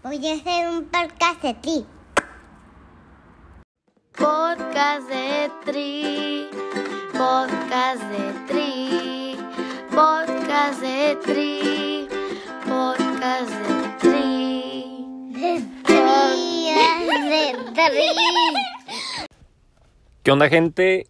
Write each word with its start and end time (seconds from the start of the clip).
Voy 0.00 0.24
a 0.28 0.34
hacer 0.34 0.68
un 0.68 0.84
podcast 0.84 1.42
de 1.42 1.54
ti. 1.54 1.84
Podcast 4.16 5.08
de 5.08 5.50
Tri, 5.64 6.48
podcast 7.12 8.02
de 8.04 8.32
Tri, 8.46 9.36
podcast 9.90 10.80
de 10.80 11.16
Tri, 11.26 12.08
podcast 12.64 13.50
de 13.50 13.98
Tri. 13.98 15.32
De 15.32 15.62
tri, 15.82 16.70
de 17.28 17.74
tri. 17.74 19.26
¿Qué 20.22 20.30
onda, 20.30 20.48
gente? 20.48 21.08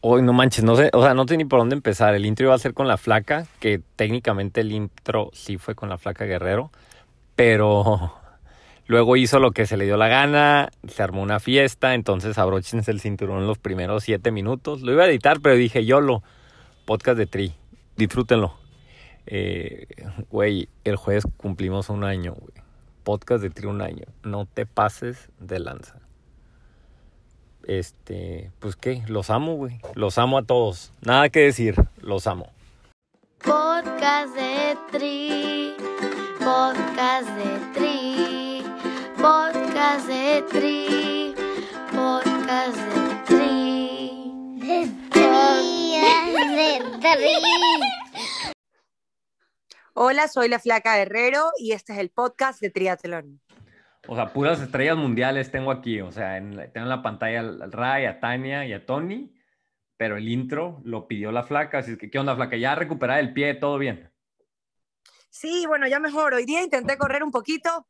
Hoy 0.00 0.22
no 0.22 0.32
manches, 0.32 0.62
no 0.62 0.76
sé, 0.76 0.90
o 0.92 1.02
sea, 1.02 1.12
no 1.14 1.26
sé 1.26 1.36
ni 1.36 1.44
por 1.44 1.58
dónde 1.58 1.74
empezar. 1.74 2.14
El 2.14 2.24
intro 2.24 2.46
iba 2.46 2.54
a 2.54 2.58
ser 2.58 2.72
con 2.72 2.86
la 2.86 2.98
flaca, 2.98 3.48
que 3.58 3.82
técnicamente 3.96 4.60
el 4.60 4.70
intro 4.70 5.30
sí 5.32 5.58
fue 5.58 5.74
con 5.74 5.88
la 5.88 5.98
flaca 5.98 6.24
Guerrero, 6.24 6.70
pero 7.38 8.12
luego 8.86 9.16
hizo 9.16 9.38
lo 9.38 9.52
que 9.52 9.66
se 9.66 9.76
le 9.76 9.84
dio 9.84 9.96
la 9.96 10.08
gana, 10.08 10.70
se 10.86 11.02
armó 11.02 11.22
una 11.22 11.40
fiesta, 11.40 11.94
entonces 11.94 12.36
abróchense 12.36 12.90
el 12.90 13.00
cinturón 13.00 13.46
los 13.46 13.58
primeros 13.58 14.04
siete 14.04 14.30
minutos. 14.30 14.82
Lo 14.82 14.92
iba 14.92 15.04
a 15.04 15.08
editar, 15.08 15.38
pero 15.40 15.54
dije, 15.54 15.86
yo 15.86 16.00
lo, 16.00 16.22
podcast 16.84 17.16
de 17.16 17.26
Tri, 17.26 17.54
disfrútenlo. 17.96 18.54
Eh, 19.26 19.86
Güey, 20.30 20.68
el 20.84 20.96
jueves 20.96 21.24
cumplimos 21.36 21.88
un 21.88 22.02
año, 22.02 22.34
güey. 22.34 22.52
Podcast 23.04 23.42
de 23.42 23.50
Tri 23.50 23.66
un 23.66 23.80
año. 23.80 24.04
No 24.22 24.44
te 24.44 24.66
pases 24.66 25.30
de 25.38 25.60
lanza 25.60 25.98
este, 27.68 28.50
pues 28.58 28.74
qué, 28.74 29.04
los 29.06 29.30
amo, 29.30 29.54
güey. 29.54 29.78
Los 29.94 30.18
amo 30.18 30.38
a 30.38 30.42
todos. 30.42 30.92
Nada 31.02 31.28
que 31.28 31.40
decir, 31.40 31.76
los 32.00 32.26
amo. 32.26 32.50
Podcast 33.44 34.34
de 34.34 34.76
Tri, 34.90 35.74
podcast 36.48 37.28
de 37.36 37.50
Tri, 37.74 38.62
podcast 39.20 40.08
de 40.08 40.42
Tri, 40.50 41.34
podcast 41.92 42.76
de 42.94 43.04
Tri. 43.26 44.32
De 44.56 44.88
tri, 45.10 46.00
de 46.54 46.72
tri. 47.00 47.34
Hola, 49.92 50.28
soy 50.28 50.48
la 50.48 50.58
Flaca 50.58 50.98
Herrero 50.98 51.50
y 51.58 51.72
este 51.72 51.92
es 51.92 51.98
el 51.98 52.08
podcast 52.08 52.62
de 52.62 52.70
Triatlón. 52.70 53.42
O 54.06 54.14
sea, 54.14 54.32
puras 54.32 54.58
estrellas 54.62 54.96
mundiales 54.96 55.50
tengo 55.50 55.70
aquí. 55.70 56.00
O 56.00 56.10
sea, 56.12 56.38
en, 56.38 56.52
tengo 56.72 56.86
en 56.86 56.88
la 56.88 57.02
pantalla 57.02 57.40
al 57.40 57.70
Ray, 57.70 58.06
a 58.06 58.20
Tania 58.20 58.64
y 58.64 58.72
a 58.72 58.86
Tony. 58.86 59.34
Pero 59.98 60.16
el 60.16 60.26
intro 60.30 60.80
lo 60.82 61.08
pidió 61.08 61.30
la 61.30 61.42
flaca. 61.42 61.78
Así 61.80 61.98
que, 61.98 62.10
¿qué 62.10 62.18
onda, 62.18 62.34
flaca? 62.36 62.56
Ya 62.56 62.74
recuperada 62.74 63.20
el 63.20 63.34
pie, 63.34 63.52
todo 63.52 63.76
bien. 63.76 64.10
Sí, 65.38 65.66
bueno, 65.66 65.86
ya 65.86 66.00
mejor. 66.00 66.34
Hoy 66.34 66.44
día 66.44 66.62
intenté 66.64 66.98
correr 66.98 67.22
un 67.22 67.30
poquito 67.30 67.86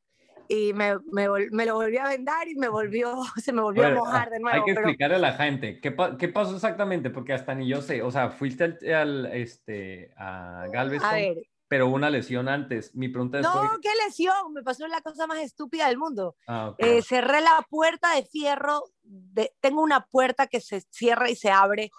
y 0.48 0.74
me, 0.74 0.98
me, 1.12 1.27
lo 1.64 1.74
volví 1.77 1.96
a 1.96 2.08
vendar 2.08 2.46
y 2.46 2.54
me 2.56 2.68
volvió, 2.68 3.14
se 3.42 3.52
me 3.54 3.62
volvió 3.62 3.86
A 3.86 3.91
mojar 3.94 4.28
de 4.28 4.36
Hay 4.36 4.42
nuevo. 4.42 4.64
que 4.66 4.74
pero- 4.74 4.86
explicarle 4.86 5.16
a 5.16 5.20
la 5.20 5.32
gente. 5.32 5.80
¿Qué, 5.80 5.96
qué 6.19 6.28
pasó 6.28 6.54
exactamente? 6.54 7.08
Porque 7.08 7.32
hasta 7.32 7.54
ni 7.54 7.66
yo 7.66 7.80
sé. 7.80 8.02
O 8.02 8.10
sea, 8.10 8.30
fuiste 8.30 8.64
al, 8.64 8.78
al, 8.94 9.26
este, 9.32 10.12
a 10.19 10.66
Galveston, 10.70 11.08
a 11.10 11.14
ver, 11.14 11.36
pero 11.69 11.86
una 11.88 12.10
lesión 12.10 12.48
antes. 12.50 12.94
Mi 12.94 13.08
pregunta 13.08 13.38
es... 13.38 13.44
no, 13.44 13.52
¿fue- 13.52 13.80
qué 13.80 13.91
lesión, 14.06 14.52
me 14.52 14.62
pasó 14.62 14.86
la 14.86 15.00
cosa 15.00 15.26
más 15.26 15.38
estúpida 15.38 15.88
del 15.88 15.96
mundo. 15.96 16.36
Ah, 16.46 16.69
ok. 16.70 16.76
Eh, 16.80 17.00
cerré 17.02 17.41
la 17.41 17.64
puerta 17.70 18.14
de 18.14 18.24
fierro, 18.24 18.84
de- 19.02 19.52
tengo 19.60 19.82
una 19.82 20.04
puerta 20.06 20.46
que 20.48 20.60
se 20.60 20.82
cierra 20.91 21.30
y 21.30 21.36
se 21.36 21.50
abre, 21.50 21.91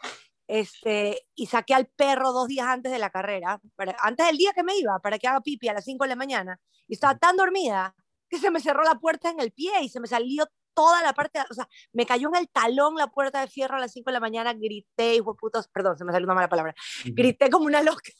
este, 0.49 1.27
y 1.35 1.45
saqué 1.45 1.75
al 1.75 1.85
perro 1.85 2.31
dos 2.33 2.47
días 2.47 2.65
antes 2.65 2.91
de 2.91 2.97
la 2.97 3.11
carrera, 3.11 3.61
para- 3.75 3.95
antes 4.01 4.25
del 4.25 4.35
día 4.37 4.51
que 4.53 4.63
me 4.63 4.75
iba, 4.75 4.97
para 4.99 5.19
que 5.19 5.27
haga 5.27 5.41
pipi 5.41 5.69
a 5.69 5.73
las 5.73 5.85
5 5.85 6.03
de 6.05 6.09
la 6.09 6.15
mañana, 6.15 6.59
y 6.87 6.95
estaba 6.95 7.17
tan 7.19 7.37
dormida 7.37 7.95
que 8.27 8.39
se 8.39 8.49
me 8.49 8.59
cerró 8.59 8.83
la 8.83 8.95
puerta 8.95 9.29
en 9.29 9.39
el 9.39 9.51
pie 9.51 9.71
y 9.83 9.89
se 9.89 9.99
me 9.99 10.07
salió 10.07 10.45
toda 10.73 11.03
la 11.03 11.13
parte, 11.13 11.39
o 11.49 11.53
sea, 11.53 11.67
me 11.93 12.05
cayó 12.05 12.29
en 12.29 12.35
el 12.37 12.49
talón 12.49 12.95
la 12.95 13.07
puerta 13.07 13.41
de 13.41 13.47
fierro 13.47 13.75
a 13.75 13.79
las 13.79 13.91
5 13.91 14.09
de 14.09 14.13
la 14.13 14.19
mañana, 14.19 14.53
grité, 14.53 15.15
hijo 15.15 15.35
putos, 15.35 15.67
perdón, 15.67 15.97
se 15.97 16.03
me 16.05 16.11
salió 16.11 16.25
una 16.25 16.33
mala 16.35 16.49
palabra, 16.49 16.73
grité 17.05 17.49
como 17.51 17.65
una 17.65 17.83
loca 17.83 18.11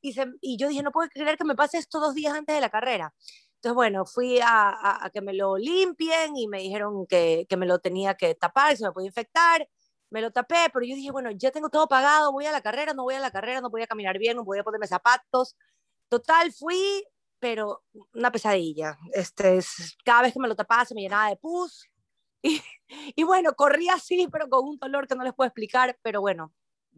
y, 0.00 0.12
se- 0.14 0.32
y 0.40 0.56
yo 0.58 0.68
dije, 0.68 0.82
no 0.82 0.90
puedo 0.90 1.08
creer 1.10 1.36
que 1.36 1.44
me 1.44 1.54
pase 1.54 1.78
esto 1.78 2.00
dos 2.00 2.14
días 2.14 2.34
antes 2.34 2.54
de 2.56 2.60
la 2.60 2.70
carrera. 2.70 3.14
Entonces, 3.56 3.74
bueno, 3.76 4.04
fui 4.04 4.40
a, 4.40 4.70
a- 4.70 5.06
a 5.06 5.10
que 5.10 5.20
me 5.20 5.32
lo 5.32 5.56
limpien 5.56 6.36
y 6.36 6.48
me 6.48 6.58
dijeron 6.58 7.06
que, 7.06 7.46
que 7.48 7.56
me 7.56 7.66
lo 7.66 7.78
tenía 7.78 8.14
que 8.14 8.34
tapar, 8.34 8.76
se 8.76 8.84
me 8.84 8.90
podía 8.92 9.06
infectar. 9.08 9.68
Me 10.12 10.20
lo 10.20 10.30
tapé, 10.30 10.56
pero 10.72 10.84
yo 10.84 10.94
dije, 10.94 11.10
bueno, 11.10 11.30
ya 11.30 11.50
tengo 11.50 11.70
todo 11.70 11.88
pagado, 11.88 12.32
voy 12.32 12.44
a 12.46 12.52
la 12.52 12.60
carrera, 12.60 12.92
no 12.92 13.02
voy 13.04 13.14
a 13.14 13.20
la 13.20 13.30
carrera, 13.30 13.60
no 13.62 13.70
voy 13.70 13.82
a 13.82 13.86
caminar 13.86 14.18
bien, 14.18 14.36
no 14.36 14.44
voy 14.44 14.58
a 14.58 14.62
ponerme 14.62 14.86
zapatos. 14.86 15.56
Total, 16.08 16.52
fui, 16.52 17.02
pero 17.38 17.82
una 18.12 18.30
pesadilla. 18.30 18.98
Este, 19.14 19.56
es- 19.56 19.96
cada 20.04 20.22
vez 20.22 20.34
que 20.34 20.40
me 20.40 20.48
lo 20.48 20.54
tapaba 20.54 20.84
se 20.84 20.94
me 20.94 21.00
llenaba 21.00 21.28
de 21.30 21.36
pus. 21.36 21.88
Y, 22.44 22.60
y 23.16 23.22
bueno, 23.22 23.54
corrí 23.54 23.88
así, 23.88 24.28
pero 24.30 24.48
con 24.48 24.66
un 24.68 24.76
dolor 24.78 25.06
que 25.06 25.14
no 25.14 25.22
les 25.24 25.32
puedo 25.32 25.46
explicar, 25.46 25.96
pero 26.02 26.20
bueno, 26.20 26.52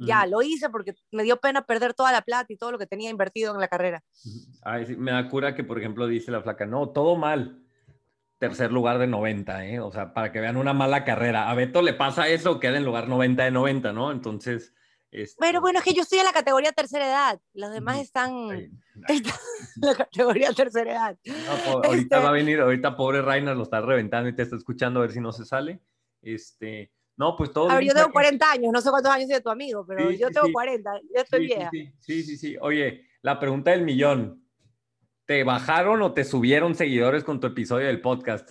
ya 0.07 0.27
lo 0.27 0.43
hice 0.43 0.69
porque 0.71 0.95
me 1.13 1.23
dio 1.23 1.37
pena 1.39 1.65
perder 1.67 1.95
toda 1.95 2.11
la 2.13 2.23
plata 2.23 2.53
y 2.53 2.57
todo 2.57 2.73
lo 2.73 2.79
que 2.79 2.87
tenía 2.87 3.11
invertido 3.11 3.55
en 3.55 3.61
la 3.61 3.69
carrera. 3.69 4.03
Ay, 4.63 4.87
sí, 4.87 4.97
me 4.97 5.13
da 5.13 5.29
cura 5.29 5.55
que, 5.55 5.63
por 5.63 5.79
ejemplo, 5.79 6.07
dice 6.09 6.31
la 6.33 6.43
flaca, 6.43 6.67
no, 6.67 6.89
todo 6.89 7.15
mal. 7.15 7.64
Tercer 8.49 8.73
lugar 8.73 8.99
de 8.99 9.07
90, 9.07 9.67
¿eh? 9.67 9.81
O 9.81 9.91
sea, 9.93 10.13
para 10.13 10.31
que 10.33 10.41
vean 10.41 10.57
una 10.57 10.73
mala 10.73 11.05
carrera. 11.05 11.51
A 11.51 11.55
Beto 11.55 11.83
le 11.83 11.95
pasa 11.95 12.29
eso, 12.29 12.61
queda 12.61 12.77
en 12.77 12.85
lugar 12.85 13.09
90 13.09 13.45
de 13.45 13.51
90, 13.51 13.93
¿no? 13.93 14.11
Entonces, 14.13 14.75
este, 15.11 15.37
Pero 15.41 15.61
bueno, 15.61 15.79
es 15.79 15.85
que 15.85 15.95
yo 15.95 16.03
estoy 16.03 16.19
en 16.19 16.25
la 16.25 16.33
categoría 16.33 16.73
tercera 16.73 17.07
edad, 17.07 17.41
los 17.55 17.73
demás 17.73 17.99
están 18.01 18.33
en 18.51 19.23
la 19.77 19.95
categoría 19.95 20.53
tercera 20.53 20.91
edad. 20.93 21.19
no, 21.25 21.73
ahorita 21.85 22.17
Este- 22.17 22.17
va 22.17 22.29
a 22.29 22.33
venir, 22.33 22.61
ahorita 22.61 22.97
pobre 22.97 23.23
Rainer 23.23 23.57
lo 23.57 23.63
está 23.63 23.81
reventando 23.81 24.29
y 24.29 24.35
te 24.35 24.43
está 24.43 24.57
escuchando 24.57 25.01
a 25.01 25.03
ver 25.03 25.13
si 25.13 25.21
no 25.21 25.33
se 25.33 25.45
sale. 25.45 25.81
Este, 26.21 26.91
no, 27.17 27.37
pues 27.37 27.53
todo 27.53 27.71
A 27.71 27.77
ver, 27.77 27.85
yo 27.85 27.93
tengo 27.93 28.07
flaca. 28.07 28.13
40 28.13 28.51
años, 28.51 28.73
no 28.73 28.81
sé 28.81 28.91
cuántos 28.91 29.13
años 29.13 29.27
tiene 29.29 29.41
tu 29.43 29.51
amigo, 29.51 29.85
pero 29.87 30.11
Sí, 30.11 30.19
yo 30.19 30.29
sí, 30.29 30.35
tengo 30.35 30.47
sí. 30.49 30.53
40, 30.53 30.91
ya 31.15 31.21
estoy 31.23 31.47
vieja. 31.47 31.71
sí, 32.01 32.23
sí, 32.23 32.37
sí. 32.37 32.57
Oye, 32.61 33.07
la 33.23 33.39
pregunta 33.39 33.71
del 33.71 33.83
millón. 33.83 34.44
¿Te 35.27 35.43
bajaron 35.43 36.03
o 36.03 36.13
te 36.13 36.25
subieron 36.25 36.75
seguidores 36.75 37.25
con 37.25 37.41
tu 37.41 37.47
episodio 37.47 37.87
del 37.87 38.03
podcast? 38.03 38.51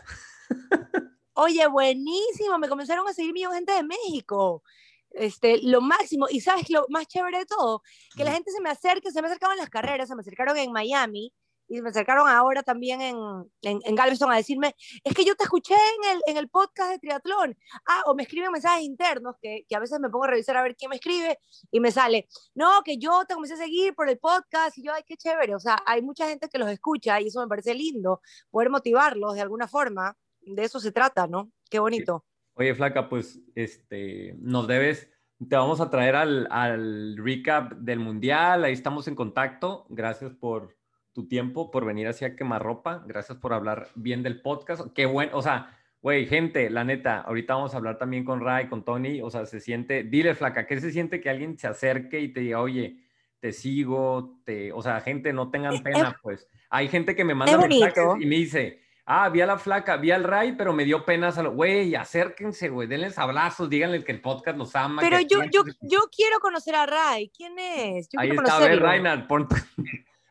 Oye, 1.34 1.68
buenísimo, 1.68 2.58
me 2.58 2.68
comenzaron 2.68 3.08
a 3.08 3.14
seguir 3.14 3.34
millones 3.34 3.66
de 3.66 3.74
gente 3.74 3.74
de 3.74 3.84
México. 3.88 4.64
Este, 5.12 5.62
lo 5.62 5.82
máximo, 5.82 6.26
y 6.30 6.42
sabes 6.42 6.72
lo 6.72 6.86
más 6.90 7.08
chévere 7.08 7.40
de 7.40 7.46
todo, 7.46 7.84
que 8.16 8.24
la 8.24 8.32
gente 8.32 8.52
se 8.52 8.60
me 8.62 8.70
acerca, 8.70 9.12
se 9.12 9.22
me 9.22 9.28
acercaban 9.28 9.58
las 9.58 9.70
carreras, 9.70 10.10
se 10.10 10.16
me 10.16 10.22
acercaron 10.22 10.58
en 10.58 10.72
Miami 10.72 11.32
y 11.74 11.82
me 11.82 11.90
acercaron 11.90 12.28
ahora 12.30 12.62
también 12.62 13.02
en, 13.02 13.18
en, 13.64 13.80
en 13.84 13.96
Galveston 13.96 14.32
a 14.32 14.36
decirme, 14.36 14.76
es 15.04 15.14
que 15.16 15.26
yo 15.26 15.36
te 15.36 15.44
escuché 15.44 15.74
en 15.74 16.12
el, 16.12 16.22
en 16.28 16.38
el 16.38 16.48
podcast 16.48 16.92
de 16.92 17.00
triatlón. 17.00 17.58
Ah, 17.88 18.04
o 18.06 18.14
me 18.14 18.24
escriben 18.24 18.52
mensajes 18.52 18.84
internos 18.84 19.36
que, 19.42 19.66
que 19.68 19.76
a 19.76 19.80
veces 19.80 20.00
me 20.00 20.10
pongo 20.10 20.26
a 20.26 20.28
revisar 20.28 20.56
a 20.56 20.62
ver 20.62 20.76
quién 20.76 20.90
me 20.90 20.98
escribe 20.98 21.40
y 21.72 21.80
me 21.80 21.92
sale, 21.92 22.28
no, 22.54 22.84
que 22.84 22.98
yo 23.00 23.26
te 23.28 23.34
comencé 23.34 23.56
a 23.56 23.58
seguir 23.58 23.96
por 23.96 24.08
el 24.08 24.20
podcast 24.20 24.78
y 24.78 24.84
yo, 24.84 24.94
ay, 24.94 25.02
qué 25.08 25.18
chévere. 25.18 25.56
O 25.56 25.60
sea, 25.60 25.78
hay 25.88 26.04
mucha 26.04 26.28
gente 26.28 26.48
que 26.48 26.60
los 26.60 26.70
escucha 26.70 27.20
y 27.20 27.28
eso 27.28 27.42
me 27.42 27.48
parece 27.48 27.74
lindo, 27.74 28.22
poder 28.52 28.70
motivarlos 28.70 29.34
de 29.34 29.42
alguna 29.42 29.68
forma. 29.68 30.16
De 30.42 30.64
eso 30.64 30.80
se 30.80 30.92
trata, 30.92 31.26
¿no? 31.26 31.52
Qué 31.72 31.80
bonito. 31.80 32.24
Oye, 32.54 32.76
Flaca, 32.76 33.10
pues 33.10 33.40
este, 33.56 34.36
nos 34.38 34.68
debes, 34.68 35.10
te 35.50 35.56
vamos 35.56 35.82
a 35.82 35.90
traer 35.90 36.16
al, 36.16 36.48
al 36.52 37.18
recap 37.18 37.72
del 37.74 38.00
Mundial, 38.00 38.64
ahí 38.64 38.74
estamos 38.74 39.08
en 39.08 39.16
contacto. 39.16 39.88
Gracias 39.90 40.34
por 40.34 40.76
tu 41.14 41.28
tiempo, 41.28 41.72
por 41.72 41.86
venir 41.86 42.08
hacia 42.08 42.36
Quemarropa, 42.36 43.04
gracias 43.06 43.38
por 43.38 43.54
hablar 43.54 43.90
bien 43.96 44.24
del 44.24 44.42
podcast. 44.42 44.88
Qué 44.94 45.06
bueno, 45.06 45.32
o 45.38 45.42
sea, 45.42 45.78
güey, 46.02 46.26
gente, 46.26 46.70
la 46.70 46.84
neta, 46.84 47.22
ahorita 47.22 47.56
vamos 47.56 47.74
a 47.74 47.78
hablar 47.78 47.98
también 47.98 48.26
con 48.26 48.42
Ray, 48.42 48.68
con 48.68 48.84
Tony, 48.84 49.22
o 49.22 49.30
sea, 49.30 49.46
se 49.46 49.60
siente, 49.60 50.04
dile, 50.04 50.36
Flaca, 50.36 50.66
¿qué 50.66 50.80
se 50.82 50.92
siente 50.92 51.22
que 51.22 51.30
alguien 51.30 51.58
se 51.58 51.68
acerque 51.68 52.20
y 52.20 52.34
te 52.34 52.42
diga, 52.42 52.60
oye, 52.60 52.98
te 53.40 53.52
sigo, 53.52 54.40
te, 54.44 54.72
o 54.72 54.82
sea, 54.82 55.02
gente, 55.02 55.34
no 55.34 55.52
tengan 55.52 55.84
pena, 55.84 56.18
pues. 56.22 56.48
Hay 56.70 56.88
gente 56.88 57.16
que 57.16 57.24
me 57.24 57.36
manda 57.36 57.58
mensajes 57.58 58.04
y 58.20 58.26
me 58.26 58.36
dice, 58.36 58.82
ah, 59.06 59.30
vi 59.30 59.42
a 59.42 59.46
la 59.46 59.58
flaca, 59.58 59.98
vi 59.98 60.12
al 60.12 60.24
Ray, 60.24 60.54
pero 60.54 60.74
me 60.74 60.86
dio 60.86 61.06
pena, 61.06 61.30
güey, 61.30 61.96
acérquense, 61.96 62.70
güey, 62.70 62.88
denles 62.88 63.18
abrazos, 63.20 63.70
díganle 63.70 64.04
que 64.04 64.12
el 64.12 64.22
podcast 64.22 64.58
los 64.58 64.76
ama. 64.76 65.02
Pero 65.02 65.20
yo, 65.20 65.44
yo, 65.52 65.64
yo 65.82 66.02
quiero 66.16 66.40
conocer 66.40 66.76
a 66.76 66.86
Ray. 66.86 67.32
¿Quién 67.36 67.58
es? 67.60 68.10
Yo 68.10 68.20
Ahí 68.20 68.32
está, 68.32 68.58
a 68.58 68.60
ver. 68.60 68.82
Reinhard, 68.82 69.28
pon 69.28 69.48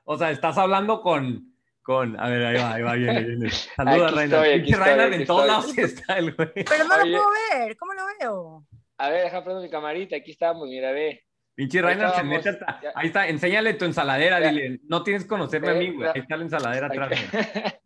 o 0.05 0.17
sea, 0.19 0.31
estás 0.31 0.59
hablando 0.59 1.01
con, 1.01 1.55
con, 1.83 2.19
a 2.19 2.29
ver, 2.29 2.45
ahí 2.45 2.57
va, 2.57 2.75
ahí 2.75 2.83
va, 2.83 2.93
viene, 2.95 3.21
viene. 3.23 3.51
Saluda, 3.77 3.95
Aquí 4.09 4.19
estoy, 4.21 4.25
estoy, 4.25 4.91
aquí 5.01 5.15
en 5.15 5.27
todos 5.27 5.47
lados 5.47 5.79
está 5.79 6.19
el 6.19 6.35
güey. 6.35 6.53
Pero 6.55 6.85
no 6.85 6.95
Oye. 6.97 7.11
lo 7.11 7.19
puedo 7.19 7.31
ver. 7.59 7.77
¿Cómo 7.77 7.93
lo 7.95 8.03
veo? 8.19 8.67
A 8.99 9.09
ver, 9.11 9.25
deja 9.25 9.43
prendo 9.43 9.63
mi 9.63 9.71
camarita, 9.71 10.17
aquí 10.17 10.31
estamos, 10.33 10.69
mira, 10.69 10.93
ve. 10.93 11.25
Pinche 11.55 11.83
Reinhard 11.83 12.15
se 12.15 12.23
mete 12.25 12.49
hasta, 12.49 12.81
ya. 12.83 12.93
ahí 12.95 13.09
está, 13.09 13.29
enséñale 13.29 13.75
tu 13.75 13.85
ensaladera, 13.85 14.41
Ya. 14.41 14.49
dile, 14.51 14.81
no 14.85 15.03
tienes 15.03 15.25
que 15.25 15.29
conocerme 15.29 15.71
a 15.71 15.75
mí, 15.75 15.91
güey, 15.91 16.09
ahí 16.09 16.21
está 16.21 16.37
la 16.37 16.45
ensaladera 16.45 16.87
atrás. 16.87 17.09
güey. 17.11 17.43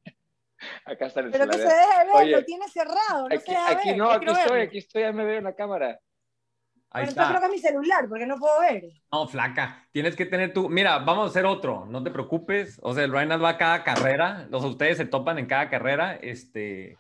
Acá 0.85 1.07
está 1.07 1.21
el 1.21 1.31
Pero 1.31 1.47
que 1.49 1.59
se 1.59 1.63
ensaladera. 1.65 1.99
deje 1.99 2.07
ver, 2.07 2.23
Oye, 2.23 2.31
lo 2.33 2.45
tiene 2.45 2.69
cerrado. 2.69 3.29
No 3.29 3.35
Aquí, 3.35 3.39
se 3.45 3.51
deja 3.53 3.71
aquí 3.71 3.89
ver. 3.89 3.99
no, 3.99 4.11
aquí 4.11 4.27
estoy, 4.31 4.61
aquí 4.61 4.79
estoy, 4.79 5.03
ya 5.03 5.13
me 5.13 5.25
veo 5.25 5.39
en 5.39 5.45
la 5.45 5.55
cámara. 5.55 5.99
Ahí 6.91 7.05
Bueno, 7.05 7.11
entonces 7.11 7.15
creo 7.15 7.37
está. 7.37 7.41
que 7.41 7.47
es 7.47 7.63
mi 7.63 7.69
celular, 7.69 8.09
porque 8.09 8.27
no 8.27 8.37
puedo 8.39 8.61
ver. 8.61 8.85
No, 9.13 9.27
flaca. 9.29 9.87
Tienes 9.93 10.17
que 10.17 10.25
tener 10.27 10.53
tu. 10.53 10.69
Mira, 10.69 10.99
vamos 11.01 11.27
a 11.27 11.31
hacer 11.31 11.45
otro. 11.45 11.85
No 11.87 12.03
te 12.03 12.11
preocupes. 12.11 12.79
O 12.83 12.95
sea, 12.95 13.05
el 13.05 13.13
Ryan 13.13 13.43
va 13.43 13.51
a 13.51 13.59
cada 13.59 13.85
carrera. 13.85 14.47
Los 14.51 14.65
ustedes 14.65 14.97
se 14.97 15.05
topan 15.05 15.39
en 15.39 15.47
cada 15.47 15.69
carrera. 15.69 16.17
Este. 16.17 16.93
eh, 16.93 16.97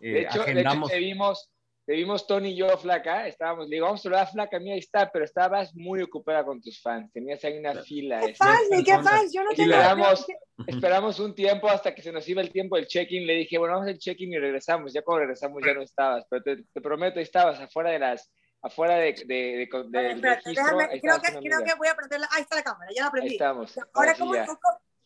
De 0.00 0.20
hecho, 0.20 0.20
de 0.20 0.22
hecho 0.22 0.42
agendamos. 0.42 0.90
te 0.90 0.98
vimos, 0.98 1.50
te 1.86 1.94
vimos 1.94 2.26
Tony 2.26 2.50
y 2.50 2.56
yo, 2.56 2.68
Flaca. 2.78 3.26
Estábamos, 3.26 3.68
le 3.68 3.76
digo, 3.76 3.86
vamos 3.86 4.00
a 4.00 4.02
saludar 4.04 4.22
a 4.24 4.30
Flaca, 4.30 4.60
mira, 4.60 4.74
ahí 4.74 4.78
está, 4.80 5.10
pero 5.10 5.24
estabas 5.24 5.74
muy 5.74 6.02
ocupada 6.02 6.44
con 6.44 6.60
tus 6.60 6.80
fans. 6.80 7.10
Tenías 7.12 7.42
ahí 7.44 7.58
una 7.58 7.74
fila. 7.82 8.20
¿Qué 8.20 8.34
fans? 8.34 8.60
¿Y 8.70 8.84
qué 8.84 8.92
personas. 8.92 9.20
fans? 9.20 9.32
Yo 9.34 9.42
no 9.42 9.50
tengo... 9.56 10.04
¿qué- 10.26 10.34
Esperamos 10.68 11.18
un 11.18 11.34
tiempo 11.34 11.68
hasta 11.68 11.92
que 11.92 12.02
se 12.02 12.12
nos 12.12 12.28
iba 12.28 12.40
el 12.40 12.52
tiempo 12.52 12.76
del 12.76 12.86
check-in. 12.86 13.26
Le 13.26 13.34
dije, 13.34 13.58
bueno, 13.58 13.74
vamos 13.74 13.88
al 13.88 13.98
check-in 13.98 14.32
y 14.32 14.38
regresamos. 14.38 14.92
Ya 14.92 15.02
cuando 15.02 15.20
regresamos 15.22 15.60
ya 15.66 15.74
no 15.74 15.82
estabas, 15.82 16.24
pero 16.30 16.42
te, 16.42 16.62
te 16.72 16.80
prometo, 16.80 17.18
ahí 17.18 17.24
estabas 17.24 17.58
afuera 17.58 17.90
de 17.90 17.98
las, 17.98 18.30
afuera 18.62 18.94
de, 18.96 19.12
de, 19.12 19.24
de- 19.26 19.68
del 19.88 20.06
espérate, 20.12 20.42
registro. 20.44 20.52
déjame, 20.64 20.84
ahí 20.84 21.00
creo, 21.00 21.20
que, 21.20 21.28
creo 21.48 21.64
que 21.64 21.74
voy 21.74 21.88
a 21.88 21.94
prender 21.96 22.20
la... 22.20 22.28
Ahí 22.32 22.42
está 22.42 22.56
la 22.56 22.62
cámara, 22.62 22.90
ya 22.94 23.02
la 23.02 23.06
Ahí 23.08 23.12
prendí. 23.12 23.32
estamos. 23.34 23.76
Ahora, 23.76 23.90
ahora 23.94 24.14
sí 24.14 24.20
¿cómo, 24.20 24.34
ya. 24.34 24.46
cómo- 24.46 24.58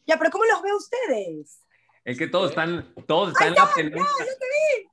ya, 0.07 0.19
pero 0.19 0.31
¿cómo 0.31 0.45
los 0.45 0.63
ve 0.63 0.73
ustedes? 0.75 1.63
Es 2.05 2.19
que 2.19 2.29
todos 2.29 2.51
están, 2.51 2.95
todos 3.09 3.31
están 3.33 3.49
en 3.49 3.55
la 3.55 3.69
penúltima. 3.75 4.07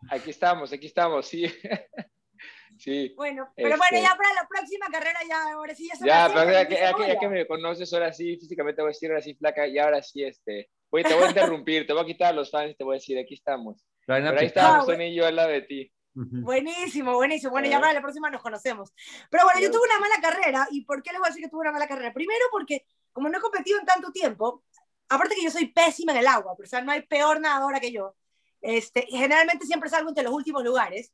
Aquí 0.09 0.29
estamos, 0.31 0.73
aquí 0.73 0.87
estamos, 0.87 1.27
sí. 1.27 1.43
sí. 2.79 3.13
Bueno, 3.15 3.51
pero 3.55 3.69
Este- 3.69 3.77
bueno, 3.77 4.07
ya 4.09 4.15
para 4.15 4.33
la 4.33 4.47
próxima 4.47 4.87
carrera 4.91 5.19
ya, 5.29 5.53
ahora 5.53 5.75
sí 5.75 5.87
ya 5.87 5.95
se 5.95 6.05
Ya, 6.07 6.31
pero 6.33 6.51
ya 6.51 6.67
que, 6.67 6.75
ya, 6.75 6.93
que, 6.95 7.07
ya 7.07 7.19
que 7.19 7.27
me 7.29 7.45
conoces 7.47 7.91
ahora 7.93 8.11
sí, 8.13 8.37
físicamente 8.37 8.81
voy 8.81 8.89
a 8.89 8.93
decir 8.93 9.09
ahora 9.11 9.21
sí, 9.21 9.35
flaca, 9.35 9.67
y 9.67 9.77
ahora 9.77 10.01
sí, 10.01 10.23
este, 10.23 10.69
oye, 10.89 11.03
te 11.03 11.13
voy 11.13 11.23
a 11.25 11.27
interrumpir, 11.61 11.85
te 11.85 11.93
voy 11.93 12.01
a 12.01 12.05
quitar 12.05 12.29
a 12.29 12.33
los 12.35 12.49
fans 12.49 12.71
y 12.71 12.75
te 12.75 12.83
voy 12.83 12.95
a 12.95 12.99
decir, 12.99 13.17
aquí 13.19 13.35
estamos. 13.35 13.85
Pero 14.07 14.37
ahí 14.39 14.45
estábamos, 14.47 14.83
Ah, 14.89 14.91
Tony 14.91 15.05
y 15.05 15.15
yo 15.15 15.25
al 15.25 15.35
lado 15.35 15.49
de 15.49 15.61
ti. 15.61 15.93
Buenísimo, 16.15 17.13
buenísimo. 17.15 17.51
Bueno, 17.51 17.67
ya 17.67 17.79
para 17.79 17.93
la 17.93 18.01
próxima 18.01 18.29
nos 18.29 18.41
conocemos. 18.41 18.93
Pero 19.29 19.43
bueno, 19.45 19.59
yo 19.59 19.69
Claro. 19.69 19.79
tuve 19.79 19.89
una 19.89 19.99
mala 19.99 20.21
carrera. 20.21 20.67
¿Y 20.71 20.85
por 20.85 21.01
qué 21.01 21.11
les 21.11 21.19
voy 21.19 21.27
a 21.27 21.29
decir 21.29 21.43
que 21.43 21.49
tuve 21.49 21.61
una 21.61 21.71
mala 21.71 21.87
carrera? 21.87 22.13
Primero 22.13 22.45
porque 22.51 22.85
como 23.11 23.29
no 23.29 23.37
he 23.37 23.41
competido 23.41 23.79
en 23.79 23.85
tanto 23.85 24.11
tiempo, 24.11 24.63
aparte 25.09 25.35
que 25.35 25.43
yo 25.43 25.51
soy 25.51 25.67
pésima 25.67 26.11
en 26.11 26.19
el 26.19 26.27
agua, 26.27 26.53
pero 26.57 26.65
o 26.67 26.69
sea, 26.69 26.81
no 26.81 26.91
hay 26.91 27.01
peor 27.03 27.39
nadadora 27.39 27.79
que 27.79 27.91
yo. 27.91 28.15
Este, 28.61 29.07
generalmente 29.09 29.65
siempre 29.65 29.89
salgo 29.89 30.09
entre 30.09 30.23
los 30.23 30.33
últimos 30.33 30.63
lugares. 30.63 31.13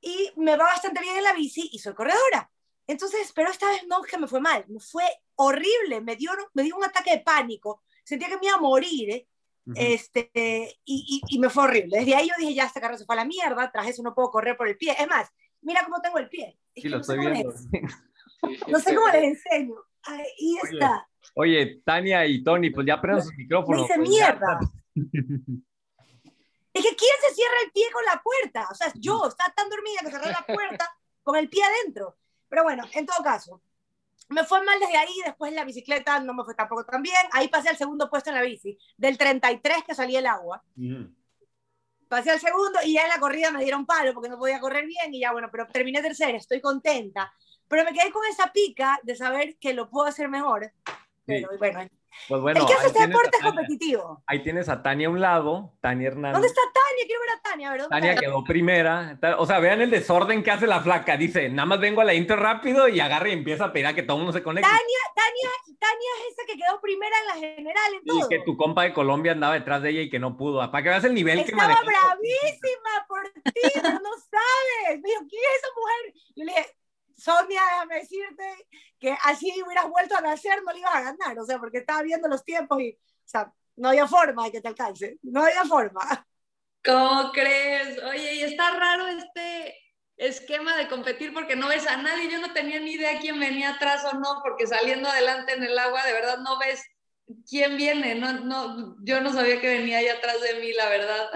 Y 0.00 0.32
me 0.36 0.56
va 0.56 0.64
bastante 0.64 1.00
bien 1.00 1.16
en 1.16 1.24
la 1.24 1.32
bici 1.34 1.68
y 1.72 1.78
soy 1.78 1.94
corredora. 1.94 2.50
Entonces, 2.86 3.32
pero 3.34 3.50
esta 3.50 3.68
vez 3.68 3.86
no 3.86 4.02
que 4.02 4.18
me 4.18 4.26
fue 4.26 4.40
mal, 4.40 4.64
me 4.68 4.80
fue 4.80 5.04
horrible, 5.36 6.00
me 6.00 6.16
dio, 6.16 6.32
me 6.54 6.62
dio 6.62 6.76
un 6.76 6.84
ataque 6.84 7.12
de 7.12 7.18
pánico, 7.20 7.82
sentía 8.02 8.28
que 8.28 8.36
me 8.38 8.46
iba 8.46 8.56
a 8.56 8.60
morir, 8.60 9.10
¿eh? 9.10 9.28
Ujú. 9.70 9.74
este, 9.76 10.30
y, 10.84 11.22
y, 11.28 11.36
y 11.36 11.38
me 11.38 11.48
fue 11.50 11.64
horrible. 11.64 11.98
Desde 11.98 12.14
ahí 12.14 12.28
yo 12.28 12.34
dije, 12.38 12.54
ya, 12.54 12.64
esta 12.64 12.80
carrera 12.80 12.98
se 12.98 13.04
fue 13.06 13.14
a 13.14 13.16
la 13.16 13.24
mierda, 13.24 13.70
tras 13.72 13.86
eso 13.88 14.02
no 14.02 14.14
puedo 14.14 14.30
correr 14.30 14.56
por 14.56 14.68
el 14.68 14.76
pie. 14.76 14.94
Es 14.98 15.08
más, 15.08 15.28
mira 15.62 15.82
cómo 15.84 16.00
tengo 16.00 16.18
el 16.18 16.28
pie. 16.28 16.58
Es 16.74 16.82
Sí, 16.82 16.88
lo 16.88 16.98
no 16.98 17.04
sé 17.04 17.12
estoy 17.12 17.24
cómo 17.26 17.34
viendo. 17.34 17.54
no 18.68 18.78
sé 18.80 18.90
sí. 18.90 18.94
cómo 18.96 19.08
les 19.08 19.22
enseño. 19.24 19.74
Ahí 20.04 20.56
está. 20.62 21.06
Oye, 21.34 21.82
Tania 21.84 22.26
y 22.26 22.42
Tony, 22.42 22.70
pues 22.70 22.86
ya 22.86 23.00
prendan 23.00 23.22
sus 23.22 23.32
Me 23.32 23.38
micrófonos. 23.44 23.84
hice 23.84 23.94
pues 23.96 24.08
mierda. 24.08 24.58
Es 26.72 26.82
que 26.84 26.94
¿quién 26.94 27.10
se 27.28 27.34
cierra 27.34 27.54
el 27.64 27.72
pie 27.72 27.84
con 27.92 28.04
la 28.04 28.22
puerta? 28.22 28.68
O 28.70 28.74
sea, 28.76 28.92
yo 28.94 29.26
estaba 29.26 29.52
tan 29.54 29.68
dormida 29.68 30.00
que 30.04 30.10
cerré 30.12 30.30
la 30.30 30.46
puerta 30.46 30.88
con 31.22 31.34
el 31.36 31.48
pie 31.48 31.62
adentro. 31.64 32.16
Pero 32.48 32.62
bueno, 32.62 32.84
en 32.92 33.06
todo 33.06 33.22
caso, 33.24 33.60
me 34.30 34.44
fue 34.44 34.62
mal 34.64 34.78
desde 34.78 34.96
ahí, 34.96 35.14
después 35.24 35.50
en 35.50 35.56
la 35.56 35.64
bicicleta 35.64 36.20
no 36.20 36.32
me 36.34 36.44
fue 36.44 36.54
tampoco 36.54 36.84
tan 36.84 37.02
bien. 37.02 37.16
Ahí 37.32 37.48
pasé 37.48 37.68
al 37.68 37.76
segundo 37.76 38.08
puesto 38.08 38.30
en 38.30 38.36
la 38.36 38.42
bici, 38.42 38.78
del 38.96 39.18
33 39.18 39.84
que 39.84 39.94
salí 39.94 40.16
el 40.16 40.26
agua. 40.26 40.62
Pasé 42.08 42.30
al 42.30 42.40
segundo 42.40 42.78
y 42.84 42.94
ya 42.94 43.02
en 43.02 43.08
la 43.08 43.18
corrida 43.18 43.50
me 43.50 43.62
dieron 43.62 43.86
palo 43.86 44.14
porque 44.14 44.28
no 44.28 44.38
podía 44.38 44.60
correr 44.60 44.86
bien 44.86 45.12
y 45.12 45.20
ya 45.20 45.32
bueno, 45.32 45.48
pero 45.50 45.66
terminé 45.66 46.00
tercera, 46.00 46.36
estoy 46.36 46.60
contenta. 46.60 47.32
Pero 47.68 47.84
me 47.84 47.92
quedé 47.92 48.10
con 48.10 48.24
esa 48.26 48.52
pica 48.52 48.98
de 49.02 49.14
saber 49.14 49.56
que 49.58 49.74
lo 49.74 49.90
puedo 49.90 50.06
hacer 50.06 50.28
mejor. 50.28 50.72
Pero 51.24 51.48
bueno, 51.58 51.88
Pues 52.28 52.40
bueno, 52.42 52.60
el 52.60 52.66
que 52.66 52.72
hace 52.74 52.86
deporte 53.06 53.30
es 53.36 53.38
Tania, 53.42 53.54
competitivo. 53.54 54.22
ahí 54.26 54.42
tienes 54.42 54.68
a 54.68 54.82
Tania 54.82 55.08
a 55.08 55.10
un 55.10 55.20
lado, 55.20 55.74
Tania 55.80 56.08
Hernández. 56.08 56.32
¿Dónde 56.34 56.48
está 56.48 56.60
Tania? 56.62 57.06
Quiero 57.06 57.20
ver 57.20 57.30
a 57.30 57.42
Tania. 57.42 57.68
A 57.68 57.72
ver, 57.72 57.80
¿dónde 57.82 57.96
Tania 57.96 58.16
quedó 58.16 58.44
primera. 58.44 59.18
O 59.38 59.46
sea, 59.46 59.58
vean 59.58 59.80
el 59.80 59.90
desorden 59.90 60.42
que 60.42 60.50
hace 60.50 60.66
la 60.66 60.80
flaca. 60.80 61.16
Dice, 61.16 61.48
nada 61.48 61.66
más 61.66 61.80
vengo 61.80 62.00
a 62.00 62.04
la 62.04 62.14
intro 62.14 62.36
rápido 62.36 62.88
y 62.88 63.00
agarra 63.00 63.28
y 63.28 63.32
empieza 63.32 63.66
a 63.66 63.72
pedir 63.72 63.86
a 63.86 63.94
que 63.94 64.02
todo 64.02 64.16
el 64.18 64.24
mundo 64.24 64.36
se 64.36 64.42
conecte. 64.42 64.68
Tania, 64.68 64.98
Tania 65.78 66.08
es 66.20 66.32
esa 66.34 66.46
que 66.46 66.56
quedó 66.58 66.80
primera 66.80 67.16
en 67.20 67.26
la 67.26 67.34
general 67.34 67.94
en 67.94 68.00
Y 68.04 68.20
todo. 68.20 68.28
que 68.28 68.38
tu 68.40 68.56
compa 68.56 68.82
de 68.82 68.92
Colombia 68.92 69.32
andaba 69.32 69.54
detrás 69.54 69.82
de 69.82 69.90
ella 69.90 70.02
y 70.02 70.10
que 70.10 70.18
no 70.18 70.36
pudo. 70.36 70.58
Para 70.70 70.82
que 70.82 70.88
veas 70.90 71.04
el 71.04 71.14
nivel 71.14 71.44
que 71.44 71.50
Estaba 71.52 71.80
bravísima 71.82 73.06
por 73.08 73.22
ti, 73.30 73.60
no 73.74 74.10
sabes. 74.30 75.00
Me 75.00 75.08
dijo, 75.08 75.20
¿quién 75.28 75.42
es 75.42 75.58
esa 75.58 75.68
mujer? 75.74 76.14
Yo 76.36 76.44
le 76.44 76.52
dije, 76.52 76.76
Sonia, 77.20 77.60
déjame 77.70 77.96
decirte 77.96 78.66
que 78.98 79.16
así 79.24 79.52
hubieras 79.64 79.88
vuelto 79.88 80.16
a 80.16 80.20
nacer, 80.20 80.62
no 80.64 80.72
le 80.72 80.80
ibas 80.80 80.94
a 80.94 81.02
ganar. 81.02 81.38
O 81.38 81.44
sea, 81.44 81.58
porque 81.58 81.78
estaba 81.78 82.02
viendo 82.02 82.28
los 82.28 82.44
tiempos 82.44 82.80
y, 82.80 82.92
o 82.92 83.28
sea, 83.28 83.52
no 83.76 83.90
había 83.90 84.06
forma 84.06 84.44
de 84.44 84.52
que 84.52 84.60
te 84.60 84.68
alcance. 84.68 85.18
No 85.22 85.42
había 85.42 85.64
forma. 85.64 86.26
¿Cómo 86.84 87.30
crees? 87.32 88.02
Oye, 88.04 88.34
y 88.34 88.42
está 88.42 88.70
raro 88.70 89.06
este 89.06 89.76
esquema 90.16 90.76
de 90.76 90.88
competir 90.88 91.32
porque 91.32 91.56
no 91.56 91.68
ves 91.68 91.86
a 91.86 91.96
nadie. 91.96 92.30
Yo 92.30 92.38
no 92.38 92.52
tenía 92.52 92.80
ni 92.80 92.92
idea 92.92 93.20
quién 93.20 93.38
venía 93.38 93.70
atrás 93.70 94.04
o 94.04 94.14
no, 94.14 94.40
porque 94.42 94.66
saliendo 94.66 95.08
adelante 95.08 95.54
en 95.54 95.62
el 95.64 95.78
agua, 95.78 96.04
de 96.04 96.12
verdad 96.12 96.38
no 96.38 96.58
ves 96.58 96.82
quién 97.48 97.76
viene. 97.76 98.14
No, 98.14 98.32
no, 98.40 98.96
yo 99.02 99.20
no 99.20 99.32
sabía 99.32 99.60
que 99.60 99.68
venía 99.68 99.98
ahí 99.98 100.08
atrás 100.08 100.36
de 100.40 100.60
mí, 100.60 100.72
la 100.72 100.88
verdad. 100.88 101.28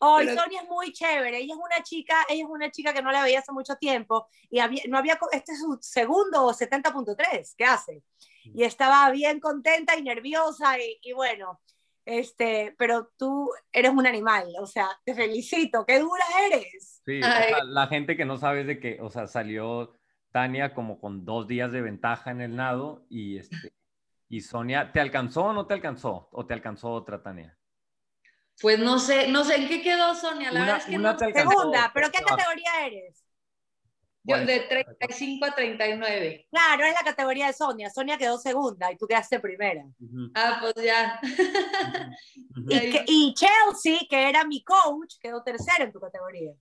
Hoy 0.00 0.26
Pero- 0.26 0.40
Sonia 0.42 0.62
es 0.62 0.68
muy 0.68 0.92
chévere. 0.92 1.38
Ella 1.38 1.54
es 1.54 1.60
una 1.60 1.82
chica, 1.82 2.14
ella 2.28 2.44
es 2.44 2.50
una 2.50 2.70
chica 2.70 2.92
que 2.92 3.02
no 3.02 3.10
la 3.12 3.22
veía 3.22 3.40
hace 3.40 3.52
mucho 3.52 3.76
tiempo 3.76 4.28
y 4.50 4.58
había, 4.60 4.82
no 4.88 4.98
había, 4.98 5.18
este 5.32 5.52
es 5.52 5.60
su 5.60 5.78
segundo 5.80 6.52
70.3 6.52 7.54
que 7.56 7.64
hace. 7.64 8.02
Y 8.44 8.64
estaba 8.64 9.10
bien 9.10 9.40
contenta 9.40 9.96
y 9.96 10.02
nerviosa 10.02 10.78
y, 10.78 10.98
y 11.02 11.12
bueno, 11.12 11.60
este, 12.06 12.74
pero 12.78 13.10
tú 13.18 13.50
eres 13.70 13.90
un 13.90 14.06
animal, 14.06 14.46
o 14.58 14.66
sea, 14.66 14.88
te 15.04 15.14
felicito, 15.14 15.84
qué 15.84 15.98
dura 15.98 16.24
eres. 16.50 17.02
Sí, 17.04 17.18
o 17.18 17.22
sea, 17.22 17.64
la 17.64 17.86
gente 17.88 18.16
que 18.16 18.24
no 18.24 18.38
sabe 18.38 18.62
es 18.62 18.66
de 18.66 18.80
que, 18.80 18.98
o 19.02 19.10
sea, 19.10 19.26
salió 19.26 19.92
Tania 20.32 20.72
como 20.72 20.98
con 20.98 21.26
dos 21.26 21.46
días 21.46 21.70
de 21.70 21.82
ventaja 21.82 22.30
en 22.30 22.40
el 22.40 22.56
nado 22.56 23.04
y 23.10 23.36
este 23.36 23.72
y 24.28 24.40
Sonia, 24.40 24.92
¿te 24.92 25.00
alcanzó 25.00 25.44
o 25.46 25.52
no 25.52 25.66
te 25.66 25.74
alcanzó? 25.74 26.28
¿O 26.32 26.46
te 26.46 26.54
alcanzó 26.54 26.90
otra 26.92 27.22
Tania? 27.22 27.56
Pues 28.60 28.78
no 28.78 28.98
sé, 28.98 29.28
no 29.28 29.44
sé 29.44 29.56
en 29.56 29.68
qué 29.68 29.82
quedó 29.82 30.14
Sonia. 30.14 30.50
La 30.50 30.60
Una- 30.60 30.72
verdad 30.72 30.78
es 30.78 30.84
que 30.86 30.96
una 30.98 31.12
no- 31.12 31.16
te 31.16 31.24
alcanzó. 31.26 31.50
Segunda, 31.50 31.90
pero 31.94 32.10
¿qué 32.10 32.22
categoría 32.22 32.86
eres? 32.86 33.24
yo 34.24 34.36
de 34.44 34.60
35 34.60 35.46
a 35.46 35.54
39. 35.54 36.48
Claro, 36.50 36.84
es 36.84 36.92
la 36.92 37.00
categoría 37.10 37.46
de 37.46 37.52
Sonia. 37.54 37.88
Sonia 37.88 38.18
quedó 38.18 38.36
segunda 38.36 38.92
y 38.92 38.96
tú 38.98 39.06
quedaste 39.06 39.40
primera. 39.40 39.84
Ah, 40.34 40.58
pues 40.60 40.74
ya. 40.84 41.18
ujú. 41.22 42.66
Y, 42.68 42.74
Ahí. 42.78 42.90
que- 42.90 43.04
y 43.06 43.34
Chelsea, 43.34 44.00
que 44.10 44.28
era 44.28 44.44
mi 44.44 44.62
coach, 44.62 45.14
quedó 45.20 45.42
tercero 45.42 45.84
en 45.84 45.92
tu 45.92 46.00
categoría. 46.00 46.52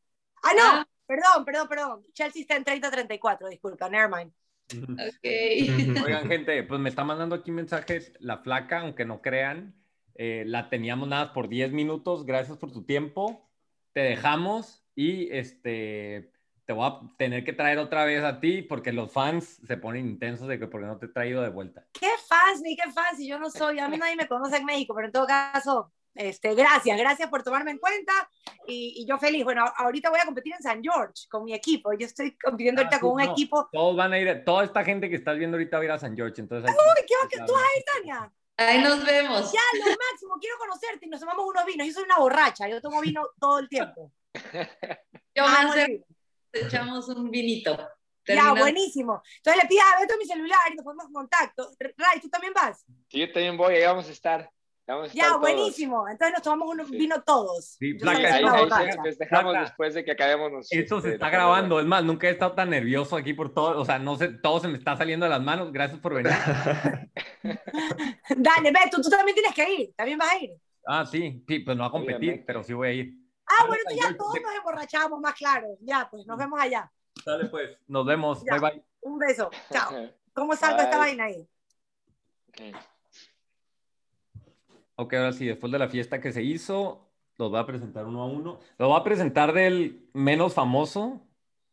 Ah, 0.44 0.54
no, 0.56 0.64
Ah. 0.64 0.88
perdón, 1.06 1.44
perdón, 1.44 1.68
perdón. 1.68 2.06
Chelsea 2.14 2.42
está 2.44 2.56
en 2.56 2.64
30-34, 2.64 3.50
disculpa, 3.50 3.90
nevermind. 3.90 4.32
Ok. 4.74 6.04
Oigan, 6.06 6.28
gente, 6.28 6.64
pues 6.64 6.80
me 6.80 6.90
está 6.90 7.04
mandando 7.04 7.36
aquí 7.36 7.52
mensajes 7.52 8.12
la 8.20 8.40
flaca, 8.40 8.82
aunque 8.82 9.06
no 9.06 9.22
crean. 9.22 9.76
eh, 10.16 10.44
la 10.48 10.70
teníamos 10.70 11.08
nada 11.08 11.32
por 11.34 11.48
10 11.48 11.72
minutos. 11.72 12.26
Gracias 12.26 12.58
por 12.58 12.72
tu 12.72 12.84
tiempo. 12.84 13.50
Te 13.94 14.02
dejamos 14.02 14.84
y 14.96 15.30
este 15.32 16.32
te 16.66 16.74
voy 16.74 16.86
a 16.86 17.00
tener 17.18 17.46
que 17.46 17.54
traer 17.54 17.78
otra 17.78 18.04
vez 18.04 18.24
a 18.26 18.42
ti 18.42 18.62
porque 18.62 18.92
los 18.92 19.10
fans 19.14 19.62
se 19.66 19.78
ponen 19.78 20.06
intensos 20.06 20.50
de 20.50 20.60
que 20.60 20.68
porque 20.68 20.86
no 20.88 20.98
te 20.98 21.06
he 21.06 21.10
traído 21.10 21.42
de 21.42 21.48
vuelta. 21.48 21.88
Qué 21.94 22.10
fans, 22.28 22.62
ni 22.62 22.76
qué 22.76 22.92
fans, 22.92 23.20
y 23.22 23.28
yo 23.30 23.40
no 23.40 23.50
soy, 23.50 23.80
a 23.80 23.88
mí 23.88 23.98
nadie 23.98 24.18
me 24.18 24.28
conoce 24.28 24.58
en 24.58 24.66
México, 24.66 24.94
pero 24.94 25.08
en 25.08 25.14
todo 25.14 25.26
caso, 25.26 25.94
este, 26.18 26.56
gracias, 26.56 26.98
gracias 26.98 27.30
por 27.30 27.44
tomarme 27.44 27.72
en 27.72 27.78
cuenta 27.78 28.14
y, 28.68 28.94
y 28.98 29.06
yo 29.08 29.18
feliz. 29.18 29.44
Bueno, 29.44 29.64
ahorita 29.78 30.10
voy 30.10 30.20
a 30.20 30.26
competir 30.26 30.54
en 30.54 30.62
San 30.62 30.82
George 30.84 31.26
con 31.30 31.44
mi 31.46 31.54
equipo. 31.54 31.94
Yo 31.94 32.06
estoy 32.06 32.38
compitiendo 32.38 32.82
Ah, 32.82 32.86
ahorita 32.86 32.98
sí, 32.98 33.02
con 33.02 33.12
un 33.12 33.26
no. 33.26 33.32
equipo. 33.32 33.70
Todos 33.72 33.96
van 33.96 34.14
a 34.14 34.20
ir, 34.20 34.44
toda 34.46 34.64
esta 34.66 34.84
gente 34.84 35.10
que 35.10 35.16
estás 35.16 35.38
viendo 35.38 35.56
ahorita 35.58 35.78
va 35.78 35.82
a 35.84 35.86
ir 35.86 35.92
a 35.92 36.00
San 36.00 36.16
George. 36.16 36.42
Entonces, 36.42 36.70
hay- 36.70 36.76
Uy, 36.76 37.06
¿qué 37.08 37.14
va 37.24 37.30
que 37.30 37.38
tú 37.46 37.54
vas 37.54 37.64
a 37.64 37.78
ir, 37.78 37.84
Tania? 37.86 38.34
Ahí 38.60 38.82
nos 38.82 39.06
vemos. 39.06 39.52
Ya, 39.54 39.60
lo 39.80 39.86
máximo, 40.12 40.36
quiero 40.42 40.58
conocerte 40.58 41.06
y 41.06 41.10
nos 41.10 41.20
tomamos 41.20 41.46
unos 41.48 41.66
vinos. 41.66 41.86
Yo 41.88 41.94
soy 41.94 42.04
una 42.04 42.18
borracha, 42.18 42.68
yo 42.68 42.82
tomo 42.82 43.00
vino 43.02 43.22
todo 43.40 43.60
el 43.60 43.70
tiempo. 43.70 44.12
Yo 45.36 45.44
Ah, 45.46 45.60
me 45.62 45.68
muy 45.68 45.76
bien. 45.76 46.06
echamos 46.54 47.08
un 47.10 47.30
vinito. 47.30 47.72
Ya, 47.78 47.88
Terminando. 48.36 48.60
buenísimo. 48.62 49.22
Entonces 49.38 49.64
le 49.64 49.70
pido 49.70 49.82
a 49.84 50.02
Beto 50.02 50.16
mi 50.18 50.26
celular 50.26 50.60
y 50.72 50.76
nos 50.76 50.84
ponemos 50.84 51.06
en 51.06 51.14
contacto. 51.14 51.72
Ray, 51.80 52.20
¿tú 52.20 52.30
también 52.30 52.52
vas? 52.54 52.84
Sí, 53.08 53.20
yo 53.20 53.32
también 53.32 53.56
voy, 53.56 53.76
ahí 53.76 53.84
vamos 53.86 54.08
a 54.10 54.12
estar. 54.12 54.52
Ya, 55.14 55.28
todos. 55.28 55.42
buenísimo. 55.42 56.08
Entonces 56.08 56.34
nos 56.34 56.42
tomamos 56.42 56.70
un 56.74 56.86
Sí. 56.86 56.98
vino 56.98 57.22
todos. 57.24 57.76
Sí, 57.78 58.00
soy 58.00 58.10
Ahí, 58.24 58.26
ahí 58.26 58.92
se 58.94 59.02
festejamos 59.02 59.54
después 59.60 59.94
de 59.94 60.06
que 60.06 60.12
acabemos. 60.12 60.52
nos- 60.52 60.72
Esto 60.72 61.02
se 61.02 61.08
este, 61.10 61.16
está 61.16 61.30
grabando. 61.30 61.80
Es 61.82 61.86
más, 61.86 62.06
nunca 62.06 62.28
he 62.28 62.32
estado 62.32 62.54
tan 62.54 62.70
nervioso 62.70 63.18
aquí 63.18 63.34
por 63.34 63.54
todo. 63.54 63.80
O 63.82 63.84
sea, 63.86 64.00
no 64.00 64.16
sé, 64.16 64.30
todo 64.30 64.62
se 64.62 64.70
me 64.70 64.78
está 64.78 64.96
saliendo 64.96 65.26
de 65.26 65.32
las 65.32 65.42
manos. 65.42 65.74
Gracias 65.74 66.00
por 66.00 66.14
venir. 66.14 66.32
Dale, 68.38 68.72
Beto, 68.72 69.02
tú 69.02 69.10
también 69.10 69.36
tienes 69.36 69.54
que 69.54 69.74
ir. 69.74 69.94
¿También 69.96 70.18
vas 70.18 70.32
a 70.32 70.38
ir? 70.38 70.52
Ah, 70.86 71.06
sí, 71.06 71.44
sí, 71.46 71.60
pues 71.60 71.76
no 71.76 71.84
a 71.84 71.92
competir, 71.92 72.16
Obviamente. 72.18 72.44
pero 72.48 72.64
sí 72.64 72.74
voy 72.74 72.88
a 72.88 72.94
ir. 72.94 73.14
Ah, 73.46 73.66
bueno, 73.68 73.84
ya 73.94 74.16
todos 74.16 74.36
nos 74.42 74.56
emborrachamos 74.56 75.20
más 75.20 75.34
claro. 75.34 75.68
Ya, 75.82 76.08
pues 76.10 76.26
nos 76.26 76.38
vemos 76.38 76.60
allá. 76.62 76.90
Dale 77.26 77.46
pues, 77.50 77.78
nos 77.88 78.06
vemos. 78.06 78.42
Ya. 78.46 78.54
Bye 78.58 78.72
bye. 78.72 78.84
Un 79.02 79.18
beso. 79.20 79.50
Chao. 79.72 79.92
¿Cómo 80.34 80.56
salgo 80.56 80.82
esta 80.82 80.98
vaina 80.98 81.26
ahí? 81.26 81.46
Ok. 82.50 82.76
Ok, 85.00 85.14
ahora 85.14 85.32
sí, 85.32 85.46
después 85.46 85.72
de 85.72 85.78
la 85.78 85.90
fiesta 85.90 86.20
que 86.20 86.32
se 86.32 86.42
hizo, 86.42 87.08
los 87.38 87.52
voy 87.52 87.60
a 87.60 87.68
presentar 87.68 88.06
uno 88.08 88.24
a 88.24 88.26
uno. 88.26 88.60
Los 88.80 88.90
voy 88.90 89.00
a 89.00 89.04
presentar 89.04 89.54
del 89.54 90.10
menos 90.14 90.56
famoso 90.56 91.22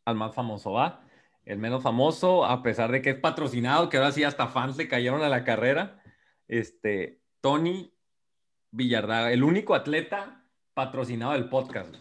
al 0.05 0.15
más 0.15 0.35
famoso, 0.35 0.73
¿va? 0.73 1.01
El 1.43 1.57
menos 1.57 1.81
famoso, 1.81 2.45
a 2.45 2.61
pesar 2.61 2.91
de 2.91 3.01
que 3.01 3.09
es 3.09 3.19
patrocinado, 3.19 3.89
que 3.89 3.97
ahora 3.97 4.11
sí 4.11 4.23
hasta 4.23 4.47
fans 4.47 4.77
le 4.77 4.87
cayeron 4.87 5.23
a 5.23 5.29
la 5.29 5.43
carrera. 5.43 6.03
Este, 6.47 7.19
Tony 7.41 7.91
Villardaga, 8.69 9.31
el 9.31 9.43
único 9.43 9.73
atleta 9.73 10.43
patrocinado 10.75 11.33
del 11.33 11.49
podcast. 11.49 11.95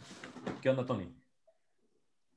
¿Qué 0.61 0.69
onda, 0.69 0.85
Tony? 0.85 1.11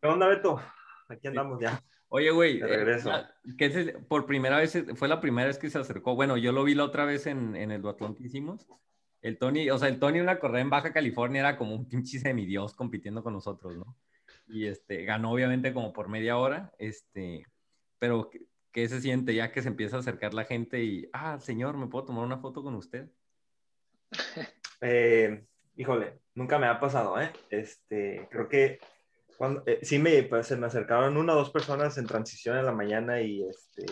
¿Qué 0.02 0.08
onda, 0.08 0.28
Beto? 0.28 0.62
Aquí 1.10 1.28
andamos 1.28 1.60
ya. 1.60 1.84
Oye, 2.10 2.32
güey, 2.32 2.60
De 2.60 2.68
regreso. 2.68 3.12
eh, 3.60 3.98
por 4.08 4.26
primera 4.26 4.58
vez, 4.58 4.78
fue 4.96 5.08
la 5.08 5.20
primera 5.20 5.48
vez 5.48 5.58
que 5.58 5.70
se 5.70 5.78
acercó. 5.78 6.16
Bueno, 6.16 6.38
yo 6.38 6.52
lo 6.52 6.64
vi 6.64 6.74
la 6.74 6.86
otra 6.86 7.06
vez 7.06 7.28
en, 7.28 7.56
en 7.56 7.72
el 7.72 7.82
duatlón 7.82 8.16
que 8.16 8.24
hicimos. 8.24 8.68
El 9.22 9.38
Tony, 9.38 9.70
o 9.70 9.78
sea, 9.78 9.90
el 9.90 10.00
Tony 10.00 10.18
en 10.20 10.24
una 10.24 10.40
carrera 10.40 10.62
en 10.62 10.70
Baja 10.70 10.94
California 10.94 11.42
era 11.42 11.58
como 11.58 11.76
un 11.76 11.88
pinche 11.90 12.20
semidios 12.20 12.74
compitiendo 12.76 13.24
con 13.24 13.34
nosotros, 13.34 13.76
¿no? 13.76 13.98
Y 14.48 14.68
este, 14.68 15.04
ganó 15.04 15.32
obviamente 15.32 15.74
como 15.74 15.92
por 15.92 16.08
media 16.08 16.38
hora, 16.38 16.72
este, 16.78 17.46
pero 18.00 18.30
¿qué, 18.30 18.46
qué 18.72 18.88
se 18.88 19.02
siente 19.02 19.36
ya 19.36 19.52
que 19.52 19.62
se 19.62 19.68
empieza 19.68 19.98
a 19.98 20.00
acercar 20.00 20.34
la 20.34 20.46
gente 20.46 20.84
y, 20.84 21.10
ah, 21.12 21.40
señor, 21.40 21.76
¿me 21.78 21.88
puedo 21.88 22.06
tomar 22.06 22.24
una 22.26 22.38
foto 22.38 22.64
con 22.64 22.76
usted? 22.76 23.10
Eh, 24.80 25.44
híjole, 25.76 26.20
nunca 26.36 26.60
me 26.60 26.68
ha 26.68 26.80
pasado, 26.80 27.20
¿eh? 27.20 27.32
Este, 27.50 28.28
creo 28.30 28.48
que 28.48 28.80
cuando, 29.38 29.64
eh, 29.66 29.80
sí 29.84 30.00
me, 30.00 30.24
pues, 30.24 30.48
se 30.48 30.58
me 30.58 30.68
acercaron 30.68 31.18
una 31.18 31.34
o 31.34 31.38
dos 31.38 31.52
personas 31.52 31.98
en 31.98 32.08
transición 32.08 32.58
en 32.58 32.66
la 32.66 32.72
mañana 32.74 33.22
y, 33.22 33.44
este, 33.44 33.86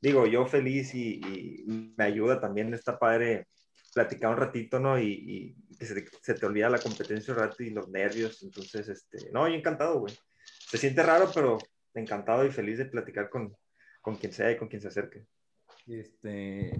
digo, 0.00 0.26
yo 0.26 0.46
feliz 0.46 0.94
y, 0.94 1.20
y 1.24 1.94
me 1.96 2.04
ayuda 2.04 2.40
también, 2.40 2.72
está 2.74 2.98
padre 2.98 3.46
platicar 3.94 4.30
un 4.30 4.36
ratito, 4.36 4.78
¿no? 4.78 4.98
Y, 4.98 5.56
y 5.70 5.76
que 5.76 5.86
se, 5.86 6.04
se 6.22 6.34
te 6.34 6.46
olvida 6.46 6.70
la 6.70 6.78
competencia 6.78 7.34
un 7.34 7.40
rato 7.40 7.62
y 7.62 7.70
los 7.70 7.88
nervios, 7.88 8.42
entonces, 8.42 8.88
este, 8.88 9.30
no, 9.32 9.48
yo 9.48 9.54
encantado, 9.54 10.00
güey. 10.00 10.14
Se 10.44 10.78
siente 10.78 11.02
raro, 11.02 11.30
pero 11.34 11.58
encantado 11.94 12.44
y 12.44 12.50
feliz 12.50 12.78
de 12.78 12.86
platicar 12.86 13.30
con, 13.30 13.56
con 14.00 14.16
quien 14.16 14.32
sea 14.32 14.50
y 14.52 14.56
con 14.56 14.68
quien 14.68 14.82
se 14.82 14.88
acerque. 14.88 15.26
Este, 15.86 16.72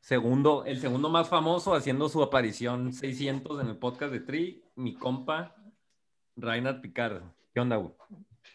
segundo, 0.00 0.64
el 0.64 0.80
segundo 0.80 1.08
más 1.08 1.28
famoso 1.28 1.74
haciendo 1.74 2.08
su 2.08 2.22
aparición 2.22 2.92
600 2.92 3.60
en 3.60 3.68
el 3.68 3.78
podcast 3.78 4.12
de 4.12 4.20
Tri, 4.20 4.64
mi 4.76 4.94
compa, 4.94 5.54
Reinhard 6.36 6.80
Picard. 6.80 7.22
¿Qué 7.52 7.60
onda, 7.60 7.76
güey? 7.76 7.92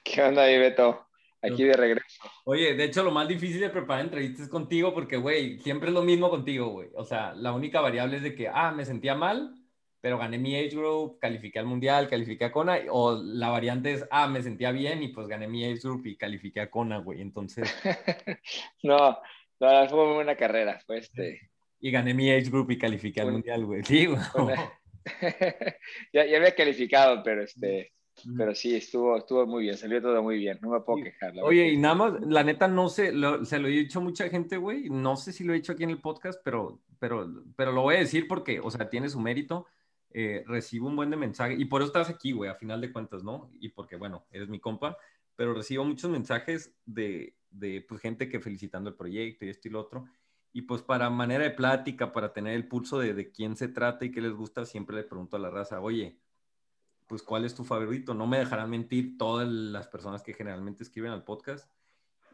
¿Qué 0.04 0.22
onda 0.22 0.44
ahí, 0.44 0.58
Beto? 0.58 1.06
Aquí 1.42 1.64
de 1.64 1.74
regreso. 1.74 2.22
Oye, 2.44 2.74
de 2.74 2.84
hecho, 2.84 3.02
lo 3.02 3.12
más 3.12 3.28
difícil 3.28 3.62
de 3.62 3.70
preparar 3.70 4.04
entrevistas 4.04 4.42
es 4.42 4.50
contigo 4.50 4.94
porque, 4.94 5.16
güey, 5.16 5.58
siempre 5.60 5.88
es 5.88 5.94
lo 5.94 6.04
mismo 6.04 6.30
contigo, 6.30 6.68
güey. 6.68 6.90
O 6.96 7.06
sea, 7.06 7.34
la 7.34 7.54
única 7.54 7.80
variable 7.80 8.18
es 8.18 8.24
de 8.24 8.36
que, 8.36 8.50
ah, 8.50 8.72
me 8.72 8.84
sentía 8.84 9.16
mal, 9.16 9.56
pero 10.02 10.18
gané 10.18 10.38
mi 10.38 10.56
age 10.56 10.76
group, 10.76 11.18
califiqué 11.20 11.60
al 11.60 11.66
mundial, 11.66 12.10
califiqué 12.10 12.46
a 12.46 12.52
Kona, 12.52 12.80
o 12.90 13.22
la 13.24 13.50
variante 13.50 13.94
es, 13.94 14.06
ah, 14.12 14.28
me 14.28 14.44
sentía 14.44 14.72
bien 14.72 15.02
y 15.02 15.10
pues 15.10 15.28
gané 15.28 15.48
mi 15.48 15.64
age 15.64 15.80
group 15.82 16.06
y 16.08 16.18
califiqué 16.18 16.60
a 16.60 16.70
Kona, 16.70 16.98
güey. 16.98 17.22
Entonces, 17.22 17.74
no, 18.84 19.18
no, 19.62 19.90
fue 19.90 20.06
muy 20.06 20.16
buena 20.16 20.36
carrera. 20.36 20.80
Fue 20.86 20.98
este. 20.98 21.52
y 21.80 21.90
gané 21.90 22.14
mi 22.14 22.30
age 22.30 22.50
group 22.50 22.70
y 22.72 22.78
califiqué 22.78 23.22
al 23.22 23.32
mundial, 23.32 23.66
güey. 23.66 23.84
Sí, 23.86 24.08
güey. 24.08 24.20
Una- 24.36 24.74
ya, 26.14 26.26
ya 26.26 26.38
había 26.38 26.56
calificado, 26.56 27.24
pero 27.24 27.44
este, 27.44 27.94
pero 28.38 28.54
sí, 28.54 28.76
estuvo, 28.76 29.18
estuvo 29.18 29.46
muy 29.48 29.64
bien, 29.64 29.78
salió 29.78 30.02
todo 30.02 30.22
muy 30.22 30.38
bien, 30.38 30.60
no 30.62 30.70
me 30.72 30.82
puedo 30.82 31.04
quejar. 31.04 31.36
la 31.36 31.44
Oye, 31.44 31.62
verdad. 31.62 31.74
y 31.74 31.78
nada 31.78 31.96
más, 31.96 32.14
la 32.28 32.44
neta, 32.44 32.68
no 32.68 32.90
sé, 32.90 33.12
lo- 33.14 33.46
se 33.46 33.60
lo 33.60 33.68
he 33.68 33.72
dicho 33.72 34.00
a 34.00 34.02
mucha 34.04 34.28
gente, 34.30 34.58
güey, 34.58 34.90
no 34.90 35.16
sé 35.16 35.32
si 35.32 35.44
lo 35.44 35.54
he 35.54 35.58
dicho 35.58 35.72
aquí 35.72 35.84
en 35.84 35.92
el 35.92 36.02
podcast, 36.02 36.42
pero, 36.44 36.82
pero, 37.00 37.28
pero 37.56 37.72
lo 37.72 37.82
voy 37.84 37.96
a 37.96 38.00
decir 38.00 38.28
porque, 38.28 38.60
o 38.60 38.70
sea, 38.72 38.90
tiene 38.90 39.10
su 39.10 39.20
mérito, 39.20 39.66
eh, 40.12 40.44
recibo 40.48 40.88
un 40.88 40.96
buen 40.96 41.10
de 41.10 41.18
mensaje, 41.18 41.56
y 41.58 41.66
por 41.66 41.82
eso 41.82 41.88
estás 41.88 42.10
aquí, 42.10 42.32
güey, 42.34 42.50
a 42.50 42.56
final 42.56 42.82
de 42.82 42.92
cuentas, 42.92 43.24
¿no? 43.24 43.50
Y 43.60 43.70
porque, 43.70 43.96
bueno, 43.96 44.26
eres 44.32 44.50
mi 44.50 44.60
compa, 44.60 44.98
pero 45.36 45.54
recibo 45.54 45.86
muchos 45.86 46.10
mensajes 46.10 46.74
de, 46.86 47.36
de 47.52 47.86
pues, 47.88 48.02
gente 48.02 48.28
que 48.28 48.40
felicitando 48.42 48.90
el 48.90 48.96
proyecto 48.98 49.46
y 49.46 49.50
esto 49.50 49.68
y 49.70 49.72
lo 49.72 49.80
otro, 49.80 50.06
y 50.54 50.64
pues 50.64 50.82
para 50.82 51.10
manera 51.10 51.44
de 51.44 51.52
plática, 51.52 52.12
para 52.12 52.34
tener 52.34 52.54
el 52.56 52.68
pulso 52.68 53.00
de, 53.00 53.14
de 53.14 53.32
quién 53.32 53.56
se 53.56 53.68
trata 53.68 54.06
y 54.06 54.12
qué 54.12 54.22
les 54.22 54.34
gusta, 54.34 54.66
siempre 54.66 54.96
le 54.96 55.04
pregunto 55.04 55.38
a 55.38 55.40
la 55.40 55.50
raza, 55.50 55.80
oye, 55.82 56.20
pues 57.10 57.24
cuál 57.24 57.44
es 57.44 57.56
tu 57.56 57.64
favorito. 57.64 58.14
No 58.14 58.28
me 58.28 58.38
dejarán 58.38 58.70
mentir 58.70 59.18
todas 59.18 59.48
las 59.48 59.88
personas 59.88 60.22
que 60.22 60.34
generalmente 60.34 60.84
escriben 60.84 61.12
al 61.12 61.24
podcast. 61.24 61.68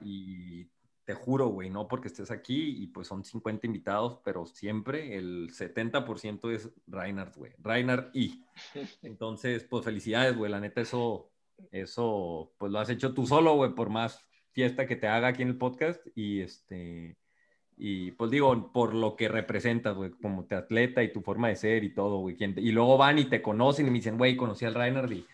Y 0.02 0.66
te 1.06 1.14
juro, 1.14 1.48
güey, 1.48 1.70
no 1.70 1.88
porque 1.88 2.10
estés 2.10 2.30
aquí 2.30 2.84
y 2.84 2.88
pues 2.88 3.08
son 3.08 3.24
50 3.24 3.66
invitados, 3.66 4.20
pero 4.26 4.46
siempre 4.46 5.16
el 5.16 5.52
70% 5.52 6.52
es 6.52 6.70
Reinhardt, 6.88 7.38
güey. 7.38 7.54
Reinhardt 7.60 8.14
y. 8.14 8.44
Entonces, 9.02 9.64
pues 9.64 9.86
felicidades, 9.86 10.36
güey. 10.36 10.52
La 10.52 10.60
neta, 10.60 10.82
eso, 10.82 11.32
eso, 11.72 12.52
pues 12.58 12.70
lo 12.70 12.80
has 12.80 12.90
hecho 12.90 13.14
tú 13.14 13.26
solo, 13.26 13.56
güey, 13.56 13.74
por 13.74 13.90
más 13.90 14.20
fiesta 14.52 14.86
que 14.86 14.98
te 14.98 15.08
haga 15.08 15.30
aquí 15.30 15.42
en 15.42 15.50
el 15.50 15.58
podcast. 15.58 16.06
Y 16.16 16.42
este. 16.42 17.16
Y 17.78 18.12
pues 18.12 18.32
digo, 18.32 18.72
por 18.72 18.94
lo 18.94 19.16
que 19.16 19.28
representas, 19.28 19.96
güey, 19.96 20.12
como 20.12 20.46
te 20.46 20.56
atleta 20.56 21.04
y 21.04 21.12
tu 21.12 21.22
forma 21.22 21.50
de 21.50 21.58
ser 21.58 21.84
y 21.84 21.94
todo, 21.94 22.20
güey. 22.20 22.38
Y 22.40 22.72
luego 22.72 22.98
van 22.98 23.20
y 23.20 23.26
te 23.26 23.42
conocen 23.42 23.88
y 23.88 23.90
me 23.90 23.98
dicen, 23.98 24.18
güey, 24.18 24.38
conocí 24.38 24.64
al 24.66 24.76
Reinhardt 24.76 25.12
y 25.12 25.26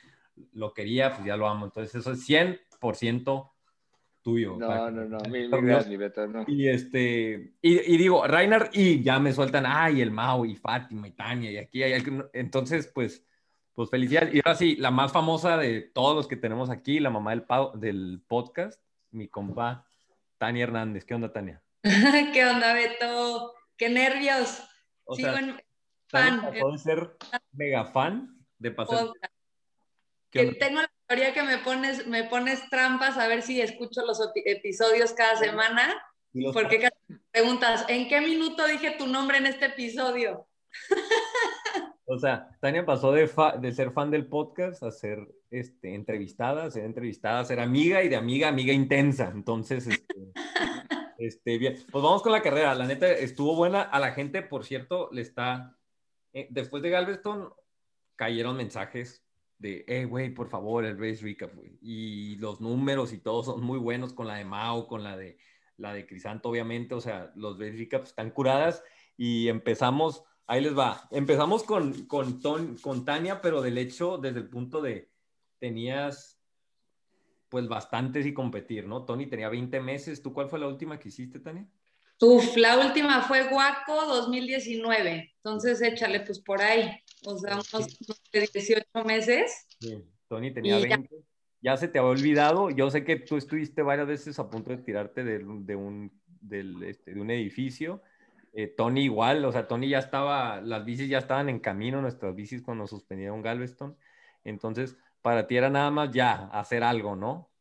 lo 0.54 0.74
quería, 0.74 1.14
pues 1.14 1.26
ya 1.26 1.38
lo 1.38 1.48
amo. 1.48 1.66
Entonces 1.66 1.94
eso 1.94 2.14
es 2.14 2.28
100% 2.28 3.52
tuyo. 4.24 4.56
No, 4.58 4.68
para- 4.68 4.90
no, 4.90 5.06
no, 5.06 5.20
mil, 5.30 5.50
mil 5.50 5.62
gracias, 5.62 5.88
mi 5.88 5.98
Beto, 5.98 6.28
no. 6.28 6.44
Y 6.48 6.68
este, 6.68 7.54
y, 7.62 7.94
y 7.94 7.98
digo, 7.98 8.26
Reinhardt 8.26 8.76
y 8.76 9.04
ya 9.04 9.20
me 9.20 9.34
sueltan, 9.34 9.66
ay, 9.68 10.02
el 10.02 10.10
Mau 10.12 10.44
y 10.46 10.56
Fátima 10.56 11.08
y 11.08 11.12
Tania 11.12 11.52
y 11.52 11.58
aquí 11.58 11.84
hay. 11.84 12.02
Entonces, 12.34 12.88
pues, 12.88 13.24
pues 13.74 13.90
felicidades. 13.92 14.34
Y 14.34 14.38
ahora 14.44 14.56
sí, 14.56 14.76
la 14.78 14.90
más 14.90 15.12
famosa 15.12 15.58
de 15.58 15.82
todos 15.82 16.16
los 16.16 16.28
que 16.28 16.38
tenemos 16.38 16.72
aquí, 16.72 17.00
la 17.00 17.12
mamá 17.12 17.32
del, 17.36 17.46
del 17.76 18.22
podcast, 18.28 18.82
mi 19.12 19.28
compa 19.28 19.86
Tania 20.40 20.64
Hernández. 20.64 21.06
¿Qué 21.06 21.14
onda, 21.14 21.32
Tania? 21.32 21.62
¿Qué 22.34 22.46
onda, 22.46 22.74
Beto? 22.74 23.54
¡Qué 23.78 23.90
nervios! 23.90 24.62
O 25.06 25.16
Sigo 25.16 25.30
sea, 25.32 25.40
en 25.40 25.62
fan. 26.08 26.42
pasó 26.42 26.72
de 26.72 26.78
ser 26.78 27.18
mega 27.54 27.86
fan 27.86 28.38
de 28.60 28.72
pasar. 28.72 29.08
tengo 30.32 30.82
la 30.82 30.92
teoría 31.08 31.34
que 31.34 31.44
me 31.44 31.58
pones, 31.58 32.06
me 32.08 32.24
pones 32.26 32.70
trampas 32.70 33.18
a 33.18 33.28
ver 33.28 33.42
si 33.42 33.60
escucho 33.62 34.06
los 34.06 34.20
episodios 34.46 35.14
cada 35.14 35.36
semana. 35.38 36.02
Porque 36.54 36.80
cada- 36.80 36.96
preguntas, 37.32 37.86
¿en 37.90 38.08
qué 38.08 38.22
minuto 38.22 38.66
dije 38.68 38.92
tu 38.98 39.08
nombre 39.08 39.38
en 39.38 39.48
este 39.48 39.66
episodio? 39.66 40.48
O 42.14 42.20
sea, 42.20 42.50
Tania 42.60 42.86
pasó 42.86 43.14
de, 43.14 43.26
fa- 43.26 43.56
de 43.56 43.72
ser 43.72 43.92
fan 43.94 44.12
del 44.12 44.28
podcast 44.28 44.84
a 44.84 44.92
ser 44.92 45.18
este, 45.50 45.96
entrevistada, 45.96 46.66
a 46.66 46.72
ser 46.72 46.84
entrevistada, 46.84 47.40
a 47.40 47.46
ser 47.46 47.62
amiga 47.62 48.04
y 48.04 48.10
de 48.10 48.18
amiga, 48.18 48.50
amiga 48.50 48.74
intensa. 48.74 49.32
Entonces, 49.34 49.88
este, 49.88 50.16
este, 51.26 51.58
bien. 51.58 51.76
Pues 51.92 52.04
vamos 52.04 52.22
con 52.22 52.32
la 52.32 52.42
carrera. 52.42 52.76
La 52.76 52.86
neta 52.88 53.12
estuvo 53.12 53.56
buena. 53.56 53.82
A 53.82 54.00
la 54.00 54.12
gente, 54.12 54.42
por 54.42 54.64
cierto, 54.66 55.10
le 55.12 55.22
está. 55.22 55.78
eh, 56.34 56.48
después 56.50 56.82
de 56.84 56.90
Galveston, 56.90 57.54
cayeron 58.16 58.58
mensajes 58.58 59.26
de, 59.58 59.84
eh, 59.88 60.06
güey, 60.06 60.34
por 60.34 60.50
favor, 60.50 60.86
el 60.86 60.98
race 60.98 61.24
recap, 61.24 61.54
güey. 61.56 61.78
Y 61.82 62.36
los 62.38 62.62
números 62.62 63.14
y 63.14 63.20
todo 63.20 63.44
son 63.44 63.64
muy 63.64 63.78
buenos 63.80 64.14
con 64.14 64.28
la 64.28 64.36
de 64.36 64.46
Mao, 64.46 64.88
con 64.88 65.04
la 65.04 65.16
de 65.18 65.38
la 65.78 65.94
de 65.94 66.06
Crisanto, 66.06 66.50
obviamente. 66.50 66.96
O 66.96 67.02
sea, 67.02 67.32
los 67.36 67.58
race 67.60 67.78
recaps 67.78 68.10
están 68.10 68.32
curadas 68.32 68.84
y 69.18 69.48
empezamos. 69.48 70.24
Ahí 70.48 70.62
les 70.62 70.78
va. 70.78 71.08
Empezamos 71.12 71.64
con, 71.64 72.06
con, 72.08 72.40
Ton- 72.42 72.78
con 72.82 73.06
Tania, 73.06 73.42
pero 73.42 73.62
del 73.62 73.78
hecho, 73.78 74.18
desde 74.18 74.40
el 74.40 74.50
punto 74.50 74.82
de 74.82 75.10
tenías 75.60 76.31
pues 77.52 77.68
bastantes 77.68 78.26
y 78.26 78.34
competir, 78.34 78.88
¿no? 78.88 79.04
Tony 79.04 79.28
tenía 79.28 79.50
20 79.50 79.82
meses. 79.82 80.24
¿Tú 80.24 80.34
cuál 80.34 80.48
fue 80.48 80.58
la 80.58 80.70
última 80.70 80.98
que 80.98 81.10
hiciste, 81.10 81.38
Tania? 81.38 81.68
Uf, 82.22 82.56
la 82.56 82.80
última 82.80 83.24
fue 83.24 83.50
Guaco 83.50 84.06
2019. 84.06 85.34
Entonces 85.36 85.82
échale 85.82 86.22
pues 86.22 86.40
por 86.40 86.62
ahí. 86.62 86.90
O 87.26 87.38
sea, 87.38 87.56
unos, 87.56 87.74
unos 87.74 88.22
18 88.32 88.86
meses. 89.06 89.68
Tony 90.30 90.54
tenía 90.54 90.80
Y 90.80 90.84
ya. 90.84 90.96
20. 90.96 91.16
Ya. 91.60 91.76
se 91.76 91.90
te 91.90 92.00
había 92.00 92.12
olvidado. 92.12 92.70
Yo 92.70 92.90
sé 92.90 93.04
que 93.04 93.18
tú 93.18 93.36
estuviste 93.36 93.82
varias 93.82 94.08
veces 94.08 94.40
a 94.40 94.50
punto 94.50 94.70
de 94.70 94.78
tirarte 94.78 95.26
de, 95.26 95.40
de 95.40 95.76
un, 95.76 96.10
del, 96.40 96.82
este, 96.84 97.14
de 97.14 97.20
un 97.20 97.32
edificio. 97.32 98.02
Eh, 98.54 98.68
Tony 98.68 99.02
igual, 99.02 99.44
o 99.44 99.52
sea, 99.52 99.68
Tony 99.68 99.90
ya 99.90 100.00
estaba, 100.00 100.62
las 100.62 100.86
bicis 100.86 101.10
ya 101.10 101.18
estaban 101.18 101.50
en 101.50 101.60
camino, 101.60 102.02
nuestras 102.02 102.34
bicis 102.34 102.62
cuando 102.62 102.88
suspendieron 102.88 103.42
Galveston. 103.42 103.98
Entonces, 104.46 104.98
para 105.22 105.48
ti 105.48 105.58
era 105.58 105.70
nada 105.70 105.92
más 105.92 106.12
ya 106.12 106.50
hacer 106.52 106.84
algo, 106.84 107.16
¿no? 107.16 107.52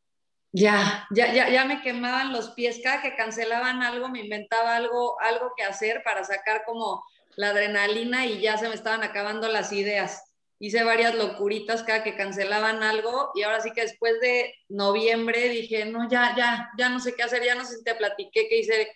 Ya, 0.53 1.07
ya, 1.11 1.33
ya, 1.33 1.49
ya 1.49 1.65
me 1.65 1.81
quemaban 1.81 2.33
los 2.33 2.51
pies. 2.51 2.81
Cada 2.83 3.03
que 3.03 3.15
cancelaban 3.15 3.83
algo, 3.83 4.09
me 4.09 4.21
inventaba 4.21 4.77
algo, 4.77 5.21
algo 5.21 5.53
que 5.57 5.63
hacer 5.63 6.03
para 6.03 6.25
sacar 6.25 6.65
como 6.65 7.05
la 7.37 7.51
adrenalina 7.51 8.27
y 8.27 8.41
ya 8.41 8.59
se 8.59 8.69
me 8.69 8.75
estaban 8.75 9.03
acabando 9.03 9.49
las 9.49 9.73
ideas. 9.73 10.23
hice 10.59 10.85
varias 10.85 11.15
locuritas 11.15 11.83
cada 11.85 12.03
que 12.05 12.17
cancelaban 12.17 12.83
algo 12.83 13.31
y 13.35 13.43
ahora 13.43 13.61
sí 13.61 13.73
que 13.73 13.81
después 13.83 14.21
de 14.21 14.55
noviembre 14.69 15.49
dije, 15.49 15.87
no, 15.87 16.09
ya, 16.09 16.35
ya, 16.37 16.71
ya 16.77 16.89
no 16.91 17.01
sé 17.01 17.15
qué 17.17 17.23
hacer, 17.23 17.43
ya 17.45 17.55
no 17.55 17.65
sé 17.65 17.79
si 17.79 17.85
te 17.85 17.95
platiqué 17.95 18.47
que 18.49 18.59
hice 18.59 18.89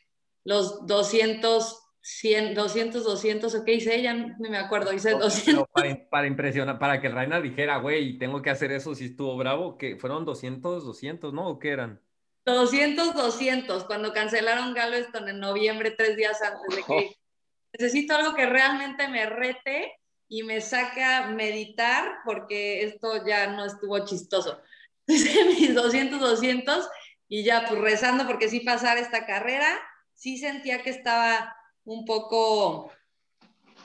los 0.44 0.86
200, 0.86 1.83
100, 2.06 2.54
200, 2.54 3.02
200 3.02 3.54
o 3.54 3.64
qué 3.64 3.74
hice, 3.74 4.02
ya 4.02 4.12
no 4.12 4.36
me 4.38 4.58
acuerdo, 4.58 4.92
hice 4.92 5.12
200. 5.12 5.66
Para, 5.68 6.06
para, 6.10 6.26
impresionar, 6.26 6.78
para 6.78 7.00
que 7.00 7.08
Reina 7.08 7.40
dijera, 7.40 7.78
güey, 7.78 8.18
tengo 8.18 8.42
que 8.42 8.50
hacer 8.50 8.72
eso 8.72 8.94
si 8.94 9.06
estuvo 9.06 9.34
bravo, 9.38 9.78
que 9.78 9.96
fueron 9.96 10.26
200, 10.26 10.84
200, 10.84 11.32
¿no? 11.32 11.48
¿O 11.48 11.58
qué 11.58 11.70
eran? 11.70 12.02
200, 12.44 13.14
200, 13.14 13.84
cuando 13.84 14.12
cancelaron 14.12 14.74
Galveston 14.74 15.30
en 15.30 15.40
noviembre, 15.40 15.92
tres 15.92 16.14
días 16.14 16.42
antes 16.42 16.76
de 16.76 16.82
que 16.82 17.16
necesito 17.72 18.14
algo 18.14 18.34
que 18.34 18.44
realmente 18.44 19.08
me 19.08 19.24
rete 19.24 19.94
y 20.28 20.42
me 20.42 20.60
saca 20.60 21.28
meditar 21.28 22.16
porque 22.26 22.82
esto 22.82 23.26
ya 23.26 23.46
no 23.46 23.64
estuvo 23.64 23.98
chistoso. 24.04 24.60
Hice 25.06 25.42
mis 25.46 25.74
200, 25.74 26.20
200 26.20 26.86
y 27.28 27.44
ya 27.44 27.64
pues 27.66 27.80
rezando 27.80 28.26
porque 28.26 28.50
sí 28.50 28.60
pasar 28.60 28.98
esta 28.98 29.24
carrera, 29.24 29.68
sí 30.14 30.36
sentía 30.36 30.82
que 30.82 30.90
estaba 30.90 31.56
un 31.84 32.04
poco, 32.04 32.90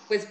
pues, 0.08 0.28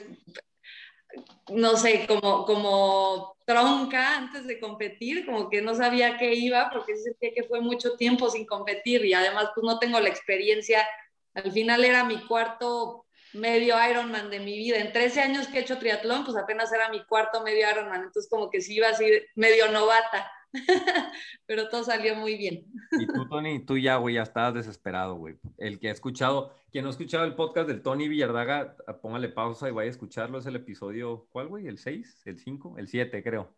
no 1.51 1.77
sé, 1.77 2.07
como, 2.07 2.45
como 2.45 3.37
tronca 3.45 4.17
antes 4.17 4.47
de 4.47 4.61
competir, 4.61 5.25
como 5.25 5.49
que 5.49 5.63
no 5.63 5.75
sabía 5.75 6.19
qué 6.19 6.35
iba 6.35 6.69
porque 6.71 6.97
sentía 6.97 7.33
que 7.35 7.45
fue 7.45 7.61
mucho 7.61 7.97
tiempo 7.97 8.29
sin 8.31 8.45
competir 8.45 9.05
y 9.05 9.15
además 9.15 9.51
pues 9.55 9.65
no 9.65 9.79
tengo 9.79 9.99
la 10.01 10.11
experiencia. 10.11 10.87
Al 11.33 11.51
final 11.53 11.85
era 11.85 12.05
mi 12.05 12.21
cuarto 12.27 13.07
medio 13.33 13.77
Ironman 13.89 14.31
de 14.31 14.41
mi 14.41 14.57
vida. 14.57 14.79
En 14.79 14.93
13 14.93 15.21
años 15.23 15.49
que 15.49 15.59
he 15.59 15.61
hecho 15.63 15.79
triatlón, 15.79 16.25
pues 16.25 16.37
apenas 16.37 16.71
era 16.73 16.91
mi 16.91 17.05
cuarto 17.05 17.43
medio 17.43 17.71
Ironman, 17.71 18.03
entonces 18.03 18.29
como 18.31 18.51
que 18.51 18.61
sí 18.61 18.77
iba 18.77 18.89
así 18.89 19.07
medio 19.35 19.71
novata, 19.71 20.31
pero 21.47 21.69
todo 21.69 21.85
salió 21.85 22.15
muy 22.17 22.37
bien. 22.37 22.67
Y 22.93 23.07
tú, 23.07 23.29
Tony, 23.29 23.65
tú 23.65 23.77
ya, 23.77 23.97
güey, 23.97 24.17
ya 24.17 24.23
estabas 24.23 24.55
desesperado, 24.55 25.17
güey. 25.17 25.37
El 25.57 25.79
que 25.79 25.89
ha 25.89 25.93
escuchado, 25.93 26.53
quien 26.71 26.85
no 26.85 26.91
ha 26.91 26.93
escuchado 26.93 27.25
el 27.25 27.35
podcast 27.35 27.69
del 27.69 27.83
Tony 27.83 28.09
Villardaga, 28.09 28.77
póngale 29.03 29.29
pausa 29.29 29.69
y 29.69 29.73
vaya 29.73 29.89
a 29.89 29.93
escucharlo, 29.93 30.39
es 30.39 30.47
el 30.47 30.57
episodio, 30.57 31.27
¿cuál, 31.31 31.49
güey? 31.49 31.67
¿El 31.67 31.79
6? 31.79 32.23
¿El 32.27 32.39
5? 32.39 32.79
El 32.79 32.89
7, 32.89 33.23
creo. 33.23 33.55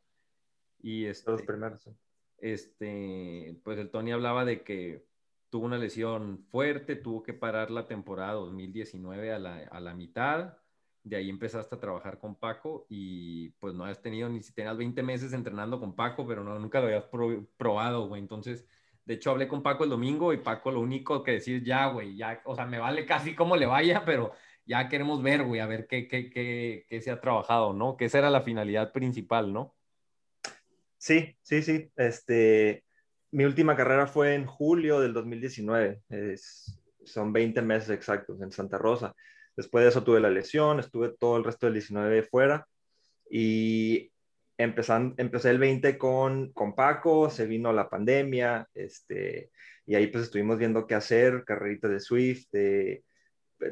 Y 0.83 1.05
este, 1.07 1.31
Los 1.31 1.43
primeros. 1.43 1.89
Este, 2.39 3.59
pues 3.63 3.79
el 3.79 3.91
Tony 3.91 4.13
hablaba 4.13 4.45
de 4.45 4.63
que 4.63 5.05
tuvo 5.51 5.67
una 5.67 5.79
lesión 5.79 6.45
fuerte, 6.51 6.97
tuvo 6.97 7.23
que 7.23 7.35
parar 7.35 7.71
la 7.71 7.87
temporada 7.87 8.33
2019 8.35 9.33
a 9.33 9.39
la, 9.39 9.57
a 9.71 9.81
la 9.81 9.95
mitad, 9.95 10.57
de 11.03 11.17
ahí 11.17 11.31
empezaste 11.31 11.75
a 11.75 11.81
trabajar 11.81 12.19
con 12.19 12.35
Paco 12.35 12.87
y 12.89 13.51
pues 13.59 13.75
no 13.75 13.85
has 13.85 14.03
tenido 14.03 14.29
ni 14.29 14.43
si 14.43 14.53
tenías 14.53 14.77
20 14.77 15.03
meses 15.03 15.33
entrenando 15.33 15.81
con 15.81 15.95
Paco, 15.95 16.27
pero 16.27 16.45
no, 16.45 16.59
nunca 16.59 16.81
lo 16.81 16.87
habías 16.87 17.05
probado, 17.57 18.09
güey. 18.09 18.21
Entonces, 18.21 18.67
de 19.05 19.15
hecho, 19.15 19.31
hablé 19.31 19.49
con 19.49 19.63
Paco 19.63 19.85
el 19.85 19.91
domingo 19.91 20.33
y 20.33 20.39
Paco 20.39 20.71
lo 20.71 20.81
único 20.81 21.23
que 21.23 21.33
decir, 21.33 21.65
ya, 21.65 21.87
güey, 21.87 22.17
ya, 22.17 22.41
o 22.45 22.55
sea, 22.55 22.67
me 22.67 22.79
vale 22.79 23.07
casi 23.07 23.35
cómo 23.35 23.57
le 23.57 23.67
vaya, 23.67 24.05
pero 24.05 24.33
ya 24.67 24.89
queremos 24.89 25.23
ver, 25.23 25.45
güey, 25.45 25.61
a 25.61 25.67
ver 25.67 25.87
qué, 25.87 26.07
qué, 26.07 26.31
qué, 26.31 26.87
qué 26.89 27.01
se 27.01 27.11
ha 27.11 27.21
trabajado, 27.21 27.73
¿no? 27.73 27.97
Que 27.97 28.05
esa 28.05 28.19
era 28.19 28.31
la 28.31 28.43
finalidad 28.43 28.93
principal, 28.93 29.53
¿no? 29.53 29.75
Sí, 30.99 31.35
sí, 31.43 31.63
sí. 31.63 31.91
Este, 31.97 32.85
mi 33.31 33.45
última 33.45 33.75
carrera 33.75 34.07
fue 34.07 34.35
en 34.35 34.45
julio 34.47 35.01
del 35.01 35.15
2019. 35.15 36.03
Es, 36.11 36.79
son 37.05 37.33
20 37.33 37.63
meses 37.63 37.91
exactos 37.91 38.41
en 38.43 38.53
Santa 38.53 38.77
Rosa. 38.77 39.15
Después 39.57 39.85
de 39.85 39.91
eso 39.91 40.05
tuve 40.05 40.21
la 40.21 40.31
lesión, 40.31 40.81
estuve 40.81 41.11
todo 41.11 41.37
el 41.37 41.45
resto 41.45 41.67
del 41.67 41.75
19 41.75 42.23
fuera 42.25 42.67
y 43.29 44.13
empezan, 44.57 45.15
empecé 45.17 45.51
el 45.51 45.59
20 45.59 45.99
con, 45.99 46.53
con 46.53 46.75
Paco, 46.75 47.31
se 47.31 47.47
vino 47.47 47.73
la 47.73 47.89
pandemia, 47.89 48.69
este, 48.75 49.51
y 49.87 49.95
ahí 49.95 50.07
pues 50.09 50.25
estuvimos 50.25 50.59
viendo 50.59 50.87
qué 50.87 50.95
hacer, 50.95 51.45
carreritas 51.45 51.91
de 51.91 52.01
Swift, 52.01 52.47
de 52.53 53.05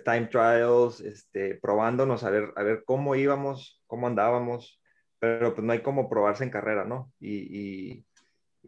time 0.05 0.27
trials, 0.27 1.01
este, 1.01 1.55
probándonos 1.57 2.25
a 2.25 2.31
ver, 2.31 2.53
a 2.57 2.63
ver 2.63 2.83
cómo 2.85 3.15
íbamos, 3.15 3.83
cómo 3.87 4.07
andábamos, 4.07 4.81
pero 5.19 5.55
pues 5.55 5.65
no 5.65 5.73
hay 5.73 5.81
como 5.81 6.09
probarse 6.09 6.45
en 6.45 6.51
carrera, 6.51 6.85
¿no? 6.85 7.13
Y, 7.19 7.59
y 7.59 8.07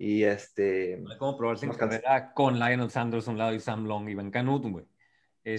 y 0.00 0.24
este. 0.24 0.96
No 0.96 1.10
hay 1.10 1.18
como 1.18 1.36
probarse 1.36 1.66
en 1.66 1.72
carrera 1.72 2.32
con 2.32 2.58
Lionel 2.58 2.90
Sanders 2.90 3.28
a 3.28 3.30
un 3.32 3.38
lado 3.38 3.52
y 3.52 3.60
Sam 3.60 3.84
Long 3.84 4.08
y 4.08 4.14
Ben 4.14 4.30
Canut, 4.30 4.64
güey. 4.64 4.86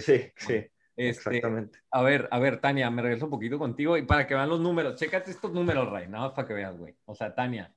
sí, 0.00 0.32
sí. 0.36 0.66
Este, 0.96 1.36
exactamente. 1.36 1.78
A 1.90 2.02
ver, 2.02 2.28
a 2.30 2.38
ver, 2.38 2.60
Tania, 2.60 2.90
me 2.90 3.02
regreso 3.02 3.26
un 3.26 3.30
poquito 3.30 3.58
contigo 3.58 3.96
y 3.96 4.02
para 4.02 4.26
que 4.26 4.34
vean 4.34 4.48
los 4.48 4.60
números, 4.60 4.96
chécate 4.96 5.30
estos 5.30 5.52
números, 5.52 5.90
Ray, 5.90 6.08
nada 6.08 6.26
más 6.26 6.32
para 6.34 6.48
que 6.48 6.54
veas, 6.54 6.76
güey. 6.76 6.94
O 7.06 7.14
sea, 7.14 7.34
Tania, 7.34 7.72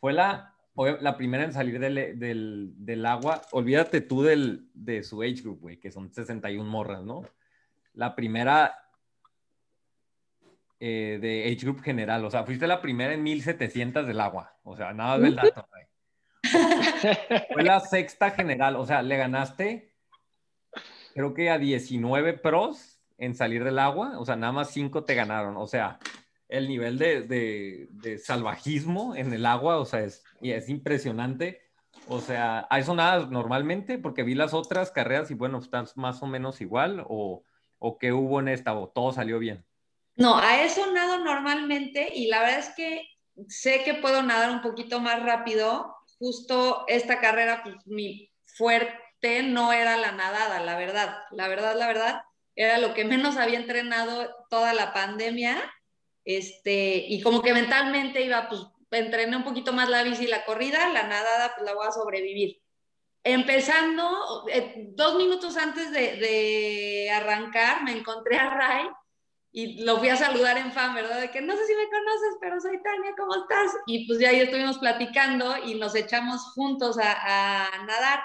fue 0.00 0.12
la, 0.12 0.54
la 1.00 1.16
primera 1.16 1.44
en 1.44 1.52
salir 1.52 1.78
del, 1.78 2.18
del, 2.18 2.72
del 2.76 3.06
agua. 3.06 3.42
Olvídate 3.52 4.00
tú 4.00 4.22
del, 4.22 4.68
de 4.74 5.02
su 5.02 5.22
age 5.22 5.42
group, 5.42 5.60
güey, 5.60 5.78
que 5.78 5.90
son 5.90 6.12
61 6.12 6.68
morras, 6.68 7.02
¿no? 7.02 7.22
La 7.92 8.16
primera 8.16 8.84
eh, 10.80 11.18
de 11.20 11.44
age 11.44 11.64
group 11.64 11.82
general, 11.82 12.24
o 12.24 12.30
sea, 12.30 12.44
fuiste 12.44 12.66
la 12.66 12.82
primera 12.82 13.14
en 13.14 13.22
1700 13.22 14.06
del 14.06 14.20
agua. 14.20 14.56
O 14.64 14.76
sea, 14.76 14.92
nada 14.92 15.18
del 15.18 15.36
dato, 15.36 15.66
güey. 15.70 15.84
Fue 17.52 17.62
la 17.62 17.80
sexta 17.80 18.32
general, 18.32 18.76
o 18.76 18.84
sea, 18.84 19.00
le 19.00 19.16
ganaste, 19.16 19.93
creo 21.14 21.32
que 21.32 21.50
a 21.50 21.58
19 21.58 22.34
pros 22.34 23.00
en 23.18 23.34
salir 23.34 23.64
del 23.64 23.78
agua, 23.78 24.18
o 24.18 24.24
sea, 24.24 24.36
nada 24.36 24.52
más 24.52 24.70
5 24.70 25.04
te 25.04 25.14
ganaron, 25.14 25.56
o 25.56 25.66
sea, 25.66 25.98
el 26.48 26.68
nivel 26.68 26.98
de, 26.98 27.22
de, 27.22 27.88
de 27.90 28.18
salvajismo 28.18 29.14
en 29.16 29.32
el 29.32 29.46
agua, 29.46 29.78
o 29.78 29.84
sea, 29.84 30.00
es, 30.00 30.24
es 30.42 30.68
impresionante. 30.68 31.62
O 32.08 32.20
sea, 32.20 32.66
¿a 32.68 32.78
eso 32.78 32.94
nada 32.94 33.26
normalmente? 33.26 33.98
Porque 33.98 34.24
vi 34.24 34.34
las 34.34 34.52
otras 34.52 34.90
carreras 34.90 35.30
y 35.30 35.34
bueno, 35.34 35.58
están 35.58 35.86
más 35.96 36.22
o 36.22 36.26
menos 36.26 36.60
igual, 36.60 37.04
o, 37.08 37.44
o 37.78 37.98
qué 37.98 38.12
hubo 38.12 38.40
en 38.40 38.48
esta, 38.48 38.74
o 38.74 38.88
todo 38.88 39.12
salió 39.12 39.38
bien. 39.38 39.64
No, 40.16 40.36
a 40.36 40.62
eso 40.62 40.92
nado 40.92 41.24
normalmente 41.24 42.08
y 42.14 42.26
la 42.26 42.40
verdad 42.40 42.58
es 42.58 42.68
que 42.76 43.08
sé 43.48 43.82
que 43.84 43.94
puedo 43.94 44.22
nadar 44.22 44.50
un 44.50 44.60
poquito 44.60 45.00
más 45.00 45.22
rápido, 45.22 45.96
justo 46.18 46.84
esta 46.88 47.20
carrera, 47.20 47.62
pues 47.64 47.76
mi 47.86 48.30
fuerte 48.44 49.03
no 49.42 49.72
era 49.72 49.96
la 49.96 50.12
nadada, 50.12 50.60
la 50.60 50.76
verdad, 50.76 51.16
la 51.30 51.48
verdad, 51.48 51.76
la 51.76 51.86
verdad, 51.86 52.22
era 52.56 52.78
lo 52.78 52.94
que 52.94 53.04
menos 53.04 53.36
había 53.36 53.58
entrenado 53.58 54.34
toda 54.50 54.72
la 54.72 54.92
pandemia, 54.92 55.56
este, 56.24 57.04
y 57.08 57.20
como 57.22 57.42
que 57.42 57.52
mentalmente 57.52 58.22
iba, 58.22 58.48
pues 58.48 58.62
entrené 58.90 59.36
un 59.36 59.44
poquito 59.44 59.72
más 59.72 59.88
la 59.88 60.02
bici 60.02 60.24
y 60.24 60.28
la 60.28 60.44
corrida, 60.44 60.88
la 60.90 61.04
nadada, 61.04 61.54
pues 61.54 61.66
la 61.66 61.74
voy 61.74 61.86
a 61.86 61.92
sobrevivir. 61.92 62.60
Empezando, 63.24 64.46
eh, 64.48 64.88
dos 64.90 65.16
minutos 65.16 65.56
antes 65.56 65.90
de, 65.90 66.16
de 66.16 67.10
arrancar, 67.10 67.82
me 67.82 67.92
encontré 67.92 68.36
a 68.36 68.50
Ray 68.50 68.86
y 69.50 69.84
lo 69.84 69.98
fui 69.98 70.08
a 70.08 70.16
saludar 70.16 70.58
en 70.58 70.72
fan, 70.72 70.94
¿verdad? 70.94 71.20
De 71.20 71.30
que 71.30 71.40
no 71.40 71.56
sé 71.56 71.64
si 71.64 71.74
me 71.74 71.88
conoces, 71.88 72.36
pero 72.40 72.60
soy 72.60 72.82
Tania, 72.82 73.14
¿cómo 73.16 73.34
estás? 73.36 73.72
Y 73.86 74.06
pues 74.06 74.18
ya 74.18 74.30
ahí 74.30 74.40
estuvimos 74.40 74.78
platicando 74.78 75.56
y 75.64 75.74
nos 75.76 75.94
echamos 75.94 76.40
juntos 76.54 76.98
a, 76.98 77.68
a 77.78 77.84
nadar. 77.84 78.20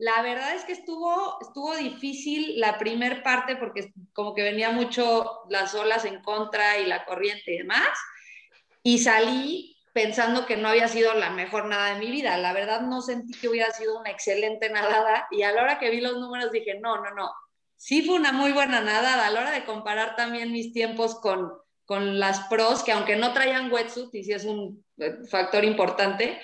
La 0.00 0.22
verdad 0.22 0.54
es 0.54 0.64
que 0.64 0.72
estuvo, 0.72 1.36
estuvo 1.42 1.76
difícil 1.76 2.58
la 2.58 2.78
primer 2.78 3.22
parte 3.22 3.56
porque 3.56 3.92
como 4.14 4.32
que 4.32 4.42
venía 4.42 4.70
mucho 4.70 5.42
las 5.50 5.74
olas 5.74 6.06
en 6.06 6.22
contra 6.22 6.78
y 6.78 6.86
la 6.86 7.04
corriente 7.04 7.52
y 7.52 7.58
demás. 7.58 7.86
Y 8.82 9.00
salí 9.00 9.76
pensando 9.92 10.46
que 10.46 10.56
no 10.56 10.68
había 10.68 10.88
sido 10.88 11.12
la 11.12 11.28
mejor 11.28 11.66
nada 11.66 11.92
de 11.92 12.00
mi 12.00 12.10
vida. 12.10 12.38
La 12.38 12.54
verdad 12.54 12.80
no 12.80 13.02
sentí 13.02 13.38
que 13.38 13.50
hubiera 13.50 13.72
sido 13.72 14.00
una 14.00 14.08
excelente 14.08 14.70
nadada 14.70 15.26
y 15.30 15.42
a 15.42 15.52
la 15.52 15.64
hora 15.64 15.78
que 15.78 15.90
vi 15.90 16.00
los 16.00 16.16
números 16.16 16.50
dije, 16.50 16.80
no, 16.80 16.96
no, 17.02 17.10
no, 17.10 17.30
sí 17.76 18.00
fue 18.00 18.14
una 18.14 18.32
muy 18.32 18.52
buena 18.52 18.80
nadada 18.80 19.26
a 19.26 19.30
la 19.30 19.40
hora 19.40 19.50
de 19.50 19.66
comparar 19.66 20.16
también 20.16 20.50
mis 20.50 20.72
tiempos 20.72 21.20
con, 21.20 21.52
con 21.84 22.18
las 22.18 22.40
pros, 22.48 22.82
que 22.82 22.92
aunque 22.92 23.16
no 23.16 23.34
traían 23.34 23.70
wetsuit, 23.70 24.14
y 24.14 24.24
sí 24.24 24.32
es 24.32 24.46
un 24.46 24.82
eh, 24.96 25.18
factor 25.30 25.62
importante, 25.62 26.40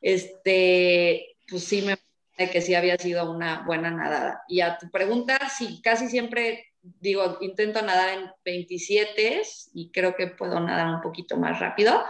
este, 0.00 1.36
pues 1.46 1.64
sí 1.64 1.82
me 1.82 1.98
parece 2.36 2.52
que 2.52 2.60
sí 2.60 2.74
había 2.74 2.96
sido 2.98 3.30
una 3.30 3.64
buena 3.64 3.90
nadada. 3.90 4.42
Y 4.48 4.60
a 4.60 4.78
tu 4.78 4.90
pregunta, 4.90 5.38
sí, 5.48 5.80
casi 5.82 6.08
siempre 6.08 6.66
digo, 6.82 7.38
intento 7.40 7.80
nadar 7.80 8.18
en 8.18 8.30
27 8.44 9.42
y 9.72 9.90
creo 9.90 10.14
que 10.14 10.28
puedo 10.28 10.60
nadar 10.60 10.94
un 10.94 11.00
poquito 11.00 11.36
más 11.36 11.58
rápido, 11.58 12.04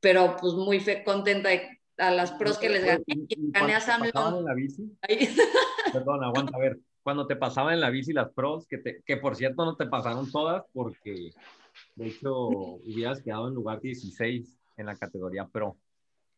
pero 0.00 0.36
pues 0.40 0.54
muy 0.54 0.78
fe 0.80 1.02
contenta 1.02 1.48
de, 1.48 1.80
a 1.98 2.10
las 2.10 2.32
pros 2.32 2.58
que 2.58 2.68
les 2.68 2.84
gané. 2.84 3.04
Gané 3.06 3.74
a 3.74 3.80
Sam 3.80 4.04
en 4.04 4.44
la 4.44 4.54
bici? 4.54 4.90
Perdón, 5.92 6.22
aguanta, 6.22 6.56
a 6.56 6.60
ver 6.60 6.78
cuando 7.02 7.26
te 7.26 7.36
pasaban 7.36 7.74
en 7.74 7.80
la 7.80 7.90
bici 7.90 8.12
las 8.12 8.30
pros, 8.30 8.66
que, 8.66 8.78
te, 8.78 9.02
que 9.04 9.16
por 9.16 9.36
cierto 9.36 9.64
no 9.64 9.76
te 9.76 9.86
pasaron 9.86 10.30
todas 10.30 10.64
porque 10.72 11.30
de 11.96 12.06
hecho 12.06 12.48
hubieras 12.48 13.22
quedado 13.22 13.48
en 13.48 13.54
lugar 13.54 13.80
16 13.80 14.58
en 14.76 14.86
la 14.86 14.96
categoría 14.96 15.46
pro. 15.46 15.76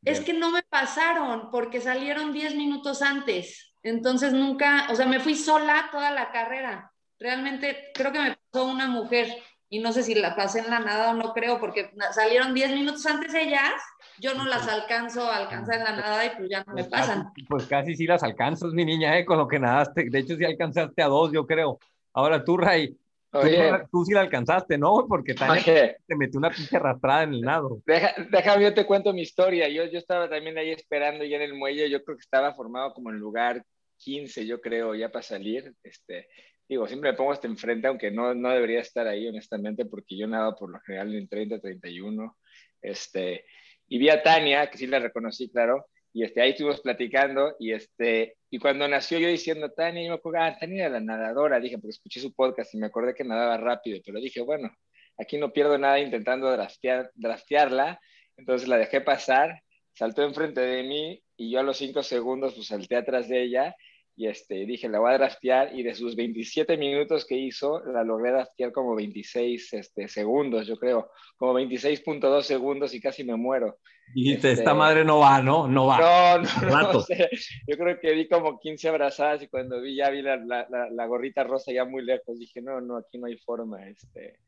Es 0.05 0.21
que 0.21 0.33
no 0.33 0.51
me 0.51 0.63
pasaron 0.63 1.51
porque 1.51 1.81
salieron 1.81 2.33
10 2.33 2.55
minutos 2.57 3.03
antes. 3.03 3.75
Entonces 3.83 4.33
nunca, 4.33 4.89
o 4.91 4.95
sea, 4.97 5.07
me 5.07 5.21
fui 5.21 5.35
sola 5.35 5.89
toda 5.91 6.11
la 6.11 6.31
carrera. 6.33 6.93
Realmente 7.19 7.91
creo 7.95 8.13
que 8.13 8.19
me 8.21 8.37
pasó 8.51 8.67
una 8.67 8.89
mujer 8.89 9.29
y 9.69 9.79
no 9.79 9.93
sé 9.93 10.03
si 10.03 10.15
la 10.15 10.37
pasé 10.37 10.59
en 10.61 10.71
la 10.71 10.81
nada 10.81 11.11
o 11.11 11.15
no 11.15 11.33
creo, 11.33 11.59
porque 11.59 11.91
salieron 12.13 12.53
10 12.53 12.73
minutos 12.73 13.07
antes 13.07 13.33
ellas, 13.33 13.73
yo 14.19 14.35
no 14.35 14.45
las 14.45 14.69
alcanzo 14.69 15.31
a 15.31 15.37
alcanzar 15.37 15.77
en 15.77 15.85
la 15.85 15.97
nada 15.97 16.27
y 16.27 16.31
pues 16.37 16.49
ya 16.51 16.63
no 16.67 16.75
me 16.75 16.83
Pues 16.85 16.89
pasan. 16.89 17.25
casi- 17.25 17.47
Pues 17.47 17.67
casi 17.67 17.95
sí 17.97 18.07
las 18.07 18.23
alcanzas, 18.23 18.73
mi 18.73 18.85
niña, 18.85 19.17
¿eh? 19.19 19.25
con 19.25 19.39
lo 19.39 19.49
que 19.49 19.59
nadaste. 19.59 20.11
De 20.11 20.19
hecho, 20.19 20.37
sí 20.37 20.45
alcanzaste 20.45 21.01
a 21.03 21.07
dos, 21.07 21.33
yo 21.33 21.47
creo. 21.47 21.79
Ahora 22.13 22.45
tú, 22.45 22.59
Ray, 22.59 22.97
Oye, 23.33 23.71
tú 23.91 24.05
sí 24.05 24.13
la 24.13 24.21
alcanzaste, 24.21 24.77
¿no? 24.79 25.07
Porque 25.09 25.35
Tania 25.35 25.63
oye, 25.63 25.97
te 26.07 26.17
metió 26.17 26.39
una 26.39 26.51
pinche 26.51 26.77
arrastrada 26.77 27.23
en 27.23 27.35
el 27.35 27.41
nado. 27.41 27.81
deja- 27.87 28.15
déjame, 28.31 28.65
yo 28.65 28.75
te 28.75 28.85
cuento 28.85 29.13
mi 29.13 29.23
historia. 29.23 29.69
Yo, 29.69 29.85
yo 29.87 29.99
estaba 29.99 30.29
también 30.29 30.59
ahí 30.59 30.71
esperando 30.71 31.25
ya 31.25 31.37
en 31.37 31.43
el 31.43 31.55
muelle. 31.55 31.89
Yo 31.89 32.03
creo 32.05 32.17
que 32.17 32.23
estaba 32.23 32.55
formado 32.55 32.93
como 32.93 33.11
en 33.11 33.17
lugar 33.17 33.65
15, 33.97 34.47
yo 34.47 34.61
creo, 34.61 34.95
ya 34.95 35.11
para 35.11 35.23
salir. 35.23 35.73
Este, 35.83 36.29
digo, 36.69 36.87
siempre 36.87 37.11
me 37.13 37.17
pongo 37.17 37.33
hasta 37.33 37.47
enfrente, 37.47 37.87
aunque 37.87 38.11
no, 38.11 38.35
no 38.35 38.51
debería 38.51 38.81
estar 38.81 39.07
ahí, 39.07 39.27
honestamente, 39.29 39.87
porque 39.87 40.17
yo 40.19 40.27
nado 40.27 40.55
por 40.57 40.71
lo 40.71 40.81
general 40.81 41.15
en 41.15 41.29
30, 41.29 41.59
31. 41.59 42.37
Este, 42.83 43.45
y 43.89 43.99
vi 43.99 44.11
a 44.11 44.23
Tania, 44.23 44.69
que 44.71 44.77
sí 44.79 44.87
la 44.87 44.99
reconocí, 44.99 45.51
claro, 45.51 45.87
y 46.13 46.25
este, 46.25 46.43
ahí 46.43 46.51
estuvimos 46.51 46.81
platicando, 46.81 47.57
y, 47.59 47.73
este, 47.73 48.37
y 48.51 48.59
cuando 48.59 48.87
nació 48.87 49.19
yo 49.19 49.29
diciendo 49.29 49.71
Tania, 49.71 50.03
yo 50.03 50.11
me 50.11 50.17
acuerdo, 50.17 50.41
ah, 50.43 50.57
Tania 50.59 50.87
era 50.87 50.95
la 50.95 51.01
nadadora, 51.01 51.59
dije, 51.59 51.79
porque 51.79 51.93
escuché 51.93 52.21
su 52.21 52.35
podcast 52.35 52.75
y 52.75 52.79
me 52.79 52.87
acordé 52.87 53.15
que 53.15 53.25
nadaba 53.25 53.57
rápido, 53.57 54.01
pero 54.05 54.21
dije, 54.21 54.43
bueno, 54.43 54.71
aquí 55.19 55.39
no 55.39 55.53
pierdo 55.53 55.79
nada 55.79 55.99
intentando 56.01 56.51
draftear, 56.51 57.11
draftearla, 57.15 57.99
entonces 58.37 58.69
la 58.69 58.77
dejé 58.77 59.01
pasar, 59.01 59.63
saltó 59.95 60.23
enfrente 60.23 60.61
de 60.61 60.83
mí, 60.83 61.23
y 61.37 61.51
yo 61.51 61.61
a 61.61 61.63
los 61.63 61.79
cinco 61.79 62.03
segundos 62.03 62.55
pues 62.55 62.67
salté 62.67 62.97
atrás 62.97 63.29
de 63.29 63.43
ella, 63.43 63.75
y 64.15 64.27
este, 64.27 64.67
dije, 64.67 64.91
la 64.91 64.99
voy 64.99 65.13
a 65.13 65.19
draftear, 65.19 65.75
y 65.75 65.83
de 65.83 65.95
sus 65.95 66.15
27 66.15 66.77
minutos 66.77 67.25
que 67.25 67.37
hizo, 67.37 67.83
la 67.85 68.05
logré 68.05 68.33
draftear 68.33 68.71
como 68.71 68.95
26 68.95 69.73
este, 69.73 70.09
segundos, 70.09 70.67
yo 70.67 70.77
creo, 70.77 71.11
como 71.37 71.55
26.2 71.55 72.43
segundos 72.43 72.93
y 72.95 73.01
casi 73.01 73.25
me 73.25 73.37
muero. 73.37 73.79
Dijiste, 74.15 74.51
Este- 74.51 74.63
esta 74.63 74.75
madre 74.75 75.05
no 75.05 75.19
va, 75.19 75.43
¿no? 75.43 75.67
No 75.69 75.87
va. 75.87 76.39
No, 76.39 76.43
no, 76.43 76.83
no, 76.83 76.99
o 76.99 77.01
sea, 77.01 77.17
yo 77.67 77.79
creo 77.79 77.99
que 78.01 78.13
di 78.13 78.29
como 78.29 78.59
15 78.59 78.89
abrazadas 78.89 79.43
y 79.43 79.49
cuando 79.49 79.81
vi, 79.81 79.97
ya 79.97 80.11
vi 80.11 80.23
la, 80.23 80.37
la, 80.37 80.67
la, 80.71 80.91
la 80.91 81.07
gorrita 81.07 81.45
rosa 81.45 81.73
ya 81.73 81.85
muy 81.85 82.05
lejos, 82.05 82.39
dije, 82.39 82.61
no, 82.61 82.81
no, 82.81 82.99
aquí 82.99 83.19
no 83.19 83.27
hay 83.27 83.37
forma, 83.39 83.89
este, 83.89 84.39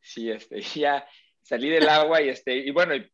sí, 0.00 0.30
este, 0.30 0.60
ya 0.80 1.06
salí 1.42 1.68
del 1.68 1.88
agua 1.88 2.22
y 2.22 2.28
este, 2.28 2.56
y 2.56 2.70
bueno, 2.70 2.94
y 2.94 3.10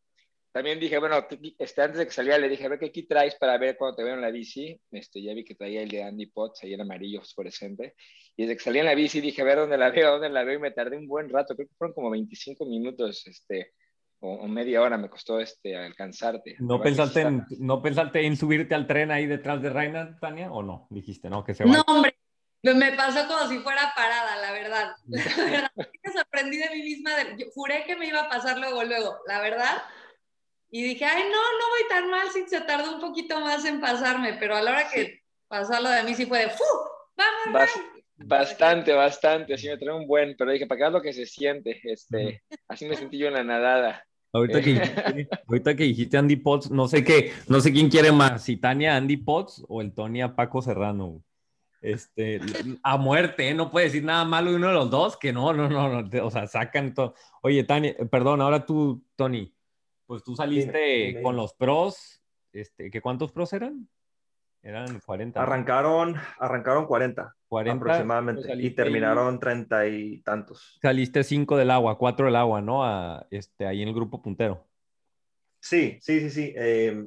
también 0.53 0.79
dije, 0.79 0.99
bueno, 0.99 1.27
este, 1.59 1.83
antes 1.83 1.99
de 1.99 2.05
que 2.07 2.13
saliera 2.13 2.39
le 2.39 2.49
dije, 2.49 2.65
a 2.65 2.69
ver 2.69 2.79
qué 2.79 2.87
aquí 2.87 3.03
traes 3.09 3.35
para 3.35 3.59
ver 3.59 3.77
cuando 3.77 3.97
te 3.97 4.05
veo 4.05 4.15
en 4.15 4.21
la 4.21 4.31
bici, 4.31 4.81
este, 4.93 5.21
ya 5.21 5.35
vi 5.35 5.45
que 5.45 5.57
traía 5.57 5.83
el 5.83 5.89
de 5.89 6.05
Andy 6.05 6.27
Potts 6.27 6.63
ahí 6.63 6.75
en 6.75 6.81
amarillo 6.81 7.21
fosforescente, 7.21 7.95
y 8.37 8.43
desde 8.43 8.57
que 8.57 8.63
salí 8.63 8.79
en 8.79 8.85
la 8.87 8.95
bici 8.95 9.21
dije, 9.21 9.43
a 9.43 9.45
ver 9.45 9.59
dónde 9.59 9.79
la 9.79 9.91
veo, 9.91 10.13
dónde 10.13 10.29
la 10.29 10.45
veo, 10.45 10.57
y 10.57 10.61
me 10.61 10.71
tardé 10.71 10.97
un 10.97 11.09
buen 11.09 11.29
rato, 11.29 11.57
creo 11.57 11.67
que 11.67 11.75
fueron 11.75 11.95
como 11.95 12.11
25 12.11 12.67
minutos, 12.67 13.27
este, 13.27 13.73
o, 14.25 14.37
o 14.41 14.49
media 14.49 14.81
hora 14.81 14.97
me 14.97 15.11
costó 15.11 15.39
este, 15.39 15.77
alcanzarte. 15.77 16.57
¿No 16.59 16.81
pensaste, 16.81 17.21
en, 17.21 17.45
¿No 17.59 17.83
pensaste 17.83 18.25
en 18.25 18.37
subirte 18.39 18.75
al 18.75 18.87
tren 18.87 19.11
ahí 19.11 19.27
detrás 19.27 19.61
de 19.61 19.69
Reina, 19.69 20.19
Tania? 20.19 20.51
¿O 20.51 20.63
no? 20.63 20.87
Dijiste, 20.91 21.29
no, 21.29 21.45
que 21.45 21.53
se 21.55 21.65
No, 21.67 21.83
hombre, 21.87 22.17
me 22.63 22.93
pasó 22.93 23.29
como 23.29 23.47
si 23.49 23.59
fuera 23.59 23.93
parada, 23.95 24.37
la 24.41 24.53
verdad. 24.53 24.97
La 25.07 25.45
verdad, 25.51 25.71
me 25.77 26.13
sorprendí 26.13 26.57
de 26.57 26.71
mí 26.71 26.83
misma. 26.83 27.15
de- 27.17 27.37
yo 27.39 27.47
juré 27.55 27.85
que 27.85 27.97
me 27.97 28.07
iba 28.07 28.23
a 28.23 28.29
pasar 28.31 28.59
luego, 28.59 28.83
luego, 28.83 29.19
la 29.27 29.41
verdad. 29.43 29.83
Y 30.71 30.83
dije, 30.83 31.05
ay, 31.05 31.25
no, 31.25 31.29
no 31.31 31.69
voy 31.71 31.89
tan 31.91 32.11
mal, 32.11 32.27
sí, 32.33 32.45
se 32.49 32.63
tardó 32.63 32.95
un 32.95 33.01
poquito 33.01 33.39
más 33.41 33.65
en 33.67 33.81
pasarme, 33.81 34.35
pero 34.41 34.57
a 34.57 34.63
la 34.63 34.71
hora 34.71 34.89
que 34.91 35.23
pasó 35.49 35.79
lo 35.81 35.91
de 35.91 36.03
mí 36.03 36.15
sí 36.15 36.25
fue 36.25 36.41
de, 36.41 36.51
¡fu! 36.51 36.65
¡Vamos! 37.15 37.61
Bas- 37.61 37.81
bastante, 38.17 38.93
bastante, 38.95 39.59
sí 39.59 39.69
me 39.69 39.77
trae 39.77 39.95
un 39.95 40.07
buen, 40.07 40.35
pero 40.37 40.51
dije, 40.51 40.67
para 40.67 40.79
que 40.79 40.83
veas 40.85 40.93
lo 40.95 41.03
que 41.03 41.13
se 41.13 41.27
siente, 41.27 41.79
este, 41.85 42.43
así 42.69 42.87
me 42.87 42.97
sentí 42.97 43.19
yo 43.19 43.29
en 43.29 43.35
la 43.35 43.45
nadada. 43.45 44.05
Ahorita 44.35 44.61
que, 44.61 44.71
dijiste, 44.73 45.29
ahorita 45.47 45.77
que 45.77 45.85
dijiste 45.85 46.17
Andy 46.17 46.37
Potts, 46.37 46.69
no 46.69 46.89
sé 46.89 47.05
qué, 47.05 47.33
no 47.47 47.61
sé 47.61 47.73
quién 47.73 47.89
quiere 47.89 48.11
más, 48.11 48.43
si 48.43 48.57
Tania 48.57 48.97
Andy 48.97 49.17
Potts 49.17 49.65
o 49.69 49.81
el 49.81 49.95
Tony 49.95 50.23
a 50.23 50.35
Paco 50.35 50.61
Serrano. 50.61 51.23
Este, 51.81 52.41
a 52.83 52.97
muerte, 52.97 53.51
¿eh? 53.51 53.55
no 53.55 53.71
puede 53.71 53.87
decir 53.87 54.03
nada 54.03 54.25
malo 54.25 54.51
de 54.51 54.57
uno 54.57 54.69
de 54.69 54.75
los 54.75 54.91
dos, 54.91 55.17
que 55.17 55.33
no, 55.33 55.53
no, 55.53 55.69
no, 55.69 56.03
no, 56.03 56.27
o 56.27 56.31
sea, 56.33 56.49
sacan 56.49 56.95
todo. 56.95 57.15
Oye, 57.43 57.63
Tania, 57.63 57.95
eh, 57.97 58.07
perdón, 58.07 58.41
ahora 58.41 58.67
tú, 58.67 59.05
Tony, 59.15 59.55
pues 60.07 60.25
tú 60.25 60.35
saliste 60.35 61.21
con 61.23 61.37
los 61.37 61.55
pros, 61.55 62.21
este, 62.53 62.91
¿qué 62.91 63.01
cuántos 63.01 63.31
pros 63.31 63.53
eran? 63.53 63.89
Eran 64.63 64.99
40. 64.99 65.39
¿no? 65.39 65.47
Arrancaron, 65.47 66.17
arrancaron 66.41 66.87
40 66.87 67.37
40, 67.55 67.77
aproximadamente 67.77 68.49
pues 68.49 68.61
y 68.61 68.71
terminaron 68.71 69.39
30 69.39 69.87
y 69.87 70.23
tantos. 70.23 70.79
saliste 70.83 71.23
5 71.23 71.57
del 71.57 71.71
agua, 71.71 71.97
4 71.97 72.27
del 72.27 72.35
agua, 72.35 72.61
¿no? 72.61 72.85
A, 72.85 73.27
este, 73.31 73.65
ahí 73.65 73.81
en 73.81 73.89
el 73.89 73.95
grupo 73.95 74.21
puntero. 74.21 74.67
Sí, 75.61 75.99
sí, 76.01 76.19
sí, 76.19 76.31
sí. 76.31 76.53
Eh, 76.57 77.07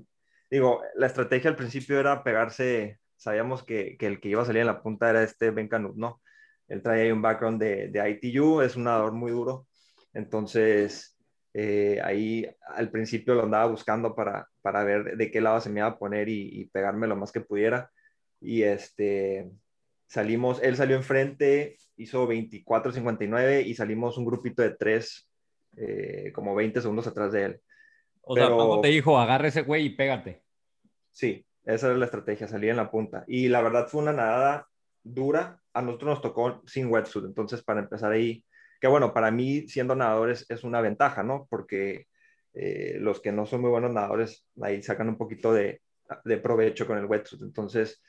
digo, 0.49 0.81
la 0.95 1.07
estrategia 1.07 1.49
al 1.49 1.57
principio 1.57 1.99
era 1.99 2.23
pegarse, 2.23 2.99
sabíamos 3.17 3.63
que, 3.63 3.97
que 3.97 4.07
el 4.07 4.21
que 4.21 4.29
iba 4.29 4.41
a 4.41 4.45
salir 4.45 4.61
en 4.61 4.67
la 4.67 4.81
punta 4.81 5.09
era 5.09 5.21
este 5.21 5.51
Ben 5.51 5.67
Canut, 5.67 5.97
¿no? 5.97 6.21
Él 6.69 6.81
trae 6.81 7.01
ahí 7.01 7.11
un 7.11 7.21
background 7.21 7.61
de, 7.61 7.89
de 7.89 8.09
ITU, 8.09 8.61
es 8.61 8.77
un 8.77 8.85
nadador 8.85 9.11
muy 9.11 9.31
duro, 9.31 9.67
entonces 10.13 11.17
eh, 11.53 11.99
ahí 12.01 12.49
al 12.75 12.89
principio 12.89 13.33
lo 13.35 13.43
andaba 13.43 13.65
buscando 13.65 14.15
para, 14.15 14.47
para 14.61 14.85
ver 14.85 15.17
de 15.17 15.29
qué 15.29 15.41
lado 15.41 15.59
se 15.59 15.69
me 15.69 15.81
iba 15.81 15.87
a 15.87 15.99
poner 15.99 16.29
y, 16.29 16.61
y 16.61 16.65
pegarme 16.69 17.05
lo 17.07 17.17
más 17.17 17.33
que 17.33 17.41
pudiera. 17.41 17.91
Y 18.39 18.63
este, 18.63 19.51
salimos, 20.07 20.61
él 20.63 20.75
salió 20.75 20.95
enfrente, 20.95 21.77
hizo 21.97 22.27
24.59 22.27 23.65
y 23.65 23.73
salimos 23.75 24.17
un 24.17 24.25
grupito 24.25 24.61
de 24.61 24.71
tres, 24.71 25.29
eh, 25.75 26.31
como 26.33 26.55
20 26.55 26.81
segundos 26.81 27.07
atrás 27.07 27.31
de 27.31 27.43
él. 27.45 27.61
O 28.21 28.35
sea, 28.35 28.45
Pero- 28.45 28.57
Paco 28.57 28.81
te 28.81 28.87
dijo, 28.89 29.17
agarra 29.19 29.47
ese 29.47 29.61
güey 29.61 29.85
y 29.85 29.89
pégate. 29.91 30.41
Sí, 31.11 31.45
esa 31.65 31.87
era 31.87 31.97
la 31.97 32.05
estrategia, 32.05 32.47
salir 32.47 32.69
en 32.69 32.77
la 32.77 32.89
punta. 32.91 33.23
Y 33.27 33.47
la 33.49 33.61
verdad 33.61 33.87
fue 33.87 34.01
una 34.01 34.13
nadada 34.13 34.67
dura. 35.03 35.59
A 35.73 35.81
nosotros 35.81 36.09
nos 36.09 36.21
tocó 36.21 36.61
sin 36.65 36.87
wetsuit, 36.91 37.25
entonces 37.25 37.63
para 37.63 37.79
empezar 37.81 38.11
ahí, 38.11 38.43
que 38.81 38.87
bueno, 38.87 39.13
para 39.13 39.31
mí 39.31 39.67
siendo 39.67 39.95
nadadores 39.95 40.45
es 40.49 40.63
una 40.63 40.81
ventaja, 40.81 41.23
¿no? 41.23 41.47
Porque 41.49 42.07
eh, 42.53 42.97
los 42.99 43.19
que 43.21 43.31
no 43.31 43.45
son 43.45 43.61
muy 43.61 43.69
buenos 43.69 43.93
nadadores 43.93 44.45
ahí 44.61 44.81
sacan 44.81 45.09
un 45.09 45.17
poquito 45.17 45.53
de, 45.53 45.81
de 46.25 46.37
provecho 46.37 46.87
con 46.87 46.97
el 46.97 47.05
wetsuit. 47.05 47.41
Entonces, 47.41 48.01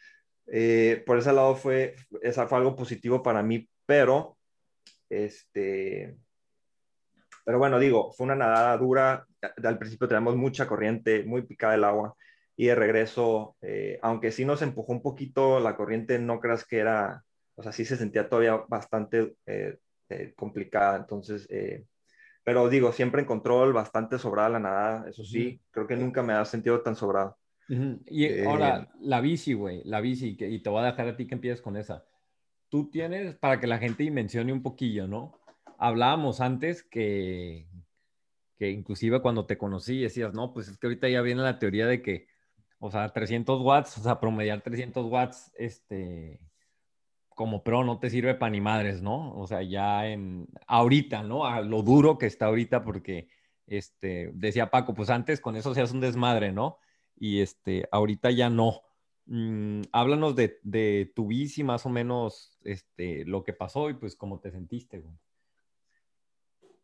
eh, 0.50 1.02
por 1.06 1.18
ese 1.18 1.32
lado 1.32 1.54
fue, 1.56 1.94
esa 2.22 2.46
fue 2.46 2.58
algo 2.58 2.76
positivo 2.76 3.22
para 3.22 3.42
mí, 3.42 3.68
pero 3.86 4.36
este... 5.08 6.16
Pero 7.44 7.58
bueno, 7.58 7.78
digo, 7.78 8.12
fue 8.12 8.26
una 8.26 8.36
nadada 8.36 8.76
dura. 8.76 9.26
Al 9.64 9.78
principio 9.78 10.06
tenemos 10.06 10.36
mucha 10.36 10.66
corriente, 10.66 11.24
muy 11.24 11.42
picada 11.42 11.74
el 11.74 11.84
agua 11.84 12.14
y 12.56 12.66
de 12.66 12.74
regreso, 12.74 13.56
eh, 13.62 13.98
aunque 14.02 14.32
sí 14.32 14.44
nos 14.44 14.60
empujó 14.60 14.92
un 14.92 15.00
poquito 15.00 15.60
la 15.60 15.76
corriente, 15.76 16.18
no 16.18 16.40
creas 16.40 16.66
que 16.66 16.78
era, 16.78 17.24
o 17.54 17.62
sea, 17.62 17.72
sí 17.72 17.84
se 17.84 17.96
sentía 17.96 18.28
todavía 18.28 18.56
bastante 18.68 19.36
eh, 19.46 19.78
complicada, 20.36 20.96
entonces, 20.96 21.48
pero 22.42 22.68
digo, 22.68 22.92
siempre 22.92 23.20
en 23.20 23.28
control, 23.28 23.72
bastante 23.72 24.18
sobrada 24.18 24.48
la 24.48 24.58
nadada, 24.58 25.08
eso 25.08 25.22
sí, 25.22 25.60
creo 25.70 25.86
que 25.86 25.96
nunca 25.96 26.22
me 26.22 26.32
ha 26.32 26.44
sentido 26.44 26.82
tan 26.82 26.96
sobrado. 26.96 27.37
Y 27.68 28.24
Eh, 28.24 28.44
ahora, 28.46 28.88
la 29.00 29.20
bici, 29.20 29.52
güey, 29.52 29.82
la 29.84 30.00
bici, 30.00 30.36
que- 30.36 30.48
y 30.48 30.60
te 30.60 30.70
voy 30.70 30.82
a 30.82 30.86
dejar 30.86 31.08
a 31.08 31.16
ti 31.16 31.26
que 31.26 31.34
empieces 31.34 31.60
con 31.60 31.76
esa. 31.76 32.06
Tú 32.70 32.90
tienes, 32.90 33.34
para 33.36 33.60
que 33.60 33.66
la 33.66 33.78
gente 33.78 34.02
dimensione 34.02 34.52
un 34.52 34.62
poquillo, 34.62 35.06
¿no? 35.06 35.34
Hablábamos 35.78 36.40
antes 36.40 36.82
que, 36.82 37.66
que 38.58 38.70
inclusive 38.70 39.20
cuando 39.20 39.46
te 39.46 39.58
conocí 39.58 40.00
decías, 40.00 40.34
no, 40.34 40.52
pues 40.52 40.68
es 40.68 40.78
que 40.78 40.86
ahorita 40.86 41.08
ya 41.08 41.20
viene 41.22 41.42
la 41.42 41.58
teoría 41.58 41.86
de 41.86 42.02
que, 42.02 42.26
o 42.78 42.90
sea, 42.90 43.08
300 43.10 43.60
watts, 43.60 43.98
o 43.98 44.02
sea, 44.02 44.18
promediar 44.18 44.62
300 44.62 45.06
watts, 45.06 45.52
este, 45.56 46.40
como 47.28 47.62
pro 47.62 47.84
no 47.84 47.98
te 48.00 48.10
sirve 48.10 48.34
para 48.34 48.50
ni 48.50 48.60
madres, 48.60 49.02
¿no? 49.02 49.32
O 49.38 49.46
sea, 49.46 49.62
ya 49.62 50.08
en, 50.08 50.48
ahorita, 50.66 51.22
¿no? 51.22 51.46
A 51.46 51.60
lo 51.60 51.82
duro 51.82 52.18
que 52.18 52.26
está 52.26 52.46
ahorita 52.46 52.82
porque, 52.82 53.28
este, 53.66 54.30
decía 54.34 54.70
Paco, 54.70 54.94
pues 54.94 55.10
antes 55.10 55.40
con 55.40 55.54
eso 55.54 55.74
se 55.74 55.82
hace 55.82 55.94
un 55.94 56.00
desmadre, 56.00 56.50
¿no? 56.52 56.78
Y 57.20 57.40
este, 57.40 57.88
ahorita 57.92 58.30
ya 58.30 58.50
no. 58.50 58.82
Mm, 59.26 59.82
háblanos 59.92 60.36
de, 60.36 60.58
de 60.62 61.12
tu 61.14 61.26
bici, 61.28 61.64
más 61.64 61.86
o 61.86 61.90
menos, 61.90 62.58
este, 62.64 63.24
lo 63.26 63.44
que 63.44 63.52
pasó 63.52 63.90
y 63.90 63.94
pues 63.94 64.16
cómo 64.16 64.40
te 64.40 64.50
sentiste, 64.50 64.98
güey. 65.00 65.16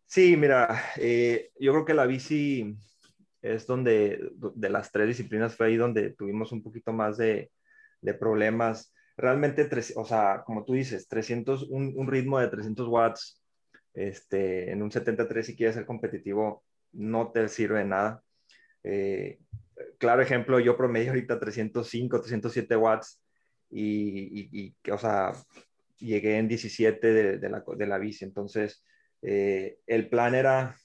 Sí, 0.07 0.37
mira, 0.37 0.69
eh, 0.99 1.51
yo 1.59 1.73
creo 1.73 1.85
que 1.85 1.95
la 1.95 2.07
bici 2.07 2.77
es 3.43 3.67
donde, 3.67 4.31
de 4.55 4.71
las 4.71 4.93
tres 4.93 5.09
disciplinas, 5.09 5.57
fue 5.57 5.67
ahí 5.69 5.77
donde 5.77 6.13
tuvimos 6.15 6.53
un 6.53 6.63
poquito 6.63 6.93
más 6.93 7.17
de, 7.17 7.51
de 8.01 8.15
problemas. 8.15 8.93
Realmente, 9.17 9.65
tres- 9.67 9.95
o 9.97 10.05
sea, 10.05 10.43
como 10.47 10.65
tú 10.65 10.75
dices, 10.75 11.09
300, 11.09 11.65
un, 11.71 11.93
un 11.97 12.09
ritmo 12.09 12.39
de 12.39 12.49
300 12.49 12.89
watts 12.89 13.43
este, 13.95 14.71
en 14.73 14.83
un 14.83 14.91
73 14.93 15.47
si 15.47 15.57
quieres 15.57 15.75
ser 15.77 15.87
competitivo, 15.87 16.65
no 16.93 17.33
te 17.33 17.49
sirve 17.49 17.81
de 17.81 17.85
nada. 17.87 18.23
Eh, 18.85 19.41
claro 19.99 20.23
ejemplo, 20.23 20.61
yo 20.61 20.77
promedio 20.77 21.11
ahorita 21.11 21.39
305, 21.39 22.21
307 22.21 22.77
watts 22.77 23.23
y, 23.71 24.41
y, 24.41 24.75
y, 24.85 24.91
o 24.91 24.99
sea, 24.99 25.33
llegué 25.99 26.39
en 26.39 26.49
17 26.49 27.13
de, 27.39 27.49
la, 27.49 27.65
de 27.77 27.87
la 27.87 27.99
bici, 27.99 28.25
entonces 28.25 28.85
Eh, 29.27 29.79
el 29.87 30.11
plan 30.11 30.35
era 30.35 30.77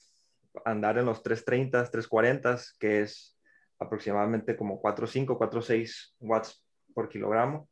andar 0.64 0.96
en 0.96 1.04
los 1.04 1.22
330, 1.22 1.90
340, 1.90 2.56
que 2.78 3.02
es 3.02 3.38
aproximadamente 3.78 4.56
como 4.56 4.80
4.5, 4.80 5.36
4.6 5.36 6.14
watts 6.20 6.64
por 6.94 7.10
kilogramo, 7.10 7.68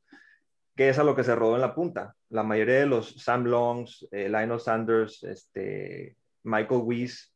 que 0.77 0.91
es 0.91 0.99
a 0.99 1.05
lo 1.05 1.15
que 1.15 1.25
se 1.25 1.35
rodó 1.35 1.55
en 1.55 1.63
la 1.63 1.75
punta. 1.75 2.15
La 2.29 2.43
mayoría 2.43 2.81
de 2.81 2.87
los 2.87 3.15
Sam 3.23 3.45
Longs, 3.45 4.07
eh, 4.13 4.29
Lionel 4.29 4.61
Sanders, 4.61 5.23
este, 5.25 6.17
Michael 6.43 6.83
Weiss, 6.85 7.35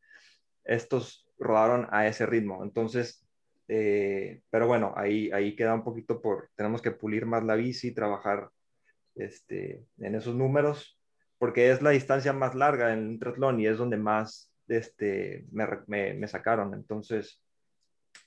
estos 0.64 1.26
rodaron 1.38 1.88
a 1.90 2.06
ese 2.06 2.26
ritmo. 2.26 2.62
Entonces, 2.62 3.26
eh, 3.68 4.42
pero 4.50 4.66
bueno, 4.66 4.92
ahí, 4.96 5.30
ahí 5.32 5.54
queda 5.54 5.74
un 5.74 5.84
poquito 5.84 6.20
por, 6.20 6.50
tenemos 6.56 6.82
que 6.82 6.90
pulir 6.90 7.26
más 7.26 7.44
la 7.44 7.54
bici, 7.54 7.94
trabajar 7.94 8.50
este, 9.14 9.84
en 9.98 10.14
esos 10.14 10.34
números, 10.34 10.98
porque 11.38 11.70
es 11.70 11.82
la 11.82 11.90
distancia 11.90 12.32
más 12.32 12.54
larga 12.54 12.92
en 12.92 13.06
un 13.06 13.18
triatlón 13.18 13.60
y 13.60 13.66
es 13.66 13.78
donde 13.78 13.96
más 13.96 14.52
este, 14.68 15.46
me, 15.50 16.14
me, 16.14 16.28
sacaron. 16.28 16.74
Entonces, 16.74 17.40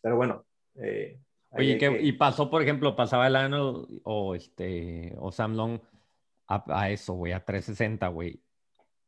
pero 0.02 0.16
bueno. 0.16 0.46
Eh, 0.76 1.20
Oye, 1.52 1.80
y 2.02 2.12
pasó, 2.14 2.50
por 2.50 2.62
ejemplo, 2.62 2.96
pasaba 2.96 3.28
el 3.28 3.36
año 3.38 3.88
o, 4.04 4.36
este, 4.36 5.14
o 5.18 5.32
Sam 5.32 5.56
Long 5.56 5.80
a, 6.48 6.64
a 6.68 6.90
eso, 6.90 7.14
güey, 7.14 7.32
a 7.32 7.44
360, 7.44 8.08
güey. 8.10 8.42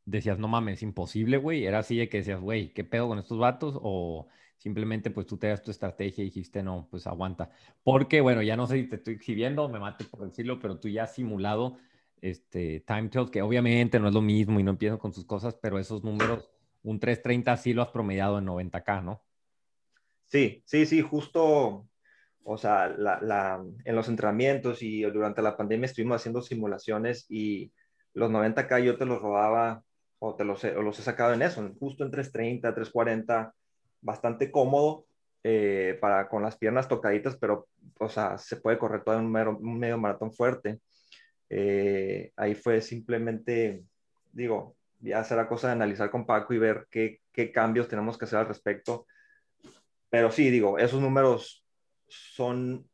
Decías, 0.08 0.40
no 0.40 0.48
mames, 0.48 0.84
imposible, 0.84 1.36
güey. 1.36 1.66
Era 1.66 1.80
así 1.80 1.98
de 1.98 2.08
que 2.08 2.20
decías, 2.20 2.40
güey, 2.40 2.74
¿qué 2.74 2.86
pedo 2.86 3.10
con 3.10 3.20
estos 3.20 3.38
vatos? 3.38 3.78
O 3.82 4.30
simplemente, 4.56 5.12
pues 5.12 5.28
tú 5.28 5.38
te 5.38 5.48
das 5.48 5.62
tu 5.62 5.70
estrategia 5.70 6.22
y 6.22 6.28
dijiste, 6.28 6.64
no, 6.64 6.88
pues 6.90 7.06
aguanta. 7.08 7.52
Porque, 7.84 8.22
bueno, 8.22 8.42
ya 8.42 8.56
no 8.56 8.68
sé 8.68 8.78
si 8.78 8.88
te 8.88 8.96
estoy 8.96 9.16
exhibiendo, 9.16 9.68
me 9.68 9.80
mate 9.80 10.06
por 10.06 10.26
decirlo, 10.26 10.60
pero 10.60 10.80
tú 10.80 10.88
ya 10.88 11.04
has 11.04 11.14
simulado 11.14 11.78
este, 12.22 12.80
time 12.88 13.10
tells, 13.10 13.30
que 13.30 13.42
obviamente 13.42 14.00
no 14.00 14.08
es 14.08 14.14
lo 14.14 14.22
mismo 14.22 14.62
y 14.62 14.64
no 14.64 14.72
empiezo 14.72 14.98
con 14.98 15.12
sus 15.12 15.26
cosas, 15.26 15.56
pero 15.62 15.78
esos 15.78 16.06
números, 16.06 16.50
un 16.84 17.02
330 17.02 17.58
sí 17.58 17.74
lo 17.74 17.82
has 17.82 17.90
promediado 17.90 18.40
en 18.40 18.46
90K, 18.46 19.04
¿no? 19.04 19.22
Sí, 20.24 20.64
sí, 20.66 20.86
sí, 20.86 21.02
justo, 21.02 21.86
o 22.46 22.58
sea, 22.58 22.88
la, 22.88 23.62
en 23.84 23.96
los 23.96 24.08
entrenamientos 24.08 24.82
y 24.82 25.02
durante 25.02 25.42
la 25.42 25.58
pandemia 25.58 25.86
estuvimos 25.86 26.22
haciendo 26.22 26.42
simulaciones 26.42 27.26
y 27.28 27.74
los 28.14 28.32
90K 28.32 28.80
yo 28.80 28.98
te 28.98 29.06
los 29.06 29.22
robaba 29.22 29.84
o, 30.20 30.36
te 30.36 30.44
los, 30.44 30.64
o 30.64 30.82
los 30.82 31.00
he 31.00 31.04
sacado 31.04 31.34
en 31.34 31.42
eso, 31.42 31.62
justo 31.80 32.04
en 32.04 32.12
330, 32.12 32.74
340, 32.74 33.54
bastante 34.02 34.52
cómodo 34.52 35.06
eh, 35.44 35.98
para 36.02 36.28
con 36.28 36.44
las 36.44 36.58
piernas 36.58 36.88
tocaditas, 36.88 37.38
pero, 37.38 37.68
o 38.00 38.10
sea, 38.10 38.38
se 38.38 38.58
puede 38.58 38.78
correr 38.78 39.04
todo 39.04 39.18
un, 39.18 39.36
un 39.36 39.80
medio 39.80 39.98
maratón 39.98 40.34
fuerte. 40.34 40.80
Eh, 41.50 42.32
ahí 42.36 42.56
fue 42.56 42.82
simplemente, 42.82 43.84
digo, 44.34 44.76
ya 45.00 45.24
será 45.24 45.48
cosa 45.48 45.68
de 45.68 45.74
analizar 45.74 46.10
con 46.10 46.26
Paco 46.26 46.54
y 46.54 46.58
ver 46.58 46.88
qué, 46.90 47.22
qué 47.32 47.52
cambios 47.52 47.88
tenemos 47.88 48.18
que 48.18 48.26
hacer 48.26 48.40
al 48.40 48.48
respecto. 48.48 49.06
Pero 50.10 50.32
sí, 50.32 50.50
digo, 50.50 50.78
esos 50.80 51.02
números 51.02 51.66
son, 52.08 52.90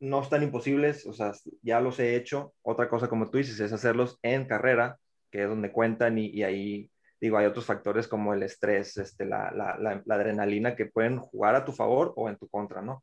no 0.00 0.22
están 0.22 0.42
imposibles, 0.42 1.06
o 1.06 1.12
sea, 1.12 1.32
ya 1.62 1.80
los 1.80 1.98
he 1.98 2.16
hecho. 2.16 2.54
Otra 2.62 2.88
cosa, 2.88 3.08
como 3.08 3.30
tú 3.30 3.38
dices, 3.38 3.58
es 3.60 3.72
hacerlos 3.72 4.18
en 4.22 4.46
carrera, 4.46 4.98
que 5.34 5.42
es 5.42 5.48
donde 5.48 5.72
cuentan 5.72 6.16
y, 6.16 6.44
ahí, 6.44 6.88
digo, 7.20 7.38
hay 7.38 7.46
otros 7.46 7.64
factores 7.64 8.06
como 8.06 8.32
el 8.34 8.44
estrés, 8.44 8.96
este, 8.98 9.26
la, 9.26 9.50
la, 9.50 9.76
la, 9.80 10.14
adrenalina 10.14 10.76
que 10.76 10.86
pueden 10.86 11.18
jugar 11.18 11.56
a 11.56 11.64
tu 11.64 11.72
favor 11.72 12.12
o 12.14 12.28
en 12.28 12.36
tu 12.36 12.46
contra, 12.46 12.82
¿no? 12.82 13.02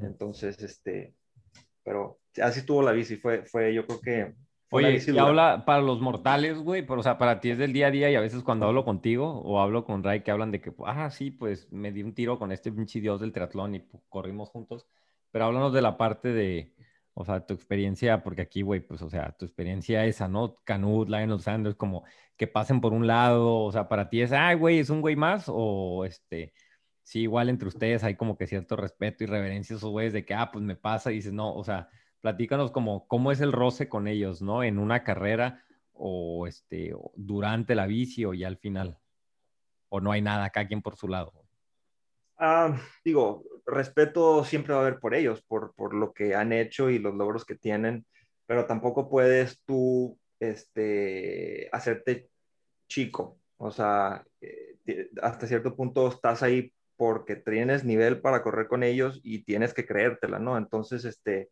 Entonces, 0.00 0.58
este, 0.62 1.12
pero 1.84 2.18
así 2.42 2.60
estuvo 2.60 2.80
la 2.80 2.92
bici, 2.92 3.16
fue, 3.16 3.44
fue 3.44 3.74
yo 3.74 3.86
creo 3.86 4.00
que... 4.00 4.34
Oye, 4.70 4.98
y 5.06 5.18
habla 5.18 5.66
para 5.66 5.82
los 5.82 6.00
mortales, 6.00 6.56
güey, 6.56 6.80
pero 6.80 7.00
o 7.00 7.02
sea, 7.02 7.18
para 7.18 7.40
ti 7.40 7.50
es 7.50 7.58
del 7.58 7.74
día 7.74 7.88
a 7.88 7.90
día 7.90 8.10
y 8.10 8.14
a 8.14 8.20
veces 8.22 8.42
cuando 8.42 8.64
hablo 8.64 8.86
contigo 8.86 9.42
o 9.42 9.60
hablo 9.60 9.84
con 9.84 10.02
Ray 10.02 10.22
que 10.22 10.30
hablan 10.30 10.52
de 10.52 10.62
que, 10.62 10.72
ah, 10.86 11.10
sí, 11.10 11.30
pues 11.30 11.70
me 11.70 11.92
di 11.92 12.02
un 12.02 12.14
tiro 12.14 12.38
con 12.38 12.52
este 12.52 12.72
pinche 12.72 13.02
dios 13.02 13.20
del 13.20 13.34
triatlón 13.34 13.74
y 13.74 13.80
pues, 13.80 14.02
corrimos 14.08 14.48
juntos, 14.48 14.86
pero 15.30 15.44
háblanos 15.44 15.74
de 15.74 15.82
la 15.82 15.98
parte 15.98 16.32
de, 16.32 16.72
o 17.18 17.24
sea, 17.24 17.46
tu 17.46 17.54
experiencia, 17.54 18.22
porque 18.22 18.42
aquí, 18.42 18.60
güey, 18.60 18.80
pues, 18.80 19.00
o 19.00 19.08
sea, 19.08 19.32
tu 19.32 19.46
experiencia 19.46 20.04
esa, 20.04 20.28
¿no? 20.28 20.56
Canut, 20.64 21.08
Lionel 21.08 21.40
Sanders, 21.40 21.74
como 21.74 22.04
que 22.36 22.46
pasen 22.46 22.82
por 22.82 22.92
un 22.92 23.06
lado, 23.06 23.56
o 23.60 23.72
sea, 23.72 23.88
para 23.88 24.10
ti 24.10 24.20
es, 24.20 24.32
ay, 24.32 24.56
güey, 24.56 24.80
es 24.80 24.90
un 24.90 25.00
güey 25.00 25.16
más, 25.16 25.46
o 25.48 26.04
este, 26.04 26.52
sí, 27.02 27.20
igual 27.22 27.48
entre 27.48 27.68
ustedes 27.68 28.04
hay 28.04 28.16
como 28.16 28.36
que 28.36 28.46
cierto 28.46 28.76
respeto 28.76 29.24
y 29.24 29.28
reverencia 29.28 29.74
a 29.74 29.78
esos 29.78 29.90
güeyes 29.90 30.12
de 30.12 30.26
que, 30.26 30.34
ah, 30.34 30.50
pues 30.52 30.62
me 30.62 30.76
pasa 30.76 31.10
y 31.10 31.14
dices, 31.14 31.32
no, 31.32 31.54
o 31.54 31.64
sea, 31.64 31.88
platícanos 32.20 32.70
como 32.70 33.08
cómo 33.08 33.32
es 33.32 33.40
el 33.40 33.52
roce 33.52 33.88
con 33.88 34.08
ellos, 34.08 34.42
¿no? 34.42 34.62
En 34.62 34.78
una 34.78 35.02
carrera 35.02 35.64
o 35.94 36.46
este, 36.46 36.94
durante 37.14 37.74
la 37.74 37.86
bici 37.86 38.26
o 38.26 38.34
ya 38.34 38.48
al 38.48 38.58
final. 38.58 38.98
O 39.88 40.00
no 40.00 40.12
hay 40.12 40.20
nada, 40.20 40.50
cada 40.50 40.66
quien 40.66 40.82
por 40.82 40.96
su 40.96 41.08
lado. 41.08 41.32
Ah, 42.36 42.78
digo, 43.02 43.42
respeto 43.66 44.44
siempre 44.44 44.74
va 44.74 44.80
a 44.80 44.82
haber 44.86 45.00
por 45.00 45.14
ellos, 45.14 45.42
por, 45.42 45.74
por 45.74 45.94
lo 45.94 46.12
que 46.12 46.34
han 46.34 46.52
hecho 46.52 46.90
y 46.90 46.98
los 46.98 47.14
logros 47.14 47.44
que 47.44 47.56
tienen, 47.56 48.06
pero 48.46 48.66
tampoco 48.66 49.10
puedes 49.10 49.60
tú 49.64 50.18
este, 50.40 51.68
hacerte 51.72 52.28
chico. 52.88 53.38
O 53.58 53.70
sea, 53.70 54.24
eh, 54.40 55.10
hasta 55.22 55.46
cierto 55.46 55.74
punto 55.74 56.08
estás 56.08 56.42
ahí 56.42 56.72
porque 56.96 57.36
tienes 57.36 57.84
nivel 57.84 58.20
para 58.20 58.42
correr 58.42 58.68
con 58.68 58.82
ellos 58.82 59.20
y 59.22 59.44
tienes 59.44 59.74
que 59.74 59.86
creértela, 59.86 60.38
¿no? 60.38 60.56
Entonces, 60.56 61.04
este, 61.04 61.50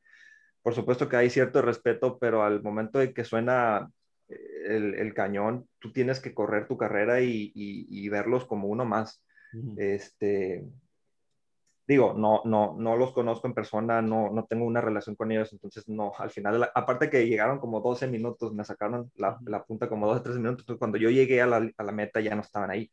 por 0.62 0.74
supuesto 0.74 1.08
que 1.08 1.16
hay 1.16 1.30
cierto 1.30 1.62
respeto, 1.62 2.18
pero 2.18 2.42
al 2.42 2.62
momento 2.62 2.98
de 2.98 3.12
que 3.12 3.24
suena 3.24 3.90
eh, 4.28 4.94
el, 4.98 5.14
cañón, 5.14 5.68
tú 5.78 5.92
tienes 5.92 6.20
que 6.20 6.32
correr 6.32 6.66
tu 6.66 6.76
carrera 6.78 7.20
y, 7.20 8.08
verlos 8.08 8.46
como 8.46 8.68
uno 8.68 8.84
más. 8.84 9.22
Este, 9.76 10.64
digo, 11.86 12.14
no, 12.14 12.42
no, 12.44 12.74
no 12.78 12.96
los 12.96 13.12
conozco 13.12 13.46
en 13.46 13.54
persona, 13.54 14.00
no, 14.00 14.30
no 14.30 14.44
tengo 14.44 14.64
una 14.64 14.80
relación 14.80 15.16
con 15.16 15.30
ellos, 15.32 15.52
entonces 15.52 15.88
no, 15.88 16.12
al 16.18 16.30
final, 16.30 16.70
aparte 16.74 17.10
que 17.10 17.26
llegaron 17.26 17.58
como 17.58 17.80
12 17.80 18.08
minutos, 18.08 18.54
me 18.54 18.64
sacaron 18.64 19.10
la, 19.16 19.64
punta 19.66 19.88
como 19.88 20.06
12, 20.06 20.22
13 20.22 20.38
minutos, 20.38 20.78
cuando 20.78 20.96
yo 20.98 21.10
llegué 21.10 21.42
a 21.42 21.46
la, 21.46 21.70
a 21.76 21.82
la, 21.82 21.92
meta 21.92 22.20
ya 22.20 22.34
no 22.34 22.42
estaban 22.42 22.70
ahí. 22.70 22.90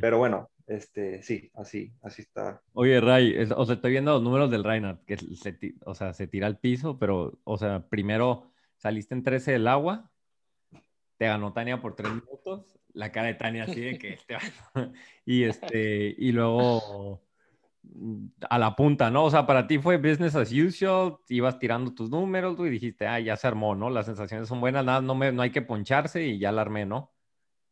Pero 0.00 0.16
bueno, 0.16 0.48
este, 0.66 1.22
sí, 1.22 1.50
así, 1.54 1.92
así 2.02 2.22
está. 2.22 2.62
Oye, 2.72 2.98
Ray, 2.98 3.36
o 3.54 3.66
sea, 3.66 3.74
estoy 3.74 3.90
viendo 3.90 4.12
los 4.12 4.22
números 4.22 4.50
del 4.50 4.64
Reinhardt, 4.64 5.04
que 5.04 5.18
se, 5.18 5.58
o 5.84 5.94
sea, 5.94 6.14
se 6.14 6.26
tira 6.26 6.46
al 6.46 6.58
piso, 6.58 6.98
pero, 6.98 7.38
o 7.44 7.58
sea, 7.58 7.86
primero 7.86 8.50
saliste 8.78 9.14
en 9.14 9.22
13 9.22 9.52
del 9.52 9.68
agua, 9.68 10.10
te 11.18 11.26
ganó 11.26 11.52
Tania 11.52 11.82
por 11.82 11.94
3 11.94 12.10
minutos, 12.10 12.78
la 12.94 13.12
cara 13.12 13.26
de 13.26 13.34
Tania 13.34 13.64
así 13.64 13.80
de 13.80 13.98
que 13.98 14.14
este, 14.28 14.92
y 15.26 15.44
este, 15.44 16.14
y 16.16 16.32
luego 16.32 17.25
a 18.48 18.58
la 18.58 18.76
punta, 18.76 19.10
¿no? 19.10 19.24
O 19.24 19.30
sea, 19.30 19.46
para 19.46 19.66
ti 19.66 19.78
fue 19.78 19.96
business 19.96 20.34
as 20.34 20.52
usual, 20.52 21.16
ibas 21.28 21.58
tirando 21.58 21.94
tus 21.94 22.10
números, 22.10 22.56
tú 22.56 22.66
y 22.66 22.70
dijiste, 22.70 23.06
ah, 23.06 23.20
ya 23.20 23.36
se 23.36 23.46
armó, 23.46 23.74
¿no? 23.74 23.90
Las 23.90 24.06
sensaciones 24.06 24.48
son 24.48 24.60
buenas, 24.60 24.84
nada, 24.84 25.00
no, 25.00 25.14
me, 25.14 25.32
no 25.32 25.42
hay 25.42 25.50
que 25.50 25.62
poncharse 25.62 26.24
y 26.24 26.38
ya 26.38 26.52
la 26.52 26.62
armé, 26.62 26.86
¿no? 26.86 27.12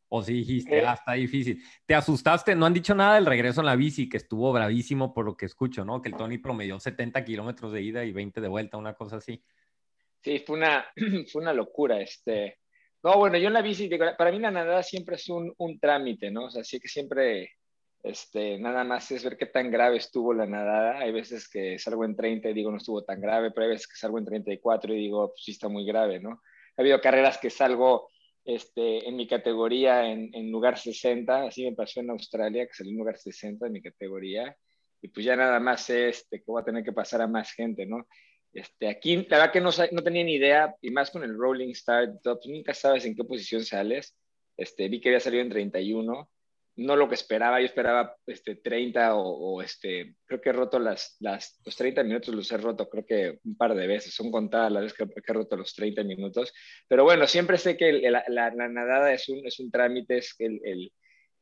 O 0.08 0.22
si 0.22 0.34
dijiste, 0.34 0.78
eh. 0.78 0.84
ah, 0.86 0.94
está 0.94 1.12
difícil. 1.14 1.62
¿Te 1.86 1.94
asustaste? 1.94 2.54
No 2.54 2.66
han 2.66 2.74
dicho 2.74 2.94
nada 2.94 3.16
del 3.16 3.26
regreso 3.26 3.60
en 3.60 3.66
la 3.66 3.76
bici, 3.76 4.08
que 4.08 4.18
estuvo 4.18 4.52
bravísimo 4.52 5.12
por 5.12 5.24
lo 5.24 5.36
que 5.36 5.46
escucho, 5.46 5.84
¿no? 5.84 6.00
Que 6.00 6.08
el 6.08 6.16
Tony 6.16 6.38
promedió 6.38 6.78
70 6.78 7.24
kilómetros 7.24 7.72
de 7.72 7.82
ida 7.82 8.04
y 8.04 8.12
20 8.12 8.40
de 8.40 8.48
vuelta, 8.48 8.76
una 8.76 8.94
cosa 8.94 9.16
así. 9.16 9.42
Sí, 10.22 10.38
fue 10.46 10.56
una, 10.56 10.86
fue 11.32 11.42
una 11.42 11.52
locura. 11.52 12.00
Este... 12.00 12.58
No, 13.02 13.18
bueno, 13.18 13.36
yo 13.38 13.48
en 13.48 13.54
la 13.54 13.62
bici, 13.62 13.90
para 14.16 14.30
mí 14.30 14.38
la 14.38 14.50
nadada 14.50 14.82
siempre 14.82 15.16
es 15.16 15.28
un, 15.28 15.52
un 15.58 15.78
trámite, 15.78 16.30
¿no? 16.30 16.44
O 16.44 16.50
sea, 16.50 16.64
sí 16.64 16.80
que 16.80 16.88
siempre, 16.88 17.50
este, 18.04 18.58
nada 18.58 18.84
más 18.84 19.10
es 19.12 19.24
ver 19.24 19.38
qué 19.38 19.46
tan 19.46 19.70
grave 19.70 19.96
estuvo 19.96 20.34
la 20.34 20.46
nadada. 20.46 20.98
Hay 20.98 21.10
veces 21.10 21.48
que 21.48 21.78
salgo 21.78 22.04
en 22.04 22.14
30 22.14 22.50
y 22.50 22.52
digo 22.52 22.70
no 22.70 22.76
estuvo 22.76 23.02
tan 23.02 23.18
grave, 23.18 23.50
pero 23.50 23.64
hay 23.64 23.70
veces 23.70 23.88
que 23.88 23.96
salgo 23.96 24.18
en 24.18 24.26
34 24.26 24.92
y 24.92 24.98
digo, 24.98 25.28
pues 25.28 25.42
sí 25.42 25.52
está 25.52 25.68
muy 25.68 25.86
grave, 25.86 26.20
¿no? 26.20 26.42
Ha 26.76 26.82
habido 26.82 27.00
carreras 27.00 27.38
que 27.38 27.48
salgo 27.48 28.10
este, 28.44 29.08
en 29.08 29.16
mi 29.16 29.26
categoría 29.26 30.04
en, 30.04 30.30
en, 30.34 30.52
lugar 30.52 30.78
60, 30.78 31.44
así 31.44 31.64
me 31.64 31.74
pasó 31.74 32.00
en 32.00 32.10
Australia, 32.10 32.66
que 32.66 32.74
salí 32.74 32.90
en 32.90 32.98
lugar 32.98 33.16
60 33.16 33.66
en 33.66 33.72
mi 33.72 33.80
categoría, 33.80 34.54
y 35.00 35.08
pues 35.08 35.24
ya 35.24 35.34
nada 35.34 35.58
más 35.58 35.88
este, 35.88 36.40
que 36.40 36.44
voy 36.46 36.60
a 36.60 36.64
tener 36.64 36.84
que 36.84 36.92
pasar 36.92 37.22
a 37.22 37.26
más 37.26 37.52
gente, 37.52 37.86
¿no? 37.86 38.06
Este, 38.52 38.86
aquí, 38.86 39.16
la 39.16 39.38
verdad 39.38 39.52
que 39.52 39.60
no, 39.62 39.70
no 39.92 40.02
tenía 40.02 40.24
ni 40.24 40.34
idea, 40.34 40.76
y 40.82 40.90
más 40.90 41.10
con 41.10 41.24
el 41.24 41.38
Rolling 41.38 41.72
Start, 41.72 42.20
pues 42.22 42.46
nunca 42.48 42.74
sabes 42.74 43.06
en 43.06 43.16
qué 43.16 43.24
posición 43.24 43.64
sales. 43.64 44.14
Este, 44.58 44.88
vi 44.90 45.00
que 45.00 45.08
había 45.08 45.20
salido 45.20 45.42
en 45.42 45.48
31, 45.48 46.28
no 46.76 46.96
lo 46.96 47.08
que 47.08 47.14
esperaba, 47.14 47.60
yo 47.60 47.66
esperaba 47.66 48.16
este, 48.26 48.56
30 48.56 49.14
o, 49.14 49.62
este, 49.62 50.16
creo 50.26 50.40
que 50.40 50.50
he 50.50 50.52
roto 50.52 50.78
las, 50.78 51.16
las, 51.20 51.60
los 51.64 51.76
30 51.76 52.02
minutos, 52.02 52.34
los 52.34 52.50
he 52.50 52.56
roto 52.56 52.88
creo 52.88 53.06
que 53.06 53.38
un 53.44 53.56
par 53.56 53.74
de 53.74 53.86
veces, 53.86 54.14
son 54.14 54.30
contadas 54.30 54.72
las 54.72 54.82
veces 54.82 54.98
que, 54.98 55.04
he 55.04 55.32
roto 55.32 55.56
los 55.56 55.74
30 55.74 56.02
minutos, 56.02 56.52
pero 56.88 57.04
bueno, 57.04 57.26
siempre 57.26 57.58
sé 57.58 57.76
que 57.76 57.92
la, 58.10 58.24
la, 58.28 58.50
nadada 58.50 59.12
es 59.12 59.28
un, 59.28 59.46
es 59.46 59.60
un 59.60 59.70
trámite, 59.70 60.18
es 60.18 60.34
el, 60.38 60.60
el, 60.64 60.92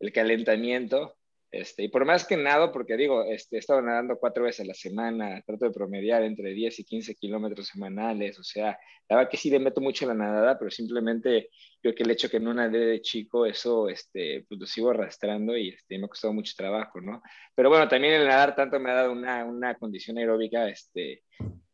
el, 0.00 0.12
calentamiento, 0.12 1.16
Este, 1.52 1.82
y 1.82 1.88
por 1.88 2.06
más 2.06 2.26
que 2.26 2.34
nado, 2.34 2.72
porque 2.72 2.96
digo, 2.96 3.24
este, 3.24 3.56
he 3.56 3.58
estado 3.58 3.82
nadando 3.82 4.18
cuatro 4.18 4.44
veces 4.44 4.60
a 4.64 4.68
la 4.68 4.72
semana, 4.72 5.42
trato 5.42 5.66
de 5.66 5.70
promediar 5.70 6.22
entre 6.22 6.54
10 6.54 6.78
y 6.78 6.84
15 6.84 7.14
kilómetros 7.14 7.66
semanales, 7.66 8.38
o 8.38 8.42
sea, 8.42 8.78
la 9.06 9.16
verdad 9.16 9.30
que 9.30 9.36
sí 9.36 9.50
le 9.50 9.58
meto 9.58 9.82
mucho 9.82 10.06
la 10.06 10.14
nadada, 10.14 10.58
pero 10.58 10.70
simplemente 10.70 11.50
yo 11.82 11.94
que 11.94 12.04
el 12.04 12.10
hecho 12.10 12.30
que 12.30 12.40
no 12.40 12.54
nadé 12.54 12.78
de 12.78 13.02
chico, 13.02 13.44
eso, 13.44 13.90
este, 13.90 14.46
pues 14.48 14.58
lo 14.58 14.66
sigo 14.66 14.90
arrastrando 14.90 15.54
y 15.54 15.68
este, 15.68 15.98
me 15.98 16.06
ha 16.06 16.08
costado 16.08 16.32
mucho 16.32 16.54
trabajo, 16.56 17.02
¿no? 17.02 17.20
Pero 17.54 17.68
bueno, 17.68 17.86
también 17.86 18.14
el 18.14 18.26
nadar 18.26 18.56
tanto 18.56 18.80
me 18.80 18.90
ha 18.90 18.94
dado 18.94 19.12
una, 19.12 19.44
una 19.44 19.74
condición 19.74 20.16
aeróbica, 20.16 20.66
este, 20.70 21.22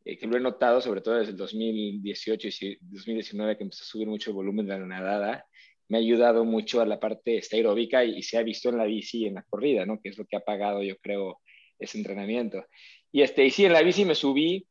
eh, 0.05 0.19
que 0.19 0.27
lo 0.27 0.37
he 0.37 0.41
notado, 0.41 0.81
sobre 0.81 1.03
todo 1.03 1.19
desde 1.19 1.31
el 1.31 1.37
2018 1.37 2.49
y 2.49 2.79
2019, 2.81 3.57
que 3.57 3.63
empezó 3.63 3.85
a 3.85 3.87
subir 3.87 4.09
mucho 4.09 4.31
el 4.31 4.35
volumen 4.35 4.67
de 4.67 4.77
la 4.77 4.87
nadada, 4.87 5.47
me 5.89 5.99
ha 5.99 6.01
ayudado 6.01 6.45
mucho 6.45 6.81
a 6.81 6.87
la 6.87 7.01
parte 7.01 7.41
aeróbica 7.51 8.05
y, 8.05 8.23
se 8.23 8.39
ha 8.39 8.43
visto 8.43 8.69
en 8.69 8.77
la 8.77 8.85
bici 8.85 9.23
y 9.23 9.27
en 9.27 9.35
la 9.35 9.43
corrida, 9.43 9.87
¿no? 9.87 10.01
Que 10.01 10.11
es 10.11 10.19
lo 10.19 10.27
que 10.27 10.37
ha 10.37 10.41
pagado, 10.41 10.83
yo 10.83 10.97
creo, 10.99 11.41
ese 11.79 11.99
entrenamiento. 11.99 12.65
Y, 13.11 13.23
este, 13.23 13.45
y 13.47 13.51
sí, 13.51 13.65
en 13.65 13.73
la 13.73 13.83
bici 13.83 14.05
me 14.05 14.15
subí, 14.15 14.67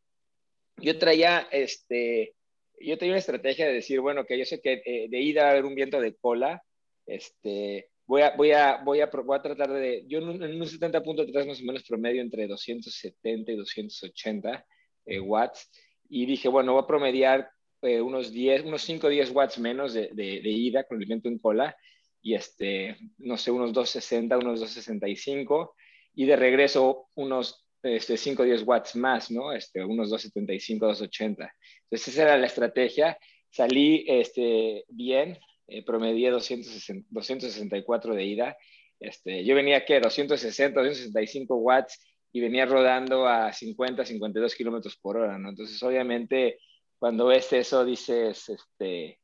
yo 0.78 0.98
traía, 1.00 1.48
este, 1.52 2.36
yo 2.80 2.98
tenía 2.98 3.14
una 3.14 3.20
estrategia 3.20 3.68
de 3.68 3.74
decir, 3.74 4.00
bueno, 4.00 4.26
que 4.26 4.38
yo 4.38 4.46
sé 4.46 4.62
que 4.62 4.82
eh, 4.86 5.08
de 5.10 5.20
ida 5.20 5.48
a 5.48 5.52
haber 5.52 5.66
un 5.66 5.74
viento 5.74 6.00
de 6.00 6.16
cola, 6.16 6.62
este, 7.08 7.90
voy 8.06 8.22
a, 8.22 8.36
voy 8.36 8.52
a, 8.52 8.78
voy 8.84 9.02
a, 9.02 9.08
voy 9.08 9.38
a 9.38 9.42
tratar 9.42 9.72
de, 9.74 10.06
yo 10.08 10.20
en 10.20 10.30
un, 10.30 10.40
70.3 10.40 11.48
más 11.48 11.62
o 11.62 11.64
menos 11.64 11.84
promedio 11.84 12.22
entre 12.22 12.46
270 12.48 13.52
y 13.52 13.56
280 13.56 14.66
eh, 15.08 15.20
watts, 15.20 15.70
y 16.10 16.28
dije, 16.28 16.48
bueno, 16.48 16.74
voy 16.74 16.84
a 16.84 16.88
promediar 16.88 17.50
eh, 17.88 18.02
unos 18.02 18.32
10, 18.32 18.66
unos 18.66 18.82
5 18.84 19.08
o 19.08 19.10
10 19.10 19.32
watts 19.32 19.60
menos 19.60 19.94
de, 19.94 20.10
de, 20.14 20.50
ida 20.50 20.84
con 20.84 21.00
el 21.02 21.08
viento 21.08 21.28
en 21.30 21.40
cola 21.40 21.76
y 22.22 22.34
este, 22.36 22.98
no 23.18 23.38
sé, 23.38 23.52
unos 23.52 23.74
260, 23.74 24.38
unos 24.38 24.60
265 24.60 25.76
y 26.16 26.26
de 26.26 26.36
regreso 26.36 27.10
unos 27.16 27.66
este, 27.84 28.18
5 28.18 28.44
o 28.44 28.46
10 28.46 28.64
watts 28.64 28.96
más, 28.96 29.32
¿no? 29.32 29.54
Este, 29.54 29.84
unos 29.84 30.10
275, 30.10 30.86
280. 30.86 31.54
Entonces 31.84 32.08
esa 32.14 32.24
era 32.24 32.38
la 32.38 32.48
estrategia. 32.48 33.18
Salí 33.50 34.06
este, 34.08 34.84
bien, 34.90 35.38
eh, 35.68 35.84
promedié 35.86 36.32
260, 36.32 37.08
264 37.10 38.16
de 38.16 38.24
ida. 38.26 38.58
Este, 39.00 39.46
yo 39.46 39.56
venía, 39.56 39.86
¿qué? 39.86 40.00
260, 40.00 40.80
265 40.82 41.56
watts 41.56 42.00
y 42.32 42.42
venía 42.42 42.66
rodando 42.66 43.28
a 43.28 43.54
50, 43.54 44.06
52 44.06 44.56
kilómetros 44.56 44.98
por 44.98 45.18
hora, 45.18 45.38
¿no? 45.38 45.50
Entonces, 45.50 45.82
obviamente, 45.84 46.60
cuando 47.00 47.28
ves 47.28 47.52
eso 47.54 47.86
dices, 47.86 48.50
este, 48.50 49.20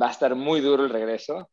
va 0.00 0.08
a 0.08 0.12
estar 0.12 0.34
muy 0.34 0.60
duro 0.60 0.84
el 0.84 0.90
regreso. 0.90 1.50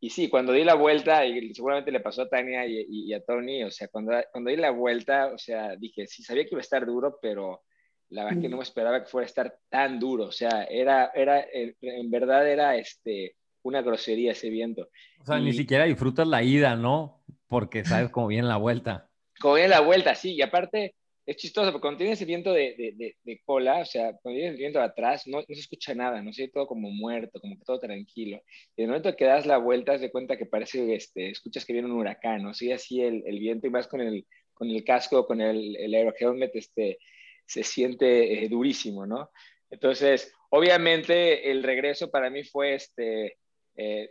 Y 0.00 0.10
sí, 0.10 0.28
cuando 0.28 0.52
di 0.52 0.62
la 0.62 0.74
vuelta, 0.74 1.26
y 1.26 1.52
seguramente 1.54 1.90
le 1.90 2.00
pasó 2.00 2.22
a 2.22 2.28
Tania 2.28 2.64
y, 2.66 3.12
a 3.12 3.24
Tony, 3.24 3.64
o 3.64 3.70
sea, 3.70 3.88
cuando, 3.88 4.12
cuando 4.30 4.50
di 4.50 4.56
la 4.56 4.70
vuelta, 4.70 5.32
o 5.34 5.38
sea, 5.38 5.74
dije, 5.76 6.06
sí, 6.06 6.22
sabía 6.22 6.44
que 6.44 6.50
iba 6.52 6.60
a 6.60 6.62
estar 6.62 6.86
duro, 6.86 7.18
pero 7.20 7.62
la 8.10 8.24
verdad 8.24 8.40
que 8.40 8.48
no 8.48 8.58
me 8.58 8.62
esperaba 8.62 9.02
que 9.02 9.10
fuera 9.10 9.24
a 9.24 9.26
estar 9.26 9.58
tan 9.68 9.98
duro. 9.98 10.26
O 10.26 10.32
sea, 10.32 10.64
era, 10.70 11.10
era, 11.14 11.44
en 11.52 12.10
verdad 12.10 12.48
era 12.48 12.76
este, 12.76 13.34
una 13.62 13.82
grosería 13.82 14.32
ese 14.32 14.50
viento. 14.50 14.88
O 15.20 15.26
sea, 15.26 15.38
ni 15.38 15.52
siquiera 15.52 15.84
disfrutas 15.84 16.26
la 16.28 16.42
ida, 16.42 16.76
¿no? 16.76 17.24
Porque 17.48 17.84
sabes 17.84 18.10
cómo 18.10 18.28
viene 18.28 18.46
la 18.46 18.56
vuelta. 18.56 19.10
Cómo 19.40 19.54
viene 19.54 19.70
la 19.70 19.80
vuelta, 19.80 20.14
sí. 20.14 20.34
Y 20.34 20.42
aparte, 20.42 20.94
es 21.28 21.36
chistoso, 21.36 21.70
porque 21.70 21.82
cuando 21.82 21.98
tienes 21.98 22.18
el 22.22 22.26
viento 22.26 22.54
de, 22.54 22.74
de, 22.96 23.16
de, 23.22 23.40
cola, 23.44 23.80
o 23.80 23.84
sea, 23.84 24.14
cuando 24.22 24.38
tienes 24.38 24.52
el 24.52 24.56
viento 24.56 24.78
de 24.78 24.86
atrás, 24.86 25.26
no, 25.26 25.40
no, 25.40 25.44
se 25.46 25.60
escucha 25.60 25.94
nada, 25.94 26.22
no 26.22 26.32
se 26.32 26.48
todo 26.48 26.66
como 26.66 26.90
muerto, 26.90 27.38
como 27.38 27.54
que 27.58 27.64
todo 27.66 27.78
tranquilo. 27.78 28.40
Y 28.74 28.80
en 28.80 28.84
el 28.84 28.88
momento 28.88 29.14
que 29.14 29.26
das 29.26 29.44
la 29.44 29.58
vuelta, 29.58 29.92
te 29.92 29.98
de 29.98 30.10
cuenta 30.10 30.38
que 30.38 30.46
parece, 30.46 30.94
este, 30.94 31.28
escuchas 31.28 31.66
que 31.66 31.74
viene 31.74 31.86
un 31.86 31.98
huracán, 31.98 32.42
¿no? 32.42 32.54
Sigue 32.54 32.72
así 32.72 33.02
el, 33.02 33.24
el, 33.26 33.38
viento 33.40 33.66
y 33.66 33.70
más 33.70 33.86
con 33.88 34.00
el, 34.00 34.26
con 34.54 34.70
el 34.70 34.82
casco, 34.84 35.26
con 35.26 35.42
el, 35.42 35.76
el 35.76 35.94
aerohelmet, 35.94 36.56
este, 36.56 36.98
se 37.44 37.62
siente 37.62 38.44
eh, 38.44 38.48
durísimo, 38.48 39.04
¿no? 39.04 39.30
Entonces, 39.68 40.32
obviamente, 40.48 41.50
el 41.50 41.62
regreso 41.62 42.10
para 42.10 42.30
mí 42.30 42.42
fue, 42.42 42.74
este, 42.74 43.36
eh, 43.76 44.10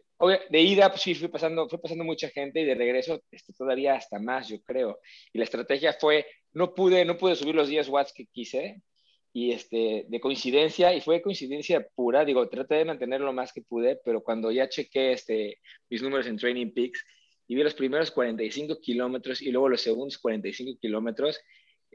de 0.50 0.60
ida, 0.62 0.90
pues 0.90 1.02
sí, 1.02 1.14
fui 1.14 1.28
pasando, 1.28 1.68
fue 1.70 1.80
pasando 1.80 2.04
mucha 2.04 2.30
gente 2.30 2.62
y 2.62 2.66
de 2.66 2.74
regreso 2.74 3.22
este, 3.30 3.54
todavía 3.54 3.96
hasta 3.96 4.18
más, 4.18 4.48
yo 4.48 4.62
creo. 4.64 5.00
Y 5.34 5.38
la 5.38 5.44
estrategia 5.44 5.94
fue, 5.94 6.26
no 6.58 6.74
pude, 6.74 7.06
no 7.06 7.18
pude 7.18 7.36
subir 7.36 7.54
los 7.54 7.70
10 7.70 7.88
watts 7.90 8.12
que 8.14 8.26
quise 8.26 8.82
y 9.32 9.52
este, 9.52 10.06
de 10.08 10.20
coincidencia, 10.20 10.96
y 10.96 11.02
fue 11.02 11.22
coincidencia 11.22 11.88
pura, 11.96 12.26
digo, 12.26 12.50
traté 12.50 12.76
de 12.76 12.86
mantener 12.86 13.22
lo 13.22 13.32
más 13.32 13.54
que 13.54 13.62
pude, 13.62 14.00
pero 14.04 14.24
cuando 14.24 14.52
ya 14.52 14.68
chequé 14.68 15.12
este, 15.12 15.60
mis 15.92 16.02
números 16.02 16.26
en 16.26 16.38
Training 16.38 16.72
Peaks 16.72 17.06
y 17.48 17.54
vi 17.54 17.62
los 17.62 17.76
primeros 17.76 18.10
45 18.10 18.80
kilómetros 18.80 19.44
y 19.44 19.52
luego 19.52 19.70
los 19.70 19.82
segundos 19.82 20.18
45 20.18 20.80
kilómetros, 20.82 21.40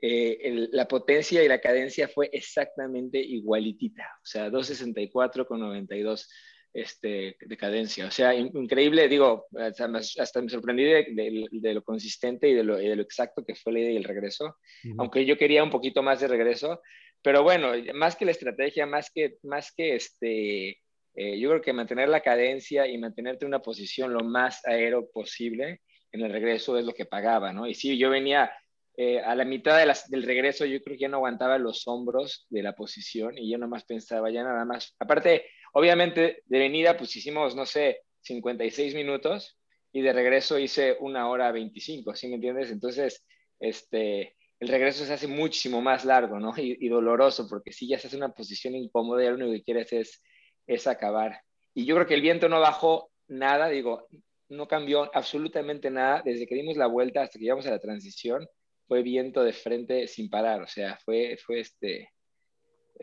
eh, 0.01 0.68
la 0.70 0.87
potencia 0.87 1.42
y 1.42 1.48
la 1.48 1.61
cadencia 1.61 2.07
fue 2.07 2.31
exactamente 2.33 3.18
igualitita, 3.18 4.05
o 4.22 4.27
sea, 4.27 4.48
264 4.48 5.44
con 5.44 5.59
92 5.59 6.31
este, 6.74 7.37
de 7.38 7.56
cadencia. 7.56 8.06
O 8.06 8.11
sea, 8.11 8.35
increíble, 8.35 9.08
digo, 9.08 9.46
hasta, 9.58 9.88
me 9.88 10.48
sorprendí 10.48 10.85
de, 10.85 11.74
lo 11.74 11.82
consistente 11.82 12.48
y 12.48 12.54
de 12.54 12.64
lo, 12.64 12.78
exacto 12.78 13.44
que 13.44 13.54
fue 13.54 13.72
la 13.72 13.80
idea 13.80 13.92
y 13.92 13.96
el 13.96 14.04
regreso, 14.04 14.56
aunque 14.98 15.24
yo 15.26 15.37
quería 15.37 15.62
un 15.62 15.70
poquito 15.70 16.02
más 16.02 16.20
de 16.20 16.28
regreso, 16.28 16.80
pero 17.22 17.42
bueno, 17.42 17.72
más 17.94 18.16
que 18.16 18.24
la 18.24 18.32
estrategia, 18.32 18.87
más 18.87 19.11
que, 19.14 19.37
más 19.42 19.72
que 19.72 19.96
este, 19.96 20.80
eh, 21.14 21.38
yo 21.38 21.50
creo 21.50 21.62
que 21.62 21.72
mantener 21.72 22.08
la 22.08 22.20
cadencia 22.20 22.87
y 22.87 22.98
mantenerte 22.98 23.44
en 23.44 23.50
una 23.50 23.62
posición 23.62 24.12
lo 24.12 24.24
más 24.24 24.64
aero 24.66 25.08
posible 25.12 25.82
en 26.11 26.22
el 26.22 26.32
regreso 26.32 26.76
es 26.78 26.85
lo 26.85 26.92
que 26.92 27.06
pagaba, 27.06 27.52
¿no? 27.52 27.66
Y 27.66 27.74
sí, 27.74 27.96
yo 27.96 28.11
venía 28.11 28.52
eh, 28.96 29.20
a 29.20 29.35
la 29.35 29.44
mitad 29.44 29.78
de 29.78 29.92
del 30.08 30.22
regreso, 30.22 30.66
yo 30.66 30.82
creo 30.82 30.96
que 30.96 31.02
ya 31.02 31.08
no 31.08 31.16
aguantaba 31.18 31.56
los 31.58 31.87
hombros 31.88 32.46
de 32.50 32.62
la 32.62 32.74
posición 32.74 33.38
y 33.38 33.50
yo 33.50 33.56
nomás 33.56 33.85
pensaba, 33.85 34.30
ya 34.30 34.42
nada 34.42 34.64
más, 34.66 34.94
aparte, 34.98 35.46
Obviamente, 35.72 36.42
de 36.46 36.58
venida, 36.58 36.96
pues 36.96 37.14
hicimos, 37.16 37.56
no 37.56 37.66
sé, 37.66 38.02
56 38.22 38.94
minutos 38.94 39.58
y 39.92 40.00
de 40.00 40.12
regreso 40.12 40.58
hice 40.58 40.96
una 41.00 41.28
hora 41.28 41.52
25, 41.52 42.14
¿sí 42.14 42.28
me 42.28 42.37
entiendes? 42.37 42.70
Entonces, 42.70 43.24
este, 43.58 44.37
el 44.61 44.68
regreso 44.68 45.04
se 45.04 45.12
hace 45.12 45.26
muchísimo 45.26 45.82
más 45.82 46.04
largo, 46.04 46.38
¿no? 46.38 46.52
Y, 46.56 46.88
doloroso, 46.88 47.48
porque 47.48 47.72
si 47.72 47.88
ya 47.88 47.98
se 47.98 48.06
hace 48.06 48.16
una 48.16 48.32
posición 48.32 48.74
incómoda 48.74 49.22
y 49.22 49.26
lo 49.28 49.35
único 49.35 49.52
que 49.52 49.62
quieres 49.62 49.92
es, 49.92 50.22
es 50.66 50.87
acabar. 50.87 51.40
Y 51.74 51.85
yo 51.85 51.94
creo 51.94 52.06
que 52.06 52.14
el 52.14 52.22
viento 52.22 52.48
no 52.48 52.61
bajó 52.61 53.11
nada, 53.28 53.68
digo, 53.68 54.06
no 54.48 54.68
cambió 54.68 55.11
absolutamente 55.14 55.90
nada 55.90 56.22
desde 56.24 56.46
que 56.46 56.54
dimos 56.54 56.76
la 56.76 56.87
vuelta 56.87 57.22
hasta 57.22 57.38
que 57.38 57.44
llegamos 57.44 57.66
a 57.66 57.70
la 57.70 57.80
transición. 57.80 58.46
Fue 58.87 59.02
viento 59.02 59.42
de 59.42 59.52
frente 59.52 60.06
sin 60.06 60.28
parar, 60.28 60.62
o 60.62 60.66
sea, 60.66 60.98
fue, 61.04 61.38
fue 61.44 61.61
este, 61.61 62.11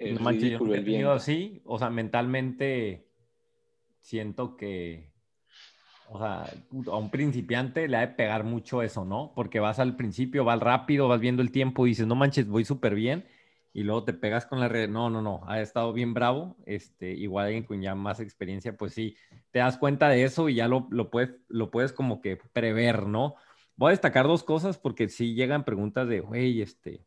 no 0.02 0.20
manches, 0.22 0.52
yo 0.60 0.74
he 0.74 0.82
tenido 0.82 1.12
así, 1.12 1.62
o 1.66 1.78
sea, 1.78 1.90
mentalmente 1.90 3.08
siento 4.02 4.56
que, 4.58 5.12
o 6.10 6.20
sea, 6.20 6.46
a 6.92 6.98
un 6.98 7.12
principiante 7.12 7.88
le 7.88 7.98
ha 7.98 8.02
de 8.02 8.08
pegar 8.10 8.44
mucho 8.44 8.82
eso, 8.82 9.06
¿no? 9.06 9.34
Porque 9.36 9.60
vas 9.60 9.80
al 9.80 9.96
principio, 9.96 10.44
vas 10.44 10.60
rápido, 10.60 11.08
vas 11.08 11.20
viendo 11.20 11.42
el 11.42 11.52
tiempo 11.52 11.86
y 11.86 11.90
dices, 11.90 12.08
no 12.08 12.16
manches, 12.16 12.48
voy 12.48 12.66
súper 12.66 12.96
bien, 12.96 13.26
y 13.74 13.84
luego 13.84 14.04
te 14.04 14.14
pegas 14.14 14.46
con 14.46 14.60
la 14.60 14.68
red, 14.68 14.90
no, 14.90 15.10
no, 15.10 15.22
no, 15.22 15.42
ha 15.48 15.62
estado 15.62 15.94
bien 15.94 16.14
bravo, 16.14 16.58
este, 16.66 17.12
igual 17.12 17.46
alguien 17.46 17.64
con 17.64 17.82
ya 17.82 17.94
más 17.94 18.20
experiencia, 18.20 18.76
pues 18.76 18.94
sí, 18.94 19.16
te 19.52 19.60
das 19.60 19.78
cuenta 19.78 20.10
de 20.10 20.24
eso 20.24 20.50
y 20.50 20.56
ya 20.56 20.68
lo, 20.68 20.88
lo, 20.90 21.10
puedes, 21.10 21.32
lo 21.48 21.70
puedes 21.70 21.94
como 21.94 22.22
que 22.22 22.38
prever, 22.54 23.06
¿no? 23.06 23.36
Voy 23.76 23.90
a 23.90 23.92
destacar 23.92 24.26
dos 24.26 24.44
cosas 24.44 24.78
porque 24.78 25.08
sí 25.08 25.36
llegan 25.36 25.64
preguntas 25.64 26.08
de, 26.08 26.20
güey, 26.20 26.62
este, 26.62 27.06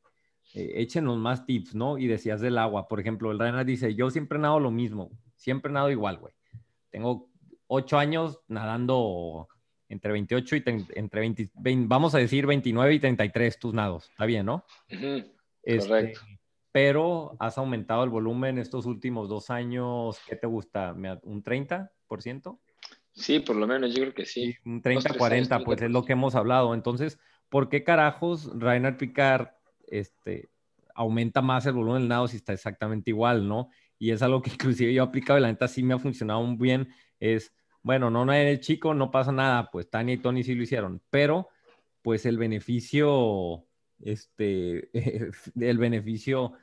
eh, 0.55 0.73
échenos 0.77 1.19
más 1.19 1.47
tips, 1.47 1.75
¿no? 1.75 1.99
Y 1.99 2.07
decías 2.07 2.41
del 2.41 2.59
agua, 2.59 2.89
por 2.89 3.01
ejemplo, 3.01 3.31
el 3.31 3.39
Reina 3.39 3.65
dice, 3.65 3.95
yo 3.95 4.11
siempre 4.11 4.39
nado 4.39 4.61
lo 4.61 4.71
mismo, 4.71 5.11
siempre 5.37 5.73
nado 5.73 5.91
igual, 5.91 6.19
güey. 6.19 6.35
Tengo 6.91 7.31
ocho 7.67 7.99
años 7.99 8.41
nadando 8.49 9.49
entre 9.89 10.13
28 10.13 10.57
y 10.57 10.65
entre 10.95 11.21
20, 11.21 11.51
vamos 11.87 12.15
a 12.15 12.19
decir 12.19 12.47
29 12.47 12.95
y 12.95 12.99
33 13.01 13.59
tus 13.59 13.75
nados, 13.75 14.09
está 14.11 14.27
bien, 14.27 14.47
¿no? 14.47 14.65
Este, 15.63 15.89
correcto. 15.89 16.21
Pero 16.71 17.37
has 17.39 17.59
aumentado 17.59 18.03
el 18.03 18.11
volumen 18.11 18.59
estos 18.59 18.87
últimos 18.87 19.29
dos 19.29 19.51
años, 19.51 20.19
¿qué 20.27 20.37
te 20.37 20.47
gusta? 20.47 20.93
¿Un 21.23 21.45
30%? 21.45 22.59
Sí, 23.13 23.41
por 23.41 23.57
lo 23.57 23.67
menos 23.67 23.95
yo 23.95 24.01
creo 24.03 24.15
que 24.15 24.25
sí. 24.25 24.57
un 24.65 24.83
30-40, 24.83 25.65
pues 25.65 25.83
es 25.83 25.91
lo 25.91 26.05
que 26.05 26.15
hemos 26.15 26.35
hablado. 26.35 26.73
Entonces, 26.73 27.19
¿por 27.51 27.69
qué 27.69 27.85
carajos 27.85 28.51
Rainer 28.59 28.97
Picard 28.97 29.49
este, 29.93 30.51
aumenta 30.95 31.43
más 31.43 31.67
el 31.67 31.75
volumen 31.75 32.03
del 32.03 32.09
nado 32.09 32.29
si 32.29 32.37
está 32.37 32.53
exactamente 32.53 33.11
igual, 33.11 33.47
¿no? 33.47 33.69
Y 33.99 34.11
es 34.11 34.23
algo 34.23 34.43
que 34.43 34.51
inclusive 34.55 34.93
yo 34.93 35.03
he 35.03 35.07
aplicado 35.07 35.39
y 35.39 35.43
la 35.43 35.49
neta 35.49 35.69
sí 35.69 35.83
me 35.83 35.95
ha 35.95 35.99
funcionado 35.99 36.43
muy 36.43 36.57
bien. 36.57 36.89
Es, 37.21 37.55
bueno, 37.83 38.11
no, 38.11 38.25
no 38.25 38.33
el 38.33 38.61
chico, 38.61 38.95
no 38.95 39.11
pasa 39.11 39.33
nada, 39.33 39.71
pues 39.71 39.91
Tania 39.91 40.15
y 40.15 40.19
Tony 40.19 40.43
sí 40.43 40.55
lo 40.55 40.63
hicieron, 40.63 41.03
pero 41.11 41.49
pues 42.01 42.27
el 42.27 42.39
beneficio, 42.39 43.67
este, 44.01 44.91
el 45.61 45.79
beneficio 45.79 46.55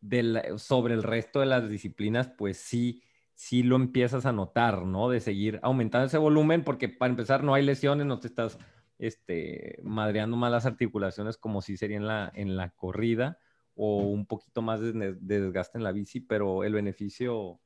del, 0.00 0.40
sobre 0.58 0.94
el 0.94 1.02
resto 1.02 1.40
de 1.40 1.46
las 1.46 1.68
disciplinas, 1.68 2.28
pues 2.28 2.58
sí, 2.58 3.02
sí 3.34 3.62
lo 3.62 3.76
empiezas 3.76 4.26
a 4.26 4.32
notar, 4.32 4.84
¿no? 4.84 5.08
De 5.08 5.20
seguir 5.20 5.58
aumentando 5.62 6.06
ese 6.06 6.18
volumen, 6.18 6.62
porque 6.62 6.88
para 6.88 7.10
empezar 7.10 7.42
no 7.42 7.54
hay 7.54 7.64
lesiones, 7.64 8.06
no 8.06 8.20
te 8.20 8.28
estás 8.28 8.58
este, 8.98 9.78
madreando 9.82 10.36
más 10.36 10.50
las 10.50 10.66
articulaciones 10.66 11.36
como 11.36 11.62
si 11.62 11.76
sería 11.76 11.96
en 11.96 12.06
la, 12.06 12.32
en 12.34 12.56
la 12.56 12.70
corrida 12.70 13.38
o 13.74 13.98
un 13.98 14.26
poquito 14.26 14.62
más 14.62 14.80
de, 14.80 14.92
de 14.92 15.40
desgaste 15.40 15.78
en 15.78 15.84
la 15.84 15.92
bici, 15.92 16.20
pero 16.20 16.64
el 16.64 16.72
beneficio 16.72 17.60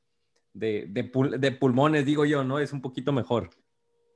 de, 0.53 0.87
de, 0.89 1.11
de, 1.39 1.53
pulmones, 1.53 2.05
digo 2.07 2.25
yo, 2.25 2.45
¿no? 2.45 2.59
Es 2.59 2.73
un 2.73 2.81
poquito 2.81 3.13
mejor. 3.13 3.51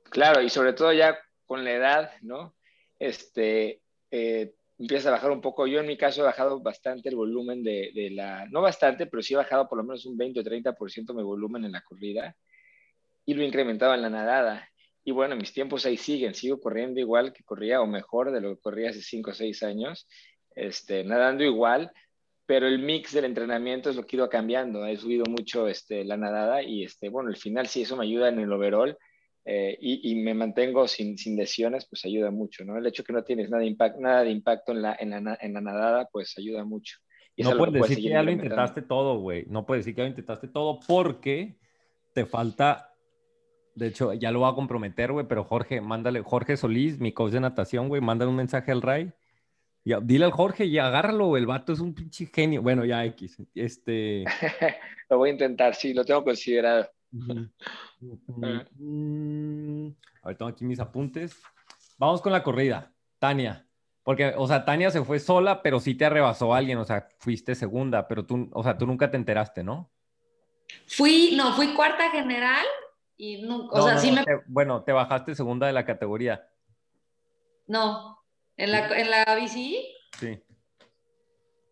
Claro, 0.09 0.41
y 0.41 0.49
sobre 0.49 0.73
todo 0.73 0.91
ya 0.91 1.17
con 1.45 1.63
la 1.63 1.71
edad, 1.71 2.11
¿no? 2.21 2.55
Este, 2.99 3.81
eh, 4.11 4.55
empieza 4.77 5.09
a 5.09 5.13
bajar 5.13 5.31
un 5.31 5.41
poco. 5.41 5.67
Yo 5.67 5.79
en 5.79 5.87
mi 5.87 5.97
caso 5.97 6.21
he 6.21 6.25
bajado 6.25 6.59
bastante 6.61 7.09
el 7.09 7.15
volumen 7.15 7.63
de, 7.63 7.91
de, 7.93 8.09
la, 8.09 8.47
no 8.49 8.61
bastante, 8.61 9.05
pero 9.05 9.21
sí 9.21 9.33
he 9.33 9.37
bajado 9.37 9.67
por 9.67 9.77
lo 9.77 9.83
menos 9.83 10.05
un 10.05 10.17
20 10.17 10.39
o 10.39 10.43
30% 10.43 11.13
mi 11.13 11.23
volumen 11.23 11.65
en 11.65 11.71
la 11.71 11.81
corrida 11.81 12.35
y 13.25 13.33
lo 13.33 13.43
he 13.43 13.45
incrementado 13.45 13.93
en 13.93 14.01
la 14.01 14.09
nadada. 14.09 14.69
Y 15.03 15.11
bueno, 15.11 15.35
mis 15.35 15.53
tiempos 15.53 15.85
ahí 15.85 15.97
siguen, 15.97 16.33
sigo 16.33 16.59
corriendo 16.59 16.99
igual 16.99 17.33
que 17.33 17.43
corría 17.43 17.81
o 17.81 17.87
mejor 17.87 18.31
de 18.31 18.41
lo 18.41 18.55
que 18.55 18.61
corría 18.61 18.89
hace 18.89 19.01
5 19.01 19.31
o 19.31 19.33
6 19.33 19.63
años, 19.63 20.07
este, 20.55 21.03
nadando 21.03 21.43
igual, 21.43 21.91
pero 22.45 22.67
el 22.67 22.79
mix 22.79 23.13
del 23.13 23.25
entrenamiento 23.25 23.89
es 23.89 23.95
lo 23.95 24.05
que 24.05 24.15
he 24.15 24.19
ido 24.19 24.29
cambiando. 24.29 24.85
He 24.85 24.97
subido 24.97 25.25
mucho 25.25 25.67
este, 25.67 26.03
la 26.05 26.17
nadada 26.17 26.63
y 26.63 26.83
este, 26.83 27.09
bueno, 27.09 27.29
al 27.29 27.37
final 27.37 27.67
sí 27.67 27.81
eso 27.81 27.97
me 27.97 28.05
ayuda 28.05 28.29
en 28.29 28.39
el 28.39 28.51
overall 28.51 28.97
eh, 29.45 29.77
y, 29.81 30.11
y, 30.11 30.15
me 30.15 30.33
mantengo 30.33 30.87
sin, 30.87 31.17
sin, 31.17 31.35
lesiones, 31.35 31.85
pues 31.85 32.05
ayuda 32.05 32.31
mucho, 32.31 32.63
¿no? 32.63 32.77
El 32.77 32.87
hecho 32.87 33.03
que 33.03 33.11
no 33.11 33.25
tienes 33.25 33.49
nada 33.49 33.61
de, 33.61 33.67
impact, 33.67 33.99
nada 33.99 34.23
de 34.23 34.31
impacto 34.31 34.71
en 34.71 34.81
la, 34.81 34.95
en, 34.97 35.09
la, 35.09 35.37
en 35.41 35.53
la 35.53 35.59
nadada, 35.59 36.07
pues 36.09 36.37
ayuda 36.37 36.63
mucho. 36.63 36.97
Y 37.35 37.43
no 37.43 37.57
puedes 37.57 37.73
decir 37.73 37.97
que 37.97 38.09
ya 38.09 38.23
lo 38.23 38.31
intentaste 38.31 38.81
todo, 38.81 39.19
güey. 39.19 39.45
No 39.49 39.65
puedes 39.65 39.83
decir 39.83 39.95
que 39.95 39.99
ya 39.99 40.05
lo 40.05 40.11
intentaste 40.11 40.47
todo 40.47 40.79
porque 40.87 41.57
te 42.13 42.25
falta 42.25 42.92
de 43.75 43.87
hecho, 43.87 44.13
ya 44.13 44.31
lo 44.31 44.39
voy 44.39 44.51
a 44.51 44.55
comprometer, 44.55 45.11
güey, 45.11 45.27
pero 45.27 45.43
Jorge, 45.43 45.81
mándale, 45.81 46.21
Jorge 46.21 46.57
Solís, 46.57 46.99
mi 46.99 47.11
coach 47.11 47.33
de 47.33 47.39
natación, 47.39 47.89
güey, 47.89 48.01
mándale 48.01 48.29
un 48.29 48.37
mensaje 48.37 48.71
al 48.71 48.81
Ray. 48.81 49.11
Ya, 49.85 49.99
dile 49.99 50.25
al 50.25 50.31
Jorge 50.31 50.65
y 50.65 50.77
agárralo, 50.77 51.27
güey, 51.27 51.41
el 51.41 51.47
vato 51.47 51.73
es 51.73 51.79
un 51.79 51.93
pinche 51.93 52.27
genio. 52.27 52.61
Bueno, 52.61 52.85
ya 52.85 53.03
X. 53.05 53.37
Este... 53.53 54.23
lo 55.09 55.17
voy 55.17 55.29
a 55.29 55.33
intentar, 55.33 55.75
sí, 55.75 55.93
lo 55.93 56.05
tengo 56.05 56.23
considerado. 56.23 56.89
Mm, 58.75 59.87
a 60.23 60.27
ver, 60.27 60.37
tengo 60.37 60.51
aquí 60.51 60.65
mis 60.65 60.79
apuntes. 60.81 61.41
Vamos 61.97 62.21
con 62.21 62.33
la 62.33 62.43
corrida. 62.43 62.91
Tania. 63.17 63.65
Porque, 64.03 64.33
o 64.35 64.45
sea, 64.45 64.65
Tania 64.65 64.91
se 64.91 65.05
fue 65.05 65.19
sola, 65.19 65.61
pero 65.61 65.79
sí 65.79 65.95
te 65.95 66.03
arrebasó 66.03 66.53
alguien, 66.53 66.79
o 66.79 66.83
sea, 66.83 67.07
fuiste 67.19 67.55
segunda, 67.55 68.09
pero 68.09 68.25
tú, 68.25 68.49
o 68.51 68.61
sea, 68.61 68.77
tú 68.77 68.85
nunca 68.85 69.09
te 69.09 69.15
enteraste, 69.15 69.63
¿no? 69.63 69.89
Fui, 70.87 71.33
no, 71.37 71.53
fui 71.53 71.73
cuarta 71.73 72.11
general 72.11 72.65
y 73.17 73.41
nunca, 73.43 73.79
o 73.79 73.87
sea, 73.87 73.97
sí 73.97 74.11
me... 74.11 74.23
bueno, 74.47 74.83
te 74.83 74.91
bajaste 74.91 75.35
segunda 75.35 75.67
de 75.67 75.73
la 75.73 75.85
categoría. 75.85 76.47
No, 77.67 78.19
¿en 78.57 78.71
la, 78.71 78.87
¿en 78.99 79.09
la 79.09 79.35
bici? 79.35 79.87
Sí. 80.19 80.41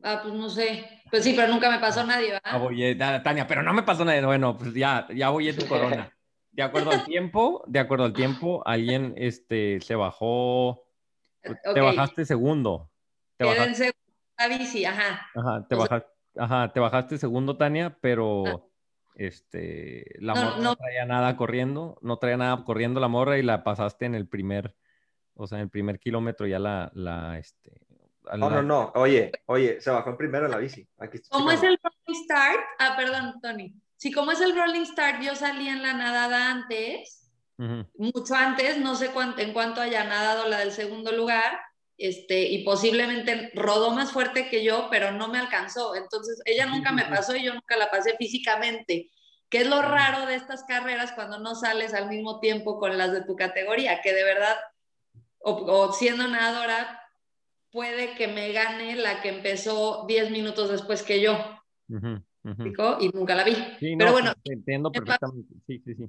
Ah, 0.03 0.19
pues 0.23 0.33
no 0.33 0.49
sé. 0.49 1.01
Pues 1.09 1.23
sí, 1.23 1.33
pero 1.35 1.51
nunca 1.51 1.69
me 1.69 1.79
pasó 1.79 2.03
nadie, 2.05 2.31
¿verdad? 2.31 2.41
Ah, 2.45 2.57
voy, 2.57 2.97
Tania, 2.97 3.45
pero 3.45 3.61
no 3.61 3.73
me 3.73 3.83
pasó 3.83 4.05
nadie. 4.05 4.25
Bueno, 4.25 4.57
pues 4.57 4.73
ya, 4.73 5.07
ya 5.13 5.29
voy 5.29 5.51
tu 5.53 5.67
corona. 5.67 6.11
De 6.51 6.63
acuerdo 6.63 6.91
al 6.91 7.05
tiempo, 7.05 7.63
de 7.67 7.79
acuerdo 7.79 8.05
al 8.05 8.13
tiempo, 8.13 8.61
alguien 8.65 9.13
este, 9.17 9.79
se 9.81 9.95
bajó. 9.95 10.85
Te 11.41 11.81
bajaste 11.81 12.25
segundo. 12.25 12.89
Te 13.37 13.45
bajaste. 13.45 13.93
la 14.37 14.47
bici, 14.47 14.85
ajá. 14.85 15.27
Ajá, 15.35 15.67
te, 15.67 15.75
bajaste, 15.75 16.09
ajá, 16.37 16.73
te 16.73 16.79
bajaste 16.79 17.17
segundo, 17.17 17.57
Tania, 17.57 17.97
pero. 18.01 18.43
Ah 18.47 18.70
este, 19.15 20.15
la 20.19 20.35
morra 20.35 20.57
no, 20.57 20.75
traía 20.75 21.05
nada 21.05 21.35
corriendo, 21.37 21.97
no 22.01 22.17
traía 22.17 22.37
nada 22.37 22.63
corriendo 22.63 22.99
la 22.99 23.07
morra 23.07 23.37
y 23.37 23.43
la 23.43 23.63
pasaste 23.63 24.05
en 24.05 24.15
el 24.15 24.27
primer, 24.27 24.75
o 25.35 25.47
sea, 25.47 25.57
en 25.57 25.63
el 25.63 25.69
primer 25.69 25.99
kilómetro 25.99 26.47
ya 26.47 26.59
la, 26.59 26.91
la 26.93 27.37
este... 27.37 27.81
No, 28.37 28.49
no, 28.49 28.61
no, 28.61 28.91
oye, 28.95 29.31
oye, 29.47 29.81
se 29.81 29.89
bajó 29.89 30.11
en 30.11 30.17
primero 30.17 30.47
la 30.47 30.57
bici. 30.57 30.87
Aquí 30.99 31.19
¿Cómo 31.29 31.51
es 31.51 31.63
el 31.63 31.79
rolling 31.81 32.23
start? 32.23 32.59
Ah, 32.77 32.93
perdón, 32.95 33.41
Tony. 33.41 33.73
Sí, 33.97 34.11
como 34.11 34.31
es 34.31 34.39
el 34.41 34.55
rolling 34.55 34.85
start, 34.85 35.21
yo 35.21 35.35
salí 35.35 35.67
en 35.67 35.81
la 35.81 35.93
nadada 35.93 36.51
antes, 36.51 37.31
mucho 37.95 38.33
antes, 38.35 38.79
no 38.79 38.95
sé 38.95 39.11
cuánto, 39.11 39.41
en 39.41 39.53
cuánto 39.53 39.81
haya 39.81 40.03
nadado 40.03 40.47
la 40.47 40.59
del 40.59 40.71
segundo 40.71 41.11
lugar, 41.11 41.59
este, 42.01 42.43
y 42.43 42.63
posiblemente 42.63 43.51
rodó 43.53 43.91
más 43.91 44.11
fuerte 44.11 44.49
que 44.49 44.63
yo, 44.63 44.87
pero 44.89 45.11
no 45.11 45.27
me 45.27 45.39
alcanzó. 45.39 45.95
Entonces, 45.95 46.41
ella 46.45 46.65
nunca 46.65 46.91
me 46.91 47.05
pasó 47.05 47.35
y 47.35 47.43
yo 47.43 47.53
nunca 47.53 47.77
la 47.77 47.89
pasé 47.89 48.15
físicamente. 48.17 49.09
Que 49.49 49.59
es 49.59 49.67
lo 49.67 49.81
raro 49.81 50.25
de 50.25 50.35
estas 50.35 50.63
carreras 50.63 51.11
cuando 51.11 51.39
no 51.39 51.55
sales 51.55 51.93
al 51.93 52.09
mismo 52.09 52.39
tiempo 52.39 52.79
con 52.79 52.97
las 52.97 53.11
de 53.11 53.23
tu 53.23 53.35
categoría, 53.35 54.01
que 54.01 54.13
de 54.13 54.23
verdad, 54.23 54.55
o, 55.39 55.91
siendo 55.91 56.27
nadadora, 56.27 57.01
puede 57.71 58.15
que 58.15 58.27
me 58.27 58.51
gane 58.51 58.95
la 58.95 59.21
que 59.21 59.29
empezó 59.29 60.05
10 60.07 60.31
minutos 60.31 60.69
después 60.69 61.03
que 61.03 61.21
yo. 61.21 61.37
Y 62.99 63.09
nunca 63.09 63.35
la 63.35 63.43
vi. 63.43 63.55
pero 63.97 64.13
bueno. 64.13 64.33
Entiendo 64.43 64.91
perfectamente. 64.91 65.53
Sí, 65.67 65.81
sí, 65.85 65.95
sí. 65.95 66.05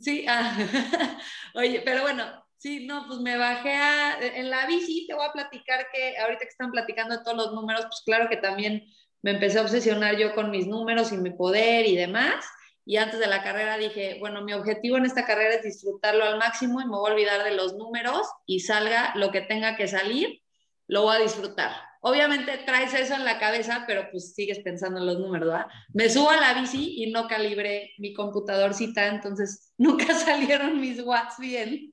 Sí, 0.00 0.26
ah, 0.28 0.56
oye, 1.54 1.80
pero 1.84 2.02
bueno, 2.02 2.45
Sí, 2.58 2.86
no, 2.86 3.06
pues 3.06 3.20
me 3.20 3.36
bajé 3.36 3.72
a, 3.74 4.18
en 4.20 4.50
la 4.50 4.66
bici, 4.66 5.06
te 5.06 5.14
voy 5.14 5.26
a 5.26 5.32
platicar 5.32 5.86
que 5.92 6.16
ahorita 6.18 6.40
que 6.40 6.48
están 6.48 6.70
platicando 6.70 7.16
de 7.16 7.22
todos 7.22 7.36
los 7.36 7.52
números, 7.52 7.82
pues 7.82 8.02
claro 8.04 8.28
que 8.30 8.38
también 8.38 8.84
me 9.22 9.32
empecé 9.32 9.58
a 9.58 9.62
obsesionar 9.62 10.16
yo 10.16 10.34
con 10.34 10.50
mis 10.50 10.66
números 10.66 11.12
y 11.12 11.18
mi 11.18 11.30
poder 11.30 11.86
y 11.86 11.96
demás. 11.96 12.44
Y 12.84 12.96
antes 12.96 13.18
de 13.18 13.26
la 13.26 13.42
carrera 13.42 13.76
dije, 13.76 14.16
bueno, 14.20 14.42
mi 14.42 14.52
objetivo 14.52 14.96
en 14.96 15.04
esta 15.06 15.26
carrera 15.26 15.56
es 15.56 15.64
disfrutarlo 15.64 16.24
al 16.24 16.38
máximo 16.38 16.80
y 16.80 16.84
me 16.84 16.96
voy 16.96 17.10
a 17.10 17.14
olvidar 17.14 17.44
de 17.44 17.54
los 17.54 17.74
números 17.74 18.26
y 18.46 18.60
salga 18.60 19.12
lo 19.16 19.32
que 19.32 19.40
tenga 19.40 19.76
que 19.76 19.88
salir, 19.88 20.40
lo 20.86 21.02
voy 21.02 21.16
a 21.16 21.20
disfrutar. 21.20 21.72
Obviamente 22.00 22.58
traes 22.58 22.94
eso 22.94 23.14
en 23.14 23.24
la 23.24 23.38
cabeza, 23.40 23.84
pero 23.86 24.08
pues 24.12 24.34
sigues 24.34 24.60
pensando 24.60 25.00
en 25.00 25.06
los 25.06 25.18
números, 25.18 25.48
¿verdad? 25.48 25.66
Me 25.92 26.08
subo 26.08 26.30
a 26.30 26.36
la 26.36 26.54
bici 26.54 27.02
y 27.02 27.10
no 27.10 27.26
calibré 27.26 27.90
mi 27.98 28.14
computadorcita, 28.14 29.08
entonces 29.08 29.72
nunca 29.78 30.14
salieron 30.14 30.80
mis 30.80 31.02
watts 31.02 31.38
bien 31.38 31.92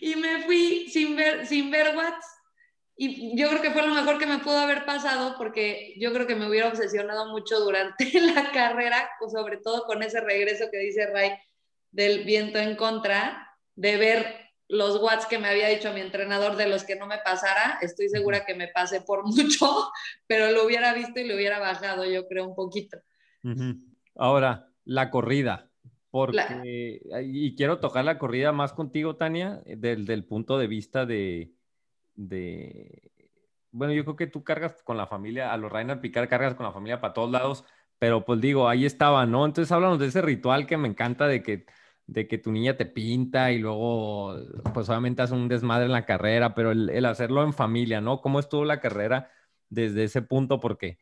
y 0.00 0.16
me 0.16 0.42
fui 0.42 0.88
sin 0.90 1.16
ver, 1.16 1.46
sin 1.46 1.70
ver 1.70 1.96
Watts. 1.96 2.26
Y 2.96 3.36
yo 3.36 3.48
creo 3.48 3.60
que 3.60 3.72
fue 3.72 3.82
lo 3.82 3.92
mejor 3.92 4.18
que 4.18 4.26
me 4.26 4.38
pudo 4.38 4.58
haber 4.58 4.84
pasado 4.84 5.34
porque 5.36 5.94
yo 5.98 6.12
creo 6.12 6.28
que 6.28 6.36
me 6.36 6.48
hubiera 6.48 6.68
obsesionado 6.68 7.32
mucho 7.32 7.58
durante 7.58 8.08
la 8.20 8.52
carrera, 8.52 9.10
sobre 9.32 9.58
todo 9.58 9.84
con 9.84 10.02
ese 10.02 10.20
regreso 10.20 10.66
que 10.70 10.78
dice 10.78 11.06
Ray 11.06 11.32
del 11.90 12.24
viento 12.24 12.58
en 12.58 12.76
contra, 12.76 13.56
de 13.74 13.96
ver 13.96 14.44
los 14.68 15.00
watts 15.00 15.26
que 15.26 15.38
me 15.38 15.48
había 15.48 15.68
dicho 15.68 15.92
mi 15.92 16.00
entrenador 16.00 16.56
de 16.56 16.68
los 16.68 16.84
que 16.84 16.96
no 16.96 17.06
me 17.06 17.18
pasara, 17.18 17.78
estoy 17.82 18.08
segura 18.08 18.44
que 18.44 18.54
me 18.54 18.68
pasé 18.68 19.00
por 19.00 19.24
mucho, 19.26 19.90
pero 20.26 20.50
lo 20.50 20.64
hubiera 20.64 20.94
visto 20.94 21.20
y 21.20 21.26
lo 21.26 21.34
hubiera 21.34 21.58
bajado, 21.58 22.04
yo 22.04 22.26
creo, 22.26 22.46
un 22.46 22.54
poquito. 22.54 22.98
Ahora, 24.16 24.68
la 24.84 25.10
corrida. 25.10 25.70
Porque, 26.14 27.00
y 27.24 27.56
quiero 27.56 27.80
tocar 27.80 28.04
la 28.04 28.18
corrida 28.20 28.52
más 28.52 28.72
contigo, 28.72 29.16
Tania, 29.16 29.60
del, 29.66 30.06
del 30.06 30.24
punto 30.24 30.58
de 30.58 30.68
vista 30.68 31.06
de, 31.06 31.52
de, 32.14 33.10
bueno, 33.72 33.92
yo 33.92 34.04
creo 34.04 34.14
que 34.14 34.28
tú 34.28 34.44
cargas 34.44 34.80
con 34.84 34.96
la 34.96 35.08
familia, 35.08 35.52
a 35.52 35.56
los 35.56 35.72
Rainer 35.72 36.00
Picar 36.00 36.28
cargas 36.28 36.54
con 36.54 36.66
la 36.66 36.70
familia 36.70 37.00
para 37.00 37.14
todos 37.14 37.32
lados, 37.32 37.64
pero 37.98 38.24
pues 38.24 38.40
digo, 38.40 38.68
ahí 38.68 38.86
estaba, 38.86 39.26
¿no? 39.26 39.44
Entonces 39.44 39.72
háblanos 39.72 39.98
de 39.98 40.06
ese 40.06 40.22
ritual 40.22 40.68
que 40.68 40.76
me 40.76 40.86
encanta 40.86 41.26
de 41.26 41.42
que, 41.42 41.66
de 42.06 42.28
que 42.28 42.38
tu 42.38 42.52
niña 42.52 42.76
te 42.76 42.86
pinta 42.86 43.50
y 43.50 43.58
luego, 43.58 44.36
pues 44.72 44.88
obviamente 44.88 45.22
hace 45.22 45.34
un 45.34 45.48
desmadre 45.48 45.86
en 45.86 45.92
la 45.92 46.06
carrera, 46.06 46.54
pero 46.54 46.70
el, 46.70 46.90
el 46.90 47.06
hacerlo 47.06 47.42
en 47.42 47.52
familia, 47.52 48.00
¿no? 48.00 48.20
¿Cómo 48.20 48.38
estuvo 48.38 48.64
la 48.64 48.78
carrera 48.78 49.32
desde 49.68 50.04
ese 50.04 50.22
punto? 50.22 50.60
Porque 50.60 51.00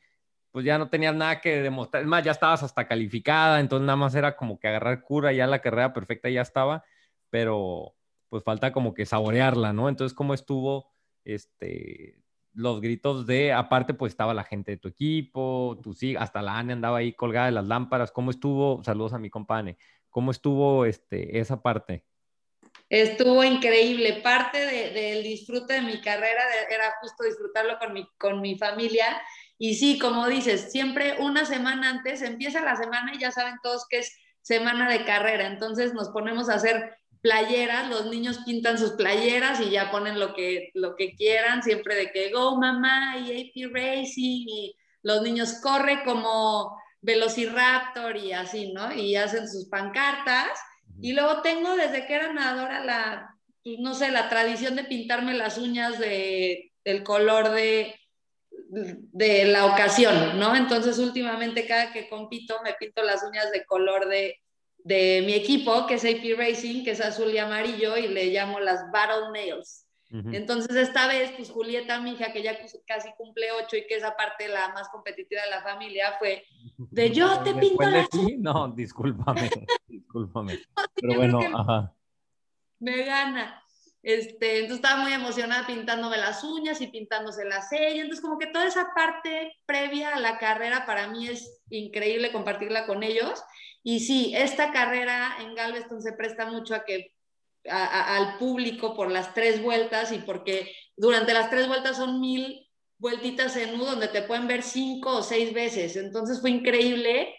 pues 0.52 0.64
ya 0.66 0.78
no 0.78 0.88
tenías 0.88 1.14
nada 1.14 1.40
que 1.40 1.62
demostrar. 1.62 2.02
Es 2.02 2.08
más, 2.08 2.22
ya 2.22 2.30
estabas 2.30 2.62
hasta 2.62 2.86
calificada, 2.86 3.58
entonces 3.58 3.86
nada 3.86 3.96
más 3.96 4.14
era 4.14 4.36
como 4.36 4.60
que 4.60 4.68
agarrar 4.68 5.02
cura, 5.02 5.32
ya 5.32 5.46
la 5.46 5.62
carrera 5.62 5.92
perfecta 5.92 6.28
ya 6.28 6.42
estaba, 6.42 6.84
pero 7.30 7.94
pues 8.28 8.44
falta 8.44 8.72
como 8.72 8.94
que 8.94 9.06
saborearla, 9.06 9.72
¿no? 9.72 9.88
Entonces, 9.88 10.14
¿cómo 10.14 10.34
estuvo 10.34 10.90
este, 11.24 12.22
los 12.54 12.80
gritos 12.80 13.26
de, 13.26 13.52
aparte, 13.52 13.94
pues 13.94 14.12
estaba 14.12 14.34
la 14.34 14.44
gente 14.44 14.72
de 14.72 14.76
tu 14.76 14.88
equipo, 14.88 15.80
tu 15.82 15.94
sí, 15.94 16.16
hasta 16.16 16.42
la 16.42 16.58
Ane 16.58 16.74
andaba 16.74 16.98
ahí 16.98 17.14
colgada 17.14 17.46
de 17.46 17.52
las 17.52 17.66
lámparas, 17.66 18.12
¿cómo 18.12 18.30
estuvo? 18.30 18.82
Saludos 18.84 19.14
a 19.14 19.18
mi 19.18 19.30
compane, 19.30 19.78
¿cómo 20.10 20.30
estuvo 20.30 20.84
este, 20.84 21.38
esa 21.38 21.62
parte? 21.62 22.04
Estuvo 22.88 23.42
increíble. 23.42 24.20
Parte 24.22 24.58
del 24.58 25.22
disfrute 25.22 25.74
de 25.74 25.80
mi 25.80 26.00
carrera 26.02 26.42
era 26.70 26.92
justo 27.00 27.24
disfrutarlo 27.24 27.78
con 27.78 27.94
mi, 27.94 28.06
con 28.18 28.42
mi 28.42 28.58
familia 28.58 29.06
y 29.64 29.76
sí, 29.76 29.96
como 29.96 30.26
dices, 30.26 30.72
siempre 30.72 31.18
una 31.20 31.44
semana 31.44 31.88
antes 31.88 32.20
empieza 32.22 32.60
la 32.62 32.74
semana 32.74 33.14
y 33.14 33.20
ya 33.20 33.30
saben 33.30 33.54
todos 33.62 33.86
que 33.88 34.00
es 34.00 34.12
semana 34.40 34.90
de 34.90 35.04
carrera, 35.04 35.46
entonces 35.46 35.94
nos 35.94 36.08
ponemos 36.08 36.48
a 36.48 36.54
hacer 36.54 36.96
playeras, 37.20 37.88
los 37.88 38.06
niños 38.06 38.40
pintan 38.44 38.76
sus 38.76 38.94
playeras 38.94 39.60
y 39.60 39.70
ya 39.70 39.92
ponen 39.92 40.18
lo 40.18 40.34
que, 40.34 40.72
lo 40.74 40.96
que 40.96 41.14
quieran, 41.14 41.62
siempre 41.62 41.94
de 41.94 42.10
que 42.10 42.32
go 42.32 42.58
mamá 42.58 43.18
y 43.18 43.30
AP 43.30 43.72
Racing 43.72 44.46
y 44.48 44.76
los 45.04 45.22
niños 45.22 45.60
corre 45.62 46.02
como 46.02 46.76
Velociraptor 47.00 48.16
y 48.16 48.32
así, 48.32 48.72
¿no? 48.72 48.92
Y 48.92 49.14
hacen 49.14 49.48
sus 49.48 49.68
pancartas. 49.68 50.58
Y 51.00 51.12
luego 51.12 51.40
tengo 51.40 51.76
desde 51.76 52.08
que 52.08 52.14
era 52.16 52.32
nadadora 52.32 52.84
la 52.84 53.36
pues, 53.62 53.78
no 53.78 53.94
sé, 53.94 54.10
la 54.10 54.28
tradición 54.28 54.74
de 54.74 54.82
pintarme 54.82 55.34
las 55.34 55.56
uñas 55.56 56.00
de, 56.00 56.72
del 56.84 57.04
color 57.04 57.50
de, 57.50 57.94
de 58.72 59.44
la 59.44 59.66
ocasión, 59.66 60.38
¿no? 60.38 60.56
Entonces, 60.56 60.98
últimamente, 60.98 61.66
cada 61.66 61.92
que 61.92 62.08
compito, 62.08 62.56
me 62.64 62.72
pinto 62.72 63.02
las 63.02 63.22
uñas 63.22 63.52
de 63.52 63.66
color 63.66 64.08
de, 64.08 64.40
de 64.78 65.22
mi 65.26 65.34
equipo, 65.34 65.86
que 65.86 65.94
es 65.94 66.04
AP 66.04 66.38
Racing, 66.38 66.82
que 66.82 66.92
es 66.92 67.00
azul 67.02 67.30
y 67.30 67.38
amarillo, 67.38 67.98
y 67.98 68.08
le 68.08 68.26
llamo 68.26 68.60
las 68.60 68.90
Battle 68.90 69.30
Nails. 69.32 69.86
Entonces, 70.30 70.76
esta 70.76 71.06
vez, 71.06 71.32
pues 71.38 71.50
Julieta, 71.50 71.98
mi 71.98 72.12
hija, 72.12 72.34
que 72.34 72.42
ya 72.42 72.58
casi 72.86 73.10
cumple 73.16 73.46
ocho 73.52 73.76
y 73.76 73.86
que 73.86 73.94
es 73.94 74.04
aparte 74.04 74.46
la 74.46 74.68
más 74.68 74.90
competitiva 74.90 75.40
de 75.42 75.48
la 75.48 75.62
familia, 75.62 76.16
fue 76.18 76.44
de 76.76 77.10
yo 77.12 77.42
te 77.42 77.54
pinto 77.54 77.82
las 77.88 78.08
No, 78.38 78.68
discúlpame, 78.76 79.48
discúlpame. 79.86 80.58
Pero 81.00 81.14
bueno, 81.14 81.40
ajá. 81.54 81.94
Me 82.78 83.04
gana. 83.04 83.61
Este, 84.02 84.58
entonces 84.58 84.84
estaba 84.84 85.00
muy 85.00 85.12
emocionada 85.12 85.66
pintándome 85.66 86.16
las 86.16 86.42
uñas 86.42 86.80
y 86.80 86.88
pintándose 86.88 87.44
la 87.44 87.62
sella. 87.62 88.02
Entonces, 88.02 88.20
como 88.20 88.38
que 88.38 88.48
toda 88.48 88.66
esa 88.66 88.88
parte 88.94 89.54
previa 89.64 90.14
a 90.14 90.20
la 90.20 90.38
carrera 90.38 90.84
para 90.86 91.08
mí 91.08 91.28
es 91.28 91.62
increíble 91.70 92.32
compartirla 92.32 92.86
con 92.86 93.02
ellos. 93.02 93.42
Y 93.82 94.00
sí, 94.00 94.34
esta 94.36 94.72
carrera 94.72 95.36
en 95.40 95.54
Galveston 95.54 96.02
se 96.02 96.12
presta 96.12 96.46
mucho 96.46 96.74
a 96.74 96.84
que 96.84 97.12
al 97.68 98.38
público 98.38 98.94
por 98.94 99.10
las 99.10 99.34
tres 99.34 99.62
vueltas 99.62 100.10
y 100.10 100.18
porque 100.18 100.74
durante 100.96 101.32
las 101.32 101.48
tres 101.48 101.68
vueltas 101.68 101.96
son 101.96 102.20
mil 102.20 102.68
vueltitas 102.98 103.56
en 103.56 103.80
U 103.80 103.84
donde 103.84 104.08
te 104.08 104.22
pueden 104.22 104.48
ver 104.48 104.62
cinco 104.62 105.18
o 105.18 105.22
seis 105.22 105.52
veces. 105.52 105.96
Entonces 105.96 106.40
fue 106.40 106.50
increíble 106.50 107.34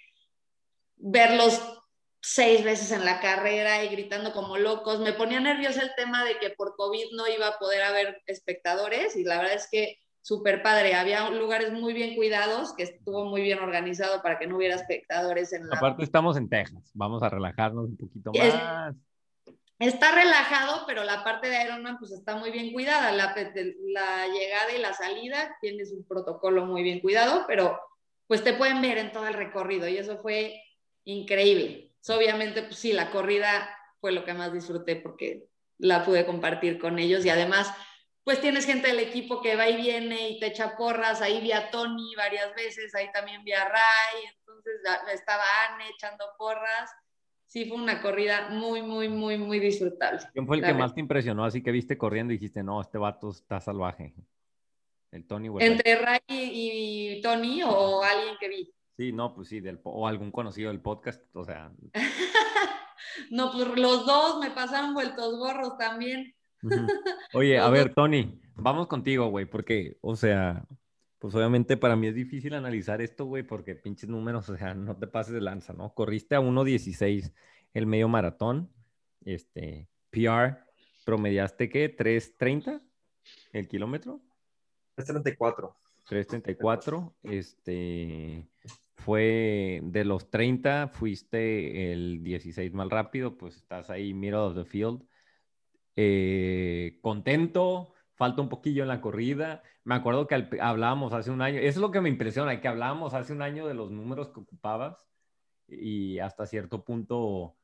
verlos 0.95 1.61
seis 2.23 2.63
veces 2.63 2.91
en 2.93 3.03
la 3.03 3.19
carrera 3.19 3.83
y 3.83 3.89
gritando 3.89 4.31
como 4.31 4.57
locos. 4.57 5.01
Me 5.01 5.11
ponía 5.11 5.41
nerviosa 5.41 5.81
el 5.81 5.91
tema 5.95 6.23
de 6.23 6.39
que 6.39 6.51
por 6.51 6.75
COVID 6.77 7.11
no 7.17 7.27
iba 7.27 7.47
a 7.47 7.59
poder 7.59 7.83
haber 7.83 8.23
espectadores 8.27 9.17
y 9.17 9.25
la 9.25 9.37
verdad 9.37 9.55
es 9.55 9.67
que 9.69 9.97
súper 10.21 10.63
padre. 10.63 10.95
Había 10.95 11.29
lugares 11.29 11.73
muy 11.73 11.93
bien 11.93 12.15
cuidados, 12.15 12.73
que 12.75 12.83
estuvo 12.83 13.25
muy 13.25 13.41
bien 13.41 13.59
organizado 13.59 14.21
para 14.21 14.39
que 14.39 14.47
no 14.47 14.55
hubiera 14.55 14.75
espectadores 14.75 15.51
en 15.51 15.67
la... 15.67 15.75
Aparte 15.75 16.05
estamos 16.05 16.37
en 16.37 16.47
Texas, 16.47 16.91
vamos 16.93 17.21
a 17.23 17.29
relajarnos 17.29 17.89
un 17.89 17.97
poquito 17.97 18.31
más. 18.31 18.95
está 19.79 20.15
relajado, 20.15 20.85
pero 20.87 21.03
la 21.03 21.25
parte 21.25 21.49
de 21.49 21.61
Ironman 21.61 21.99
pues 21.99 22.13
está 22.13 22.37
muy 22.37 22.51
bien 22.51 22.71
cuidada. 22.71 23.11
La, 23.11 23.35
la 23.35 24.27
llegada 24.27 24.73
y 24.73 24.81
la 24.81 24.93
salida 24.93 25.57
tienes 25.59 25.91
un 25.91 26.05
protocolo 26.05 26.65
muy 26.65 26.83
bien 26.83 27.01
cuidado, 27.01 27.43
pero 27.47 27.77
pues 28.27 28.45
te 28.45 28.53
pueden 28.53 28.81
ver 28.81 28.97
en 28.97 29.11
todo 29.11 29.27
el 29.27 29.33
recorrido 29.33 29.89
y 29.89 29.97
eso 29.97 30.19
fue 30.21 30.63
increíble 31.03 31.82
obviamente, 32.09 32.63
pues 32.63 32.77
sí, 32.77 32.93
la 32.93 33.11
corrida 33.11 33.69
fue 33.99 34.11
lo 34.11 34.25
que 34.25 34.33
más 34.33 34.51
disfruté 34.51 34.95
porque 34.97 35.47
la 35.77 36.03
pude 36.03 36.25
compartir 36.25 36.79
con 36.79 36.99
ellos 36.99 37.25
y 37.25 37.29
además, 37.29 37.73
pues 38.23 38.41
tienes 38.41 38.65
gente 38.65 38.87
del 38.87 38.99
equipo 38.99 39.41
que 39.41 39.55
va 39.55 39.69
y 39.69 39.75
viene 39.75 40.29
y 40.29 40.39
te 40.39 40.47
echa 40.47 40.75
porras. 40.75 41.21
Ahí 41.21 41.41
vi 41.41 41.51
a 41.51 41.71
Tony 41.71 42.15
varias 42.15 42.53
veces, 42.55 42.93
ahí 42.95 43.11
también 43.11 43.43
vi 43.43 43.53
a 43.53 43.65
Ray, 43.65 44.23
entonces 44.37 44.81
estaba 45.13 45.43
Anne 45.69 45.85
echando 45.89 46.25
porras. 46.37 46.89
Sí, 47.47 47.65
fue 47.65 47.77
una 47.77 48.01
corrida 48.01 48.49
muy, 48.49 48.81
muy, 48.81 49.09
muy, 49.09 49.37
muy 49.37 49.59
disfrutable. 49.59 50.21
¿Quién 50.33 50.47
fue 50.47 50.57
el 50.57 50.63
que 50.63 50.73
más 50.73 50.93
te 50.93 51.01
impresionó? 51.01 51.45
Así 51.45 51.61
que 51.61 51.71
viste 51.71 51.97
corriendo 51.97 52.33
y 52.33 52.37
dijiste, 52.37 52.63
no, 52.63 52.81
este 52.81 52.97
vato 52.97 53.29
está 53.29 53.61
salvaje. 53.61 54.13
El 55.11 55.27
Tony. 55.27 55.49
¿Entre 55.59 55.95
Ray 55.95 56.19
y 56.27 57.21
Tony 57.21 57.61
o 57.63 58.01
alguien 58.01 58.35
que 58.39 58.49
vi? 58.49 58.73
Sí, 58.97 59.11
no, 59.11 59.33
pues 59.33 59.47
sí, 59.47 59.59
del, 59.59 59.79
o 59.83 60.07
algún 60.07 60.31
conocido 60.31 60.69
del 60.69 60.81
podcast, 60.81 61.23
o 61.35 61.43
sea. 61.43 61.71
no, 63.31 63.51
pues 63.51 63.67
los 63.79 64.05
dos 64.05 64.39
me 64.39 64.51
pasaron 64.51 64.93
vueltos 64.93 65.37
gorros 65.37 65.77
también. 65.77 66.35
Oye, 67.33 67.59
a 67.59 67.69
ver, 67.69 67.93
Tony, 67.93 68.39
vamos 68.55 68.87
contigo, 68.87 69.27
güey, 69.27 69.45
porque, 69.45 69.97
o 70.01 70.15
sea, 70.15 70.65
pues 71.19 71.33
obviamente 71.35 71.77
para 71.77 71.95
mí 71.95 72.07
es 72.07 72.15
difícil 72.15 72.53
analizar 72.53 73.01
esto, 73.01 73.25
güey, 73.25 73.43
porque 73.43 73.75
pinches 73.75 74.09
números, 74.09 74.49
o 74.49 74.57
sea, 74.57 74.73
no 74.73 74.95
te 74.97 75.07
pases 75.07 75.33
de 75.33 75.41
lanza, 75.41 75.73
¿no? 75.73 75.93
Corriste 75.93 76.35
a 76.35 76.41
1.16 76.41 77.33
el 77.73 77.85
medio 77.87 78.07
maratón, 78.07 78.71
este, 79.25 79.89
PR, 80.11 80.59
promediaste, 81.05 81.69
¿qué? 81.69 81.95
¿3.30 81.95 82.81
el 83.51 83.67
kilómetro? 83.67 84.21
3.34. 84.97 85.73
3.34, 86.09 87.13
este, 87.23 88.47
fue 88.95 89.81
de 89.83 90.05
los 90.05 90.29
30, 90.29 90.89
fuiste 90.89 91.91
el 91.91 92.23
16 92.23 92.73
más 92.73 92.89
rápido, 92.89 93.37
pues 93.37 93.55
estás 93.57 93.89
ahí, 93.89 94.13
middle 94.13 94.37
of 94.37 94.55
the 94.55 94.65
field. 94.65 95.03
Eh, 95.95 96.99
contento, 97.01 97.93
falta 98.13 98.41
un 98.41 98.49
poquillo 98.49 98.83
en 98.83 98.89
la 98.89 99.01
corrida. 99.01 99.63
Me 99.83 99.95
acuerdo 99.95 100.27
que 100.27 100.47
hablábamos 100.61 101.13
hace 101.13 101.31
un 101.31 101.41
año, 101.41 101.59
eso 101.59 101.67
es 101.67 101.77
lo 101.77 101.91
que 101.91 102.01
me 102.01 102.09
impresiona, 102.09 102.61
que 102.61 102.67
hablábamos 102.67 103.13
hace 103.13 103.33
un 103.33 103.41
año 103.41 103.67
de 103.67 103.73
los 103.73 103.91
números 103.91 104.29
que 104.29 104.39
ocupabas 104.39 104.97
y 105.67 106.19
hasta 106.19 106.45
cierto 106.45 106.83
punto 106.83 107.55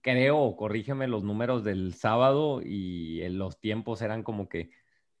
creo, 0.00 0.56
corrígeme, 0.56 1.08
los 1.08 1.24
números 1.24 1.64
del 1.64 1.94
sábado 1.94 2.60
y 2.62 3.26
los 3.30 3.60
tiempos 3.60 4.02
eran 4.02 4.22
como 4.22 4.48
que, 4.48 4.70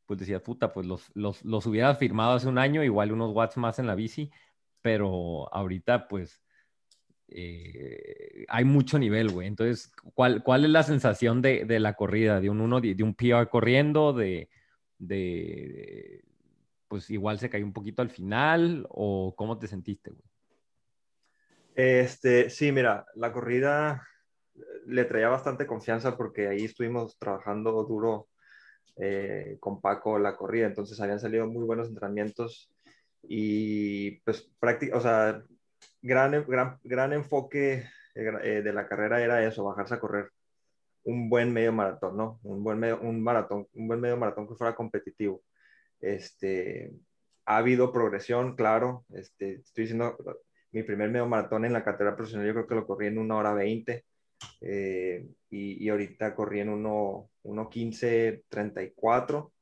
pues 0.06 0.20
decía, 0.20 0.42
puta, 0.42 0.72
pues 0.72 0.86
los, 0.86 1.10
los, 1.14 1.44
los 1.44 1.66
hubieras 1.66 1.98
firmado 1.98 2.32
hace 2.32 2.48
un 2.48 2.58
año, 2.58 2.84
igual 2.84 3.12
unos 3.12 3.32
watts 3.32 3.56
más 3.56 3.78
en 3.78 3.86
la 3.86 3.94
bici, 3.94 4.30
pero 4.82 5.52
ahorita 5.52 6.08
pues 6.08 6.42
eh, 7.28 8.44
hay 8.48 8.64
mucho 8.64 8.98
nivel, 8.98 9.30
güey. 9.30 9.46
Entonces, 9.46 9.92
¿cuál, 10.14 10.42
¿cuál 10.42 10.64
es 10.64 10.70
la 10.70 10.82
sensación 10.82 11.42
de, 11.42 11.64
de 11.64 11.80
la 11.80 11.94
corrida? 11.94 12.40
¿De 12.40 12.50
un, 12.50 12.60
uno, 12.60 12.80
de, 12.80 13.02
un 13.02 13.14
PR 13.14 13.48
corriendo? 13.48 14.12
De, 14.12 14.48
de, 14.98 16.24
pues 16.88 17.08
igual 17.10 17.38
se 17.38 17.48
cayó 17.48 17.64
un 17.64 17.72
poquito 17.72 18.02
al 18.02 18.10
final? 18.10 18.86
¿O 18.90 19.34
cómo 19.36 19.58
te 19.58 19.68
sentiste, 19.68 20.10
güey? 20.10 20.24
Este, 21.76 22.50
sí, 22.50 22.72
mira, 22.72 23.06
la 23.14 23.32
corrida 23.32 24.06
le 24.86 25.04
traía 25.04 25.28
bastante 25.28 25.66
confianza 25.66 26.16
porque 26.16 26.48
ahí 26.48 26.64
estuvimos 26.64 27.16
trabajando 27.16 27.84
duro 27.84 28.28
eh, 28.96 29.56
con 29.60 29.80
Paco 29.80 30.18
la 30.18 30.36
corrida, 30.36 30.66
entonces 30.66 31.00
habían 31.00 31.20
salido 31.20 31.46
muy 31.46 31.64
buenos 31.64 31.88
entrenamientos 31.88 32.70
y 33.22 34.20
pues 34.22 34.50
práctica, 34.58 34.96
o 34.96 35.00
sea, 35.00 35.42
gran, 36.02 36.44
gran, 36.46 36.78
gran 36.82 37.12
enfoque 37.12 37.84
eh, 38.14 38.62
de 38.62 38.72
la 38.72 38.88
carrera 38.88 39.22
era 39.22 39.46
eso, 39.46 39.64
bajarse 39.64 39.94
a 39.94 40.00
correr 40.00 40.30
un 41.04 41.28
buen 41.28 41.52
medio 41.52 41.72
maratón, 41.72 42.16
¿no? 42.16 42.40
Un 42.42 42.62
buen 42.62 42.78
medio, 42.78 43.00
un 43.00 43.22
maratón, 43.22 43.66
un 43.74 43.88
buen 43.88 44.00
medio 44.00 44.16
maratón 44.16 44.48
que 44.48 44.54
fuera 44.54 44.74
competitivo. 44.74 45.42
Este, 46.00 46.92
ha 47.46 47.58
habido 47.58 47.92
progresión, 47.92 48.56
claro. 48.56 49.04
Este, 49.10 49.54
estoy 49.54 49.84
diciendo, 49.84 50.16
mi 50.72 50.82
primer 50.82 51.10
medio 51.10 51.26
maratón 51.26 51.64
en 51.64 51.72
la 51.72 51.84
carrera 51.84 52.16
profesional, 52.16 52.46
yo 52.46 52.52
creo 52.54 52.66
que 52.66 52.74
lo 52.74 52.86
corrí 52.86 53.06
en 53.08 53.18
una 53.18 53.36
hora 53.36 53.54
20. 53.54 54.04
Eh, 54.62 55.28
y, 55.50 55.84
y, 55.84 55.88
ahorita 55.90 56.34
corrí 56.34 56.60
en 56.60 56.82
1.15.34, 56.82 59.52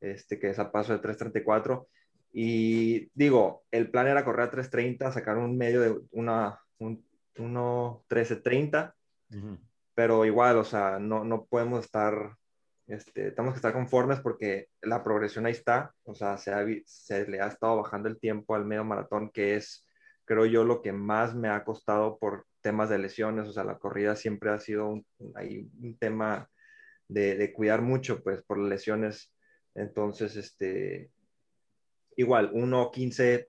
este, 0.00 0.38
que 0.38 0.50
es 0.50 0.58
a 0.58 0.70
paso 0.70 0.92
de 0.92 1.00
3.34. 1.00 1.86
Y 2.32 3.10
digo, 3.14 3.64
el 3.70 3.90
plan 3.90 4.08
era 4.08 4.24
correr 4.24 4.48
a 4.48 4.50
3.30, 4.50 5.12
sacar 5.12 5.36
un 5.36 5.56
medio 5.58 5.80
de 5.80 6.00
una, 6.12 6.58
un, 6.78 7.04
1.13.30, 7.36 8.94
pero 9.94 10.24
igual, 10.24 10.56
o 10.58 10.64
sea, 10.64 10.98
no, 10.98 11.24
no 11.24 11.44
podemos 11.46 11.84
estar, 11.84 12.36
este, 12.86 13.32
tenemos 13.32 13.54
que 13.54 13.58
estar 13.58 13.72
conformes 13.72 14.20
porque 14.20 14.68
la 14.80 15.02
progresión 15.02 15.46
ahí 15.46 15.52
está, 15.52 15.94
o 16.04 16.14
sea, 16.14 16.36
se, 16.36 16.82
se 16.86 17.26
le 17.28 17.40
ha 17.40 17.48
estado 17.48 17.76
bajando 17.76 18.08
el 18.08 18.18
tiempo 18.18 18.54
al 18.54 18.64
medio 18.64 18.84
maratón, 18.84 19.30
que 19.30 19.56
es, 19.56 19.86
creo 20.24 20.46
yo, 20.46 20.64
lo 20.64 20.82
que 20.82 20.92
más 20.92 21.34
me 21.34 21.48
ha 21.48 21.64
costado 21.64 22.18
por 22.18 22.46
temas 22.60 22.88
de 22.88 22.98
lesiones, 22.98 23.48
o 23.48 23.52
sea, 23.52 23.64
la 23.64 23.78
corrida 23.78 24.16
siempre 24.16 24.50
ha 24.50 24.58
sido 24.58 24.88
un, 24.88 25.06
un 25.18 25.98
tema 25.98 26.48
de, 27.08 27.36
de, 27.36 27.52
cuidar 27.52 27.82
mucho, 27.82 28.22
pues, 28.22 28.42
por 28.42 28.58
lesiones. 28.58 29.32
Entonces, 29.74 30.36
este, 30.36 31.10
igual, 32.16 32.52
1.15, 32.52 33.48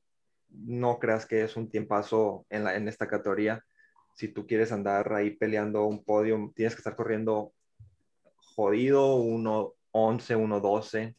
no 0.50 1.00
creas 1.00 1.26
que 1.26 1.44
es 1.44 1.56
un 1.58 1.70
tiempazo 1.70 2.46
en, 2.50 2.64
la, 2.64 2.76
en 2.76 2.88
esta 2.88 3.08
categoría. 3.08 3.64
Si 4.16 4.28
tú 4.28 4.46
quieres 4.46 4.72
andar 4.72 5.12
ahí 5.14 5.32
peleando 5.32 5.86
un 5.86 6.04
podio, 6.04 6.52
tienes 6.56 6.76
que 6.76 6.80
estar 6.80 6.96
corriendo 6.96 7.54
jodido, 8.56 9.18
1.11, 9.18 10.38
1.12. 10.38 11.16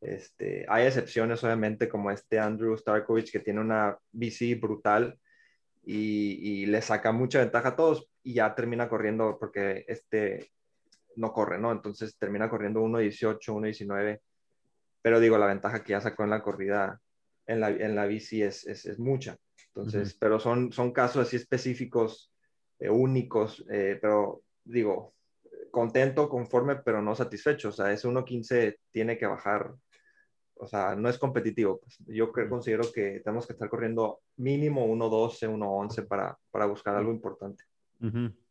Este, 0.00 0.64
hay 0.68 0.86
excepciones, 0.86 1.42
obviamente, 1.44 1.88
como 1.88 2.10
este 2.10 2.38
Andrew 2.38 2.76
Starkovich, 2.76 3.32
que 3.32 3.40
tiene 3.40 3.60
una 3.60 3.98
bici 4.12 4.54
brutal 4.54 5.18
y, 5.84 6.62
y, 6.62 6.66
le 6.66 6.80
saca 6.82 7.12
mucha 7.12 7.40
ventaja 7.40 7.68
a 7.68 7.76
todos 7.76 8.08
y 8.22 8.34
ya 8.34 8.54
termina 8.54 8.88
corriendo 8.88 9.38
porque 9.38 9.84
este 9.88 10.52
no 11.16 11.32
corre, 11.32 11.58
¿no? 11.58 11.72
Entonces 11.72 12.16
termina 12.16 12.48
corriendo 12.48 12.80
1.18, 12.80 13.38
1.19 13.38 14.20
pero 15.08 15.20
digo, 15.20 15.38
la 15.38 15.46
ventaja 15.46 15.82
que 15.82 15.92
ya 15.92 16.02
sacó 16.02 16.24
en 16.24 16.28
la 16.28 16.42
corrida 16.42 17.00
en 17.46 17.60
la, 17.60 17.70
en 17.70 17.96
la 17.96 18.04
bici 18.04 18.42
es, 18.42 18.66
es, 18.66 18.84
es 18.84 18.98
mucha. 18.98 19.38
Entonces, 19.68 20.14
pero 20.20 20.38
son, 20.38 20.70
son 20.70 20.92
casos 20.92 21.26
así 21.26 21.36
específicos, 21.36 22.30
eh, 22.78 22.90
únicos, 22.90 23.64
eh, 23.70 23.98
pero 24.02 24.42
digo, 24.64 25.14
contento, 25.70 26.28
conforme, 26.28 26.76
pero 26.76 27.00
no 27.00 27.14
satisfecho. 27.14 27.70
O 27.70 27.72
sea, 27.72 27.90
ese 27.90 28.06
1.15 28.06 28.76
tiene 28.90 29.16
que 29.16 29.24
bajar. 29.24 29.72
O 30.56 30.66
sea, 30.66 30.94
no 30.94 31.08
es 31.08 31.16
competitivo. 31.16 31.80
Pues. 31.80 31.96
Yo 32.08 32.30
creo, 32.30 32.50
considero 32.50 32.92
que 32.92 33.22
tenemos 33.24 33.46
que 33.46 33.54
estar 33.54 33.70
corriendo 33.70 34.20
mínimo 34.36 34.86
1.12, 34.86 35.48
1.11 35.48 36.06
para, 36.06 36.36
para 36.50 36.66
buscar 36.66 36.94
algo 36.94 37.12
importante. 37.12 37.64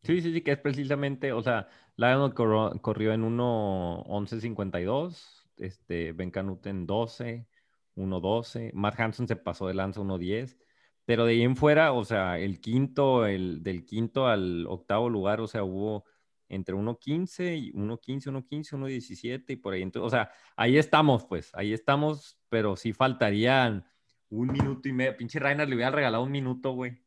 Sí, 0.02 0.22
sí, 0.22 0.34
sí, 0.34 0.42
que 0.42 0.54
es 0.54 0.60
precisamente, 0.60 1.32
o 1.32 1.44
sea, 1.44 1.68
Lionel 1.98 2.34
corrió, 2.34 3.14
en 3.14 3.38
1.11.52, 3.38 5.37
este, 5.58 6.14
Ben 6.14 6.32
Canute 6.32 6.70
en 6.70 6.86
12, 6.86 7.48
1.12, 7.96 8.72
Matt 8.74 9.00
Hanson 9.00 9.28
se 9.28 9.36
pasó 9.36 9.68
de 9.68 9.74
lanza 9.74 10.02
1.10, 10.02 10.58
pero 11.06 11.26
de 11.26 11.34
ahí 11.34 11.42
en 11.42 11.56
fuera, 11.56 11.94
o 11.94 12.04
sea, 12.04 12.38
el 12.40 12.60
quinto, 12.60 13.26
el, 13.26 13.64
del 13.64 13.86
quinto 13.86 14.28
al 14.28 14.66
octavo 14.68 15.10
lugar, 15.10 15.42
o 15.42 15.48
sea, 15.48 15.64
hubo 15.64 16.06
entre 16.50 16.76
1.15 16.76 17.58
y 17.58 17.74
1.15, 17.74 18.32
1.15, 18.32 18.78
1.17 18.78 19.44
y 19.48 19.56
por 19.58 19.74
ahí. 19.74 19.82
Entonces, 19.82 20.08
o 20.08 20.10
sea, 20.10 20.32
ahí 20.56 20.78
estamos, 20.78 21.26
pues, 21.26 21.52
ahí 21.54 21.74
estamos, 21.74 22.40
pero 22.50 22.76
sí 22.76 22.94
faltarían 22.94 23.86
un 24.30 24.48
minuto 24.48 24.88
y 24.88 24.94
medio. 24.94 25.18
Pinche 25.18 25.40
Rainer 25.40 25.68
le 25.68 25.76
hubiera 25.76 25.92
regalado 25.92 26.24
un 26.24 26.32
minuto, 26.32 26.72
güey. 26.72 27.02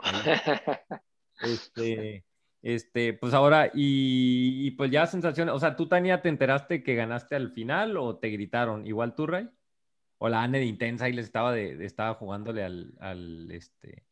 Este, 1.40 2.24
este, 2.62 3.12
pues 3.12 3.34
ahora, 3.34 3.70
y, 3.72 4.70
pues 4.72 4.90
ya 4.90 5.06
sensaciones, 5.06 5.54
o 5.54 5.60
sea, 5.60 5.76
tú, 5.76 5.88
Tania, 5.88 6.22
¿te 6.22 6.28
enteraste 6.28 6.82
que 6.82 6.94
ganaste 6.94 7.36
al 7.36 7.52
final 7.52 7.96
o 7.96 8.16
te 8.16 8.28
gritaron? 8.28 8.86
¿Igual 8.86 9.14
tú, 9.14 9.26
Ray? 9.26 9.48
¿O 10.18 10.28
la 10.28 10.42
Anne 10.42 10.58
de 10.58 10.64
Intensa 10.64 11.08
y 11.08 11.12
les 11.12 11.26
estaba, 11.26 11.52
de, 11.52 11.84
estaba 11.84 12.14
jugándole 12.14 12.64
al, 12.64 12.94
al, 13.00 13.50
este, 13.52 14.04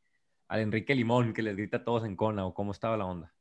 al 0.48 0.60
Enrique 0.60 0.94
Limón 0.94 1.32
que 1.32 1.42
les 1.42 1.56
grita 1.56 1.78
a 1.78 1.84
todos 1.84 2.04
en 2.04 2.14
cona 2.14 2.46
o 2.46 2.54
cómo 2.54 2.72
estaba 2.72 2.96
la 2.96 3.06
onda? 3.06 3.32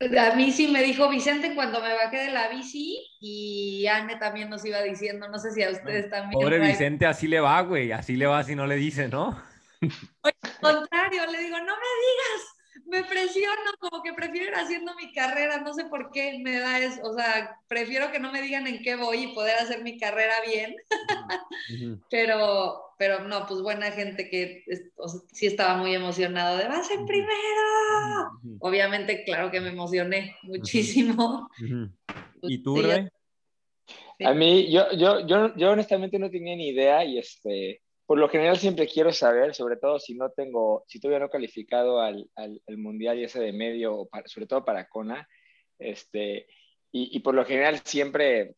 A 0.00 0.34
mí 0.34 0.52
sí 0.52 0.68
me 0.68 0.82
dijo 0.82 1.08
Vicente 1.08 1.54
cuando 1.54 1.80
me 1.80 1.94
bajé 1.94 2.18
de 2.18 2.30
la 2.30 2.48
bici 2.48 3.06
y 3.20 3.86
Anne 3.86 4.16
también 4.16 4.50
nos 4.50 4.64
iba 4.64 4.82
diciendo, 4.82 5.28
no 5.28 5.38
sé 5.38 5.52
si 5.52 5.62
a 5.62 5.70
ustedes 5.70 6.10
también. 6.10 6.32
Pobre 6.32 6.58
Vicente, 6.58 7.06
así 7.06 7.26
le 7.26 7.40
va, 7.40 7.60
güey, 7.62 7.92
así 7.92 8.16
le 8.16 8.26
va 8.26 8.42
si 8.42 8.54
no 8.54 8.66
le 8.66 8.76
dice, 8.76 9.08
¿no? 9.08 9.40
Al 10.22 10.34
contrario, 10.60 11.22
le 11.30 11.38
digo, 11.38 11.58
no 11.58 11.64
me 11.64 11.90
digas, 12.02 12.53
me 12.94 13.04
presiono, 13.04 13.72
como 13.80 14.02
que 14.02 14.12
prefiero 14.12 14.48
ir 14.48 14.54
haciendo 14.54 14.94
mi 14.94 15.12
carrera, 15.12 15.58
no 15.60 15.74
sé 15.74 15.84
por 15.86 16.10
qué 16.10 16.38
me 16.40 16.58
da 16.58 16.78
eso, 16.78 17.02
o 17.02 17.14
sea, 17.14 17.58
prefiero 17.68 18.10
que 18.12 18.20
no 18.20 18.30
me 18.32 18.40
digan 18.40 18.66
en 18.66 18.82
qué 18.82 18.96
voy 18.96 19.24
y 19.24 19.34
poder 19.34 19.56
hacer 19.56 19.82
mi 19.82 19.98
carrera 19.98 20.34
bien, 20.46 20.76
pero, 22.10 22.94
pero 22.98 23.24
no, 23.24 23.46
pues 23.46 23.60
buena 23.60 23.90
gente 23.90 24.30
que 24.30 24.64
sí 25.32 25.46
estaba 25.46 25.76
muy 25.76 25.94
emocionado 25.94 26.56
de 26.56 26.68
vas 26.68 26.90
en 26.90 27.04
primero. 27.04 28.30
Obviamente, 28.60 29.24
claro 29.24 29.50
que 29.50 29.60
me 29.60 29.70
emocioné 29.70 30.36
muchísimo. 30.42 31.48
¿Y 32.42 32.62
tú, 32.62 32.80
Rey? 32.80 33.08
A 34.24 34.32
mí, 34.32 34.70
yo, 34.70 34.92
yo, 34.92 35.26
yo, 35.26 35.54
yo 35.56 35.70
honestamente 35.72 36.18
no 36.18 36.30
tenía 36.30 36.54
ni 36.54 36.68
idea 36.68 37.04
y 37.04 37.18
este, 37.18 37.82
por 38.06 38.18
lo 38.18 38.28
general 38.28 38.58
siempre 38.58 38.86
quiero 38.86 39.12
saber, 39.12 39.54
sobre 39.54 39.76
todo 39.76 39.98
si 39.98 40.14
no 40.14 40.30
tengo, 40.30 40.84
si 40.86 41.00
todavía 41.00 41.20
no 41.20 41.30
calificado 41.30 42.00
al, 42.00 42.28
al, 42.36 42.60
mundial 42.76 43.18
y 43.18 43.24
ese 43.24 43.40
de 43.40 43.52
medio, 43.52 43.94
o 43.94 44.08
sobre 44.26 44.46
todo 44.46 44.64
para 44.64 44.88
Kona, 44.88 45.26
este, 45.78 46.46
y, 46.92 47.16
y, 47.16 47.20
por 47.20 47.34
lo 47.34 47.44
general 47.44 47.80
siempre, 47.84 48.54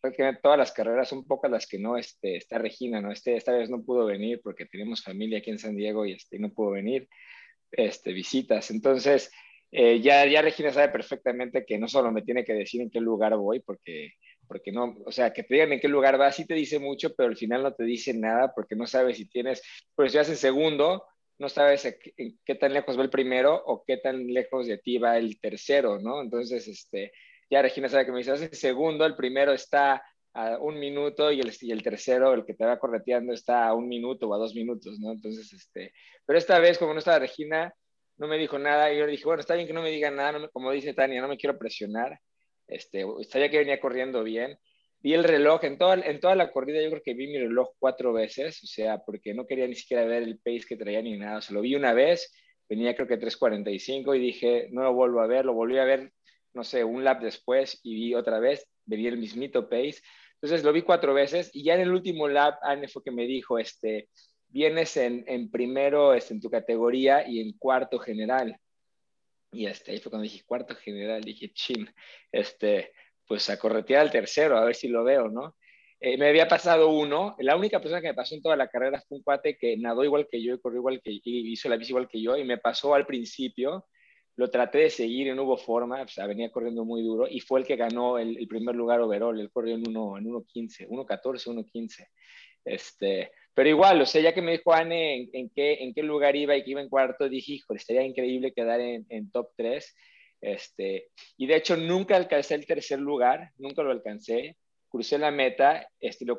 prácticamente 0.00 0.40
todas 0.42 0.58
las 0.58 0.72
carreras, 0.72 1.08
son 1.08 1.26
pocas 1.26 1.50
las 1.50 1.66
que 1.66 1.78
no, 1.78 1.96
este, 1.96 2.36
está 2.36 2.58
Regina, 2.58 3.00
¿no? 3.00 3.10
Este, 3.10 3.34
esta 3.36 3.52
vez 3.52 3.70
no 3.70 3.82
pudo 3.82 4.06
venir 4.06 4.40
porque 4.42 4.66
tenemos 4.66 5.02
familia 5.02 5.38
aquí 5.38 5.50
en 5.50 5.58
San 5.58 5.74
Diego 5.74 6.06
y 6.06 6.12
este, 6.12 6.38
no 6.38 6.52
pudo 6.52 6.72
venir, 6.72 7.08
este, 7.72 8.12
visitas. 8.12 8.70
Entonces, 8.70 9.32
eh, 9.72 10.00
ya, 10.00 10.24
ya 10.26 10.42
Regina 10.42 10.70
sabe 10.70 10.90
perfectamente 10.90 11.64
que 11.66 11.78
no 11.78 11.88
solo 11.88 12.12
me 12.12 12.22
tiene 12.22 12.44
que 12.44 12.54
decir 12.54 12.82
en 12.82 12.90
qué 12.90 13.00
lugar 13.00 13.36
voy, 13.36 13.60
porque 13.60 14.12
porque 14.46 14.72
no, 14.72 14.96
o 15.04 15.12
sea, 15.12 15.32
que 15.32 15.42
te 15.42 15.54
digan 15.54 15.72
en 15.72 15.80
qué 15.80 15.88
lugar 15.88 16.18
vas, 16.18 16.36
sí 16.36 16.46
te 16.46 16.54
dice 16.54 16.78
mucho, 16.78 17.14
pero 17.14 17.28
al 17.28 17.36
final 17.36 17.62
no 17.62 17.74
te 17.74 17.84
dice 17.84 18.14
nada 18.14 18.52
porque 18.54 18.76
no 18.76 18.86
sabes 18.86 19.16
si 19.16 19.28
tienes, 19.28 19.62
pues 19.94 20.12
si 20.12 20.18
haces 20.18 20.38
segundo, 20.38 21.04
no 21.38 21.48
sabes 21.48 21.98
qué, 22.02 22.34
qué 22.44 22.54
tan 22.54 22.72
lejos 22.72 22.98
va 22.98 23.02
el 23.02 23.10
primero 23.10 23.62
o 23.66 23.84
qué 23.86 23.98
tan 23.98 24.26
lejos 24.26 24.66
de 24.66 24.78
ti 24.78 24.98
va 24.98 25.18
el 25.18 25.38
tercero, 25.40 25.98
¿no? 25.98 26.22
Entonces, 26.22 26.66
este, 26.68 27.12
ya 27.50 27.62
Regina 27.62 27.88
sabe 27.88 28.06
que 28.06 28.12
me 28.12 28.18
dice, 28.18 28.32
haces 28.32 28.58
segundo, 28.58 29.04
el 29.04 29.16
primero 29.16 29.52
está 29.52 30.02
a 30.34 30.58
un 30.58 30.78
minuto 30.78 31.32
y 31.32 31.40
el, 31.40 31.52
y 31.60 31.72
el 31.72 31.82
tercero, 31.82 32.34
el 32.34 32.44
que 32.44 32.54
te 32.54 32.64
va 32.64 32.78
correteando, 32.78 33.32
está 33.32 33.66
a 33.66 33.74
un 33.74 33.88
minuto 33.88 34.28
o 34.28 34.34
a 34.34 34.38
dos 34.38 34.54
minutos, 34.54 34.98
¿no? 35.00 35.12
Entonces, 35.12 35.52
este, 35.52 35.92
pero 36.26 36.38
esta 36.38 36.58
vez, 36.58 36.78
como 36.78 36.92
no 36.92 36.98
estaba 36.98 37.18
Regina, 37.18 37.72
no 38.18 38.28
me 38.28 38.38
dijo 38.38 38.58
nada 38.58 38.92
y 38.92 38.98
yo 38.98 39.06
le 39.06 39.12
dije, 39.12 39.24
bueno, 39.24 39.40
está 39.40 39.54
bien 39.54 39.66
que 39.66 39.72
no 39.72 39.82
me 39.82 39.90
diga 39.90 40.10
nada, 40.10 40.48
como 40.48 40.72
dice 40.72 40.94
Tania, 40.94 41.20
no 41.20 41.28
me 41.28 41.36
quiero 41.36 41.58
presionar 41.58 42.18
este, 42.68 43.04
sabía 43.28 43.50
que 43.50 43.58
venía 43.58 43.80
corriendo 43.80 44.22
bien. 44.22 44.58
Vi 45.00 45.14
el 45.14 45.24
reloj, 45.24 45.62
en 45.64 45.78
toda, 45.78 45.94
en 45.94 46.20
toda 46.20 46.34
la 46.34 46.50
corrida 46.50 46.82
yo 46.82 46.90
creo 46.90 47.02
que 47.02 47.14
vi 47.14 47.28
mi 47.28 47.38
reloj 47.38 47.68
cuatro 47.78 48.12
veces, 48.12 48.62
o 48.64 48.66
sea, 48.66 48.98
porque 49.04 49.34
no 49.34 49.46
quería 49.46 49.66
ni 49.68 49.74
siquiera 49.74 50.04
ver 50.04 50.22
el 50.22 50.38
pace 50.38 50.64
que 50.68 50.76
traía 50.76 51.02
ni 51.02 51.16
nada. 51.16 51.38
O 51.38 51.40
sea, 51.42 51.54
lo 51.54 51.60
vi 51.60 51.74
una 51.74 51.92
vez, 51.92 52.32
venía 52.68 52.94
creo 52.94 53.06
que 53.06 53.18
3.45 53.18 54.16
y 54.16 54.18
dije, 54.18 54.68
no 54.72 54.82
lo 54.82 54.94
vuelvo 54.94 55.20
a 55.20 55.26
ver, 55.26 55.44
lo 55.44 55.54
volví 55.54 55.78
a 55.78 55.84
ver, 55.84 56.12
no 56.54 56.64
sé, 56.64 56.82
un 56.84 57.04
lap 57.04 57.22
después 57.22 57.80
y 57.82 57.94
vi 57.94 58.14
otra 58.14 58.40
vez, 58.40 58.66
venía 58.84 59.10
el 59.10 59.18
mismito 59.18 59.68
pace. 59.68 60.00
Entonces 60.34 60.64
lo 60.64 60.72
vi 60.72 60.82
cuatro 60.82 61.14
veces 61.14 61.50
y 61.54 61.64
ya 61.64 61.74
en 61.74 61.82
el 61.82 61.92
último 61.92 62.28
lap, 62.28 62.58
Anne 62.62 62.88
fue 62.88 63.02
que 63.04 63.10
me 63.10 63.26
dijo, 63.26 63.58
este, 63.58 64.08
vienes 64.48 64.96
en, 64.96 65.24
en 65.28 65.50
primero 65.50 66.14
este, 66.14 66.34
en 66.34 66.40
tu 66.40 66.50
categoría 66.50 67.28
y 67.28 67.40
en 67.40 67.52
cuarto 67.58 67.98
general. 67.98 68.58
Y 69.52 69.66
este, 69.66 69.92
ahí 69.92 69.98
fue 69.98 70.10
cuando 70.10 70.24
dije 70.24 70.44
cuarto 70.44 70.74
general, 70.74 71.22
dije, 71.22 71.52
chin, 71.52 71.88
este, 72.32 72.92
pues 73.26 73.48
a 73.50 73.58
corretear 73.58 74.02
al 74.02 74.10
tercero, 74.10 74.56
a 74.56 74.64
ver 74.64 74.74
si 74.74 74.88
lo 74.88 75.04
veo, 75.04 75.28
¿no? 75.28 75.56
Eh, 75.98 76.18
me 76.18 76.28
había 76.28 76.46
pasado 76.46 76.90
uno, 76.90 77.34
la 77.38 77.56
única 77.56 77.80
persona 77.80 78.02
que 78.02 78.08
me 78.08 78.14
pasó 78.14 78.34
en 78.34 78.42
toda 78.42 78.54
la 78.56 78.68
carrera 78.68 79.02
fue 79.08 79.16
un 79.18 79.24
cuate 79.24 79.56
que 79.56 79.78
nadó 79.78 80.04
igual 80.04 80.28
que 80.30 80.42
yo 80.42 80.54
y 80.54 80.60
corrió 80.60 80.80
igual 80.80 81.00
que 81.02 81.10
y 81.10 81.52
hizo 81.52 81.70
la 81.70 81.76
bici 81.76 81.92
igual 81.92 82.06
que 82.08 82.20
yo 82.20 82.36
y 82.36 82.44
me 82.44 82.58
pasó 82.58 82.94
al 82.94 83.06
principio, 83.06 83.86
lo 84.36 84.50
traté 84.50 84.78
de 84.78 84.90
seguir 84.90 85.26
y 85.26 85.34
no 85.34 85.44
hubo 85.44 85.56
forma, 85.56 86.02
o 86.02 86.08
sea, 86.08 86.26
venía 86.26 86.52
corriendo 86.52 86.84
muy 86.84 87.02
duro 87.02 87.26
y 87.26 87.40
fue 87.40 87.60
el 87.60 87.66
que 87.66 87.76
ganó 87.76 88.18
el, 88.18 88.46
primer 88.46 88.74
lugar 88.74 89.00
overall, 89.00 89.40
él 89.40 89.50
corrió 89.50 89.74
en 89.74 89.84
1.15, 89.84 90.86
1.14, 90.88 91.46
1.15. 91.72 92.06
Este, 92.66 93.30
pero 93.56 93.70
igual, 93.70 94.02
o 94.02 94.04
sea, 94.04 94.20
ya 94.20 94.34
que 94.34 94.42
me 94.42 94.52
dijo 94.52 94.74
Anne 94.74 95.30
en, 95.32 95.48
qué, 95.48 95.82
en 95.82 95.94
qué 95.94 96.02
lugar 96.02 96.36
iba 96.36 96.54
y 96.54 96.62
que 96.62 96.72
iba 96.72 96.82
en 96.82 96.90
cuarto, 96.90 97.26
dije, 97.26 97.52
híjole, 97.54 97.78
estaría 97.78 98.02
increíble 98.02 98.52
quedar 98.52 98.80
en, 98.82 99.30
top 99.30 99.48
3. 99.56 99.96
Este, 100.42 101.08
y 101.38 101.46
de 101.46 101.56
hecho 101.56 101.74
nunca 101.74 102.16
alcancé 102.16 102.54
el 102.54 102.66
tercer 102.66 102.98
lugar, 102.98 103.52
nunca 103.56 103.82
lo 103.82 103.92
alcancé. 103.92 104.58
Crucé 104.90 105.16
la 105.16 105.30
meta, 105.30 105.88
este, 105.98 106.26
lo, 106.26 106.38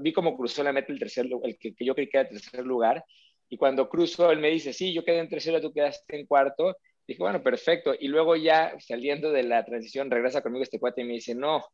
vi 0.00 0.12
como 0.12 0.36
cruzó 0.36 0.62
la 0.62 0.74
meta 0.74 0.92
el 0.92 0.98
tercer 0.98 1.26
el 1.42 1.56
que, 1.56 1.74
que 1.74 1.84
yo 1.86 1.94
creí 1.94 2.10
que 2.10 2.18
era 2.18 2.28
el 2.28 2.38
tercer 2.38 2.66
lugar. 2.66 3.06
Y 3.48 3.56
cuando 3.56 3.88
cruzo, 3.88 4.30
él 4.30 4.38
me 4.38 4.50
dice, 4.50 4.74
sí, 4.74 4.92
yo 4.92 5.02
quedé 5.02 5.20
en 5.20 5.30
tercero, 5.30 5.62
tú 5.62 5.72
quedaste 5.72 6.14
en 6.14 6.26
cuarto. 6.26 6.76
Dije, 7.06 7.22
bueno, 7.22 7.42
perfecto. 7.42 7.94
Y 7.98 8.08
luego 8.08 8.36
ya 8.36 8.78
saliendo 8.80 9.32
de 9.32 9.44
la 9.44 9.64
transición, 9.64 10.10
regresa 10.10 10.42
conmigo 10.42 10.62
este 10.62 10.78
cuate 10.78 11.00
y 11.00 11.04
me 11.04 11.14
dice, 11.14 11.34
no, 11.34 11.64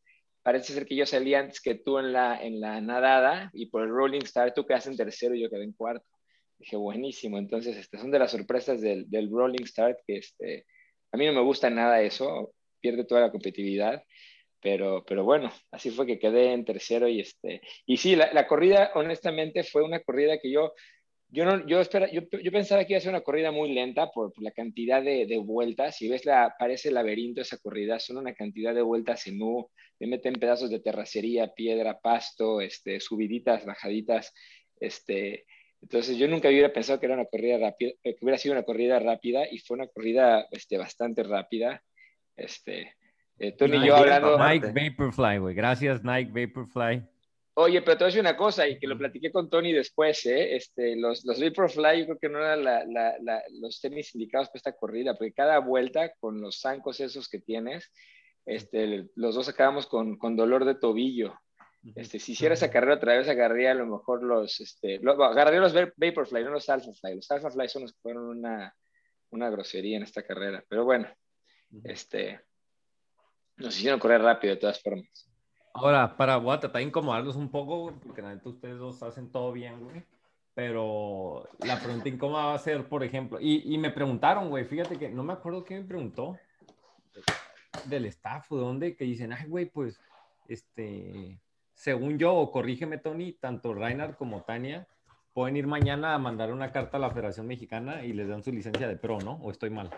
parece 0.47 0.73
ser 0.73 0.87
que 0.87 0.95
yo 0.95 1.05
salí 1.07 1.35
antes 1.35 1.61
que 1.61 1.75
tú 1.75 1.99
en 1.99 2.13
la, 2.13 2.41
en 2.41 2.61
la 2.61 2.81
nadada 2.81 3.51
y 3.53 3.67
por 3.67 3.83
el 3.83 3.89
Rolling 3.89 4.21
Star 4.23 4.55
tú 4.55 4.65
quedas 4.65 4.87
en 4.87 4.97
tercero 4.97 5.35
y 5.35 5.43
yo 5.43 5.51
quedé 5.51 5.65
en 5.65 5.73
cuarto. 5.73 6.07
Dije, 6.57 6.77
buenísimo. 6.77 7.37
Entonces, 7.37 7.77
estas 7.77 8.01
son 8.01 8.13
de 8.13 8.21
las 8.21 8.31
sorpresas 8.31 8.81
del, 8.81 9.11
del 9.11 9.29
Rolling 9.29 9.65
Start 9.65 9.99
que 10.07 10.19
este, 10.19 10.65
a 11.11 11.17
mí 11.17 11.27
no 11.27 11.33
me 11.33 11.43
gusta 11.43 11.69
nada 11.69 12.01
eso, 12.01 12.53
pierde 12.81 13.03
toda 13.03 13.23
la 13.23 13.33
competitividad. 13.33 14.05
Pero, 14.63 15.05
pero 15.05 15.25
bueno, 15.25 15.51
así 15.73 15.91
fue 15.91 16.07
que 16.07 16.21
quedé 16.21 16.53
en 16.53 16.65
tercero 16.65 17.09
y 17.09 17.21
este, 17.21 17.61
y 17.85 17.97
sí, 17.97 18.15
la, 18.15 18.33
la 18.33 18.47
corrida 18.47 18.93
honestamente 18.95 19.65
fue 19.65 19.83
una 19.83 19.99
corrida 19.99 20.39
que 20.39 20.53
yo 20.53 20.75
yo, 21.29 21.45
no, 21.45 21.67
yo, 21.67 21.81
espera, 21.81 22.11
yo, 22.11 22.23
yo, 22.31 22.53
pensaba 22.53 22.85
que 22.85 22.93
iba 22.93 22.99
a 22.99 23.01
ser 23.01 23.11
una 23.11 23.23
corrida 23.23 23.51
muy 23.51 23.73
lenta 23.73 24.11
por, 24.13 24.33
por 24.33 24.45
la 24.45 24.53
cantidad 24.53 25.03
de, 25.03 25.27
de, 25.27 25.39
vueltas. 25.39 25.97
Si 25.97 26.09
ves, 26.09 26.25
la, 26.25 26.55
parece 26.59 26.91
laberinto 26.93 27.41
esa 27.41 27.59
corrida, 27.59 27.99
son 27.99 28.19
una 28.19 28.35
cantidad 28.35 28.75
de 28.75 28.83
vueltas 28.83 29.27
en 29.27 29.43
U, 29.43 29.69
le 29.99 30.07
meten 30.07 30.35
pedazos 30.35 30.71
de 30.71 30.81
terracería, 30.81 31.55
piedra, 31.55 32.01
pasto, 32.01 32.61
este, 32.61 33.01
subiditas, 33.01 33.65
bajaditas. 33.65 34.33
Este, 34.79 35.47
entonces 35.81 36.17
yo 36.17 36.29
nunca 36.29 36.49
hubiera 36.49 36.73
pensado 36.73 37.01
que 37.01 37.07
era 37.07 37.15
una 37.15 37.27
corrida 37.27 37.59
rápida, 37.59 37.93
que 38.03 38.17
hubiera 38.21 38.39
sido 38.39 38.55
una 38.55 38.65
corrida 38.65 38.99
rápida 38.99 39.47
y 39.51 39.59
fue 39.59 39.77
una 39.77 39.87
corrida 39.87 40.47
este, 40.51 40.79
bastante 40.79 41.23
rápida. 41.23 41.83
Este, 42.37 42.95
eh, 43.39 43.53
Tony 43.53 43.79
y 43.79 43.87
yo 43.87 43.97
hablando. 43.97 44.39
Nike 44.39 44.73
Vaporfly, 44.73 45.39
güey. 45.39 45.55
Gracias, 45.55 46.03
Nike 46.05 46.31
Vaporfly. 46.33 47.03
Oye, 47.59 47.81
pero 47.81 47.97
te 47.97 48.05
voy 48.05 48.09
a 48.09 48.09
decir 48.09 48.21
una 48.21 48.37
cosa, 48.37 48.69
y 48.69 48.79
que 48.79 48.87
lo 48.87 48.99
platiqué 48.99 49.33
con 49.33 49.49
Tony 49.49 49.73
después, 49.73 50.27
¿eh? 50.27 50.57
Este, 50.57 50.95
los, 50.95 51.25
los 51.25 51.41
Vaporfly 51.41 52.01
yo 52.01 52.05
creo 52.05 52.19
que 52.19 52.29
no 52.29 52.39
eran 52.39 52.63
la, 52.63 53.43
los 53.59 53.81
tenis 53.81 54.15
indicados 54.15 54.49
para 54.49 54.59
esta 54.59 54.77
corrida, 54.77 55.17
porque 55.17 55.33
cada 55.33 55.59
vuelta 55.61 56.13
con 56.19 56.39
los 56.43 56.61
zancos 56.61 57.01
esos 57.01 57.31
que 57.31 57.39
tienes, 57.39 57.91
este, 58.47 59.11
los 59.17 59.35
dos 59.35 59.49
acabamos 59.49 59.87
con, 59.87 60.17
con 60.17 60.37
dolor 60.37 60.65
de 60.65 60.77
tobillo. 60.77 61.35
Este, 61.95 62.19
si 62.19 62.33
hiciera 62.33 62.55
esa 62.55 62.71
carrera 62.71 62.95
otra 62.95 63.17
vez, 63.17 63.29
agarraría 63.29 63.73
a 63.73 63.75
lo 63.75 63.87
mejor 63.87 64.23
los, 64.23 64.61
este, 64.61 64.97
agarraría 64.97 65.61
los 65.61 65.75
Vaporfly, 65.75 66.45
no 66.45 66.51
los 66.51 66.69
Alphafly. 66.69 67.17
Los 67.17 67.31
Alphafly 67.31 67.69
son 67.69 67.83
los 67.83 67.93
que 67.93 68.01
fueron 68.01 68.25
una, 68.25 68.75
una 69.31 69.51
grosería 69.51 69.97
en 69.97 70.05
esta 70.05 70.23
carrera. 70.23 70.65
Pero 70.69 70.85
bueno, 70.85 71.09
este, 71.85 72.41
nos 73.57 73.77
hicieron 73.77 74.01
correr 74.01 74.23
rápido 74.23 74.55
de 74.55 74.61
todas 74.61 74.81
formas. 74.81 75.29
Ahora, 75.75 76.17
para, 76.17 76.39
voy 76.39 76.55
a 76.55 76.61
tratar 76.61 76.81
de 76.81 76.89
incomodarlos 76.89 77.37
un 77.37 77.51
poco, 77.51 77.95
porque 78.05 78.23
la 78.23 78.35
neta 78.35 78.49
ustedes 78.49 78.79
dos 78.79 79.03
hacen 79.03 79.31
todo 79.31 79.53
bien, 79.53 79.85
güey. 79.85 80.05
Pero 80.55 81.49
la 81.59 81.79
pregunta 81.79 82.09
incómoda 82.09 82.47
va 82.47 82.55
a 82.55 82.59
ser, 82.59 82.89
por 82.89 83.05
ejemplo, 83.05 83.39
y, 83.41 83.75
y 83.75 83.77
me 83.77 83.91
preguntaron, 83.91 84.49
güey, 84.49 84.65
fíjate 84.65 84.99
que 84.99 85.11
no 85.11 85.23
me 85.23 85.35
acuerdo 85.35 85.65
quién 85.65 85.81
me 85.83 85.87
preguntó 85.87 86.39
del 87.85 88.07
staff 88.07 88.51
o 88.53 88.57
de 88.57 88.63
dónde, 88.63 88.97
que 88.97 89.05
dicen, 89.05 89.33
ay, 89.33 89.47
güey, 89.49 89.67
pues, 89.67 90.01
este, 90.49 91.41
según 91.75 92.19
yo, 92.19 92.35
o 92.35 92.51
corrígeme, 92.51 92.99
Tony, 92.99 93.33
tanto 93.33 93.75
Reinhard 93.75 94.17
como 94.17 94.43
Tania 94.43 94.87
pueden 95.33 95.57
ir 95.57 95.67
mañana 95.67 96.15
a 96.15 96.19
mandar 96.19 96.53
una 96.53 96.73
carta 96.73 96.97
a 96.97 97.01
la 97.01 97.11
Federación 97.11 97.47
Mexicana 97.47 98.05
y 98.05 98.13
les 98.15 98.29
dan 98.29 98.43
su 98.43 98.51
licencia 98.53 98.89
de 98.89 98.97
pro, 98.97 99.19
¿no? 99.21 99.33
¿O 99.43 99.51
estoy 99.51 99.71
mal? 99.71 99.91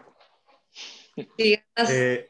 Sí, 1.14 1.58
Eh, 1.88 2.28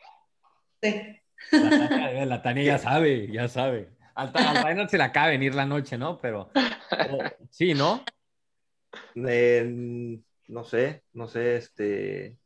sí. 0.83 1.21
La 1.53 1.89
Tania, 1.89 2.27
la 2.27 2.43
Tania 2.43 2.65
ya 2.65 2.79
sabe, 2.79 3.31
ya 3.31 3.49
sabe. 3.49 3.91
Al, 4.15 4.33
al 4.35 4.65
Reinhard 4.65 4.89
se 4.89 4.99
le 4.99 5.05
acaba 5.05 5.27
de 5.27 5.33
venir 5.33 5.55
la 5.55 5.65
noche, 5.67 5.97
¿no? 5.97 6.19
Pero, 6.19 6.51
pero 6.91 7.19
sí, 7.51 7.75
¿no? 7.75 8.05
eh, 9.15 10.19
no 10.49 10.65
sé, 10.65 11.05
no 11.13 11.29
sé, 11.29 11.57
este. 11.57 12.37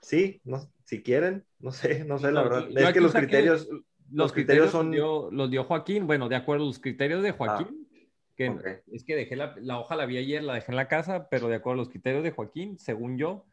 Sí, 0.00 0.40
no, 0.44 0.70
si 0.84 1.02
quieren, 1.02 1.45
no 1.58 1.70
sé, 1.70 2.04
no 2.04 2.18
sé, 2.18 2.32
la 2.32 2.42
verdad. 2.42 2.68
yo 2.68 2.80
es 2.80 2.92
que 2.92 3.00
los 3.00 3.12
criterios. 3.12 3.68
Los 4.12 4.32
criterios 4.32 4.70
son... 4.70 4.92
dio, 4.92 5.30
los 5.32 5.50
dio 5.50 5.64
Joaquín, 5.64 6.06
bueno, 6.06 6.28
de 6.28 6.36
acuerdo 6.36 6.62
a 6.62 6.66
los 6.68 6.78
criterios 6.78 7.22
de 7.24 7.32
Joaquín, 7.32 7.88
que 8.36 8.54
es 8.92 9.02
que 9.04 9.16
dejé 9.16 9.34
la, 9.34 9.54
la 9.58 9.80
hoja, 9.80 9.96
la 9.96 10.06
vi 10.06 10.16
ayer, 10.18 10.44
la 10.44 10.54
dejé 10.54 10.70
en 10.70 10.76
la 10.76 10.86
casa, 10.86 11.28
pero 11.28 11.48
de 11.48 11.56
acuerdo 11.56 11.80
a 11.80 11.84
los 11.84 11.88
criterios 11.88 12.22
de 12.22 12.30
Joaquín, 12.30 12.78
según 12.78 13.18
yo, 13.18 13.46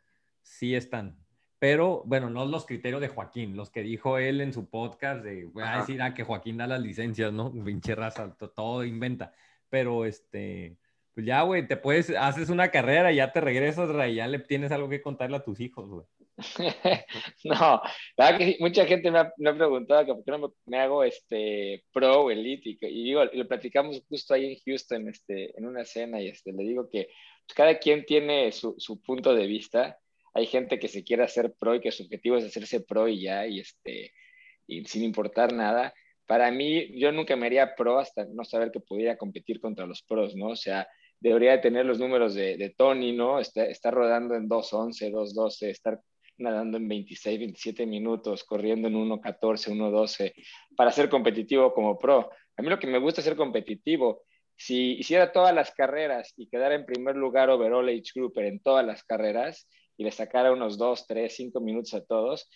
sí 0.44 0.76
están. 0.76 1.18
Pero, 1.58 2.04
bueno, 2.06 2.30
no 2.30 2.46
los 2.46 2.66
criterios 2.66 3.02
de 3.02 3.08
Joaquín, 3.08 3.56
los 3.56 3.72
que 3.72 3.82
dijo 3.82 4.18
él 4.18 4.42
en 4.42 4.52
su 4.54 4.70
podcast, 4.70 5.24
de, 5.24 5.46
voy 5.46 5.64
a 5.64 5.78
decir 5.78 6.02
ah, 6.02 6.14
que 6.14 6.24
Joaquín 6.24 6.58
da 6.58 6.68
las 6.68 6.82
licencias, 6.82 7.32
¿no? 7.34 7.52
Pinche 7.66 7.96
raza, 7.96 8.36
to- 8.36 8.50
todo 8.50 8.84
inventa. 8.84 9.34
Pero, 9.70 10.06
este, 10.06 10.78
pues 11.16 11.26
ya, 11.26 11.42
güey, 11.44 11.66
te 11.68 11.78
puedes, 11.78 12.10
haces 12.12 12.50
una 12.50 12.70
carrera 12.70 13.12
y 13.12 13.16
ya 13.16 13.32
te 13.32 13.42
regresas, 13.42 13.90
y 14.10 14.16
ya 14.16 14.28
le 14.28 14.40
tienes 14.40 14.72
algo 14.72 14.90
que 14.90 15.02
contarle 15.02 15.38
a 15.38 15.44
tus 15.44 15.60
hijos, 15.62 15.90
güey. 15.90 16.06
no, 17.44 17.82
la 18.18 18.32
verdad 18.32 18.38
que 18.40 18.58
mucha 18.60 18.86
gente 18.86 19.12
me 19.12 19.20
ha, 19.20 19.34
me 19.38 19.52
ha 19.52 19.56
preguntado 19.56 20.06
que 20.06 20.14
por 20.14 20.24
qué 20.24 20.32
no 20.32 20.40
me, 20.40 20.48
me 20.66 20.80
hago 20.80 21.04
este 21.04 21.84
pro 21.92 22.32
elite 22.32 22.70
y, 22.70 22.78
y 22.82 23.04
digo, 23.04 23.24
lo 23.26 23.48
platicamos 23.48 24.02
justo 24.10 24.34
ahí 24.34 24.52
en 24.52 24.58
Houston 24.66 25.10
este, 25.10 25.58
en 25.58 25.66
una 25.68 25.86
cena 25.86 26.22
y 26.22 26.30
este, 26.30 26.52
le 26.52 26.64
digo 26.64 26.90
que 26.90 27.10
pues, 27.46 27.56
cada 27.56 27.78
quien 27.78 28.06
tiene 28.06 28.52
su, 28.52 28.76
su 28.78 29.02
punto 29.02 29.36
de 29.36 29.48
vista. 29.48 30.00
Hay 30.34 30.48
gente 30.48 30.80
que 30.80 30.88
se 30.88 31.04
quiere 31.04 31.24
hacer 31.24 31.54
pro 31.60 31.76
y 31.76 31.82
que 31.82 31.92
su 31.92 32.04
objetivo 32.04 32.38
es 32.38 32.46
hacerse 32.46 32.82
pro 32.82 33.08
y 33.08 33.22
ya, 33.22 33.46
y, 33.46 33.60
este, 33.60 34.12
y 34.68 34.84
sin 34.86 35.04
importar 35.04 35.54
nada. 35.54 35.94
Para 36.26 36.50
mí, 36.52 37.00
yo 37.00 37.12
nunca 37.12 37.36
me 37.36 37.46
haría 37.46 37.76
pro 37.76 38.00
hasta 38.00 38.26
no 38.26 38.44
saber 38.44 38.72
que 38.72 38.80
pudiera 38.80 39.18
competir 39.18 39.60
contra 39.60 39.86
los 39.86 40.02
pros, 40.02 40.36
¿no? 40.36 40.48
O 40.48 40.56
sea, 40.56 40.88
debería 41.20 41.52
de 41.52 41.58
tener 41.60 41.86
los 41.86 42.00
números 42.00 42.34
de, 42.34 42.58
de 42.58 42.72
Tony, 42.72 43.12
¿no? 43.12 43.40
Está, 43.40 43.66
está 43.66 43.92
rodando 43.92 44.36
en 44.36 44.50
2.11, 44.50 45.12
2.12, 45.12 45.70
estar 45.70 46.00
nadando 46.44 46.78
en 46.78 46.88
26, 46.88 47.40
27 47.40 47.86
minutos, 47.86 48.44
corriendo 48.44 48.88
en 48.88 48.96
1.14, 48.96 49.72
1.12, 49.72 50.34
para 50.76 50.92
ser 50.92 51.10
competitivo 51.10 51.74
como 51.74 51.98
pro. 51.98 52.30
A 52.56 52.62
mí 52.62 52.70
lo 52.70 52.78
que 52.80 52.88
me 52.88 53.00
gusta 53.00 53.22
es 53.22 53.26
ser 53.26 53.36
competitivo. 53.36 54.24
Si 54.56 54.94
hiciera 55.00 55.32
todas 55.32 55.56
las 55.56 55.72
carreras 55.72 56.34
y 56.38 56.48
quedara 56.48 56.76
en 56.76 56.86
primer 56.86 57.16
lugar 57.16 57.50
overall 57.50 57.90
age 57.90 58.12
grouper 58.14 58.46
en 58.46 58.60
todas 58.60 58.86
las 58.86 59.04
carreras 59.04 59.68
y 59.98 60.04
le 60.04 60.12
sacara 60.12 60.52
unos 60.52 60.78
2, 60.78 61.08
3, 61.08 61.36
5 61.36 61.60
minutos 61.60 61.94
a 61.96 62.06
todos, 62.06 62.50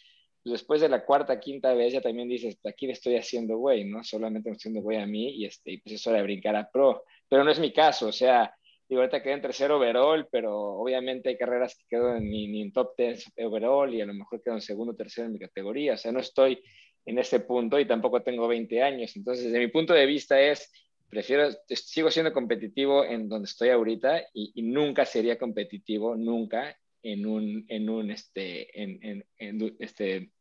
después 0.43 0.81
de 0.81 0.89
la 0.89 1.05
cuarta, 1.05 1.39
quinta 1.39 1.73
vez 1.73 1.93
ya 1.93 2.01
también 2.01 2.29
dices, 2.29 2.57
"Pues 2.61 2.73
aquí 2.73 2.87
le 2.87 2.93
estoy 2.93 3.15
haciendo 3.15 3.57
güey, 3.57 3.85
¿no? 3.85 4.03
Solamente 4.03 4.49
me 4.49 4.55
estoy 4.55 4.69
haciendo 4.69 4.81
güey 4.81 4.97
a 4.97 5.05
mí 5.05 5.29
y, 5.31 5.45
este, 5.45 5.81
pues 5.83 5.95
es 5.95 6.07
hora 6.07 6.17
de 6.17 6.23
brincar 6.23 6.55
a 6.55 6.69
pro. 6.69 7.03
Pero 7.27 7.43
no 7.43 7.51
es 7.51 7.59
mi 7.59 7.73
caso, 7.73 8.07
o 8.07 8.11
sea, 8.11 8.53
Digo, 8.89 9.01
ahorita 9.01 9.21
quedé 9.21 9.33
en 9.33 9.41
tercero 9.41 9.77
overall, 9.77 10.27
pero 10.31 10.55
obviamente 10.55 11.29
hay 11.29 11.37
carreras 11.37 11.75
que 11.75 11.83
quedo 11.89 12.15
en, 12.15 12.29
ni, 12.29 12.47
ni 12.47 12.61
en 12.61 12.71
top 12.71 12.93
10 12.97 13.33
overall 13.39 13.93
y 13.93 14.01
a 14.01 14.05
lo 14.05 14.13
mejor 14.13 14.41
quedo 14.41 14.55
en 14.55 14.61
segundo 14.61 14.93
o 14.93 14.95
tercero 14.95 15.27
en 15.27 15.33
mi 15.33 15.39
categoría. 15.39 15.93
O 15.93 15.97
sea, 15.97 16.11
no 16.11 16.19
estoy 16.19 16.63
en 17.05 17.19
ese 17.19 17.41
punto 17.41 17.79
y 17.79 17.85
tampoco 17.85 18.21
tengo 18.21 18.47
20 18.47 18.81
años. 18.81 19.15
Entonces, 19.15 19.45
desde 19.45 19.59
mi 19.59 19.67
punto 19.67 19.93
de 19.93 20.05
vista 20.05 20.39
es, 20.39 20.71
prefiero, 21.09 21.49
sigo 21.67 22.11
siendo 22.11 22.33
competitivo 22.33 23.03
en 23.03 23.27
donde 23.29 23.47
estoy 23.47 23.69
ahorita 23.69 24.21
y, 24.33 24.51
y 24.55 24.61
nunca 24.63 25.05
sería 25.05 25.37
competitivo, 25.37 26.15
nunca, 26.15 26.77
en 27.03 27.25
un, 27.25 27.65
en 27.69 27.89
un, 27.89 28.11
este, 28.11 28.81
en, 28.81 28.99
en, 29.03 29.25
en, 29.37 29.75
este, 29.79 30.31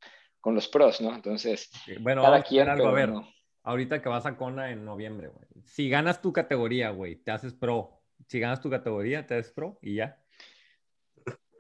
con 0.40 0.54
los 0.54 0.68
pros, 0.68 1.00
¿no? 1.00 1.14
Entonces, 1.14 1.70
Bueno, 2.00 2.22
cada 2.22 2.38
vamos 2.38 2.48
quien, 2.48 2.68
algo, 2.68 2.88
a 2.88 2.92
ver. 2.92 3.08
no. 3.10 3.28
Ahorita 3.62 4.00
que 4.00 4.08
vas 4.08 4.26
a 4.26 4.36
Kona 4.36 4.70
en 4.70 4.84
noviembre, 4.84 5.28
güey. 5.28 5.44
Si 5.64 5.88
ganas 5.88 6.22
tu 6.22 6.32
categoría, 6.32 6.90
güey, 6.90 7.16
te 7.16 7.32
haces 7.32 7.52
pro. 7.52 7.95
Si 8.26 8.40
ganas 8.40 8.60
tu 8.60 8.68
categoría, 8.70 9.26
te 9.26 9.34
haces 9.36 9.52
pro 9.52 9.78
y 9.82 9.94
ya. 9.96 10.18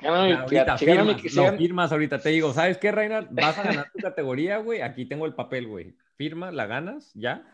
Ya, 0.00 0.40
ahorita 0.42 0.76
si 0.76 0.84
firmas, 0.84 1.20
si 1.22 1.34
lo 1.36 1.44
gana- 1.44 1.56
firmas 1.58 1.92
ahorita. 1.92 2.18
Te 2.20 2.28
digo, 2.28 2.52
¿sabes 2.52 2.76
qué, 2.78 2.92
Reinhard? 2.92 3.28
Vas 3.30 3.58
a 3.58 3.62
ganar 3.62 3.90
tu 3.92 3.98
categoría, 3.98 4.58
güey. 4.58 4.82
Aquí 4.82 5.06
tengo 5.06 5.24
el 5.26 5.34
papel, 5.34 5.66
güey. 5.68 5.94
Firma, 6.16 6.52
la 6.52 6.66
ganas, 6.66 7.12
ya. 7.14 7.50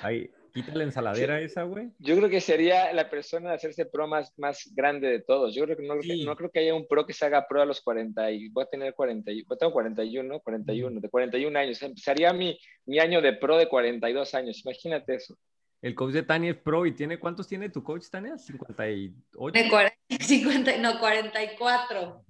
Ahí, 0.00 0.30
quita 0.54 0.74
la 0.74 0.84
ensaladera 0.84 1.40
esa, 1.40 1.64
güey. 1.64 1.90
Yo 1.98 2.16
creo 2.16 2.30
que 2.30 2.40
sería 2.40 2.92
la 2.94 3.10
persona 3.10 3.50
de 3.50 3.56
hacerse 3.56 3.84
pro 3.84 4.06
más, 4.06 4.32
más 4.38 4.70
grande 4.74 5.08
de 5.08 5.20
todos. 5.20 5.54
Yo 5.54 5.64
creo 5.64 5.76
que 5.76 5.86
no, 5.86 6.00
Sí. 6.00 6.24
no 6.24 6.34
creo 6.34 6.50
que 6.50 6.60
haya 6.60 6.74
un 6.74 6.86
pro 6.88 7.04
que 7.06 7.12
se 7.12 7.26
haga 7.26 7.46
pro 7.46 7.60
a 7.60 7.66
los 7.66 7.82
40 7.82 8.30
y 8.30 8.48
voy 8.48 8.64
a 8.64 8.66
tener 8.66 8.94
40, 8.94 9.30
y- 9.30 9.44
tener 9.44 9.72
41, 9.72 10.40
41, 10.40 11.00
de 11.00 11.08
41 11.10 11.56
años. 11.58 11.82
Empezaría 11.82 12.32
mi, 12.32 12.58
mi 12.86 12.98
año 13.00 13.20
de 13.20 13.34
pro 13.34 13.58
de 13.58 13.68
42 13.68 14.34
años. 14.34 14.62
Imagínate 14.64 15.16
eso. 15.16 15.36
El 15.82 15.96
coach 15.96 16.12
de 16.12 16.22
Tania 16.22 16.52
es 16.52 16.56
pro 16.56 16.86
y 16.86 16.92
tiene, 16.92 17.18
¿cuántos 17.18 17.48
tiene 17.48 17.68
tu 17.68 17.82
coach, 17.82 18.08
Tania? 18.08 18.38
58. 18.38 19.52
De 19.52 19.68
40, 19.68 19.96
50, 20.20 20.76
no, 20.78 21.00
44. 21.00 22.24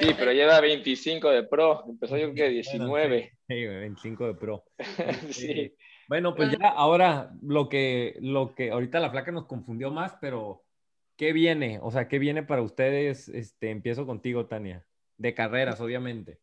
Sí, 0.00 0.08
pero 0.18 0.32
lleva 0.32 0.60
25 0.60 1.30
de 1.30 1.44
pro. 1.44 1.84
Empezó 1.88 2.16
yo 2.16 2.32
creo 2.32 2.34
que 2.34 2.48
19. 2.48 3.32
Sí, 3.46 3.64
güey, 3.64 3.78
25 3.78 4.26
de 4.26 4.34
pro. 4.34 4.64
Sí. 5.30 5.72
Bueno, 6.08 6.34
pues 6.34 6.50
ya 6.52 6.68
ahora 6.68 7.32
lo 7.42 7.68
que, 7.68 8.16
lo 8.20 8.54
que 8.54 8.70
ahorita 8.70 9.00
la 9.00 9.10
flaca 9.10 9.32
nos 9.32 9.46
confundió 9.46 9.90
más, 9.90 10.16
pero 10.20 10.64
¿qué 11.16 11.32
viene? 11.32 11.78
O 11.82 11.90
sea, 11.90 12.08
¿qué 12.08 12.18
viene 12.18 12.42
para 12.42 12.62
ustedes? 12.62 13.28
Este, 13.28 13.70
empiezo 13.70 14.06
contigo, 14.06 14.46
Tania. 14.46 14.84
De 15.16 15.34
carreras, 15.34 15.80
obviamente. 15.80 16.38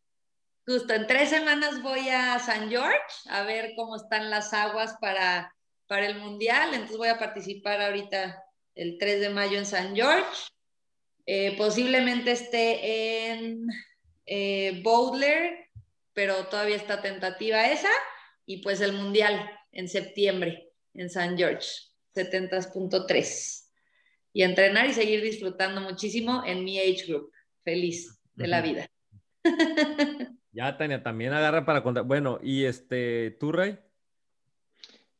Justo, 0.66 0.94
en 0.94 1.06
tres 1.06 1.28
semanas 1.28 1.82
voy 1.82 2.08
a 2.08 2.38
San 2.38 2.70
George 2.70 2.98
a 3.28 3.42
ver 3.44 3.72
cómo 3.76 3.96
están 3.96 4.30
las 4.30 4.52
aguas 4.54 4.96
para, 5.00 5.54
para 5.86 6.06
el 6.06 6.18
Mundial. 6.18 6.72
Entonces 6.72 6.96
voy 6.96 7.08
a 7.08 7.18
participar 7.18 7.80
ahorita 7.80 8.42
el 8.74 8.98
3 8.98 9.20
de 9.20 9.30
mayo 9.30 9.58
en 9.58 9.66
San 9.66 9.94
George. 9.94 10.24
Eh, 11.26 11.54
posiblemente 11.56 12.32
esté 12.32 13.30
en 13.30 13.66
eh, 14.26 14.82
pero 16.12 16.46
todavía 16.46 16.76
está 16.76 17.00
tentativa 17.02 17.70
esa. 17.70 17.90
Y 18.46 18.58
pues 18.58 18.80
el 18.80 18.92
Mundial 18.92 19.50
en 19.72 19.88
septiembre 19.88 20.70
en 20.94 21.10
San 21.10 21.36
George, 21.36 21.68
70.3. 22.14 23.60
Y 24.32 24.42
entrenar 24.42 24.86
y 24.86 24.92
seguir 24.92 25.22
disfrutando 25.22 25.80
muchísimo 25.80 26.42
en 26.44 26.64
mi 26.64 26.78
age 26.78 27.06
group. 27.06 27.32
Feliz 27.62 28.20
de 28.34 28.46
la 28.46 28.60
vida. 28.60 28.88
Ya, 30.54 30.78
Tania, 30.78 31.02
también 31.02 31.32
agarra 31.32 31.66
para 31.66 31.82
contar. 31.82 32.04
Bueno, 32.04 32.38
y 32.40 32.64
este, 32.64 33.32
¿tú, 33.40 33.50
Ray? 33.50 33.76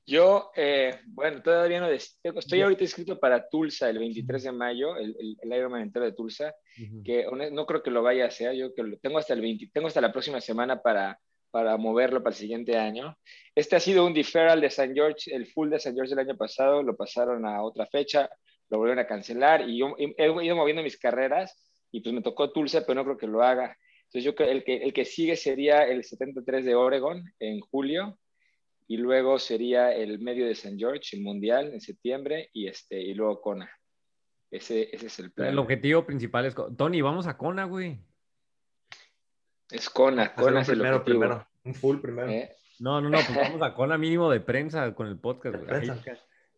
Yo, 0.06 0.50
eh, 0.54 1.00
bueno, 1.06 1.42
todavía 1.42 1.80
no 1.80 1.88
estoy 1.88 2.60
ahorita 2.60 2.84
inscrito 2.84 3.18
para 3.18 3.48
Tulsa 3.48 3.88
el 3.88 3.98
23 3.98 4.42
de 4.42 4.52
mayo, 4.52 4.96
el, 4.96 5.16
el, 5.18 5.36
el 5.40 5.52
Ironman 5.58 5.80
entero 5.80 6.04
de 6.04 6.12
Tulsa, 6.12 6.54
que 7.02 7.26
no 7.52 7.64
creo 7.64 7.82
que 7.82 7.90
lo 7.90 8.02
vaya 8.02 8.24
a 8.24 8.28
hacer, 8.28 8.54
yo 8.54 8.74
que 8.74 8.82
lo 8.82 8.98
tengo 8.98 9.18
hasta 9.18 9.32
el 9.32 9.40
20, 9.40 9.70
tengo 9.72 9.88
hasta 9.88 10.02
la 10.02 10.12
próxima 10.12 10.42
semana 10.42 10.82
para, 10.82 11.18
para 11.50 11.78
moverlo 11.78 12.22
para 12.22 12.34
el 12.34 12.38
siguiente 12.38 12.76
año. 12.76 13.16
Este 13.54 13.76
ha 13.76 13.80
sido 13.80 14.04
un 14.06 14.12
deferral 14.12 14.60
de 14.60 14.68
San 14.68 14.92
George, 14.92 15.34
el 15.34 15.46
full 15.46 15.70
de 15.70 15.80
San 15.80 15.94
George 15.94 16.10
del 16.10 16.28
año 16.28 16.36
pasado, 16.36 16.82
lo 16.82 16.94
pasaron 16.96 17.46
a 17.46 17.62
otra 17.62 17.86
fecha, 17.86 18.28
lo 18.68 18.78
volvieron 18.78 18.98
a 18.98 19.06
cancelar 19.06 19.66
y 19.66 19.78
yo 19.78 19.94
he, 19.96 20.44
ido 20.44 20.56
moviendo 20.56 20.82
mis 20.82 20.98
carreras 20.98 21.56
y 21.90 22.00
pues 22.00 22.14
me 22.14 22.20
tocó 22.20 22.52
Tulsa, 22.52 22.82
pero 22.86 22.96
no 22.96 23.04
creo 23.04 23.16
que 23.16 23.26
lo 23.26 23.42
haga. 23.42 23.74
Entonces 24.02 24.24
yo 24.24 24.34
creo 24.34 24.50
el 24.50 24.64
que 24.64 24.76
el 24.76 24.92
que 24.92 25.06
sigue 25.06 25.34
sería 25.34 25.84
el 25.84 26.04
73 26.04 26.64
de 26.66 26.74
Oregon 26.74 27.24
en 27.38 27.60
julio 27.60 28.18
y 28.86 28.96
luego 28.98 29.38
sería 29.38 29.92
el 29.94 30.18
medio 30.18 30.46
de 30.46 30.54
San 30.54 30.78
George, 30.78 31.16
el 31.16 31.22
mundial 31.22 31.72
en 31.72 31.80
septiembre 31.80 32.50
y 32.52 32.68
este 32.68 33.00
y 33.00 33.14
luego 33.14 33.40
Kona. 33.40 33.70
Ese, 34.50 34.94
ese 34.94 35.06
es 35.06 35.18
el 35.18 35.32
plan. 35.32 35.48
El 35.48 35.58
objetivo 35.58 36.04
principal 36.06 36.46
es. 36.46 36.54
Tony, 36.76 37.00
vamos 37.00 37.26
a 37.26 37.36
Kona, 37.36 37.64
güey. 37.64 37.98
Es 39.70 39.90
Kona, 39.90 40.34
Kona 40.34 40.52
un 40.52 40.58
es 40.58 40.68
el 40.68 40.74
primero, 40.76 40.96
objetivo. 40.98 41.20
primero. 41.20 41.48
Un 41.64 41.74
full 41.74 41.98
primero. 41.98 42.28
¿eh? 42.30 42.54
No, 42.78 43.00
no, 43.00 43.08
no, 43.08 43.18
pues 43.18 43.34
vamos 43.34 43.62
a 43.62 43.74
Kona 43.74 43.98
mínimo 43.98 44.30
de 44.30 44.40
prensa 44.40 44.94
con 44.94 45.08
el 45.08 45.18
podcast, 45.18 45.56
güey. 45.56 45.90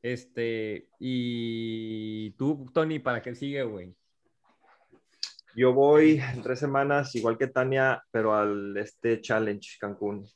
Este, 0.02 0.88
y 0.98 2.30
tú, 2.32 2.66
Tony, 2.72 2.98
¿para 2.98 3.22
qué 3.22 3.34
sigue, 3.34 3.62
güey? 3.62 3.94
Yo 5.54 5.72
voy 5.72 6.20
en 6.20 6.42
tres 6.42 6.58
semanas, 6.58 7.14
igual 7.14 7.38
que 7.38 7.46
Tania, 7.46 8.04
pero 8.10 8.34
al 8.34 8.76
este 8.76 9.22
Challenge 9.22 9.78
Cancún, 9.80 10.28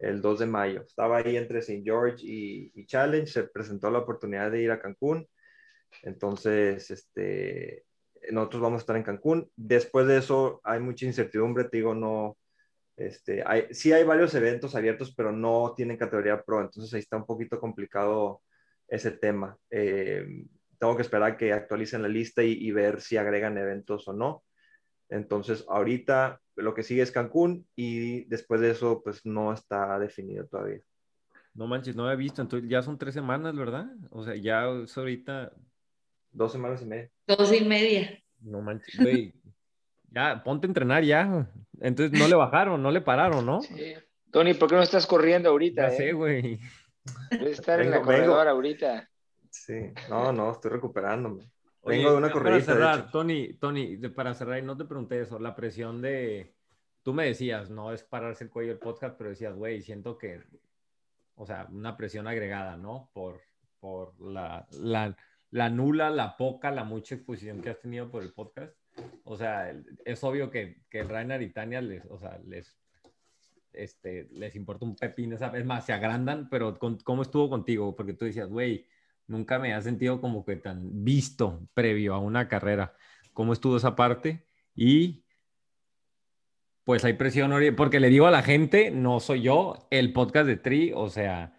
el 0.00 0.20
2 0.20 0.40
de 0.40 0.46
mayo. 0.46 0.82
Estaba 0.82 1.18
ahí 1.18 1.36
entre 1.36 1.60
St. 1.60 1.82
George 1.84 2.24
y, 2.26 2.86
Challenge, 2.86 3.26
se 3.26 3.44
presentó 3.44 3.90
la 3.90 3.98
oportunidad 3.98 4.50
de 4.50 4.62
ir 4.62 4.70
a 4.70 4.80
Cancún. 4.80 5.28
Entonces, 6.02 6.90
este, 6.90 7.84
nosotros 8.30 8.62
vamos 8.62 8.78
a 8.78 8.82
estar 8.82 8.96
en 8.96 9.02
Cancún. 9.02 9.50
Después 9.56 10.06
de 10.06 10.18
eso 10.18 10.60
hay 10.64 10.80
mucha 10.80 11.06
incertidumbre, 11.06 11.64
te 11.64 11.78
digo, 11.78 11.94
no, 11.94 12.36
este, 12.96 13.42
hay, 13.46 13.66
sí 13.70 13.92
hay 13.92 14.04
varios 14.04 14.34
eventos 14.34 14.74
abiertos, 14.74 15.14
pero 15.14 15.32
no 15.32 15.74
tienen 15.76 15.96
categoría 15.96 16.42
pro, 16.42 16.60
entonces 16.60 16.92
ahí 16.92 17.00
está 17.00 17.16
un 17.16 17.26
poquito 17.26 17.58
complicado 17.58 18.42
ese 18.88 19.12
tema. 19.12 19.56
Eh, 19.70 20.26
tengo 20.78 20.96
que 20.96 21.02
esperar 21.02 21.36
que 21.36 21.52
actualicen 21.52 22.02
la 22.02 22.08
lista 22.08 22.42
y, 22.42 22.70
ver 22.72 23.00
si 23.00 23.16
agregan 23.16 23.58
eventos 23.58 24.08
o 24.08 24.12
no. 24.12 24.42
Entonces, 25.10 25.64
ahorita 25.68 26.40
lo 26.56 26.74
que 26.74 26.82
sigue 26.82 27.02
es 27.02 27.12
Cancún 27.12 27.66
y 27.76 28.24
después 28.24 28.60
de 28.60 28.70
eso, 28.70 29.02
pues 29.02 29.26
no 29.26 29.52
está 29.52 29.98
definido 29.98 30.46
todavía. 30.46 30.80
No 31.52 31.66
manches, 31.66 31.96
no 31.96 32.04
había 32.04 32.16
visto, 32.16 32.40
entonces 32.40 32.68
ya 32.70 32.82
son 32.82 32.96
tres 32.96 33.12
semanas, 33.12 33.56
¿verdad? 33.56 33.86
O 34.10 34.24
sea, 34.24 34.36
ya 34.36 34.68
es 34.68 34.96
ahorita 34.96 35.52
Dos 36.32 36.52
semanas 36.52 36.82
y 36.82 36.86
media. 36.86 37.10
Dos 37.26 37.52
y 37.52 37.64
media. 37.64 38.22
No 38.40 38.60
manches, 38.60 38.98
güey. 39.00 39.34
ya, 40.10 40.42
ponte 40.44 40.66
a 40.66 40.68
entrenar 40.68 41.02
ya. 41.02 41.48
Entonces 41.80 42.18
no 42.18 42.28
le 42.28 42.34
bajaron, 42.36 42.82
no 42.82 42.90
le 42.90 43.00
pararon, 43.00 43.44
¿no? 43.44 43.60
Sí. 43.62 43.94
Tony, 44.30 44.54
¿por 44.54 44.68
qué 44.68 44.76
no 44.76 44.82
estás 44.82 45.06
corriendo 45.06 45.50
ahorita? 45.50 45.88
Ya 45.88 45.94
eh? 45.94 45.96
sé, 45.96 46.12
güey. 46.12 46.60
Debes 47.30 47.58
estar 47.58 47.80
en 47.80 47.90
la 47.90 48.00
corredora 48.00 48.52
ahorita. 48.52 49.08
Sí, 49.50 49.92
no, 50.08 50.32
no, 50.32 50.52
estoy 50.52 50.70
recuperándome. 50.70 51.50
Oye, 51.82 51.98
Vengo 51.98 52.10
de 52.12 52.16
una 52.18 52.28
para 52.28 52.32
corridita, 52.40 52.72
de 52.72 52.78
cerrar, 52.78 52.98
hecho. 53.00 53.08
Tony, 53.10 53.54
Tony, 53.54 53.96
de- 53.96 54.10
para 54.10 54.34
cerrar, 54.34 54.58
y 54.58 54.62
no 54.62 54.76
te 54.76 54.84
pregunté 54.84 55.20
eso, 55.20 55.38
la 55.38 55.54
presión 55.54 56.02
de, 56.02 56.54
tú 57.02 57.14
me 57.14 57.24
decías, 57.24 57.70
no 57.70 57.92
es 57.92 58.02
pararse 58.02 58.44
el 58.44 58.50
cuello 58.50 58.72
el 58.72 58.78
podcast, 58.78 59.16
pero 59.16 59.30
decías, 59.30 59.54
güey, 59.54 59.80
siento 59.80 60.18
que, 60.18 60.42
o 61.36 61.46
sea, 61.46 61.66
una 61.70 61.96
presión 61.96 62.26
agregada, 62.26 62.76
¿no? 62.76 63.10
Por, 63.14 63.40
por 63.80 64.20
la, 64.20 64.66
la, 64.72 65.16
la 65.50 65.70
nula, 65.70 66.10
la 66.10 66.36
poca, 66.36 66.70
la 66.70 66.84
mucha 66.84 67.14
exposición 67.14 67.62
que 67.62 67.70
has 67.70 67.80
tenido 67.80 68.10
por 68.10 68.22
el 68.22 68.32
podcast. 68.34 68.74
O 69.24 69.36
sea, 69.38 69.74
es 70.04 70.22
obvio 70.22 70.50
que, 70.50 70.82
que 70.90 71.00
el 71.00 71.08
Rainer 71.08 71.40
y 71.40 71.50
Tania 71.50 71.80
les, 71.80 72.04
o 72.10 72.18
sea, 72.18 72.38
les, 72.44 72.76
este, 73.72 74.28
les 74.32 74.54
importa 74.56 74.84
un 74.84 74.96
pepino, 74.96 75.36
esa- 75.36 75.56
es 75.56 75.64
más, 75.64 75.86
se 75.86 75.94
agrandan, 75.94 76.50
pero 76.50 76.78
con- 76.78 76.98
¿cómo 76.98 77.22
estuvo 77.22 77.48
contigo? 77.48 77.94
Porque 77.96 78.12
tú 78.12 78.26
decías, 78.26 78.48
güey, 78.50 78.86
nunca 79.30 79.58
me 79.58 79.72
ha 79.72 79.80
sentido 79.80 80.20
como 80.20 80.44
que 80.44 80.56
tan 80.56 81.04
visto 81.04 81.68
previo 81.72 82.14
a 82.14 82.18
una 82.18 82.48
carrera. 82.48 82.94
¿Cómo 83.32 83.52
estuvo 83.52 83.76
esa 83.76 83.94
parte? 83.94 84.44
Y 84.74 85.24
pues 86.84 87.04
hay 87.04 87.12
presión, 87.12 87.52
porque 87.76 88.00
le 88.00 88.08
digo 88.08 88.26
a 88.26 88.32
la 88.32 88.42
gente, 88.42 88.90
no 88.90 89.20
soy 89.20 89.42
yo, 89.42 89.86
el 89.90 90.12
podcast 90.12 90.46
de 90.46 90.56
Tri, 90.56 90.92
o 90.94 91.08
sea, 91.08 91.56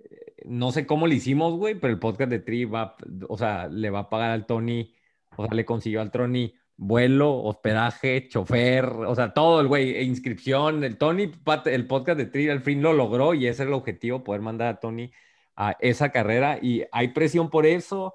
eh, 0.00 0.34
no 0.44 0.72
sé 0.72 0.86
cómo 0.86 1.06
le 1.06 1.14
hicimos, 1.14 1.54
güey, 1.56 1.76
pero 1.76 1.92
el 1.92 2.00
podcast 2.00 2.30
de 2.30 2.40
Tri 2.40 2.64
va, 2.64 2.96
o 3.28 3.38
sea, 3.38 3.68
le 3.68 3.90
va 3.90 4.00
a 4.00 4.10
pagar 4.10 4.32
al 4.32 4.46
Tony, 4.46 4.92
o 5.36 5.46
sea, 5.46 5.54
le 5.54 5.64
consiguió 5.64 6.00
al 6.00 6.10
Tony 6.10 6.54
vuelo, 6.76 7.36
hospedaje, 7.42 8.26
chofer, 8.28 8.86
o 8.86 9.14
sea, 9.14 9.32
todo 9.32 9.60
el 9.60 9.68
güey, 9.68 9.94
e 9.94 10.02
inscripción, 10.02 10.82
el 10.82 10.96
Tony, 10.98 11.30
el 11.66 11.86
podcast 11.86 12.18
de 12.18 12.26
Tri 12.26 12.48
al 12.48 12.60
fin 12.62 12.82
lo 12.82 12.92
logró 12.92 13.34
y 13.34 13.46
ese 13.46 13.62
es 13.62 13.68
el 13.68 13.74
objetivo, 13.74 14.24
poder 14.24 14.40
mandar 14.40 14.68
a 14.68 14.80
Tony 14.80 15.12
a 15.56 15.76
esa 15.80 16.10
carrera 16.12 16.58
y 16.60 16.84
hay 16.92 17.08
presión 17.08 17.50
por 17.50 17.66
eso, 17.66 18.14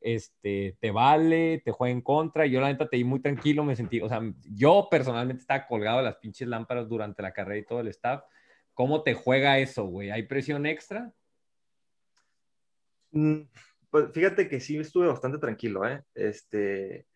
este, 0.00 0.76
te 0.80 0.90
vale, 0.90 1.62
te 1.64 1.72
juega 1.72 1.92
en 1.92 2.02
contra. 2.02 2.46
Yo 2.46 2.60
la 2.60 2.68
neta 2.68 2.88
te 2.88 2.96
di 2.98 3.04
muy 3.04 3.20
tranquilo, 3.20 3.64
me 3.64 3.76
sentí, 3.76 4.00
o 4.00 4.08
sea, 4.08 4.20
yo 4.44 4.88
personalmente 4.90 5.42
estaba 5.42 5.66
colgado 5.66 5.98
de 5.98 6.04
las 6.04 6.16
pinches 6.16 6.48
lámparas 6.48 6.88
durante 6.88 7.22
la 7.22 7.32
carrera 7.32 7.58
y 7.60 7.66
todo 7.66 7.80
el 7.80 7.88
staff. 7.88 8.22
¿Cómo 8.74 9.02
te 9.02 9.14
juega 9.14 9.58
eso, 9.58 9.86
güey? 9.86 10.10
¿Hay 10.10 10.24
presión 10.24 10.66
extra? 10.66 11.12
Mm, 13.12 13.42
Pues 13.90 14.10
fíjate 14.12 14.48
que 14.48 14.60
sí 14.60 14.76
estuve 14.78 15.06
bastante 15.06 15.38
tranquilo, 15.38 15.86
¿eh? 15.88 16.02
Este, 16.14 17.06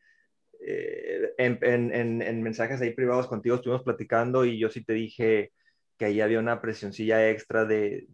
eh, 0.61 1.35
en, 1.39 1.59
en- 1.63 1.95
en- 1.95 2.23
en 2.23 2.43
mensajes 2.43 2.81
ahí 2.81 2.93
privados 2.95 3.27
contigo 3.29 3.57
estuvimos 3.57 3.83
platicando 3.83 4.45
y 4.45 4.59
yo 4.59 4.71
sí 4.71 4.85
te 4.85 4.93
dije 4.93 5.53
que 5.99 6.05
ahí 6.07 6.21
había 6.21 6.39
una 6.41 6.61
presioncilla 6.61 7.29
extra 7.31 7.65
de, 7.65 8.07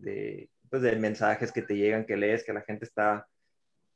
pues, 0.70 0.82
de 0.82 0.96
mensajes 0.96 1.52
que 1.52 1.62
te 1.62 1.76
llegan, 1.76 2.06
que 2.06 2.16
lees, 2.16 2.44
que 2.44 2.52
la 2.52 2.62
gente 2.62 2.84
está, 2.84 3.26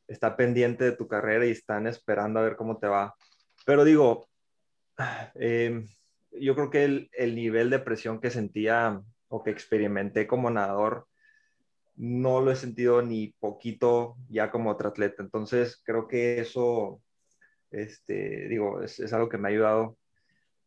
está 0.06 0.36
pendiente 0.36 0.84
de 0.84 0.92
tu 0.92 1.08
carrera 1.08 1.46
y 1.46 1.50
están 1.50 1.86
esperando 1.86 2.40
a 2.40 2.44
ver 2.44 2.56
cómo 2.56 2.78
te 2.78 2.86
va. 2.86 3.14
Pero 3.66 3.84
digo, 3.84 4.28
eh, 5.34 5.84
yo 6.32 6.54
creo 6.54 6.70
que 6.70 6.84
el, 6.84 7.10
el 7.12 7.34
nivel 7.34 7.70
de 7.70 7.78
presión 7.78 8.20
que 8.20 8.30
sentía 8.30 9.02
o 9.28 9.42
que 9.42 9.50
experimenté 9.50 10.26
como 10.26 10.50
nadador 10.50 11.06
no 11.98 12.40
lo 12.40 12.52
he 12.52 12.56
sentido 12.56 13.02
ni 13.02 13.34
poquito 13.40 14.16
ya 14.30 14.50
como 14.50 14.70
otro 14.70 14.88
atleta. 14.88 15.22
Entonces, 15.22 15.82
creo 15.84 16.06
que 16.06 16.38
eso, 16.40 17.02
este, 17.72 18.48
digo, 18.48 18.82
es, 18.82 19.00
es 19.00 19.12
algo 19.12 19.28
que 19.28 19.36
me 19.36 19.48
ha 19.48 19.50
ayudado. 19.50 19.98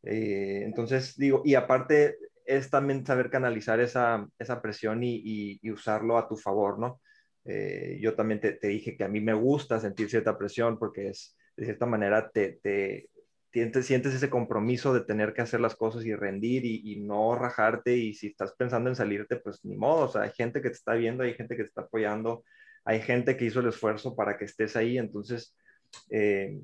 Eh, 0.04 0.64
entonces, 0.66 1.16
digo, 1.18 1.42
y 1.46 1.56
aparte 1.56 2.18
es 2.58 2.70
también 2.70 3.06
saber 3.06 3.30
canalizar 3.30 3.80
esa, 3.80 4.28
esa 4.40 4.62
presión 4.62 5.04
y, 5.04 5.60
y- 5.62 5.72
usarlo 5.72 6.18
a 6.18 6.28
tu 6.28 6.38
favor, 6.38 6.80
¿no? 6.80 7.02
Eh, 7.46 7.98
yo 8.02 8.16
también 8.16 8.40
te, 8.40 8.54
te 8.54 8.68
dije 8.68 8.96
que 8.98 9.04
a 9.04 9.08
mí 9.08 9.20
me 9.22 9.34
gusta 9.34 9.80
sentir 9.80 10.10
cierta 10.10 10.38
presión 10.38 10.78
porque 10.78 11.10
es, 11.10 11.38
de 11.56 11.66
cierta 11.66 11.86
manera, 11.86 12.30
te, 12.30 12.60
te, 12.62 13.10
sientes 13.52 14.14
ese 14.14 14.30
compromiso 14.30 14.94
de 14.94 15.02
tener 15.02 15.34
que 15.34 15.42
hacer 15.42 15.60
las 15.60 15.76
cosas 15.76 16.06
y 16.06 16.16
rendir 16.16 16.66
y, 16.66 16.94
y 16.94 17.02
no 17.02 17.36
rajarte 17.36 17.96
y 17.98 18.14
si 18.14 18.28
estás 18.28 18.54
pensando 18.56 18.90
en 18.90 18.96
salirte, 18.96 19.38
pues 19.38 19.64
ni 19.66 19.76
modo, 19.76 20.06
o 20.06 20.08
sea, 20.10 20.22
hay 20.24 20.32
gente 20.32 20.62
que 20.62 20.70
te 20.70 20.76
está 20.76 20.94
viendo, 20.94 21.24
hay 21.24 21.34
gente 21.34 21.56
que 21.56 21.64
te 21.64 21.70
está 21.70 21.82
apoyando, 21.82 22.44
hay 22.86 23.02
gente 23.02 23.38
que 23.38 23.46
hizo 23.46 23.60
el 23.60 23.68
esfuerzo 23.68 24.16
para 24.16 24.38
que 24.38 24.46
estés 24.46 24.76
ahí, 24.76 24.98
entonces, 24.98 25.56
eh, 26.10 26.60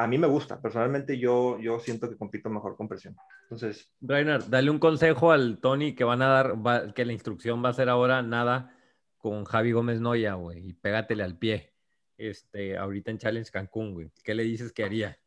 a 0.00 0.06
mí 0.06 0.16
me 0.16 0.28
gusta, 0.28 0.60
personalmente 0.62 1.18
yo, 1.18 1.58
yo 1.58 1.80
siento 1.80 2.08
que 2.08 2.16
compito 2.16 2.48
mejor 2.48 2.76
con 2.76 2.86
presión. 2.88 3.16
Entonces, 3.42 3.92
Brainer, 3.98 4.48
dale 4.48 4.70
un 4.70 4.78
consejo 4.78 5.32
al 5.32 5.58
Tony 5.58 5.94
que 5.94 6.04
van 6.04 6.22
a 6.22 6.28
dar, 6.28 6.66
va- 6.66 6.92
que 6.94 7.04
la 7.04 7.12
instrucción 7.12 7.64
va 7.64 7.70
a 7.70 7.74
ser 7.74 7.88
ahora 7.88 8.22
nada 8.22 8.76
con 9.16 9.44
Javi 9.44 9.72
Gómez 9.72 10.00
Noya, 10.00 10.34
güey, 10.34 10.68
y 10.68 10.72
pégatele 10.72 11.24
al 11.24 11.36
pie. 11.36 11.72
Este, 12.16 12.76
ahorita 12.78 13.10
en 13.10 13.18
Challenge 13.18 13.50
Cancún, 13.50 13.92
güey. 13.94 14.10
¿Qué 14.22 14.34
le 14.34 14.44
dices 14.44 14.72
que 14.72 14.84
haría? 14.84 15.18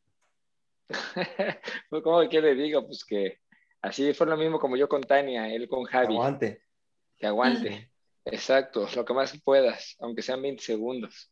Pues, 0.87 0.97
¿Cómo 2.03 2.27
que 2.29 2.41
le 2.41 2.55
digo? 2.55 2.85
Pues 2.85 3.03
que 3.05 3.39
así 3.81 4.13
fue 4.13 4.27
lo 4.27 4.37
mismo 4.37 4.59
como 4.59 4.77
yo 4.77 4.87
con 4.87 5.01
Tania, 5.01 5.53
él 5.53 5.67
con 5.67 5.83
Javi. 5.83 6.13
aguante. 6.15 6.63
Que 7.17 7.27
aguante. 7.27 7.91
Exacto, 8.23 8.87
lo 8.95 9.03
que 9.03 9.13
más 9.13 9.37
puedas, 9.43 9.97
aunque 9.99 10.21
sean 10.21 10.41
20 10.41 10.63
segundos. 10.63 11.29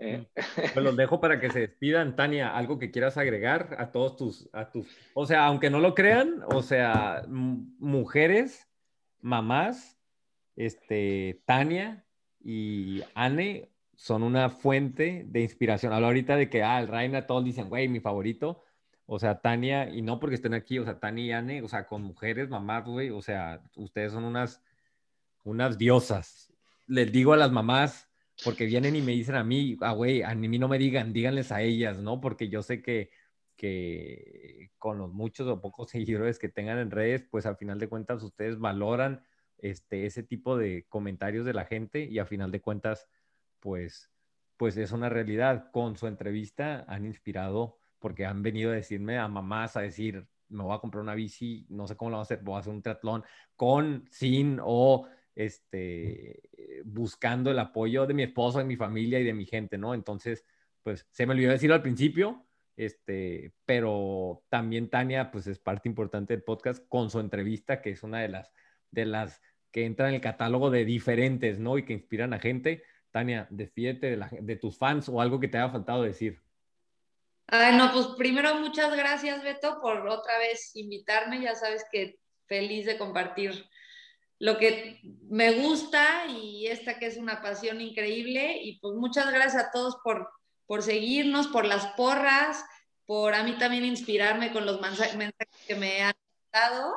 Eh. 0.00 0.26
Pues 0.54 0.76
los 0.76 0.96
dejo 0.96 1.20
para 1.20 1.40
que 1.40 1.50
se 1.50 1.60
despidan. 1.60 2.16
Tania, 2.16 2.56
algo 2.56 2.78
que 2.78 2.90
quieras 2.90 3.16
agregar 3.16 3.76
a 3.78 3.92
todos 3.92 4.16
tus, 4.16 4.48
a 4.52 4.70
tus, 4.70 4.86
o 5.14 5.26
sea, 5.26 5.46
aunque 5.46 5.70
no 5.70 5.80
lo 5.80 5.94
crean, 5.94 6.42
o 6.52 6.62
sea, 6.62 7.24
mujeres, 7.28 8.68
mamás, 9.20 9.98
este, 10.56 11.42
Tania 11.46 12.04
y 12.40 13.02
Anne 13.14 13.70
son 13.94 14.22
una 14.22 14.48
fuente 14.48 15.24
de 15.26 15.40
inspiración. 15.40 15.92
Hablo 15.92 16.06
ahorita 16.06 16.36
de 16.36 16.48
que, 16.48 16.62
ah, 16.62 16.80
el 16.80 16.88
Reina, 16.88 17.26
todos 17.26 17.44
dicen, 17.44 17.68
güey, 17.68 17.88
mi 17.88 18.00
favorito. 18.00 18.62
O 19.06 19.18
sea, 19.18 19.40
Tania, 19.40 19.88
y 19.88 20.02
no 20.02 20.20
porque 20.20 20.36
estén 20.36 20.54
aquí, 20.54 20.78
o 20.78 20.84
sea, 20.84 21.00
Tania 21.00 21.24
y 21.24 21.32
Anne, 21.32 21.62
o 21.62 21.68
sea, 21.68 21.86
con 21.86 22.02
mujeres, 22.02 22.48
mamás, 22.48 22.84
güey, 22.84 23.10
o 23.10 23.22
sea, 23.22 23.62
ustedes 23.74 24.12
son 24.12 24.24
unas, 24.24 24.62
unas 25.44 25.78
diosas. 25.78 26.52
Les 26.86 27.10
digo 27.10 27.32
a 27.32 27.36
las 27.38 27.50
mamás, 27.50 28.07
porque 28.44 28.66
vienen 28.66 28.96
y 28.96 29.02
me 29.02 29.12
dicen 29.12 29.34
a 29.34 29.44
mí, 29.44 29.76
ah, 29.80 29.92
güey, 29.92 30.22
a 30.22 30.34
mí 30.34 30.58
no 30.58 30.68
me 30.68 30.78
digan, 30.78 31.12
díganles 31.12 31.50
a 31.52 31.62
ellas, 31.62 31.98
¿no? 31.98 32.20
Porque 32.20 32.48
yo 32.48 32.62
sé 32.62 32.82
que, 32.82 33.10
que 33.56 34.70
con 34.78 34.98
los 34.98 35.12
muchos 35.12 35.48
o 35.48 35.60
pocos 35.60 35.90
seguidores 35.90 36.38
que 36.38 36.48
tengan 36.48 36.78
en 36.78 36.90
redes, 36.90 37.24
pues 37.30 37.46
al 37.46 37.56
final 37.56 37.78
de 37.78 37.88
cuentas 37.88 38.22
ustedes 38.22 38.58
valoran 38.58 39.22
este, 39.58 40.06
ese 40.06 40.22
tipo 40.22 40.56
de 40.56 40.86
comentarios 40.88 41.44
de 41.44 41.54
la 41.54 41.64
gente 41.64 42.04
y 42.04 42.18
a 42.18 42.26
final 42.26 42.52
de 42.52 42.60
cuentas, 42.60 43.08
pues, 43.60 44.10
pues 44.56 44.76
es 44.76 44.92
una 44.92 45.08
realidad. 45.08 45.70
Con 45.72 45.96
su 45.96 46.06
entrevista 46.06 46.84
han 46.88 47.04
inspirado 47.06 47.78
porque 47.98 48.24
han 48.24 48.42
venido 48.42 48.70
a 48.70 48.74
decirme 48.74 49.18
a 49.18 49.26
mamás 49.26 49.76
a 49.76 49.80
decir, 49.80 50.28
me 50.48 50.62
voy 50.62 50.74
a 50.74 50.78
comprar 50.78 51.02
una 51.02 51.14
bici, 51.14 51.66
no 51.68 51.86
sé 51.88 51.96
cómo 51.96 52.10
lo 52.10 52.16
voy 52.16 52.22
a 52.22 52.22
hacer, 52.22 52.40
voy 52.42 52.56
a 52.56 52.60
hacer 52.60 52.72
un 52.72 52.82
triatlón 52.82 53.24
con, 53.56 54.06
sin 54.10 54.60
o 54.62 55.08
este, 55.38 56.40
buscando 56.84 57.52
el 57.52 57.60
apoyo 57.60 58.06
de 58.06 58.14
mi 58.14 58.24
esposo, 58.24 58.58
de 58.58 58.64
mi 58.64 58.74
familia 58.74 59.20
y 59.20 59.24
de 59.24 59.34
mi 59.34 59.46
gente, 59.46 59.78
¿no? 59.78 59.94
Entonces, 59.94 60.44
pues 60.82 61.06
se 61.12 61.26
me 61.26 61.32
olvidó 61.32 61.52
decirlo 61.52 61.76
al 61.76 61.82
principio, 61.82 62.44
este, 62.76 63.52
pero 63.64 64.42
también 64.48 64.90
Tania, 64.90 65.30
pues 65.30 65.46
es 65.46 65.60
parte 65.60 65.88
importante 65.88 66.34
del 66.34 66.42
podcast 66.42 66.84
con 66.88 67.08
su 67.08 67.20
entrevista, 67.20 67.80
que 67.80 67.90
es 67.90 68.02
una 68.02 68.18
de 68.18 68.28
las, 68.30 68.52
de 68.90 69.06
las 69.06 69.40
que 69.70 69.84
entra 69.84 70.08
en 70.08 70.16
el 70.16 70.20
catálogo 70.20 70.70
de 70.70 70.84
diferentes, 70.84 71.60
¿no? 71.60 71.78
Y 71.78 71.84
que 71.84 71.92
inspiran 71.92 72.32
a 72.32 72.40
gente. 72.40 72.82
Tania, 73.12 73.46
despídete 73.50 74.10
de, 74.10 74.16
la, 74.16 74.28
de 74.40 74.56
tus 74.56 74.76
fans 74.76 75.08
o 75.08 75.20
algo 75.20 75.38
que 75.38 75.46
te 75.46 75.58
haya 75.58 75.70
faltado 75.70 76.02
decir. 76.02 76.42
Ay, 77.46 77.76
no, 77.76 77.92
pues 77.92 78.08
primero 78.18 78.56
muchas 78.56 78.94
gracias, 78.96 79.44
Beto, 79.44 79.80
por 79.80 80.04
otra 80.08 80.36
vez 80.38 80.74
invitarme. 80.74 81.40
Ya 81.40 81.54
sabes 81.54 81.84
que 81.92 82.18
feliz 82.46 82.86
de 82.86 82.98
compartir 82.98 83.68
lo 84.38 84.58
que 84.58 85.00
me 85.28 85.52
gusta 85.52 86.26
y 86.26 86.66
esta 86.66 86.98
que 86.98 87.06
es 87.06 87.16
una 87.16 87.42
pasión 87.42 87.80
increíble. 87.80 88.60
Y 88.62 88.78
pues 88.80 88.94
muchas 88.94 89.32
gracias 89.32 89.64
a 89.64 89.70
todos 89.70 89.96
por, 90.02 90.30
por 90.66 90.82
seguirnos, 90.82 91.48
por 91.48 91.64
las 91.64 91.86
porras, 91.94 92.64
por 93.06 93.34
a 93.34 93.42
mí 93.42 93.56
también 93.58 93.84
inspirarme 93.84 94.52
con 94.52 94.66
los 94.66 94.80
mensajes 94.80 95.16
que 95.66 95.74
me 95.74 96.02
han 96.02 96.14
dado 96.52 96.94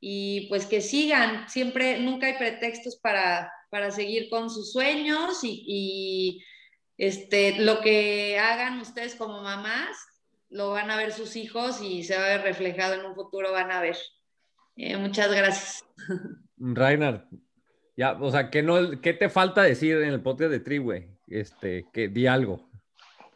y 0.00 0.46
pues 0.48 0.66
que 0.66 0.80
sigan, 0.80 1.48
siempre, 1.48 2.00
nunca 2.00 2.26
hay 2.26 2.38
pretextos 2.38 2.96
para, 2.96 3.52
para 3.68 3.90
seguir 3.90 4.30
con 4.30 4.48
sus 4.48 4.72
sueños 4.72 5.44
y, 5.44 5.64
y, 5.66 6.44
este, 6.96 7.58
lo 7.58 7.80
que 7.80 8.38
hagan 8.38 8.80
ustedes 8.80 9.14
como 9.14 9.42
mamás, 9.42 9.96
lo 10.48 10.70
van 10.70 10.90
a 10.90 10.96
ver 10.96 11.12
sus 11.12 11.36
hijos 11.36 11.80
y 11.80 12.02
se 12.04 12.16
va 12.16 12.24
a 12.24 12.28
ver 12.28 12.42
reflejado 12.42 12.94
en 12.94 13.06
un 13.06 13.14
futuro, 13.14 13.52
van 13.52 13.70
a 13.70 13.80
ver. 13.80 13.96
Eh, 14.76 14.96
muchas 14.96 15.30
gracias. 15.30 15.84
Reinhard, 16.60 17.24
ya, 17.96 18.12
o 18.12 18.30
sea, 18.30 18.50
¿qué, 18.50 18.62
no, 18.62 19.00
¿qué 19.00 19.12
te 19.14 19.28
falta 19.28 19.62
decir 19.62 19.96
en 19.96 20.10
el 20.10 20.22
podcast 20.22 20.50
de 20.50 20.60
Tri, 20.60 20.78
güey? 20.78 21.08
Este, 21.26 21.86
que 21.92 22.08
di 22.08 22.26
algo. 22.26 22.70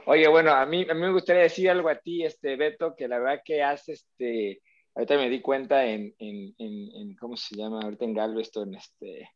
Oye, 0.06 0.28
bueno, 0.28 0.52
a 0.52 0.64
mí, 0.66 0.86
a 0.88 0.94
mí 0.94 1.00
me 1.00 1.12
gustaría 1.12 1.42
decir 1.42 1.68
algo 1.70 1.88
a 1.88 1.98
ti, 1.98 2.24
este, 2.24 2.56
Beto, 2.56 2.94
que 2.96 3.08
la 3.08 3.18
verdad 3.18 3.42
que 3.44 3.62
has, 3.62 3.88
este, 3.88 4.60
ahorita 4.94 5.16
me 5.16 5.30
di 5.30 5.40
cuenta 5.40 5.86
en, 5.86 6.14
en, 6.18 6.54
en, 6.58 7.16
¿cómo 7.16 7.36
se 7.36 7.56
llama? 7.56 7.80
Ahorita 7.82 8.04
en 8.04 8.14
Galveston, 8.14 8.74
este, 8.74 9.30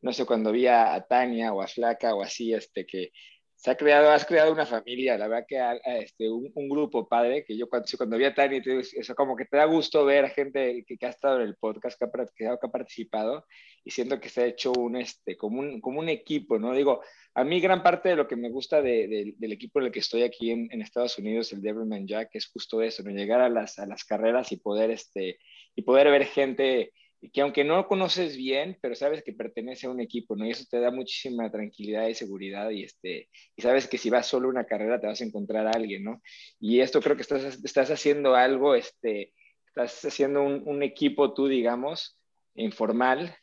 no 0.00 0.12
sé, 0.12 0.26
cuando 0.26 0.52
vi 0.52 0.66
a, 0.66 1.04
Tania 1.08 1.52
o 1.52 1.62
a 1.62 1.68
Flaca 1.68 2.14
o 2.14 2.22
así, 2.22 2.52
este, 2.52 2.84
que 2.84 3.10
se 3.58 3.72
ha 3.72 3.76
creado, 3.76 4.12
has 4.12 4.24
creado 4.24 4.52
una 4.52 4.64
familia, 4.66 5.18
la 5.18 5.26
verdad 5.26 5.44
que 5.48 5.58
este, 6.04 6.30
un, 6.30 6.68
grupo 6.68 7.08
padre, 7.08 7.44
que 7.44 7.58
yo 7.58 7.68
cuando, 7.68 7.88
cuando 7.96 8.16
vi 8.16 8.24
a 8.24 8.32
Tania, 8.32 8.62
eso 8.62 9.14
como 9.16 9.34
que 9.34 9.46
te 9.46 9.56
da 9.56 9.64
gusto 9.64 10.04
ver 10.04 10.26
a 10.26 10.30
gente 10.30 10.84
que, 10.86 10.96
que 10.96 11.06
ha 11.06 11.08
estado 11.08 11.40
en 11.40 11.48
el 11.48 11.56
podcast, 11.56 12.00
que 12.36 12.46
ha, 12.46 12.56
participado, 12.56 13.46
y 13.84 13.90
siento 13.90 14.20
que 14.20 14.28
se 14.28 14.42
ha 14.42 14.46
hecho 14.46 14.70
un, 14.78 14.94
este, 14.94 15.36
como, 15.36 15.58
un, 15.58 15.80
como 15.80 15.98
un 15.98 16.08
equipo, 16.08 16.60
¿no? 16.60 16.72
Digo, 16.72 17.02
a 17.34 17.42
mí 17.42 17.58
gran 17.58 17.82
parte 17.82 18.10
de 18.10 18.16
lo 18.16 18.28
que 18.28 18.36
me 18.36 18.48
gusta 18.48 18.80
de, 18.80 19.08
de, 19.08 19.34
del 19.36 19.52
equipo 19.52 19.80
en 19.80 19.86
el 19.86 19.92
que 19.92 19.98
estoy 19.98 20.22
aquí 20.22 20.52
en, 20.52 20.68
en 20.70 20.80
Estados 20.80 21.18
Unidos, 21.18 21.52
el 21.52 21.60
Devilman 21.60 22.06
Jack, 22.06 22.30
es 22.34 22.46
justo 22.46 22.80
eso, 22.80 23.02
¿no? 23.02 23.10
Llegar 23.10 23.40
a 23.40 23.48
las, 23.48 23.80
a 23.80 23.86
las 23.86 24.04
carreras 24.04 24.52
y 24.52 24.58
poder, 24.58 24.92
este, 24.92 25.40
y 25.74 25.82
poder 25.82 26.12
ver 26.12 26.26
gente 26.26 26.92
que 27.32 27.40
aunque 27.40 27.64
no 27.64 27.86
conoces 27.88 28.36
bien, 28.36 28.78
pero 28.80 28.94
sabes 28.94 29.22
que 29.22 29.32
pertenece 29.32 29.86
a 29.86 29.90
un 29.90 30.00
equipo, 30.00 30.36
¿no? 30.36 30.46
Y 30.46 30.50
eso 30.50 30.64
te 30.70 30.78
da 30.80 30.90
muchísima 30.90 31.50
tranquilidad 31.50 32.06
y 32.06 32.14
seguridad 32.14 32.70
y, 32.70 32.84
este, 32.84 33.28
y 33.56 33.62
sabes 33.62 33.88
que 33.88 33.98
si 33.98 34.10
vas 34.10 34.26
solo 34.26 34.48
una 34.48 34.64
carrera 34.64 35.00
te 35.00 35.06
vas 35.06 35.20
a 35.20 35.24
encontrar 35.24 35.66
a 35.66 35.72
alguien, 35.72 36.04
¿no? 36.04 36.22
Y 36.60 36.80
esto 36.80 37.00
creo 37.00 37.16
que 37.16 37.22
estás, 37.22 37.58
estás 37.64 37.90
haciendo 37.90 38.34
algo, 38.34 38.74
este, 38.74 39.32
estás 39.66 40.04
haciendo 40.04 40.42
un, 40.42 40.62
un 40.66 40.82
equipo 40.82 41.34
tú, 41.34 41.48
digamos, 41.48 42.18
informal, 42.54 43.36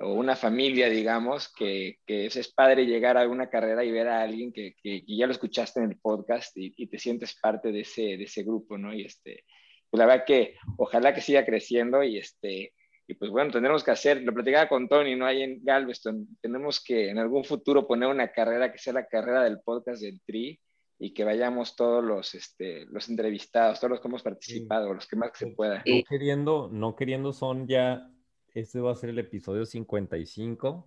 o 0.00 0.12
una 0.12 0.36
familia, 0.36 0.88
digamos, 0.88 1.52
que, 1.52 1.98
que 2.06 2.26
es, 2.26 2.36
es, 2.36 2.52
padre 2.52 2.86
llegar 2.86 3.18
a 3.18 3.28
una 3.28 3.50
carrera 3.50 3.84
y 3.84 3.90
ver 3.90 4.08
a 4.08 4.22
alguien 4.22 4.52
que, 4.52 4.74
que, 4.82 5.02
ya 5.06 5.26
lo 5.26 5.32
escuchaste 5.32 5.80
en 5.80 5.90
el 5.90 5.98
podcast 5.98 6.56
y, 6.56 6.86
te 6.86 6.98
sientes 6.98 7.36
parte 7.40 7.72
de 7.72 7.80
ese, 7.80 8.02
de 8.16 8.24
ese 8.24 8.42
grupo, 8.42 8.78
¿no? 8.78 8.94
Y 8.94 9.02
este, 9.02 9.44
la 9.92 10.06
verdad 10.06 10.24
que 10.26 10.56
ojalá 10.76 11.14
que 11.14 11.20
siga 11.20 11.44
creciendo 11.44 12.02
y 12.02 12.18
este, 12.18 12.74
y 13.10 13.14
pues 13.14 13.30
bueno, 13.30 13.50
tendremos 13.50 13.82
que 13.82 13.90
hacer, 13.90 14.22
lo 14.22 14.34
platicaba 14.34 14.68
con 14.68 14.86
Tony, 14.86 15.16
¿no? 15.16 15.24
Ahí 15.24 15.42
en 15.42 15.64
Galveston, 15.64 16.28
tenemos 16.42 16.84
que 16.84 17.08
en 17.08 17.18
algún 17.18 17.42
futuro 17.42 17.86
poner 17.86 18.06
una 18.10 18.28
carrera 18.28 18.70
que 18.70 18.78
sea 18.78 18.92
la 18.92 19.06
carrera 19.06 19.42
del 19.44 19.60
podcast 19.60 20.02
del 20.02 20.20
TRI 20.20 20.60
y 20.98 21.14
que 21.14 21.24
vayamos 21.24 21.74
todos 21.74 22.04
los, 22.04 22.34
este, 22.34 22.84
los 22.84 23.08
entrevistados, 23.08 23.80
todos 23.80 23.92
los 23.92 24.00
que 24.00 24.08
hemos 24.08 24.22
participado, 24.22 24.88
sí. 24.88 24.94
los 24.94 25.06
que 25.06 25.16
más 25.16 25.30
que 25.32 25.38
se 25.38 25.52
pueda. 25.52 25.82
No 25.86 26.02
queriendo, 26.06 26.68
no 26.70 26.94
queriendo 26.94 27.32
son 27.32 27.66
ya, 27.66 28.10
este 28.52 28.78
va 28.78 28.92
a 28.92 28.96
ser 28.96 29.08
el 29.08 29.18
episodio 29.18 29.64
55. 29.64 30.86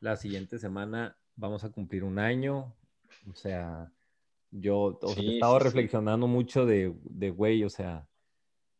La 0.00 0.16
siguiente 0.16 0.58
semana 0.58 1.18
vamos 1.36 1.62
a 1.64 1.70
cumplir 1.70 2.04
un 2.04 2.18
año. 2.18 2.74
O 3.30 3.34
sea, 3.34 3.92
yo 4.50 4.98
o 5.02 5.08
sea, 5.08 5.22
sí, 5.22 5.28
he 5.28 5.34
estado 5.34 5.58
sí, 5.58 5.64
reflexionando 5.64 6.26
mucho 6.26 6.64
de, 6.64 6.94
de, 7.04 7.28
güey, 7.28 7.64
o 7.64 7.70
sea, 7.70 8.06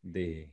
de 0.01 0.51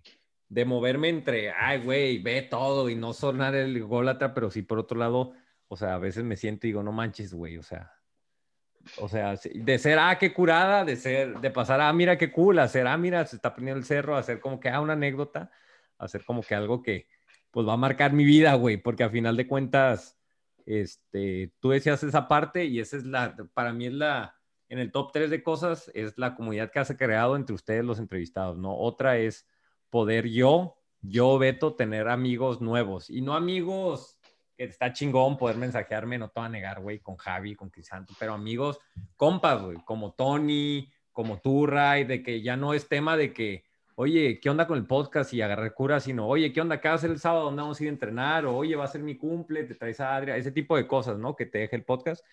de 0.49 0.65
moverme 0.65 1.09
entre, 1.09 1.51
ay, 1.51 1.81
güey, 1.83 2.19
ve 2.19 2.41
todo 2.41 2.89
y 2.89 2.95
no 2.95 3.13
sonar 3.13 3.55
el 3.55 3.83
gólatra, 3.83 4.33
pero 4.33 4.49
sí 4.49 4.61
por 4.61 4.79
otro 4.79 4.97
lado, 4.97 5.33
o 5.67 5.75
sea, 5.75 5.95
a 5.95 5.99
veces 5.99 6.23
me 6.23 6.37
siento 6.37 6.67
y 6.67 6.69
digo, 6.69 6.83
no 6.83 6.91
manches, 6.91 7.33
güey, 7.33 7.57
o 7.57 7.63
sea, 7.63 7.91
o 8.99 9.09
sea, 9.09 9.35
de 9.53 9.79
ser, 9.79 9.99
ah, 9.99 10.17
qué 10.17 10.33
curada, 10.33 10.85
de 10.85 10.95
ser, 10.95 11.39
de 11.39 11.51
pasar, 11.51 11.81
ah, 11.81 11.91
mira 11.91 12.17
qué 12.17 12.31
cool, 12.31 12.59
a 12.59 12.67
ser, 12.67 12.87
ah, 12.87 12.97
mira, 12.97 13.25
se 13.25 13.35
está 13.35 13.53
prendiendo 13.53 13.79
el 13.79 13.85
cerro, 13.85 14.15
hacer 14.15 14.39
como 14.39 14.59
que, 14.59 14.69
ah, 14.69 14.79
una 14.79 14.93
anécdota, 14.93 15.51
hacer 15.97 16.23
como 16.23 16.41
que 16.41 16.55
algo 16.55 16.81
que, 16.81 17.07
pues 17.51 17.67
va 17.67 17.73
a 17.73 17.77
marcar 17.77 18.13
mi 18.13 18.23
vida, 18.23 18.53
güey, 18.53 18.77
porque 18.77 19.03
a 19.03 19.09
final 19.09 19.35
de 19.35 19.47
cuentas, 19.47 20.17
este, 20.65 21.53
tú 21.59 21.69
decías 21.69 22.01
esa 22.03 22.27
parte 22.27 22.65
y 22.65 22.79
esa 22.79 22.97
es 22.97 23.05
la, 23.05 23.35
para 23.53 23.73
mí 23.73 23.87
es 23.87 23.93
la, 23.93 24.35
en 24.69 24.79
el 24.79 24.91
top 24.91 25.11
3 25.11 25.29
de 25.29 25.43
cosas, 25.43 25.91
es 25.93 26.17
la 26.17 26.35
comunidad 26.35 26.71
que 26.71 26.79
has 26.79 26.93
creado 26.97 27.35
entre 27.35 27.55
ustedes 27.55 27.83
los 27.83 27.99
entrevistados, 27.99 28.57
¿no? 28.57 28.77
Otra 28.77 29.17
es 29.17 29.47
poder 29.89 30.27
yo, 30.27 30.77
yo, 31.01 31.37
Beto, 31.37 31.75
tener 31.75 32.07
amigos 32.07 32.61
nuevos 32.61 33.09
y 33.09 33.21
no 33.21 33.35
amigos 33.35 34.19
que 34.57 34.65
está 34.65 34.91
chingón 34.91 35.37
poder 35.37 35.57
mensajearme, 35.57 36.17
no 36.17 36.29
te 36.29 36.39
voy 36.39 36.47
a 36.47 36.49
negar, 36.49 36.81
güey, 36.81 36.99
con 36.99 37.15
Javi, 37.15 37.55
con 37.55 37.69
Crisanto, 37.69 38.13
pero 38.19 38.33
amigos, 38.33 38.79
compas, 39.15 39.61
güey, 39.61 39.77
como 39.85 40.13
Tony, 40.13 40.91
como 41.11 41.39
tú, 41.39 41.67
Ray, 41.67 42.05
de 42.05 42.23
que 42.23 42.41
ya 42.41 42.57
no 42.57 42.73
es 42.73 42.87
tema 42.87 43.15
de 43.17 43.33
que, 43.33 43.63
oye, 43.95 44.39
¿qué 44.39 44.49
onda 44.49 44.67
con 44.67 44.77
el 44.77 44.85
podcast 44.85 45.33
y 45.33 45.41
agarrar 45.41 45.73
cura? 45.73 45.99
Sino, 45.99 46.27
oye, 46.27 46.51
¿qué 46.51 46.61
onda? 46.61 46.81
¿Qué 46.81 46.87
va 46.87 46.93
a 46.93 46.97
hacer 46.97 47.11
el 47.11 47.19
sábado? 47.19 47.45
¿Dónde 47.45 47.61
vamos 47.61 47.79
a 47.79 47.83
ir 47.83 47.89
a 47.89 47.93
entrenar? 47.93 48.45
O, 48.45 48.55
oye, 48.55 48.75
va 48.75 48.85
a 48.85 48.87
ser 48.87 49.01
mi 49.01 49.15
cumple, 49.17 49.63
te 49.63 49.75
traes 49.75 49.99
a 49.99 50.15
Adria, 50.15 50.37
ese 50.37 50.51
tipo 50.51 50.75
de 50.75 50.87
cosas, 50.87 51.17
¿no? 51.17 51.35
Que 51.35 51.45
te 51.45 51.59
deje 51.59 51.75
el 51.75 51.83
podcast. 51.83 52.23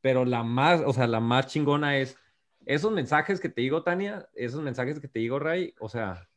Pero 0.00 0.24
la 0.24 0.42
más, 0.42 0.80
o 0.84 0.92
sea, 0.92 1.06
la 1.06 1.20
más 1.20 1.48
chingona 1.48 1.98
es 1.98 2.16
esos 2.66 2.92
mensajes 2.92 3.40
que 3.40 3.48
te 3.48 3.60
digo, 3.62 3.82
Tania, 3.82 4.28
esos 4.34 4.62
mensajes 4.62 5.00
que 5.00 5.08
te 5.08 5.18
digo, 5.18 5.38
Ray, 5.38 5.74
o 5.80 5.88
sea, 5.88 6.28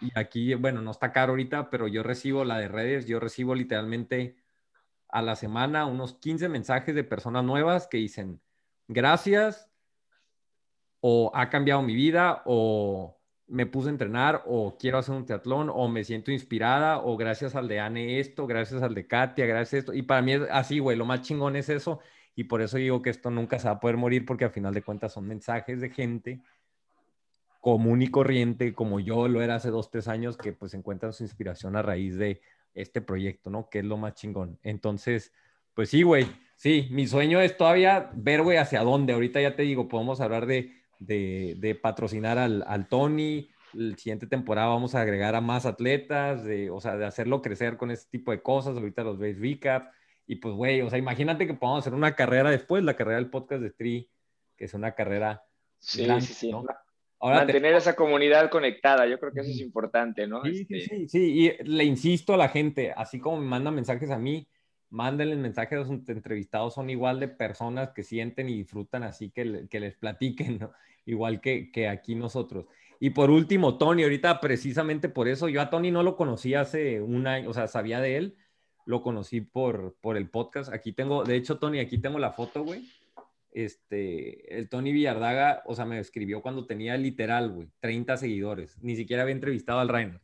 y 0.00 0.12
aquí, 0.18 0.54
bueno, 0.54 0.82
no 0.82 0.90
está 0.90 1.12
caro 1.12 1.32
ahorita, 1.32 1.70
pero 1.70 1.88
yo 1.88 2.02
recibo 2.02 2.44
la 2.44 2.58
de 2.58 2.68
redes, 2.68 3.06
yo 3.06 3.20
recibo 3.20 3.54
literalmente 3.54 4.36
a 5.08 5.22
la 5.22 5.36
semana 5.36 5.86
unos 5.86 6.14
15 6.14 6.48
mensajes 6.48 6.94
de 6.94 7.04
personas 7.04 7.44
nuevas 7.44 7.86
que 7.86 7.98
dicen, 7.98 8.40
gracias, 8.86 9.70
o 11.00 11.30
ha 11.34 11.48
cambiado 11.48 11.82
mi 11.82 11.94
vida, 11.94 12.42
o 12.44 13.18
me 13.46 13.66
puse 13.66 13.88
a 13.88 13.92
entrenar, 13.92 14.42
o 14.46 14.76
quiero 14.78 14.98
hacer 14.98 15.14
un 15.14 15.24
teatlón, 15.26 15.70
o 15.72 15.88
me 15.88 16.04
siento 16.04 16.30
inspirada, 16.30 17.00
o 17.00 17.16
gracias 17.16 17.54
al 17.54 17.68
de 17.68 17.80
Ane 17.80 18.20
esto, 18.20 18.46
gracias 18.46 18.82
al 18.82 18.94
de 18.94 19.06
Katia, 19.06 19.46
gracias 19.46 19.74
a 19.74 19.78
esto. 19.78 19.94
Y 19.94 20.02
para 20.02 20.22
mí 20.22 20.32
es 20.32 20.42
así, 20.50 20.78
güey, 20.78 20.96
lo 20.96 21.06
más 21.06 21.22
chingón 21.22 21.56
es 21.56 21.68
eso. 21.68 22.00
Y 22.34 22.44
por 22.44 22.62
eso 22.62 22.76
digo 22.76 23.02
que 23.02 23.10
esto 23.10 23.30
nunca 23.30 23.58
se 23.58 23.66
va 23.68 23.74
a 23.74 23.80
poder 23.80 23.96
morir, 23.96 24.24
porque 24.26 24.44
al 24.44 24.50
final 24.50 24.74
de 24.74 24.82
cuentas 24.82 25.12
son 25.12 25.26
mensajes 25.26 25.80
de 25.80 25.90
gente 25.90 26.40
común 27.60 28.02
y 28.02 28.08
corriente, 28.08 28.74
como 28.74 29.00
yo 29.00 29.28
lo 29.28 29.42
era 29.42 29.56
hace 29.56 29.70
dos, 29.70 29.90
tres 29.90 30.08
años, 30.08 30.36
que 30.36 30.52
pues 30.52 30.74
encuentran 30.74 31.12
su 31.12 31.24
inspiración 31.24 31.76
a 31.76 31.82
raíz 31.82 32.16
de 32.16 32.40
este 32.74 33.00
proyecto, 33.00 33.50
¿no? 33.50 33.68
Que 33.68 33.80
es 33.80 33.84
lo 33.84 33.96
más 33.96 34.14
chingón. 34.14 34.58
Entonces, 34.62 35.32
pues 35.74 35.90
sí, 35.90 36.02
güey, 36.02 36.26
sí, 36.56 36.88
mi 36.90 37.06
sueño 37.06 37.40
es 37.40 37.56
todavía 37.56 38.10
ver, 38.14 38.42
güey, 38.42 38.58
hacia 38.58 38.82
dónde. 38.82 39.12
Ahorita 39.12 39.40
ya 39.40 39.56
te 39.56 39.62
digo, 39.62 39.88
podemos 39.88 40.20
hablar 40.20 40.46
de, 40.46 40.72
de, 40.98 41.56
de 41.58 41.74
patrocinar 41.74 42.38
al, 42.38 42.64
al, 42.66 42.88
Tony. 42.88 43.48
La 43.72 43.96
siguiente 43.96 44.26
temporada 44.26 44.68
vamos 44.68 44.94
a 44.94 45.00
agregar 45.00 45.34
a 45.34 45.40
más 45.40 45.66
atletas, 45.66 46.44
de, 46.44 46.70
o 46.70 46.80
sea, 46.80 46.96
de 46.96 47.06
hacerlo 47.06 47.42
crecer 47.42 47.76
con 47.76 47.90
este 47.90 48.08
tipo 48.10 48.30
de 48.30 48.42
cosas. 48.42 48.76
Ahorita 48.76 49.02
los 49.02 49.18
veis 49.18 49.38
recap. 49.38 49.92
Y 50.26 50.36
pues, 50.36 50.54
güey, 50.54 50.80
o 50.82 50.90
sea, 50.90 50.98
imagínate 50.98 51.46
que 51.46 51.54
podamos 51.54 51.80
hacer 51.80 51.94
una 51.94 52.14
carrera 52.14 52.50
después, 52.50 52.84
la 52.84 52.94
carrera 52.94 53.18
del 53.18 53.30
podcast 53.30 53.62
de 53.62 53.70
Tri, 53.70 54.10
que 54.56 54.66
es 54.66 54.74
una 54.74 54.94
carrera. 54.94 55.42
Sí, 55.78 56.04
grande, 56.04 56.26
sí, 56.26 56.34
sí. 56.34 56.50
¿no? 56.50 56.64
Ahora 57.20 57.38
mantener 57.38 57.72
te... 57.72 57.78
esa 57.78 57.96
comunidad 57.96 58.50
conectada, 58.50 59.06
yo 59.06 59.18
creo 59.18 59.32
que 59.32 59.40
eso 59.40 59.50
es 59.50 59.60
importante, 59.60 60.26
¿no? 60.26 60.42
Sí, 60.44 60.66
este... 60.68 60.80
sí, 60.80 61.08
sí, 61.08 61.18
y 61.18 61.64
le 61.64 61.84
insisto 61.84 62.34
a 62.34 62.36
la 62.36 62.48
gente, 62.48 62.92
así 62.96 63.18
como 63.18 63.38
me 63.38 63.46
mandan 63.46 63.74
mensajes 63.74 64.10
a 64.10 64.18
mí, 64.18 64.48
mándenle 64.90 65.36
mensajes 65.36 65.76
a 65.76 65.80
los 65.80 65.90
entrevistados, 65.90 66.74
son 66.74 66.90
igual 66.90 67.18
de 67.20 67.28
personas 67.28 67.90
que 67.90 68.02
sienten 68.02 68.48
y 68.48 68.56
disfrutan, 68.58 69.02
así 69.02 69.30
que, 69.30 69.66
que 69.68 69.80
les 69.80 69.96
platiquen, 69.96 70.58
¿no? 70.58 70.72
Igual 71.06 71.40
que, 71.40 71.72
que 71.72 71.88
aquí 71.88 72.14
nosotros. 72.14 72.66
Y 73.00 73.10
por 73.10 73.30
último, 73.30 73.78
Tony, 73.78 74.02
ahorita 74.02 74.40
precisamente 74.40 75.08
por 75.08 75.28
eso, 75.28 75.48
yo 75.48 75.60
a 75.60 75.70
Tony 75.70 75.90
no 75.90 76.02
lo 76.02 76.16
conocí 76.16 76.54
hace 76.54 77.00
un 77.00 77.26
año, 77.26 77.50
o 77.50 77.54
sea, 77.54 77.66
sabía 77.66 78.00
de 78.00 78.16
él, 78.16 78.36
lo 78.84 79.02
conocí 79.02 79.40
por, 79.40 79.96
por 80.00 80.16
el 80.16 80.28
podcast. 80.30 80.72
Aquí 80.72 80.92
tengo, 80.92 81.24
de 81.24 81.36
hecho, 81.36 81.58
Tony, 81.58 81.78
aquí 81.80 81.98
tengo 81.98 82.18
la 82.18 82.32
foto, 82.32 82.64
güey 82.64 82.82
este, 83.50 84.58
el 84.58 84.68
Tony 84.68 84.92
Villardaga, 84.92 85.62
o 85.66 85.74
sea, 85.74 85.84
me 85.84 85.98
escribió 85.98 86.42
cuando 86.42 86.66
tenía 86.66 86.96
literal, 86.96 87.50
güey, 87.50 87.68
30 87.80 88.16
seguidores. 88.16 88.78
Ni 88.82 88.96
siquiera 88.96 89.22
había 89.22 89.34
entrevistado 89.34 89.80
al 89.80 89.88
Reiner. 89.88 90.20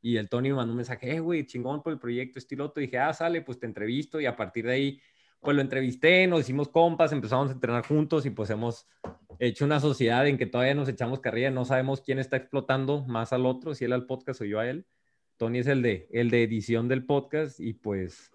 Y 0.00 0.16
el 0.16 0.28
Tony 0.28 0.50
me 0.50 0.56
mandó 0.56 0.72
un 0.72 0.78
mensaje, 0.78 1.16
eh, 1.16 1.20
güey, 1.20 1.46
chingón 1.46 1.82
por 1.82 1.92
el 1.92 1.98
proyecto 1.98 2.38
estiloto. 2.38 2.80
Y 2.80 2.84
dije, 2.84 2.98
ah, 2.98 3.12
sale, 3.12 3.42
pues 3.42 3.58
te 3.58 3.66
entrevisto. 3.66 4.20
Y 4.20 4.26
a 4.26 4.36
partir 4.36 4.66
de 4.66 4.72
ahí, 4.72 5.00
pues 5.40 5.54
lo 5.56 5.62
entrevisté, 5.62 6.26
nos 6.26 6.40
hicimos 6.40 6.68
compas, 6.68 7.12
empezamos 7.12 7.50
a 7.50 7.52
entrenar 7.52 7.86
juntos 7.86 8.26
y 8.26 8.30
pues 8.30 8.50
hemos 8.50 8.86
hecho 9.38 9.64
una 9.64 9.80
sociedad 9.80 10.26
en 10.26 10.36
que 10.36 10.46
todavía 10.46 10.74
nos 10.74 10.88
echamos 10.88 11.20
carrilla, 11.20 11.50
no 11.50 11.64
sabemos 11.64 12.00
quién 12.00 12.18
está 12.18 12.36
explotando 12.36 13.04
más 13.06 13.32
al 13.32 13.46
otro, 13.46 13.74
si 13.74 13.84
él 13.84 13.92
al 13.92 14.06
podcast 14.06 14.40
o 14.40 14.44
yo 14.44 14.58
a 14.58 14.68
él. 14.68 14.86
Tony 15.36 15.60
es 15.60 15.68
el 15.68 15.82
de, 15.82 16.08
el 16.10 16.30
de 16.30 16.42
edición 16.42 16.88
del 16.88 17.06
podcast 17.06 17.60
y 17.60 17.74
pues, 17.74 18.32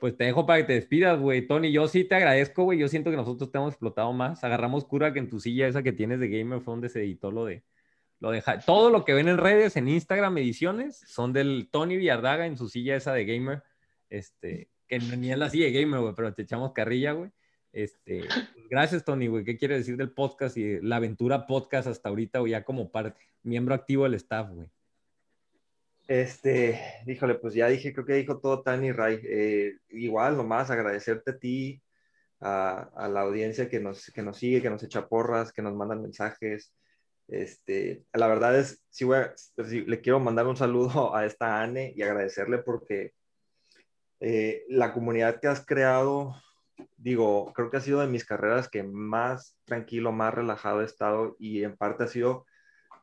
pues 0.00 0.16
te 0.16 0.24
dejo 0.24 0.46
para 0.46 0.60
que 0.60 0.64
te 0.64 0.72
despidas, 0.72 1.20
güey. 1.20 1.46
Tony, 1.46 1.70
yo 1.70 1.86
sí 1.86 2.04
te 2.04 2.16
agradezco, 2.16 2.64
güey. 2.64 2.78
Yo 2.78 2.88
siento 2.88 3.10
que 3.10 3.16
nosotros 3.16 3.52
te 3.52 3.58
hemos 3.58 3.72
explotado 3.72 4.12
más. 4.12 4.42
Agarramos 4.42 4.84
cura 4.84 5.12
que 5.12 5.20
en 5.20 5.30
tu 5.30 5.38
silla 5.38 5.68
esa 5.68 5.82
que 5.82 5.92
tienes 5.92 6.18
de 6.18 6.28
Gamer 6.28 6.60
fue 6.60 6.72
donde 6.72 6.88
se 6.88 7.00
editó 7.00 7.30
lo 7.30 7.44
de... 7.44 7.62
Lo 8.18 8.32
de 8.32 8.42
todo 8.66 8.90
lo 8.90 9.06
que 9.06 9.14
ven 9.14 9.28
en 9.28 9.38
redes, 9.38 9.76
en 9.76 9.88
Instagram, 9.88 10.36
ediciones, 10.36 10.98
son 11.06 11.32
del 11.32 11.70
Tony 11.70 11.96
Villardaga 11.96 12.44
en 12.44 12.58
su 12.58 12.68
silla 12.68 12.94
esa 12.94 13.14
de 13.14 13.24
Gamer. 13.24 13.62
Este, 14.10 14.68
que 14.86 14.98
ni 14.98 15.32
es 15.32 15.38
la 15.38 15.48
silla 15.48 15.64
de 15.66 15.72
Gamer, 15.72 16.00
güey, 16.00 16.14
pero 16.14 16.34
te 16.34 16.42
echamos 16.42 16.72
carrilla, 16.72 17.12
güey. 17.12 17.30
Este, 17.72 18.24
pues, 18.26 18.68
gracias, 18.68 19.04
Tony, 19.04 19.28
güey. 19.28 19.44
¿Qué 19.44 19.56
quiere 19.56 19.78
decir 19.78 19.96
del 19.96 20.10
podcast 20.10 20.56
y 20.58 20.82
la 20.82 20.96
aventura 20.96 21.46
podcast 21.46 21.88
hasta 21.88 22.10
ahorita, 22.10 22.40
güey, 22.40 22.52
ya 22.52 22.62
como 22.62 22.90
parte, 22.90 23.18
miembro 23.42 23.74
activo 23.74 24.04
del 24.04 24.14
staff, 24.14 24.50
güey? 24.50 24.68
Este, 26.10 26.80
híjole, 27.06 27.36
pues 27.36 27.54
ya 27.54 27.68
dije, 27.68 27.92
creo 27.92 28.04
que 28.04 28.14
dijo 28.14 28.40
todo 28.40 28.62
Tani 28.62 28.90
Ray. 28.90 29.20
Eh, 29.22 29.76
igual, 29.90 30.36
nomás 30.36 30.68
agradecerte 30.68 31.30
a 31.30 31.38
ti, 31.38 31.80
a, 32.40 33.08
la 33.08 33.20
audiencia 33.20 33.68
que 33.68 33.78
nos, 33.78 34.10
que 34.10 34.20
nos 34.22 34.38
sigue, 34.38 34.60
que 34.60 34.70
nos 34.70 34.82
echa 34.82 35.06
porras, 35.08 35.52
que 35.52 35.62
nos 35.62 35.72
mandan 35.76 36.02
mensajes. 36.02 36.74
Este, 37.28 38.04
la 38.12 38.26
verdad 38.26 38.58
es, 38.58 38.82
sí, 38.90 39.04
voy 39.04 39.18
le 39.86 40.00
quiero 40.00 40.18
mandar 40.18 40.48
un 40.48 40.56
saludo 40.56 41.14
a 41.16 41.24
esta 41.26 41.62
Anne 41.62 41.92
y 41.94 42.02
agradecerle 42.02 42.58
porque 42.58 43.12
eh, 44.18 44.64
la 44.68 44.92
comunidad 44.92 45.40
que 45.40 45.46
has 45.46 45.64
creado, 45.64 46.34
digo, 46.96 47.52
creo 47.54 47.70
que 47.70 47.76
ha 47.76 47.80
sido 47.80 48.00
de 48.00 48.08
mis 48.08 48.24
carreras 48.24 48.68
que 48.68 48.82
más 48.82 49.56
tranquilo, 49.64 50.10
más 50.10 50.34
relajado 50.34 50.82
he 50.82 50.86
estado 50.86 51.36
y 51.38 51.62
en 51.62 51.76
parte 51.76 52.02
ha 52.04 52.08
sido 52.08 52.46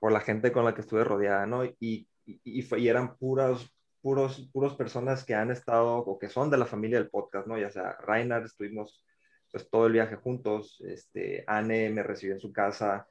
por 0.02 0.12
la 0.12 0.20
gente 0.20 0.52
con 0.52 0.66
la 0.66 0.76
que 0.76 0.82
estuve 0.82 1.06
rodeada, 1.06 1.46
¿no? 1.46 1.64
Y, 1.80 2.10
y, 2.28 2.62
y 2.76 2.88
eran 2.88 3.18
puras, 3.18 3.68
puros, 4.02 4.50
puros 4.54 4.76
personas 4.76 5.24
que 5.24 5.34
han 5.34 5.52
estado 5.52 5.98
o 5.98 6.20
que 6.20 6.30
son 6.30 6.50
de 6.50 6.58
la 6.58 6.66
familia 6.66 7.00
del 7.00 7.10
podcast, 7.10 7.48
¿no? 7.48 7.58
Ya 7.58 7.72
sea 7.72 7.98
Reinhard, 8.06 8.46
estuvimos 8.46 9.04
pues 9.52 9.70
todo 9.70 9.88
el 9.88 9.94
viaje 9.94 10.16
juntos, 10.18 10.84
este, 10.86 11.44
Anne 11.48 11.90
me 11.90 12.04
recibió 12.04 12.36
en 12.36 12.42
su 12.42 12.52
casa, 12.52 13.08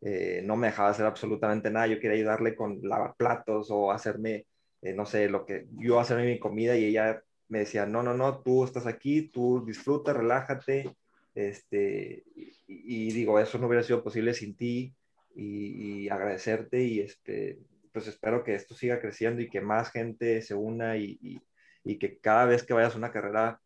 eh, 0.00 0.42
no 0.44 0.56
me 0.56 0.68
dejaba 0.68 0.90
hacer 0.90 1.06
absolutamente 1.06 1.70
nada, 1.70 1.86
yo 1.86 2.00
quería 2.00 2.16
ayudarle 2.16 2.54
con 2.54 2.80
lavar 2.82 3.14
platos 3.16 3.68
o 3.70 3.92
hacerme, 3.92 4.46
eh, 4.82 4.92
no 4.92 5.06
sé, 5.06 5.28
lo 5.28 5.46
que 5.46 5.66
yo 5.72 6.00
hacerme 6.00 6.24
mi 6.24 6.38
comida 6.38 6.76
y 6.76 6.86
ella 6.86 7.22
me 7.48 7.60
decía, 7.60 7.86
no, 7.86 8.02
no, 8.02 8.14
no, 8.14 8.42
tú 8.42 8.64
estás 8.64 8.86
aquí, 8.86 9.28
tú 9.28 9.64
disfruta, 9.64 10.12
relájate, 10.12 10.94
este, 11.34 12.24
y, 12.34 13.08
y 13.08 13.12
digo, 13.12 13.38
eso 13.38 13.58
no 13.58 13.68
hubiera 13.68 13.84
sido 13.84 14.02
posible 14.02 14.34
sin 14.34 14.56
ti 14.56 14.94
y, 15.34 16.04
y 16.04 16.08
agradecerte 16.08 16.82
y 16.82 17.00
este, 17.00 17.58
pues 17.92 18.06
espero 18.06 18.44
que 18.44 18.54
esto 18.54 18.74
siga 18.74 19.00
creciendo 19.00 19.40
y 19.42 19.48
que 19.48 19.60
más 19.60 19.90
gente 19.90 20.42
se 20.42 20.54
una 20.54 20.96
y, 20.96 21.18
y, 21.22 21.40
y 21.84 21.98
que 21.98 22.18
cada 22.18 22.46
vez 22.46 22.62
que 22.62 22.74
vayas 22.74 22.94
a 22.94 22.98
una 22.98 23.12
carrera 23.12 23.60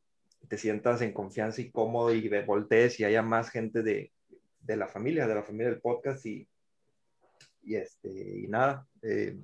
te 0.48 0.58
sientas 0.58 1.00
en 1.02 1.12
confianza 1.12 1.60
y 1.60 1.70
cómodo 1.70 2.12
y 2.12 2.28
voltees 2.44 2.98
y 2.98 3.04
haya 3.04 3.22
más 3.22 3.50
gente 3.50 3.82
de, 3.82 4.12
de 4.60 4.76
la 4.76 4.88
familia, 4.88 5.26
de 5.26 5.34
la 5.34 5.42
familia 5.42 5.70
del 5.70 5.80
podcast 5.80 6.24
y, 6.26 6.48
y, 7.62 7.76
este, 7.76 8.08
y 8.10 8.48
nada, 8.48 8.86
eh, 9.02 9.38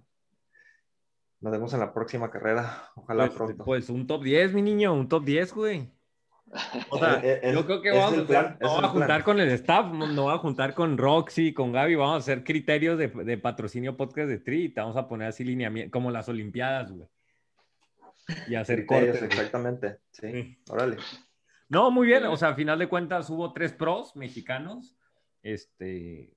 nos 1.41 1.53
vemos 1.53 1.73
en 1.73 1.81
la 1.81 1.93
próxima 1.95 2.31
carrera, 2.31 2.91
ojalá 2.97 3.27
Pues, 3.27 3.37
pronto. 3.37 3.65
pues 3.65 3.89
un 3.91 4.07
top 4.07 4.25
10, 4.25 4.55
mi 4.55 4.63
niño, 4.63 4.93
un 4.95 5.09
top 5.09 5.25
10, 5.25 5.53
güey. 5.55 5.93
O 6.91 6.99
sea, 6.99 7.15
Es- 7.17 7.41
es- 7.43 7.55
yo 7.55 7.67
creo 7.67 7.83
que 7.83 7.91
vamos 7.91 8.19
a, 8.21 8.27
plan, 8.27 8.57
el 8.61 8.67
voy 8.69 8.85
a 8.85 8.89
juntar 8.89 9.07
plan. 9.07 9.23
con 9.23 9.41
el 9.41 9.51
staff, 9.51 9.93
no, 9.93 10.07
no 10.07 10.23
voy 10.25 10.35
a 10.35 10.39
juntar 10.39 10.75
con 10.75 10.97
Roxy, 10.97 11.53
con 11.53 11.73
Gaby, 11.73 11.95
vamos 11.95 12.15
a 12.15 12.19
hacer 12.19 12.43
criterios 12.45 12.99
de, 12.99 13.09
de 13.09 13.39
patrocinio 13.39 13.97
podcast 13.97 14.29
de 14.29 14.39
Tri 14.39 14.65
y 14.65 14.69
te 14.71 14.81
vamos 14.81 14.97
a 14.97 15.07
poner 15.09 15.29
así 15.29 15.45
lineamiento, 15.45 15.91
como 15.91 16.11
las 16.11 16.29
Olimpiadas, 16.29 16.91
güey. 16.93 17.09
Y 18.49 18.55
hacer 18.55 18.87
Criterios, 18.87 19.19
cortes. 19.19 19.39
exactamente, 19.39 19.99
sí, 20.11 20.31
Sí. 20.33 20.59
órale. 20.71 20.97
No, 21.69 21.91
muy 21.91 22.07
bien, 22.07 22.25
o 22.25 22.37
sea, 22.37 22.49
a 22.51 22.55
final 22.55 22.79
de 22.79 22.89
cuentas 22.89 23.29
hubo 23.31 23.53
tres 23.53 23.73
pros 23.73 24.17
mexicanos. 24.17 24.97
Este, 25.43 26.35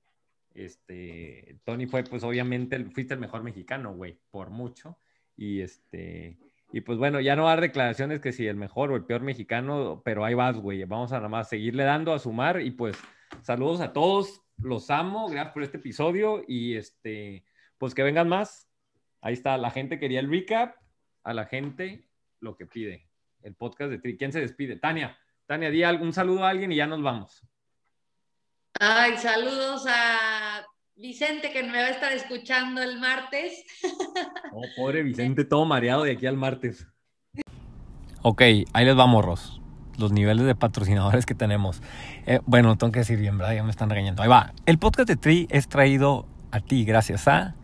este, 0.54 1.58
Tony 1.64 1.86
fue, 1.86 2.04
pues 2.04 2.22
obviamente, 2.22 2.82
fuiste 2.90 3.14
el 3.14 3.20
mejor 3.20 3.42
mexicano, 3.42 3.94
güey, 3.94 4.18
por 4.30 4.50
mucho. 4.50 4.98
Y 5.36 5.60
este, 5.62 6.38
y 6.72 6.80
pues 6.80 6.98
bueno, 6.98 7.20
ya 7.20 7.36
no 7.36 7.44
va 7.44 7.52
a 7.52 7.54
dar 7.54 7.60
declaraciones 7.60 8.20
que 8.20 8.32
si 8.32 8.46
el 8.46 8.56
mejor 8.56 8.90
o 8.90 8.96
el 8.96 9.04
peor 9.04 9.20
mexicano, 9.20 10.00
pero 10.04 10.24
ahí 10.24 10.32
vas, 10.32 10.56
güey. 10.56 10.82
Vamos 10.84 11.12
a 11.12 11.16
nada 11.16 11.28
más 11.28 11.50
seguirle 11.50 11.84
dando 11.84 12.14
a 12.14 12.18
sumar 12.18 12.62
y 12.62 12.70
pues 12.70 12.96
saludos 13.42 13.82
a 13.82 13.92
todos, 13.92 14.40
los 14.56 14.88
amo, 14.90 15.28
gracias 15.28 15.52
por 15.52 15.62
este 15.62 15.76
episodio 15.76 16.42
y 16.48 16.76
este, 16.76 17.44
pues 17.76 17.94
que 17.94 18.02
vengan 18.02 18.28
más. 18.28 18.70
Ahí 19.20 19.34
está, 19.34 19.58
la 19.58 19.70
gente 19.70 19.98
quería 19.98 20.20
el 20.20 20.30
recap, 20.30 20.74
a 21.22 21.34
la 21.34 21.44
gente 21.44 22.08
lo 22.40 22.56
que 22.56 22.64
pide. 22.64 23.06
El 23.42 23.54
podcast 23.54 23.90
de 23.90 23.98
Tri. 23.98 24.16
¿Quién 24.16 24.32
se 24.32 24.40
despide? 24.40 24.76
Tania, 24.76 25.18
Tania, 25.46 25.70
di 25.70 25.82
algún 25.82 26.14
saludo 26.14 26.46
a 26.46 26.48
alguien 26.48 26.72
y 26.72 26.76
ya 26.76 26.86
nos 26.86 27.02
vamos. 27.02 27.46
Ay, 28.80 29.18
saludos 29.18 29.84
a 29.88 30.64
Vicente 31.02 31.50
que 31.50 31.64
me 31.64 31.72
va 31.72 31.86
a 31.86 31.90
estar 31.90 32.12
escuchando 32.12 32.80
el 32.80 33.00
martes. 33.00 33.64
Oh, 34.52 34.62
pobre 34.76 35.02
Vicente, 35.02 35.44
todo 35.50 35.64
mareado 35.64 36.04
de 36.04 36.12
aquí 36.12 36.26
al 36.26 36.36
martes. 36.36 36.86
Ok, 38.22 38.40
ahí 38.72 38.84
les 38.84 38.94
vamos, 38.94 39.24
Ros. 39.24 39.60
Los 39.98 40.12
niveles 40.12 40.46
de 40.46 40.54
patrocinadores 40.54 41.26
que 41.26 41.34
tenemos. 41.34 41.82
Eh, 42.26 42.38
bueno, 42.46 42.78
tengo 42.78 42.92
que 42.92 43.00
decir 43.00 43.18
bien, 43.18 43.36
¿verdad? 43.36 43.56
Ya 43.56 43.64
me 43.64 43.72
están 43.72 43.90
regañando. 43.90 44.22
Ahí 44.22 44.28
va. 44.28 44.52
El 44.64 44.78
podcast 44.78 45.08
de 45.08 45.16
Tri 45.16 45.48
es 45.50 45.66
traído 45.66 46.24
a 46.52 46.60
ti 46.60 46.84
gracias 46.84 47.26
a... 47.26 47.56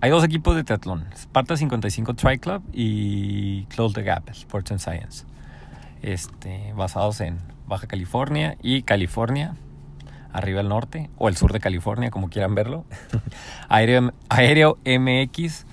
Hay 0.00 0.10
dos 0.10 0.24
equipos 0.24 0.56
de 0.56 0.64
triatlón. 0.64 1.06
Sparta 1.14 1.56
55 1.56 2.14
Tri 2.14 2.38
Club 2.40 2.64
y 2.72 3.66
Close 3.66 3.94
the 3.94 4.02
Gap, 4.02 4.28
Sports 4.30 4.72
and 4.72 4.80
Science. 4.80 5.24
Este, 6.02 6.72
basados 6.74 7.20
en 7.20 7.38
Baja 7.68 7.86
California 7.86 8.56
y 8.60 8.82
California, 8.82 9.54
arriba 10.36 10.60
al 10.60 10.68
norte, 10.68 11.10
o 11.16 11.28
el 11.28 11.36
sur 11.36 11.52
de 11.52 11.60
California, 11.60 12.10
como 12.10 12.28
quieran 12.28 12.54
verlo. 12.54 12.84
Aéreo, 13.68 14.12
Aéreo 14.28 14.78
MX, 14.84 15.66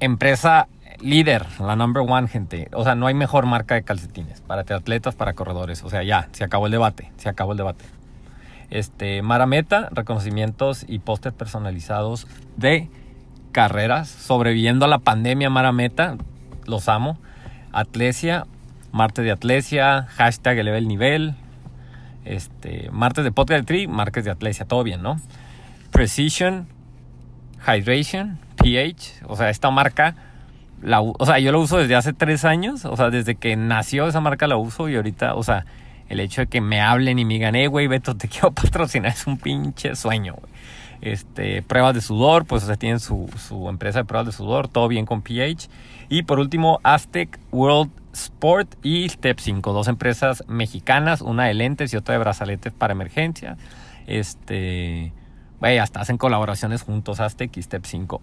empresa 0.00 0.68
líder, 1.00 1.46
la 1.60 1.76
number 1.76 2.02
one, 2.06 2.28
gente. 2.28 2.68
O 2.72 2.84
sea, 2.84 2.94
no 2.94 3.06
hay 3.06 3.14
mejor 3.14 3.46
marca 3.46 3.74
de 3.74 3.82
calcetines 3.82 4.40
para 4.40 4.62
atletas, 4.62 5.14
para 5.14 5.34
corredores. 5.34 5.82
O 5.84 5.90
sea, 5.90 6.02
ya, 6.02 6.28
se 6.32 6.44
acabó 6.44 6.66
el 6.66 6.72
debate, 6.72 7.12
se 7.16 7.28
acabó 7.28 7.52
el 7.52 7.58
debate. 7.58 7.84
Este, 8.70 9.22
Marameta, 9.22 9.88
reconocimientos 9.92 10.84
y 10.86 10.98
pósters 10.98 11.34
personalizados 11.34 12.26
de 12.56 12.88
carreras, 13.52 14.08
sobreviviendo 14.08 14.84
a 14.84 14.88
la 14.88 14.98
pandemia 14.98 15.50
Marameta, 15.50 16.16
los 16.66 16.88
amo. 16.88 17.18
Atlesia, 17.72 18.46
martes 18.92 19.24
de 19.24 19.30
Atlesia, 19.30 20.06
hashtag 20.10 20.58
eleve 20.58 20.78
el 20.78 20.88
nivel, 20.88 21.34
este, 22.24 22.90
martes 22.90 23.24
de 23.24 23.32
podcast 23.32 23.66
Tri, 23.66 23.86
martes 23.86 24.24
de 24.24 24.30
Atlesia, 24.30 24.66
todo 24.66 24.82
bien, 24.82 25.02
¿no? 25.02 25.20
Precision, 25.90 26.66
Hydration, 27.66 28.38
pH, 28.56 29.22
o 29.26 29.36
sea, 29.36 29.50
esta 29.50 29.70
marca, 29.70 30.14
la, 30.82 31.00
o 31.00 31.26
sea, 31.26 31.38
yo 31.38 31.52
la 31.52 31.58
uso 31.58 31.78
desde 31.78 31.94
hace 31.94 32.12
tres 32.12 32.44
años, 32.44 32.84
o 32.84 32.96
sea, 32.96 33.10
desde 33.10 33.34
que 33.34 33.56
nació 33.56 34.08
esa 34.08 34.20
marca 34.20 34.46
la 34.46 34.56
uso 34.56 34.88
y 34.88 34.96
ahorita, 34.96 35.34
o 35.34 35.42
sea, 35.42 35.66
el 36.08 36.20
hecho 36.20 36.42
de 36.42 36.46
que 36.48 36.60
me 36.60 36.80
hablen 36.80 37.18
y 37.18 37.24
me 37.24 37.34
digan, 37.34 37.54
eh, 37.54 37.68
güey, 37.68 37.86
Beto, 37.86 38.16
te 38.16 38.28
quiero 38.28 38.50
patrocinar, 38.52 39.12
es 39.12 39.26
un 39.26 39.38
pinche 39.38 39.94
sueño, 39.94 40.34
güey. 40.34 40.52
Este, 41.02 41.62
pruebas 41.62 41.94
de 41.94 42.02
sudor, 42.02 42.44
pues, 42.44 42.70
tienen 42.78 43.00
su, 43.00 43.30
su 43.38 43.70
empresa 43.70 44.00
de 44.00 44.04
pruebas 44.04 44.26
de 44.26 44.32
sudor, 44.32 44.68
todo 44.68 44.86
bien 44.86 45.06
con 45.06 45.22
pH. 45.22 45.70
Y 46.10 46.24
por 46.24 46.38
último, 46.38 46.78
Aztec 46.82 47.38
World 47.52 47.90
Sport 48.12 48.74
y 48.82 49.08
Step 49.08 49.38
5, 49.38 49.72
dos 49.72 49.88
empresas 49.88 50.44
mexicanas, 50.48 51.20
una 51.20 51.44
de 51.44 51.54
lentes 51.54 51.92
y 51.92 51.96
otra 51.96 52.14
de 52.14 52.18
brazaletes 52.18 52.72
para 52.72 52.92
emergencia. 52.92 53.56
Este, 54.06 55.12
güey, 55.60 55.78
hasta 55.78 56.00
hacen 56.00 56.18
colaboraciones 56.18 56.82
juntos, 56.82 57.20
Aztec 57.20 57.56
y 57.56 57.62
Step 57.62 57.84
5. 57.84 58.20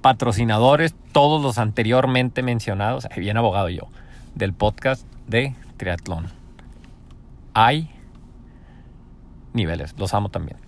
Patrocinadores, 0.00 0.94
todos 1.12 1.42
los 1.42 1.58
anteriormente 1.58 2.42
mencionados, 2.42 3.08
bien 3.16 3.36
abogado 3.36 3.68
yo, 3.68 3.88
del 4.34 4.52
podcast 4.52 5.06
de 5.26 5.54
triatlón. 5.76 6.26
Hay 7.54 7.90
niveles, 9.52 9.94
los 9.98 10.12
amo 10.14 10.28
también. 10.28 10.65